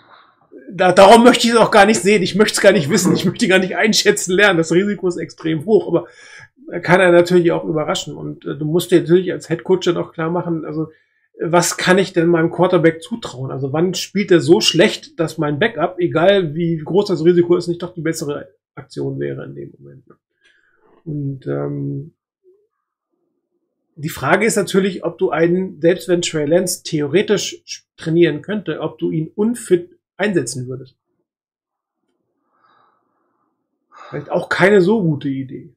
da, 0.70 0.92
darum 0.92 1.24
möchte 1.24 1.46
ich 1.46 1.54
es 1.54 1.58
auch 1.58 1.70
gar 1.70 1.86
nicht 1.86 2.00
sehen. 2.00 2.22
Ich 2.22 2.34
möchte 2.34 2.54
es 2.54 2.60
gar 2.60 2.72
nicht 2.72 2.88
wissen. 2.88 3.14
Ich 3.14 3.24
möchte 3.24 3.48
gar 3.48 3.58
nicht 3.58 3.76
einschätzen 3.76 4.32
lernen. 4.32 4.58
Das 4.58 4.72
Risiko 4.72 5.08
ist 5.08 5.16
extrem 5.16 5.64
hoch. 5.64 5.88
Aber 5.88 6.80
kann 6.82 7.00
er 7.00 7.12
natürlich 7.12 7.52
auch 7.52 7.64
überraschen. 7.64 8.16
Und 8.16 8.44
äh, 8.44 8.56
du 8.56 8.64
musst 8.64 8.90
dir 8.90 9.00
natürlich 9.00 9.32
als 9.32 9.48
Headcoach 9.48 9.84
dann 9.84 9.96
auch 9.96 10.12
klar 10.12 10.30
machen, 10.30 10.64
also 10.64 10.88
was 11.40 11.76
kann 11.76 11.98
ich 11.98 12.12
denn 12.12 12.26
meinem 12.26 12.50
Quarterback 12.50 13.00
zutrauen? 13.02 13.52
Also 13.52 13.72
wann 13.72 13.94
spielt 13.94 14.32
er 14.32 14.40
so 14.40 14.60
schlecht, 14.60 15.20
dass 15.20 15.38
mein 15.38 15.58
Backup, 15.60 15.96
egal 16.00 16.54
wie 16.54 16.78
groß 16.78 17.06
das 17.06 17.24
Risiko 17.24 17.56
ist, 17.56 17.68
nicht 17.68 17.82
doch 17.82 17.94
die 17.94 18.00
bessere 18.00 18.48
Aktion 18.78 19.18
wäre 19.18 19.44
in 19.44 19.54
dem 19.54 19.74
Moment. 19.78 20.04
Und 21.04 21.46
ähm, 21.46 22.14
die 23.96 24.08
Frage 24.08 24.46
ist 24.46 24.56
natürlich, 24.56 25.04
ob 25.04 25.18
du 25.18 25.30
einen, 25.30 25.80
selbst 25.80 26.08
wenn 26.08 26.22
Trey 26.22 26.46
Lance 26.46 26.82
theoretisch 26.84 27.84
trainieren 27.96 28.42
könnte, 28.42 28.80
ob 28.80 28.98
du 28.98 29.10
ihn 29.10 29.32
unfit 29.34 29.98
einsetzen 30.16 30.68
würdest. 30.68 30.96
Vielleicht 34.08 34.30
auch 34.30 34.48
keine 34.48 34.80
so 34.80 35.02
gute 35.02 35.28
Idee. 35.28 35.74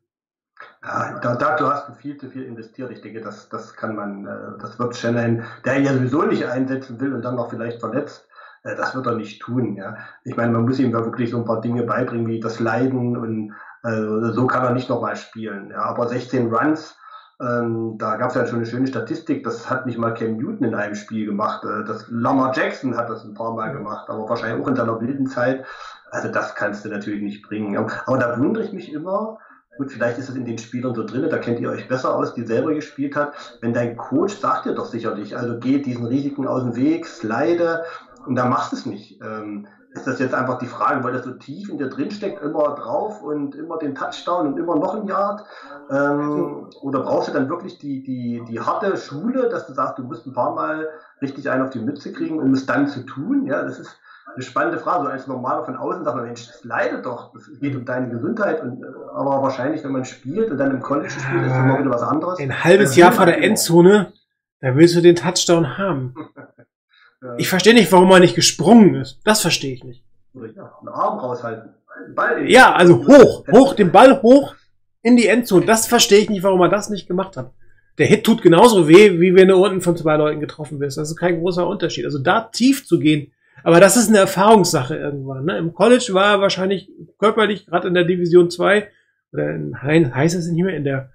Ja, 0.84 1.20
da, 1.20 1.36
da 1.36 1.56
du 1.58 1.66
hast 1.68 1.96
viel 1.98 2.18
zu 2.18 2.30
viel 2.30 2.44
investiert. 2.44 2.92
Ich 2.92 3.02
denke, 3.02 3.22
das, 3.22 3.50
das 3.50 3.76
kann 3.76 3.96
man, 3.96 4.26
äh, 4.26 4.60
das 4.60 4.80
wird 4.80 4.96
Shannon, 4.96 5.44
der 5.66 5.78
ihn 5.78 5.86
ja 5.86 5.94
sowieso 5.94 6.24
nicht 6.24 6.46
einsetzen 6.46 7.00
will 7.00 7.14
und 7.14 7.24
dann 7.24 7.36
noch 7.36 7.50
vielleicht 7.50 7.80
verletzt, 7.80 8.28
das 8.64 8.96
wird 8.96 9.08
er 9.08 9.16
nicht 9.16 9.42
tun. 9.42 9.76
Ja. 9.76 9.98
Ich 10.24 10.36
meine, 10.36 10.52
man 10.52 10.66
muss 10.66 10.80
ihm 10.80 10.92
da 10.92 11.04
wirklich 11.04 11.32
so 11.32 11.38
ein 11.38 11.46
paar 11.46 11.62
Dinge 11.62 11.84
beibringen, 11.84 12.28
wie 12.28 12.40
das 12.40 12.60
Leiden 12.60 13.18
und 13.18 13.54
äh, 13.84 14.32
so 14.34 14.48
kann 14.48 14.64
er 14.64 14.74
nicht 14.74 14.90
nochmal 14.90 15.16
spielen. 15.16 15.72
Ja. 15.72 15.84
Aber 15.84 16.08
16 16.08 16.54
Runs, 16.54 16.96
ähm, 17.42 17.98
da 17.98 18.18
gab 18.18 18.30
es 18.30 18.36
ja 18.36 18.46
schon 18.46 18.58
eine 18.58 18.68
schöne 18.68 18.88
Statistik, 18.88 19.44
das 19.44 19.70
hat 19.70 19.88
nicht 19.88 19.98
mal 19.98 20.14
Cam 20.14 20.38
Newton 20.38 20.68
in 20.68 20.76
einem 20.76 20.96
Spiel 20.96 21.26
gemacht. 21.26 21.64
Äh, 21.64 21.84
das 21.86 22.06
Lamar 22.10 22.56
Jackson 22.56 22.96
hat 22.96 23.10
das 23.10 23.24
ein 23.24 23.34
paar 23.34 23.56
Mal 23.56 23.74
gemacht, 23.74 24.10
aber 24.10 24.30
wahrscheinlich 24.30 24.64
auch 24.64 24.68
in 24.68 24.76
seiner 24.76 25.02
wilden 25.02 25.26
Zeit. 25.26 25.66
Also 26.12 26.28
das 26.28 26.54
kannst 26.56 26.86
du 26.86 26.90
natürlich 26.90 27.22
nicht 27.22 27.42
bringen. 27.42 27.76
Aber 27.78 28.18
da 28.18 28.38
wundere 28.38 28.64
ich 28.64 28.74
mich 28.74 28.94
immer, 28.94 29.40
gut, 29.78 29.92
vielleicht 29.92 30.20
ist 30.20 30.30
es 30.30 30.36
in 30.36 30.46
den 30.46 30.58
Spielern 30.58 30.94
so 30.94 31.04
drin, 31.04 31.28
da 31.30 31.38
kennt 31.38 31.60
ihr 31.60 31.70
euch 31.70 31.88
besser 31.88 32.14
aus, 32.16 32.36
die 32.36 32.44
selber 32.44 32.74
gespielt 32.74 33.16
hat. 33.16 33.34
Wenn 33.62 33.74
dein 33.74 33.98
Coach 33.98 34.36
sagt 34.36 34.66
dir 34.66 34.76
doch 34.76 34.86
sicherlich, 34.86 35.36
also 35.36 35.58
geh 35.58 35.80
diesen 35.80 36.06
Risiken 36.06 36.48
aus 36.48 36.64
dem 36.64 36.76
Weg, 36.76 37.08
slide, 37.08 37.84
und 38.26 38.36
da 38.36 38.46
machst 38.46 38.72
du 38.72 38.76
es 38.76 38.86
nicht. 38.86 39.22
Ähm, 39.22 39.68
ist 39.94 40.08
das 40.08 40.20
jetzt 40.20 40.34
einfach 40.34 40.58
die 40.58 40.68
Frage, 40.68 41.04
weil 41.04 41.12
das 41.12 41.26
so 41.26 41.32
tief 41.32 41.70
in 41.70 41.78
dir 41.78 41.90
drin 41.90 42.12
steckt, 42.12 42.42
immer 42.42 42.76
drauf 42.76 43.22
und 43.22 43.56
immer 43.56 43.78
den 43.78 43.94
Touchdown 43.94 44.48
und 44.48 44.58
immer 44.58 44.76
noch 44.76 44.96
ein 44.96 45.06
Yard? 45.06 45.44
Ähm, 45.90 46.70
oder 46.82 47.02
brauchst 47.02 47.28
du 47.28 47.34
dann 47.34 47.50
wirklich 47.50 47.78
die, 47.78 48.02
die, 48.02 48.42
die 48.48 48.60
harte 48.62 48.96
Schule, 48.96 49.50
dass 49.50 49.68
du 49.68 49.74
sagst, 49.74 49.98
du 49.98 50.04
musst 50.04 50.26
ein 50.26 50.34
paar 50.34 50.56
Mal 50.56 50.88
richtig 51.22 51.50
einen 51.50 51.64
auf 51.64 51.72
die 51.72 51.80
Mütze 51.80 52.14
kriegen, 52.14 52.40
um 52.40 52.54
es 52.54 52.66
dann 52.66 52.88
zu 52.88 53.06
tun? 53.06 53.46
Ja, 53.46 53.64
das 53.64 53.80
ist 53.80 54.00
eine 54.34 54.44
spannende 54.44 54.80
Frage. 54.80 55.04
So 55.04 55.10
als 55.10 55.28
Normaler 55.28 55.66
von 55.66 55.76
außen 55.76 56.06
sagt 56.06 56.16
man, 56.16 56.26
Mensch, 56.26 56.48
das 56.48 56.64
leidet 56.64 57.06
doch. 57.06 57.36
Es 57.36 57.60
geht 57.60 57.76
um 57.76 57.84
deine 57.84 58.08
Gesundheit. 58.08 58.62
Und, 58.62 58.82
äh, 58.82 58.88
aber 59.14 59.42
wahrscheinlich, 59.42 59.84
wenn 59.84 59.92
man 59.92 60.06
spielt 60.06 60.52
und 60.52 60.58
dann 60.58 60.72
im 60.72 60.82
College 60.82 61.10
spielt, 61.10 61.48
ist 61.48 61.56
immer 61.56 61.80
wieder 61.80 61.90
was 61.90 62.04
anderes. 62.04 62.40
Ein 62.40 62.64
halbes 62.64 62.96
Jahr 62.96 63.12
vor 63.12 63.26
der 63.26 63.44
Endzone, 63.44 64.14
da 64.62 64.74
willst 64.74 64.96
du 64.96 65.02
den 65.02 65.18
Touchdown 65.18 65.78
haben. 65.78 66.16
Ich 67.38 67.50
verstehe 67.50 67.74
nicht, 67.74 67.92
warum 67.92 68.12
er 68.12 68.20
nicht 68.20 68.36
gesprungen 68.36 68.96
ist. 68.96 69.20
Das 69.24 69.42
verstehe 69.42 69.74
ich 69.74 69.84
nicht. 69.84 70.04
Ja, 70.34 70.74
einen 70.80 70.90
Arm 70.90 71.20
raushalten. 71.20 71.74
Ball 72.16 72.50
ja, 72.50 72.74
also 72.74 73.06
hoch, 73.06 73.46
hoch, 73.52 73.76
den 73.76 73.92
Ball 73.92 74.22
hoch 74.22 74.56
in 75.04 75.18
die 75.18 75.28
Endzone. 75.28 75.66
Das 75.66 75.88
verstehe 75.88 76.20
ich 76.20 76.30
nicht, 76.30 76.44
warum 76.44 76.62
er 76.62 76.70
das 76.70 76.90
nicht 76.90 77.08
gemacht 77.08 77.38
hat. 77.38 77.52
Der 77.98 78.08
Hit 78.08 78.24
tut 78.24 78.42
genauso 78.42 78.88
weh, 78.88 79.20
wie 79.20 79.36
wenn 79.36 79.50
du 79.50 79.64
unten 79.64 79.82
von 79.82 79.98
zwei 79.98 80.16
Leuten 80.16 80.40
getroffen 80.40 80.80
wirst. 80.80 80.98
Das 80.98 81.10
ist 81.10 81.18
kein 81.18 81.40
großer 81.40 81.68
Unterschied. 81.68 82.06
Also 82.06 82.20
da 82.20 82.42
tief 82.42 82.88
zu 82.88 82.98
gehen, 82.98 83.32
aber 83.64 83.80
das 83.80 83.98
ist 83.98 84.10
eine 84.10 84.20
Erfahrungssache 84.20 84.96
irgendwann. 84.96 85.46
Ne? 85.46 85.58
Im 85.58 85.74
College 85.74 86.10
war 86.14 86.34
er 86.34 86.42
wahrscheinlich 86.42 86.90
körperlich, 87.20 87.68
gerade 87.68 87.88
in 87.88 87.94
der 87.94 88.06
Division 88.06 88.50
2, 88.50 88.88
oder 89.34 89.50
in, 89.52 90.16
heißt 90.16 90.36
es 90.36 90.48
nicht 90.48 90.64
mehr, 90.64 90.76
in 90.76 90.84
der 90.84 91.12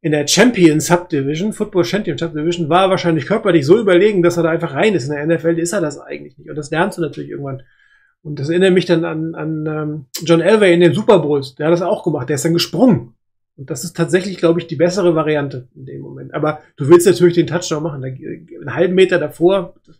in 0.00 0.12
der 0.12 0.26
Champion 0.26 0.80
Subdivision, 0.80 1.52
Football 1.52 1.84
Champion 1.84 2.18
Subdivision, 2.18 2.68
war 2.68 2.84
er 2.84 2.90
wahrscheinlich 2.90 3.26
körperlich 3.26 3.66
so 3.66 3.78
überlegen, 3.78 4.22
dass 4.22 4.36
er 4.36 4.44
da 4.44 4.50
einfach 4.50 4.74
rein 4.74 4.94
ist. 4.94 5.08
In 5.08 5.14
der 5.14 5.26
NFL 5.26 5.58
ist 5.58 5.72
er 5.72 5.80
das 5.80 5.98
eigentlich 5.98 6.38
nicht. 6.38 6.50
Und 6.50 6.56
das 6.56 6.70
lernst 6.70 6.98
du 6.98 7.02
natürlich 7.02 7.30
irgendwann. 7.30 7.62
Und 8.22 8.38
das 8.38 8.48
erinnert 8.48 8.74
mich 8.74 8.86
dann 8.86 9.04
an, 9.04 9.34
an 9.34 9.66
ähm, 9.66 10.04
John 10.24 10.40
Elway 10.40 10.74
in 10.74 10.80
den 10.80 10.94
Super 10.94 11.20
Bowls. 11.20 11.54
Der 11.54 11.66
hat 11.66 11.72
das 11.72 11.82
auch 11.82 12.02
gemacht. 12.02 12.28
Der 12.28 12.34
ist 12.34 12.44
dann 12.44 12.52
gesprungen. 12.54 13.14
Und 13.56 13.70
das 13.70 13.84
ist 13.84 13.96
tatsächlich, 13.96 14.36
glaube 14.36 14.60
ich, 14.60 14.66
die 14.66 14.76
bessere 14.76 15.14
Variante 15.14 15.68
in 15.74 15.86
dem 15.86 16.02
Moment. 16.02 16.34
Aber 16.34 16.60
du 16.76 16.88
willst 16.88 17.06
natürlich 17.06 17.34
den 17.34 17.46
Touchdown 17.46 17.82
machen. 17.82 18.02
Da, 18.02 18.08
einen 18.08 18.74
halben 18.74 18.94
Meter 18.94 19.18
davor, 19.18 19.74
das, 19.86 19.98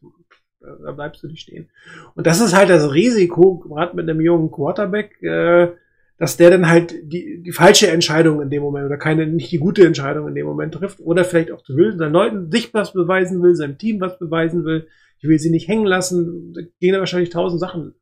da 0.60 0.92
bleibst 0.92 1.22
du 1.22 1.28
nicht 1.28 1.40
stehen. 1.40 1.68
Und 2.14 2.26
das 2.26 2.40
ist 2.40 2.54
halt 2.54 2.68
das 2.68 2.92
Risiko, 2.92 3.58
gerade 3.58 3.96
mit 3.96 4.08
einem 4.08 4.20
jungen 4.20 4.50
Quarterback, 4.50 5.22
äh, 5.22 5.68
dass 6.18 6.36
der 6.36 6.50
dann 6.50 6.68
halt 6.68 6.94
die, 7.02 7.42
die 7.42 7.52
falsche 7.52 7.88
Entscheidung 7.88 8.40
in 8.40 8.48
dem 8.48 8.62
Moment 8.62 8.86
oder 8.86 8.96
keine, 8.96 9.26
nicht 9.26 9.52
die 9.52 9.58
gute 9.58 9.86
Entscheidung 9.86 10.26
in 10.28 10.34
dem 10.34 10.46
Moment 10.46 10.74
trifft 10.74 11.00
oder 11.00 11.24
vielleicht 11.24 11.50
auch 11.50 11.62
zu 11.62 11.76
will, 11.76 11.96
seinen 11.98 12.12
Leuten 12.12 12.50
sich 12.50 12.72
was 12.72 12.92
beweisen 12.92 13.42
will, 13.42 13.54
seinem 13.54 13.78
Team 13.78 14.00
was 14.00 14.18
beweisen 14.18 14.64
will. 14.64 14.88
Ich 15.18 15.28
will 15.28 15.38
sie 15.38 15.50
nicht 15.50 15.68
hängen 15.68 15.86
lassen. 15.86 16.52
Da 16.54 16.62
gehen 16.80 16.94
da 16.94 17.00
wahrscheinlich 17.00 17.30
tausend 17.30 17.60
Sachen. 17.60 17.94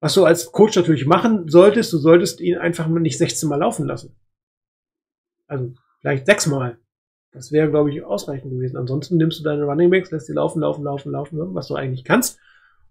Was 0.00 0.14
du 0.14 0.24
als 0.24 0.50
Coach 0.50 0.74
natürlich 0.76 1.06
machen 1.06 1.48
solltest, 1.48 1.92
du 1.92 1.98
solltest 1.98 2.40
ihn 2.40 2.58
einfach 2.58 2.88
nicht 2.88 3.18
16 3.18 3.48
Mal 3.48 3.56
laufen 3.56 3.86
lassen. 3.86 4.16
Also 5.46 5.72
vielleicht 6.00 6.26
sechs 6.26 6.46
Mal. 6.46 6.78
Das 7.30 7.52
wäre, 7.52 7.70
glaube 7.70 7.90
ich, 7.90 8.04
ausreichend 8.04 8.52
gewesen. 8.52 8.76
Ansonsten 8.76 9.16
nimmst 9.16 9.38
du 9.38 9.44
deine 9.44 9.64
Running 9.64 9.90
Backs, 9.90 10.10
lässt 10.10 10.26
sie 10.26 10.34
laufen, 10.34 10.60
laufen, 10.60 10.84
laufen, 10.84 11.12
laufen, 11.12 11.54
was 11.54 11.68
du 11.68 11.76
eigentlich 11.76 12.04
kannst. 12.04 12.38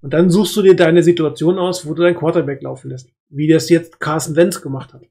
Und 0.01 0.13
dann 0.13 0.31
suchst 0.31 0.55
du 0.55 0.61
dir 0.61 0.75
deine 0.75 1.03
Situation 1.03 1.59
aus, 1.59 1.85
wo 1.85 1.93
du 1.93 2.01
deinen 2.01 2.15
Quarterback 2.15 2.61
laufen 2.61 2.89
lässt. 2.89 3.09
Wie 3.31 3.47
das 3.47 3.69
jetzt 3.69 3.99
Carson 3.99 4.35
Wentz 4.35 4.61
gemacht 4.61 4.93
hat. 4.93 5.01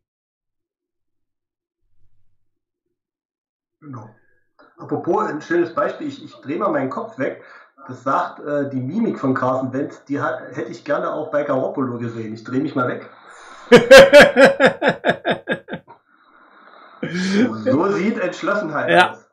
Genau. 3.81 4.11
Apropos, 4.77 5.25
ein 5.25 5.41
schönes 5.41 5.75
Beispiel, 5.75 6.07
ich, 6.07 6.23
ich 6.23 6.35
drehe 6.37 6.59
mal 6.59 6.71
meinen 6.71 6.91
Kopf 6.91 7.19
weg. 7.19 7.43
Das 7.89 8.05
sagt 8.05 8.41
äh, 8.41 8.69
die 8.69 8.81
Mimik 8.81 9.19
von 9.19 9.33
Carson 9.33 9.73
Wentz, 9.73 10.05
die 10.05 10.21
hat, 10.21 10.55
hätte 10.55 10.71
ich 10.71 10.85
gerne 10.85 11.11
auch 11.11 11.31
bei 11.31 11.45
Garoppolo 11.45 11.99
gesehen. 11.99 12.35
Ich 12.35 12.45
drehe 12.45 12.61
mich 12.61 12.75
mal 12.75 12.89
weg. 12.89 13.09
so 17.65 17.93
sieht 17.93 18.19
Entschlossenheit 18.19 18.91
ja. 18.91 19.13
aus. 19.13 19.27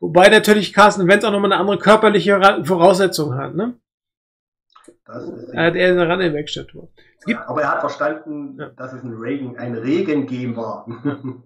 Wobei 0.00 0.28
natürlich 0.28 0.72
Carson 0.72 1.06
Wentz 1.06 1.24
auch 1.24 1.30
nochmal 1.30 1.52
eine 1.52 1.60
andere 1.60 1.78
körperliche 1.78 2.64
Voraussetzung 2.64 3.36
hat, 3.36 3.54
ne? 3.54 3.78
Er 5.52 5.66
hat 5.66 5.74
eher 5.74 5.92
eine 5.92 6.08
Running 6.08 6.32
Back 6.32 6.48
Statur. 6.48 6.88
aber 7.46 7.62
er 7.62 7.72
hat 7.72 7.80
verstanden, 7.80 8.56
ja. 8.58 8.68
dass 8.70 8.92
es 8.92 9.02
ein 9.02 9.12
Regen, 9.12 9.56
ein 9.56 9.74
Regengame 9.74 10.56
war. 10.56 10.86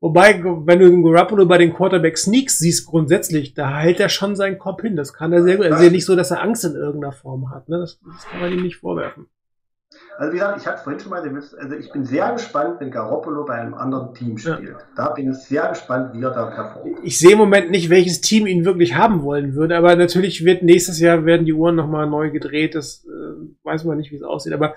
Wobei, 0.00 0.44
wenn 0.44 0.80
du 0.80 0.90
den 0.90 1.02
Garoppolo 1.02 1.46
bei 1.46 1.56
den 1.56 1.72
Quarterback 1.72 2.18
Sneaks 2.18 2.58
siehst, 2.58 2.86
grundsätzlich, 2.86 3.54
da 3.54 3.78
hält 3.78 4.00
er 4.00 4.10
schon 4.10 4.36
seinen 4.36 4.58
Kopf 4.58 4.82
hin. 4.82 4.96
Das 4.96 5.14
kann 5.14 5.32
er 5.32 5.42
sehr 5.42 5.56
gut. 5.56 5.64
Es 5.64 5.76
ist 5.76 5.84
ja 5.84 5.90
nicht 5.90 6.04
so, 6.04 6.14
dass 6.14 6.30
er 6.30 6.42
Angst 6.42 6.62
in 6.64 6.74
irgendeiner 6.74 7.12
Form 7.12 7.50
hat. 7.50 7.70
Ne? 7.70 7.78
Das, 7.78 7.98
das 8.00 8.26
kann 8.26 8.40
man 8.40 8.52
ihm 8.52 8.60
nicht 8.60 8.76
vorwerfen. 8.76 9.28
Also 10.16 10.32
wie 10.32 10.36
gesagt, 10.36 10.60
ich 10.60 10.66
hatte 10.66 10.82
vorhin 10.82 11.00
schon 11.00 11.10
mal, 11.10 11.22
also 11.22 11.76
ich 11.76 11.90
bin 11.90 12.04
sehr 12.04 12.32
gespannt, 12.32 12.80
wenn 12.80 12.90
Garoppolo 12.90 13.44
bei 13.44 13.54
einem 13.54 13.74
anderen 13.74 14.14
Team 14.14 14.38
spielt. 14.38 14.62
Ja. 14.62 14.78
Da 14.94 15.10
bin 15.10 15.30
ich 15.30 15.36
sehr 15.38 15.68
gespannt, 15.68 16.14
wie 16.14 16.22
er 16.22 16.30
da 16.30 16.46
performt. 16.46 16.98
Ich 17.02 17.18
sehe 17.18 17.32
im 17.32 17.38
Moment 17.38 17.70
nicht, 17.70 17.90
welches 17.90 18.20
Team 18.20 18.46
ihn 18.46 18.64
wirklich 18.64 18.94
haben 18.94 19.22
wollen 19.22 19.54
würde, 19.54 19.76
aber 19.76 19.96
natürlich 19.96 20.44
wird 20.44 20.62
nächstes 20.62 21.00
Jahr 21.00 21.24
werden 21.24 21.46
die 21.46 21.52
Uhren 21.52 21.74
nochmal 21.74 22.06
neu 22.08 22.30
gedreht. 22.30 22.74
Das 22.74 23.04
äh, 23.06 23.64
weiß 23.64 23.84
man 23.84 23.98
nicht, 23.98 24.12
wie 24.12 24.16
es 24.16 24.22
aussieht. 24.22 24.52
Aber 24.52 24.74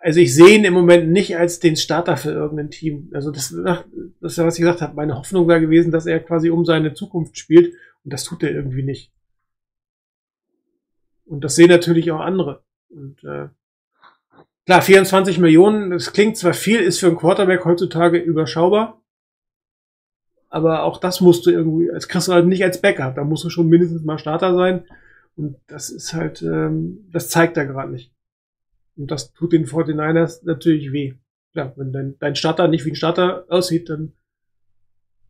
also 0.00 0.20
ich 0.20 0.34
sehe 0.34 0.56
ihn 0.56 0.64
im 0.64 0.74
Moment 0.74 1.10
nicht 1.10 1.36
als 1.36 1.60
den 1.60 1.76
Starter 1.76 2.16
für 2.16 2.30
irgendein 2.30 2.70
Team. 2.70 3.10
Also 3.12 3.30
das, 3.30 3.54
das 3.64 3.84
ist 4.20 4.38
ja, 4.38 4.46
was 4.46 4.54
ich 4.54 4.62
gesagt 4.62 4.80
habe. 4.80 4.94
Meine 4.94 5.16
Hoffnung 5.16 5.46
war 5.48 5.60
gewesen, 5.60 5.92
dass 5.92 6.06
er 6.06 6.20
quasi 6.20 6.50
um 6.50 6.64
seine 6.64 6.94
Zukunft 6.94 7.38
spielt 7.38 7.74
und 8.04 8.12
das 8.12 8.24
tut 8.24 8.42
er 8.42 8.50
irgendwie 8.50 8.82
nicht. 8.82 9.12
Und 11.26 11.44
das 11.44 11.56
sehen 11.56 11.68
natürlich 11.68 12.10
auch 12.10 12.20
andere. 12.20 12.62
Und 12.88 13.22
äh, 13.22 13.48
Klar, 14.68 14.82
24 14.82 15.38
Millionen, 15.38 15.92
das 15.92 16.12
klingt 16.12 16.36
zwar 16.36 16.52
viel, 16.52 16.80
ist 16.80 17.00
für 17.00 17.06
einen 17.06 17.16
Quarterback 17.16 17.64
heutzutage 17.64 18.18
überschaubar, 18.18 19.02
aber 20.50 20.82
auch 20.82 21.00
das 21.00 21.22
musst 21.22 21.46
du 21.46 21.50
irgendwie, 21.50 21.90
als 21.90 22.06
kriegst 22.06 22.28
du 22.28 22.34
halt 22.34 22.44
nicht 22.44 22.62
als 22.62 22.82
Backup, 22.82 23.14
da 23.14 23.24
musst 23.24 23.44
du 23.44 23.48
schon 23.48 23.70
mindestens 23.70 24.04
mal 24.04 24.18
Starter 24.18 24.54
sein. 24.54 24.84
Und 25.36 25.56
das 25.68 25.88
ist 25.88 26.12
halt, 26.12 26.42
ähm, 26.42 27.08
das 27.10 27.30
zeigt 27.30 27.56
er 27.56 27.64
gerade 27.64 27.92
nicht. 27.92 28.12
Und 28.98 29.10
das 29.10 29.32
tut 29.32 29.54
den 29.54 29.64
49ers 29.64 30.40
natürlich 30.44 30.92
weh. 30.92 31.14
Ja, 31.54 31.72
wenn 31.76 31.90
dein, 31.90 32.16
dein 32.18 32.36
Starter 32.36 32.68
nicht 32.68 32.84
wie 32.84 32.90
ein 32.90 32.94
Starter 32.94 33.46
aussieht, 33.48 33.88
dann 33.88 34.12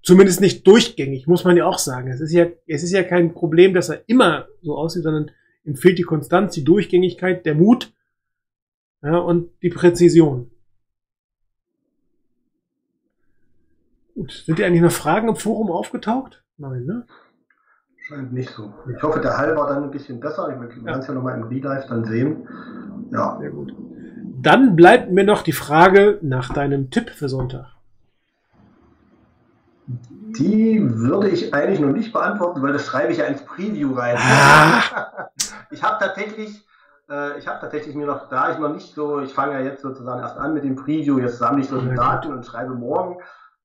zumindest 0.02 0.40
nicht 0.40 0.66
durchgängig, 0.66 1.28
muss 1.28 1.44
man 1.44 1.56
ja 1.56 1.64
auch 1.64 1.78
sagen. 1.78 2.10
Es 2.10 2.20
ist 2.20 2.32
ja, 2.32 2.48
es 2.66 2.82
ist 2.82 2.90
ja 2.90 3.04
kein 3.04 3.34
Problem, 3.34 3.72
dass 3.72 3.88
er 3.88 4.02
immer 4.08 4.48
so 4.62 4.76
aussieht, 4.76 5.04
sondern 5.04 5.30
ihm 5.62 5.76
fehlt 5.76 5.96
die 5.96 6.02
Konstanz, 6.02 6.54
die 6.54 6.64
Durchgängigkeit, 6.64 7.46
der 7.46 7.54
Mut, 7.54 7.92
ja, 9.02 9.18
und 9.18 9.50
die 9.62 9.70
Präzision. 9.70 10.50
Gut, 14.14 14.32
sind 14.32 14.58
dir 14.58 14.66
eigentlich 14.66 14.82
noch 14.82 14.90
Fragen 14.90 15.28
im 15.28 15.36
Forum 15.36 15.70
aufgetaucht? 15.70 16.42
Nein, 16.56 16.84
ne? 16.84 17.06
Scheint 17.98 18.32
nicht 18.32 18.50
so. 18.50 18.72
Ich 18.94 19.02
hoffe, 19.02 19.20
der 19.20 19.38
Hall 19.38 19.56
war 19.56 19.68
dann 19.68 19.84
ein 19.84 19.90
bisschen 19.90 20.18
besser. 20.18 20.48
Ich 20.48 20.84
ja. 20.84 20.98
es 20.98 21.06
ja 21.06 21.14
nochmal 21.14 21.36
im 21.36 21.44
Relive 21.44 21.84
dann 21.88 22.04
sehen. 22.04 22.48
Ja. 23.12 23.38
Sehr 23.38 23.50
gut. 23.50 23.72
Dann 24.40 24.76
bleibt 24.76 25.12
mir 25.12 25.24
noch 25.24 25.42
die 25.42 25.52
Frage 25.52 26.18
nach 26.22 26.52
deinem 26.52 26.90
Tipp 26.90 27.10
für 27.10 27.28
Sonntag. 27.28 27.66
Die 29.86 30.80
würde 30.82 31.28
ich 31.28 31.54
eigentlich 31.54 31.80
noch 31.80 31.92
nicht 31.92 32.12
beantworten, 32.12 32.62
weil 32.62 32.72
das 32.72 32.86
schreibe 32.86 33.12
ich 33.12 33.18
ja 33.18 33.24
ins 33.24 33.44
Preview 33.44 33.94
rein. 33.94 34.16
Ah. 34.18 35.30
Ich 35.70 35.82
habe 35.82 36.02
tatsächlich 36.02 36.66
äh, 37.10 37.38
ich 37.38 37.46
habe 37.46 37.60
tatsächlich 37.60 37.94
mir 37.94 38.06
noch, 38.06 38.28
da 38.28 38.52
ich 38.52 38.58
noch 38.58 38.72
nicht 38.72 38.94
so, 38.94 39.20
ich 39.20 39.32
fange 39.32 39.54
ja 39.54 39.60
jetzt 39.60 39.82
sozusagen 39.82 40.20
erst 40.20 40.36
an 40.36 40.54
mit 40.54 40.64
dem 40.64 40.76
Preview, 40.76 41.18
jetzt 41.18 41.38
sammle 41.38 41.62
ich 41.62 41.68
so 41.68 41.80
die 41.80 41.94
Daten 41.94 42.32
und 42.32 42.44
schreibe 42.44 42.74
morgen. 42.74 43.18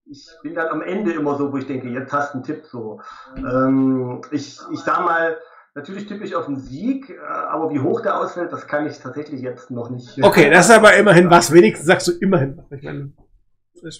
Ich 0.05 0.27
bin 0.41 0.53
dann 0.53 0.67
am 0.67 0.81
Ende 0.81 1.13
immer 1.13 1.37
so, 1.37 1.51
wo 1.51 1.57
ich 1.57 1.65
denke, 1.65 1.87
jetzt 1.89 2.11
hast 2.11 2.33
du 2.33 2.37
einen 2.37 2.43
Tipp 2.43 2.65
so. 2.65 3.01
Ähm, 3.37 4.21
ich, 4.31 4.59
ich 4.71 4.79
sag 4.79 5.05
mal, 5.05 5.37
natürlich 5.75 6.07
tippe 6.07 6.25
ich 6.25 6.35
auf 6.35 6.47
einen 6.47 6.59
Sieg, 6.59 7.09
äh, 7.09 7.19
aber 7.25 7.71
wie 7.71 7.79
hoch 7.79 8.01
der 8.01 8.19
ausfällt, 8.19 8.51
das 8.51 8.67
kann 8.67 8.85
ich 8.85 8.99
tatsächlich 8.99 9.41
jetzt 9.41 9.71
noch 9.71 9.89
nicht. 9.89 10.21
Okay, 10.21 10.49
das 10.49 10.67
ist 10.69 10.75
aber 10.75 10.95
immerhin 10.95 11.29
was. 11.29 11.53
Wenigstens 11.53 11.87
sagst 11.87 12.07
du 12.07 12.11
immerhin 12.11 12.57
was. 12.57 12.65
Ich 12.71 12.83
meine, 12.83 13.13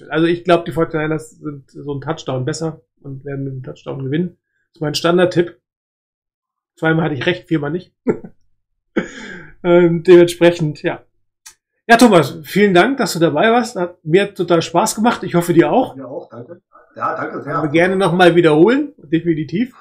Also 0.10 0.28
ich 0.28 0.44
glaube, 0.44 0.66
die 0.66 0.74
49ers 0.74 1.40
sind 1.40 1.72
so 1.72 1.94
ein 1.94 2.02
Touchdown 2.02 2.44
besser 2.44 2.82
und 3.02 3.24
werden 3.24 3.46
mit 3.46 3.54
dem 3.54 3.64
Touchdown 3.64 4.04
gewinnen. 4.04 4.38
Das 4.68 4.76
ist 4.76 4.82
mein 4.82 4.96
Standardtipp. 4.96 5.62
Zweimal 6.78 7.06
hatte 7.06 7.16
ich 7.16 7.26
recht, 7.26 7.48
viermal 7.48 7.72
nicht. 7.72 7.94
ähm, 9.64 10.04
dementsprechend, 10.04 10.84
ja. 10.84 11.04
Ja, 11.88 11.98
Thomas, 11.98 12.38
vielen 12.44 12.74
Dank, 12.74 12.98
dass 12.98 13.14
du 13.14 13.20
dabei 13.20 13.52
warst. 13.52 13.76
Hat 13.76 14.04
mir 14.06 14.34
total 14.34 14.62
Spaß 14.62 14.96
gemacht. 14.96 15.24
Ich 15.24 15.36
hoffe 15.36 15.54
dir 15.54 15.72
auch. 15.72 15.98
Ja, 15.98 16.06
auch, 16.06 16.30
danke. 16.30 16.62
Ja, 16.96 17.16
danke 17.16 17.42
sehr. 17.42 17.54
Können 17.54 17.66
wir 17.66 17.72
gerne 17.72 17.96
nochmal 17.96 18.36
wiederholen, 18.36 18.94
definitiv. 18.98 19.76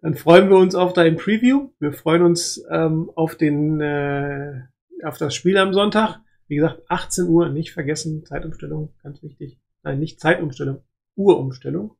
Dann 0.00 0.14
freuen 0.14 0.50
wir 0.50 0.56
uns 0.56 0.74
auf 0.74 0.92
dein 0.94 1.16
Preview. 1.16 1.70
Wir 1.78 1.92
freuen 1.92 2.22
uns 2.22 2.64
ähm, 2.70 3.10
auf 3.14 3.36
den 3.36 3.80
äh, 3.80 4.62
auf 5.04 5.18
das 5.18 5.34
Spiel 5.34 5.58
am 5.58 5.72
Sonntag. 5.72 6.18
Wie 6.48 6.56
gesagt, 6.56 6.82
18 6.88 7.28
Uhr, 7.28 7.48
nicht 7.48 7.72
vergessen, 7.72 8.24
Zeitumstellung, 8.26 8.92
ganz 9.02 9.22
wichtig. 9.22 9.58
Nein, 9.84 10.00
nicht 10.00 10.20
Zeitumstellung, 10.20 10.82
Uhrumstellung. 11.16 11.96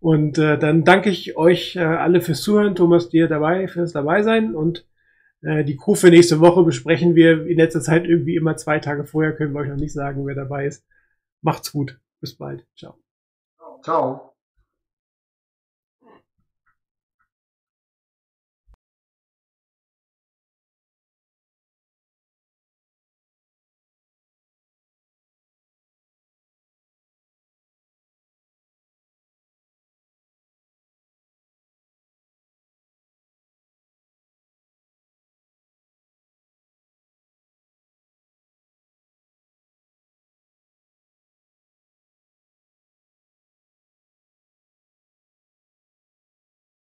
Und 0.00 0.36
äh, 0.38 0.58
dann 0.58 0.84
danke 0.84 1.10
ich 1.10 1.36
euch 1.36 1.76
äh, 1.76 1.80
alle 1.80 2.20
fürs 2.20 2.42
Zuhören, 2.42 2.74
Thomas, 2.74 3.08
dir 3.08 3.28
dabei, 3.28 3.68
fürs 3.68 3.92
dabei 3.92 4.22
sein 4.22 4.54
und 4.54 4.84
die 5.44 5.76
Crew 5.76 5.94
für 5.94 6.08
nächste 6.10 6.40
Woche 6.40 6.62
besprechen 6.62 7.14
wir 7.14 7.46
in 7.46 7.58
letzter 7.58 7.80
Zeit 7.80 8.06
irgendwie 8.06 8.36
immer 8.36 8.56
zwei 8.56 8.78
Tage 8.78 9.04
vorher, 9.04 9.34
können 9.34 9.52
wir 9.52 9.60
euch 9.60 9.68
noch 9.68 9.76
nicht 9.76 9.92
sagen, 9.92 10.26
wer 10.26 10.34
dabei 10.34 10.66
ist. 10.66 10.84
Macht's 11.42 11.72
gut. 11.72 12.00
Bis 12.20 12.36
bald. 12.36 12.66
Ciao. 12.74 12.96
Ciao. 13.82 14.33